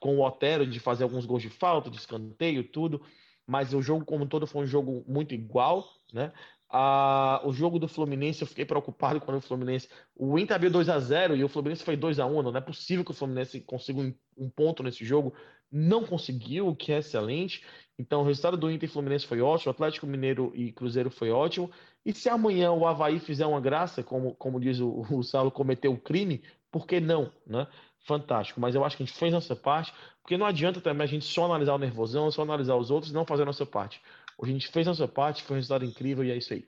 com 0.00 0.16
o 0.16 0.26
Otero 0.26 0.66
de 0.66 0.80
fazer 0.80 1.04
alguns 1.04 1.26
gols 1.26 1.42
de 1.42 1.50
falta, 1.50 1.90
de 1.90 1.98
escanteio, 1.98 2.64
tudo, 2.64 3.02
mas 3.46 3.74
o 3.74 3.82
jogo 3.82 4.04
como 4.04 4.26
todo 4.26 4.46
foi 4.46 4.62
um 4.62 4.66
jogo 4.66 5.04
muito 5.06 5.34
igual, 5.34 5.86
né? 6.12 6.32
Ah, 6.70 7.40
o 7.44 7.52
jogo 7.52 7.78
do 7.78 7.88
Fluminense, 7.88 8.42
eu 8.42 8.46
fiquei 8.46 8.64
preocupado 8.64 9.20
quando 9.20 9.38
o 9.38 9.40
Fluminense. 9.40 9.88
O 10.14 10.38
Inter 10.38 10.54
abriu 10.54 10.70
2 10.70 10.88
a 10.90 11.00
0 11.00 11.34
e 11.34 11.42
o 11.42 11.48
Fluminense 11.48 11.82
foi 11.82 11.96
2 11.96 12.18
a 12.18 12.26
1 12.26 12.42
Não 12.42 12.56
é 12.56 12.60
possível 12.60 13.04
que 13.04 13.10
o 13.10 13.14
Fluminense 13.14 13.60
consiga 13.60 14.00
um, 14.00 14.14
um, 14.36 14.50
ponto 14.50 14.82
nesse 14.82 15.02
jogo. 15.02 15.32
Não 15.72 16.04
conseguiu, 16.04 16.68
o 16.68 16.76
que 16.76 16.92
é 16.92 16.98
excelente. 16.98 17.64
Então, 17.98 18.20
o 18.20 18.24
resultado 18.24 18.56
do 18.56 18.70
Inter 18.70 18.88
e 18.88 18.92
Fluminense 18.92 19.26
foi 19.26 19.40
ótimo. 19.40 19.72
Atlético 19.72 20.06
Mineiro 20.06 20.52
e 20.54 20.70
Cruzeiro 20.70 21.10
foi 21.10 21.30
ótimo. 21.30 21.70
E 22.06 22.12
se 22.12 22.28
amanhã 22.28 22.70
o 22.70 22.86
Havaí 22.86 23.18
fizer 23.18 23.44
uma 23.44 23.60
graça, 23.60 24.02
como, 24.02 24.34
como 24.36 24.60
diz 24.60 24.78
o, 24.78 25.04
o 25.10 25.22
Saulo, 25.22 25.50
cometeu 25.50 25.92
o 25.92 25.98
crime, 25.98 26.42
por 26.70 26.86
que 26.86 27.00
não? 27.00 27.32
Né? 27.44 27.66
Fantástico. 28.00 28.60
Mas 28.60 28.74
eu 28.74 28.84
acho 28.84 28.96
que 28.96 29.02
a 29.02 29.06
gente 29.06 29.18
fez 29.18 29.32
nossa 29.32 29.56
parte, 29.56 29.92
porque 30.22 30.36
não 30.36 30.46
adianta 30.46 30.80
também 30.80 31.04
a 31.04 31.08
gente 31.08 31.24
só 31.24 31.46
analisar 31.46 31.74
o 31.74 31.78
nervosão, 31.78 32.30
só 32.30 32.42
analisar 32.42 32.76
os 32.76 32.90
outros 32.90 33.10
e 33.10 33.14
não 33.14 33.26
fazer 33.26 33.42
a 33.42 33.46
nossa 33.46 33.66
parte. 33.66 34.00
A 34.40 34.46
gente 34.46 34.68
fez 34.68 34.86
a 34.86 34.90
nossa 34.90 35.08
parte, 35.08 35.42
foi 35.42 35.56
um 35.56 35.58
resultado 35.58 35.84
incrível 35.84 36.24
e 36.24 36.30
é 36.30 36.36
isso 36.36 36.52
aí. 36.52 36.64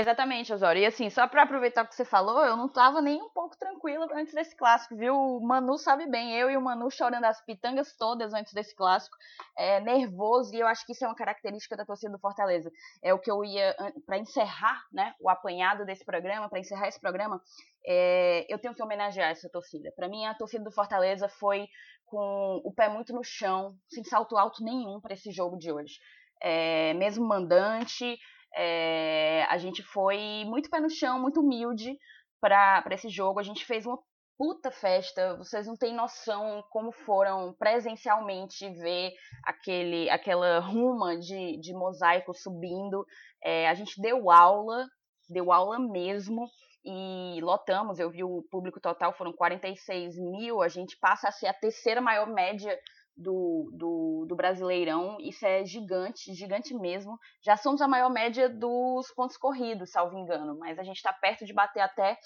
Exatamente, 0.00 0.52
Osório. 0.52 0.80
E 0.80 0.86
assim, 0.86 1.10
só 1.10 1.26
para 1.28 1.42
aproveitar 1.42 1.84
o 1.84 1.88
que 1.88 1.94
você 1.94 2.04
falou, 2.04 2.44
eu 2.44 2.56
não 2.56 2.68
tava 2.68 3.02
nem 3.02 3.20
um 3.20 3.28
pouco 3.28 3.56
tranquila 3.58 4.08
antes 4.14 4.32
desse 4.32 4.56
clássico, 4.56 4.96
viu? 4.96 5.14
O 5.14 5.40
Manu 5.40 5.76
sabe 5.76 6.06
bem, 6.06 6.34
eu 6.34 6.50
e 6.50 6.56
o 6.56 6.60
Manu 6.62 6.90
chorando 6.90 7.24
as 7.24 7.44
pitangas 7.44 7.94
todas 7.96 8.32
antes 8.32 8.52
desse 8.54 8.74
clássico, 8.74 9.16
é, 9.56 9.80
nervoso, 9.80 10.54
e 10.54 10.60
eu 10.60 10.66
acho 10.66 10.86
que 10.86 10.92
isso 10.92 11.04
é 11.04 11.08
uma 11.08 11.14
característica 11.14 11.76
da 11.76 11.84
torcida 11.84 12.12
do 12.12 12.18
Fortaleza. 12.18 12.70
É 13.02 13.12
o 13.12 13.18
que 13.18 13.30
eu 13.30 13.44
ia, 13.44 13.76
para 14.06 14.18
encerrar 14.18 14.82
né, 14.92 15.14
o 15.20 15.28
apanhado 15.28 15.84
desse 15.84 16.04
programa, 16.04 16.48
para 16.48 16.60
encerrar 16.60 16.88
esse 16.88 17.00
programa, 17.00 17.42
é, 17.86 18.46
eu 18.48 18.58
tenho 18.58 18.74
que 18.74 18.82
homenagear 18.82 19.30
essa 19.30 19.48
torcida. 19.50 19.92
Para 19.94 20.08
mim, 20.08 20.24
a 20.24 20.34
torcida 20.34 20.64
do 20.64 20.72
Fortaleza 20.72 21.28
foi 21.28 21.68
com 22.06 22.60
o 22.64 22.72
pé 22.72 22.88
muito 22.88 23.12
no 23.12 23.22
chão, 23.22 23.74
sem 23.90 24.04
salto 24.04 24.36
alto 24.36 24.64
nenhum 24.64 25.00
para 25.00 25.14
esse 25.14 25.30
jogo 25.30 25.58
de 25.58 25.70
hoje 25.70 25.98
é, 26.42 26.92
mesmo 26.94 27.24
mandante, 27.24 28.18
é, 28.54 29.44
a 29.48 29.58
gente 29.58 29.82
foi 29.82 30.44
muito 30.46 30.70
pé 30.70 30.80
no 30.80 30.90
chão, 30.90 31.20
muito 31.20 31.40
humilde 31.40 31.96
para 32.40 32.84
esse 32.90 33.08
jogo. 33.08 33.38
A 33.38 33.42
gente 33.42 33.64
fez 33.64 33.86
uma 33.86 33.98
puta 34.36 34.70
festa. 34.70 35.36
Vocês 35.36 35.66
não 35.66 35.76
têm 35.76 35.94
noção 35.94 36.64
como 36.70 36.90
foram 36.90 37.54
presencialmente 37.58 38.68
ver 38.70 39.12
aquele, 39.44 40.10
aquela 40.10 40.58
ruma 40.58 41.16
de, 41.16 41.58
de 41.58 41.72
mosaico 41.72 42.34
subindo. 42.34 43.06
É, 43.42 43.68
a 43.68 43.74
gente 43.74 44.00
deu 44.00 44.30
aula, 44.30 44.86
deu 45.28 45.52
aula 45.52 45.78
mesmo. 45.78 46.48
E 46.84 47.40
lotamos, 47.40 48.00
eu 48.00 48.10
vi 48.10 48.24
o 48.24 48.42
público 48.50 48.80
total, 48.80 49.12
foram 49.12 49.32
46 49.32 50.16
mil. 50.18 50.60
A 50.60 50.66
gente 50.66 50.98
passa 51.00 51.28
a 51.28 51.32
ser 51.32 51.46
a 51.46 51.54
terceira 51.54 52.00
maior 52.00 52.26
média 52.26 52.76
do, 53.16 53.70
do, 53.72 54.26
do, 54.28 54.36
Brasileirão. 54.36 55.18
Isso 55.20 55.44
é 55.44 55.64
gigante, 55.64 56.32
gigante 56.34 56.74
mesmo. 56.74 57.18
Já 57.40 57.56
somos 57.56 57.80
a 57.80 57.88
maior 57.88 58.10
média 58.10 58.48
dos 58.48 59.10
pontos 59.12 59.36
corridos, 59.36 59.90
salvo 59.90 60.16
engano, 60.16 60.58
mas 60.58 60.78
a 60.78 60.82
gente 60.82 60.96
está 60.96 61.12
perto 61.12 61.44
de 61.44 61.52
bater 61.52 61.80
até 61.80 62.18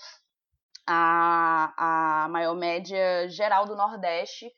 a, 0.87 2.25
a 2.25 2.29
maior 2.29 2.55
média 2.55 3.29
geral 3.29 3.67
do 3.67 3.77
Nordeste, 3.77 4.51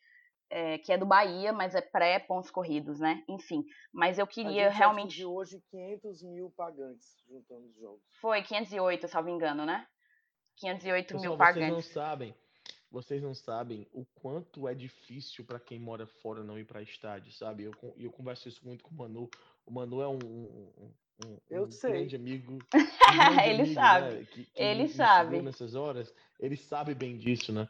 é, 0.50 0.78
que 0.78 0.92
é 0.92 0.98
do 0.98 1.06
Bahia, 1.06 1.52
mas 1.52 1.74
é 1.74 1.80
pré-pontos 1.80 2.50
corridos, 2.50 3.00
né? 3.00 3.22
Enfim, 3.28 3.64
mas 3.92 4.18
eu 4.18 4.26
queria 4.26 4.68
a 4.68 4.70
gente 4.70 4.78
realmente. 4.78 5.24
hoje 5.24 5.62
500 5.70 6.22
mil 6.22 6.50
pagantes 6.56 7.16
juntando 7.28 7.66
os 7.66 7.76
jogos. 7.76 8.02
Foi 8.20 8.42
508, 8.42 9.08
salvo 9.08 9.28
engano, 9.28 9.66
né? 9.66 9.86
508 10.56 11.06
Pessoal, 11.06 11.22
mil 11.22 11.38
pagantes. 11.38 11.84
Vocês 11.84 11.94
não 11.96 12.02
sabem 12.02 12.34
vocês 12.90 13.22
não 13.22 13.34
sabem 13.34 13.86
o 13.92 14.04
quanto 14.14 14.66
é 14.66 14.74
difícil 14.74 15.44
para 15.44 15.60
quem 15.60 15.78
mora 15.78 16.06
fora 16.06 16.42
não 16.42 16.58
ir 16.58 16.64
para 16.64 16.82
estádio, 16.82 17.32
sabe? 17.32 17.64
Eu, 17.64 17.72
eu 17.98 18.10
converso 18.10 18.48
isso 18.48 18.60
muito 18.64 18.82
com 18.82 18.94
o 18.94 18.98
Manu. 18.98 19.30
O 19.66 19.72
Manu 19.72 20.00
é 20.00 20.08
um, 20.08 20.18
um, 20.24 20.72
um, 21.24 21.62
um 21.62 21.68
grande 21.82 22.16
amigo. 22.16 22.58
Um 23.08 23.16
grande 23.16 23.48
ele 23.48 23.62
amigo, 23.62 23.74
sabe. 23.74 24.14
Né? 24.14 24.26
Que, 24.30 24.44
que 24.44 24.62
ele 24.62 24.88
sabe. 24.88 25.42
Nessas 25.42 25.74
horas. 25.74 26.12
Ele 26.38 26.56
sabe 26.56 26.94
bem 26.94 27.16
disso, 27.16 27.52
né? 27.52 27.66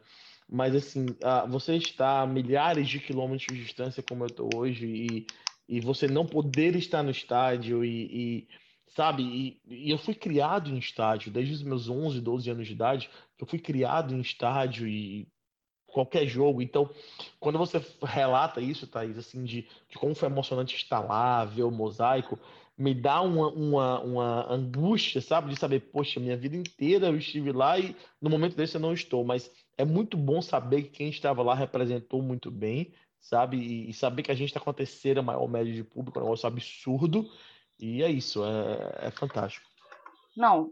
Mas 0.49 0.75
assim, 0.75 1.05
uh, 1.05 1.47
você 1.47 1.75
está 1.75 2.21
a 2.21 2.27
milhares 2.27 2.89
de 2.89 2.99
quilômetros 2.99 3.55
de 3.55 3.63
distância, 3.63 4.03
como 4.03 4.23
eu 4.23 4.27
estou 4.27 4.49
hoje, 4.53 4.85
e, 4.85 5.27
e 5.67 5.79
você 5.79 6.07
não 6.07 6.25
poder 6.25 6.75
estar 6.75 7.03
no 7.03 7.11
estádio 7.11 7.85
e, 7.85 8.05
e 8.11 8.47
sabe? 8.95 9.23
E, 9.23 9.61
e, 9.67 9.91
eu 9.91 9.97
fui 9.97 10.13
criado 10.13 10.69
em 10.69 10.77
estádio, 10.77 11.31
desde 11.31 11.53
os 11.53 11.63
meus 11.63 11.89
11, 11.89 12.21
12 12.21 12.49
anos 12.49 12.67
de 12.67 12.73
idade, 12.73 13.09
eu 13.39 13.45
fui 13.45 13.59
criado 13.59 14.13
em 14.13 14.21
estádio 14.21 14.87
e 14.87 15.27
qualquer 15.87 16.27
jogo. 16.27 16.61
Então, 16.61 16.89
quando 17.39 17.57
você 17.57 17.81
relata 18.03 18.61
isso, 18.61 18.87
Thaís, 18.87 19.17
assim, 19.17 19.43
de, 19.43 19.67
de 19.89 19.97
como 19.97 20.15
foi 20.15 20.27
emocionante 20.29 20.75
estar 20.75 20.99
lá, 20.99 21.45
ver 21.45 21.63
o 21.63 21.71
mosaico, 21.71 22.39
me 22.77 22.93
dá 22.93 23.21
uma, 23.21 23.49
uma, 23.49 23.99
uma 23.99 24.53
angústia, 24.53 25.19
sabe? 25.19 25.49
De 25.49 25.59
saber, 25.59 25.81
poxa, 25.91 26.19
minha 26.19 26.37
vida 26.37 26.55
inteira 26.55 27.07
eu 27.07 27.17
estive 27.17 27.51
lá 27.51 27.77
e 27.77 27.95
no 28.21 28.29
momento 28.29 28.55
desse 28.55 28.77
eu 28.77 28.81
não 28.81 28.93
estou. 28.93 29.25
Mas 29.25 29.51
é 29.77 29.83
muito 29.83 30.15
bom 30.15 30.41
saber 30.41 30.83
que 30.83 30.89
quem 30.91 31.09
estava 31.09 31.43
lá 31.43 31.53
representou 31.53 32.21
muito 32.21 32.49
bem, 32.49 32.93
sabe? 33.19 33.89
E, 33.89 33.93
saber 33.93 34.23
que 34.23 34.31
a 34.31 34.35
gente 34.35 34.47
está 34.47 34.61
com 34.61 34.69
a 34.69 34.73
terceira 34.73 35.21
maior 35.21 35.47
média 35.49 35.73
de 35.73 35.83
público, 35.83 36.17
é 36.17 36.21
um 36.21 36.25
negócio 36.25 36.47
absurdo. 36.47 37.29
E 37.79 38.03
é 38.03 38.09
isso, 38.09 38.43
é, 38.43 39.07
é 39.07 39.11
fantástico. 39.11 39.65
Não, 40.35 40.71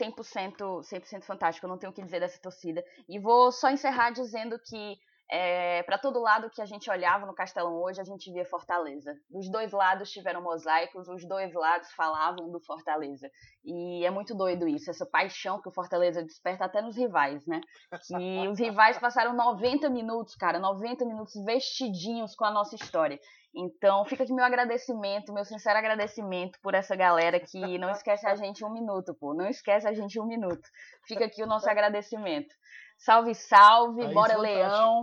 100%, 0.00 0.82
100% 0.82 1.22
fantástico, 1.22 1.66
eu 1.66 1.70
não 1.70 1.78
tenho 1.78 1.92
o 1.92 1.94
que 1.94 2.02
dizer 2.02 2.20
dessa 2.20 2.40
torcida. 2.40 2.84
E 3.08 3.18
vou 3.18 3.50
só 3.52 3.70
encerrar 3.70 4.10
dizendo 4.10 4.58
que 4.58 4.98
é, 5.30 5.82
para 5.82 5.98
todo 5.98 6.20
lado 6.20 6.48
que 6.48 6.62
a 6.62 6.64
gente 6.64 6.90
olhava 6.90 7.26
no 7.26 7.34
Castelão 7.34 7.74
hoje, 7.82 8.00
a 8.00 8.04
gente 8.04 8.32
via 8.32 8.46
Fortaleza. 8.46 9.14
Os 9.30 9.50
dois 9.50 9.72
lados 9.72 10.10
tiveram 10.10 10.40
mosaicos, 10.40 11.06
os 11.06 11.26
dois 11.28 11.52
lados 11.52 11.90
falavam 11.92 12.50
do 12.50 12.58
Fortaleza. 12.60 13.30
E 13.62 14.04
é 14.06 14.10
muito 14.10 14.34
doido 14.34 14.66
isso, 14.66 14.90
essa 14.90 15.04
paixão 15.04 15.60
que 15.60 15.68
o 15.68 15.72
Fortaleza 15.72 16.22
desperta 16.22 16.64
até 16.64 16.80
nos 16.80 16.96
rivais, 16.96 17.46
né? 17.46 17.60
Que 18.06 18.48
os 18.48 18.58
rivais 18.58 18.98
passaram 18.98 19.34
90 19.34 19.90
minutos, 19.90 20.34
cara, 20.34 20.58
90 20.58 21.04
minutos 21.04 21.34
vestidinhos 21.44 22.34
com 22.34 22.46
a 22.46 22.50
nossa 22.50 22.74
história. 22.74 23.20
Então, 23.60 24.04
fica 24.04 24.22
aqui 24.22 24.32
meu 24.32 24.44
agradecimento, 24.44 25.32
meu 25.32 25.44
sincero 25.44 25.76
agradecimento 25.76 26.60
por 26.62 26.74
essa 26.74 26.94
galera 26.94 27.40
que 27.40 27.76
não 27.76 27.90
esquece 27.90 28.24
a 28.24 28.36
gente 28.36 28.64
um 28.64 28.72
minuto, 28.72 29.12
pô. 29.12 29.34
Não 29.34 29.48
esquece 29.48 29.88
a 29.88 29.92
gente 29.92 30.20
um 30.20 30.24
minuto. 30.24 30.62
Fica 31.08 31.24
aqui 31.24 31.42
o 31.42 31.46
nosso 31.46 31.68
agradecimento. 31.68 32.54
Salve, 32.96 33.34
salve, 33.34 34.02
Thaís, 34.02 34.14
bora 34.14 34.38
Leão. 34.38 35.02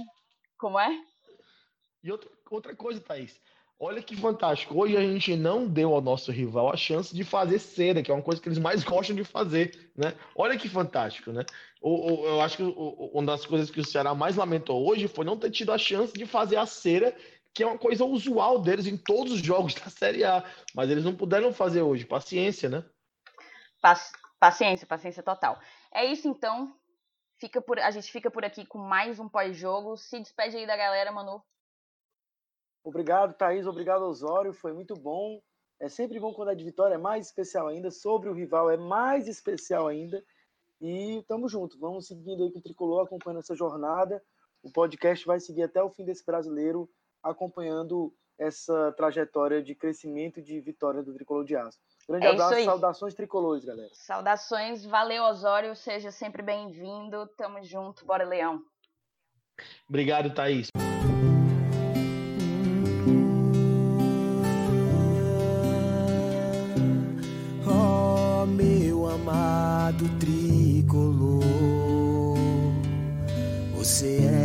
Como 0.57 0.80
é? 0.80 0.90
E 2.02 2.10
outra, 2.10 2.30
outra 2.49 2.73
coisa, 2.73 3.02
Thaís. 3.02 3.41
Olha 3.77 4.02
que 4.02 4.15
fantástico. 4.15 4.80
Hoje 4.80 4.95
a 4.95 5.02
gente 5.02 5.36
não 5.36 5.68
deu 5.68 5.94
ao 5.94 5.99
nosso 5.99 6.32
rival 6.32 6.72
a 6.72 6.77
chance 6.77 7.14
de 7.14 7.26
fazer 7.26 7.60
cera, 7.60 8.02
que 8.02 8.10
é 8.10 8.14
uma 8.14 8.23
coisa 8.23 8.41
que 8.41 8.48
eles 8.48 8.57
mais 8.57 8.84
gostam 8.86 9.14
de 9.14 9.26
fazer, 9.26 9.91
né? 9.94 10.14
Olha 10.34 10.57
que 10.57 10.69
fantástico, 10.69 11.34
né? 11.34 11.44
eu 11.88 12.41
acho 12.41 12.57
que 12.57 12.64
uma 12.64 13.26
das 13.27 13.45
coisas 13.45 13.69
que 13.69 13.80
o 13.80 13.86
Ceará 13.86 14.15
mais 14.15 14.38
lamentou 14.38 14.88
hoje 14.90 15.07
foi 15.07 15.23
não 15.23 15.38
ter 15.38 15.52
tido 15.52 15.72
a 15.72 15.77
chance 15.77 16.11
de 16.14 16.26
fazer 16.26 16.56
a 16.56 16.65
cera, 16.65 17.15
que 17.56 17.64
é 17.64 17.65
uma 17.65 17.77
coisa 17.77 18.03
usual 18.03 18.60
deles 18.60 18.86
em 18.86 18.98
todos 18.98 19.32
os 19.32 19.40
jogos 19.40 19.73
da 19.73 19.90
Série 19.90 20.26
A. 20.26 20.44
Mas 20.76 20.90
eles 20.90 21.06
não 21.06 21.15
puderam 21.15 21.53
fazer 21.53 21.82
hoje. 21.82 22.06
Paciência, 22.06 22.69
né? 22.69 22.84
Paciência, 24.38 24.86
paciência 24.86 25.23
total. 25.23 25.57
É 25.94 26.03
isso 26.06 26.27
então 26.27 26.76
fica 27.40 27.61
por, 27.61 27.80
a 27.80 27.91
gente 27.91 28.11
fica 28.11 28.30
por 28.30 28.44
aqui 28.44 28.65
com 28.65 28.77
mais 28.77 29.19
um 29.19 29.30
pós-jogo. 29.30 29.95
Se 29.95 30.19
despede 30.19 30.57
aí 30.57 30.68
da 30.68 30.76
galera, 30.76 31.14
Manu. 31.14 31.41
Obrigado, 32.84 33.34
Thaís. 33.34 33.65
Obrigado, 33.65 34.03
Osório. 34.03 34.53
Foi 34.53 34.73
muito 34.73 34.94
bom. 34.94 35.41
É 35.80 35.88
sempre 35.88 36.19
bom 36.19 36.34
quando 36.34 36.52
é 36.52 36.56
de 36.56 36.64
vitória, 36.64 36.95
é 36.95 36.98
mais 36.98 37.27
especial 37.27 37.68
ainda. 37.68 37.90
Sobre 37.90 38.30
o 38.30 38.34
rival, 38.34 38.69
é 38.69 38.77
mais 38.77 39.27
especial 39.27 39.88
ainda. 39.88 40.23
E 40.82 41.23
tamo 41.27 41.48
junto. 41.48 41.80
Vamos 41.80 42.07
seguindo 42.07 42.44
aí 42.44 42.52
com 42.52 42.60
o 42.60 42.61
Tricolor, 42.61 43.06
acompanhando 43.06 43.40
essa 43.40 43.56
jornada. 43.56 44.22
O 44.61 44.72
podcast 44.72 45.26
vai 45.26 45.40
seguir 45.40 45.64
até 45.64 45.82
o 45.82 45.90
fim 45.90 46.03
desse 46.03 46.26
brasileiro, 46.26 46.90
acompanhando 47.26 48.14
essa 48.38 48.93
trajetória 48.93 49.64
de 49.64 49.73
crescimento 49.73 50.39
e 50.39 50.43
de 50.43 50.60
vitória 50.60 51.02
do 51.02 51.14
Tricolor 51.14 51.45
de 51.45 51.56
Aço. 51.56 51.80
Grande 52.07 52.27
é 52.27 52.30
abraço, 52.30 52.64
saudações 52.64 53.14
tricolores, 53.15 53.65
galera. 53.65 53.89
Saudações, 53.93 54.85
valeu 54.85 55.23
Osório, 55.23 55.76
seja 55.76 56.11
sempre 56.11 56.43
bem-vindo, 56.43 57.27
tamo 57.38 57.64
junto, 57.64 58.06
bora 58.06 58.23
Leão. 58.23 58.61
Obrigado, 59.89 60.34
Thaís. 60.34 60.68
Oh, 67.68 68.45
meu 68.45 69.07
amado 69.07 70.03
tricolor, 70.19 71.56
Você 73.73 74.26
é 74.26 74.44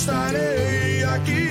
Estarei 0.00 1.04
aqui, 1.04 1.49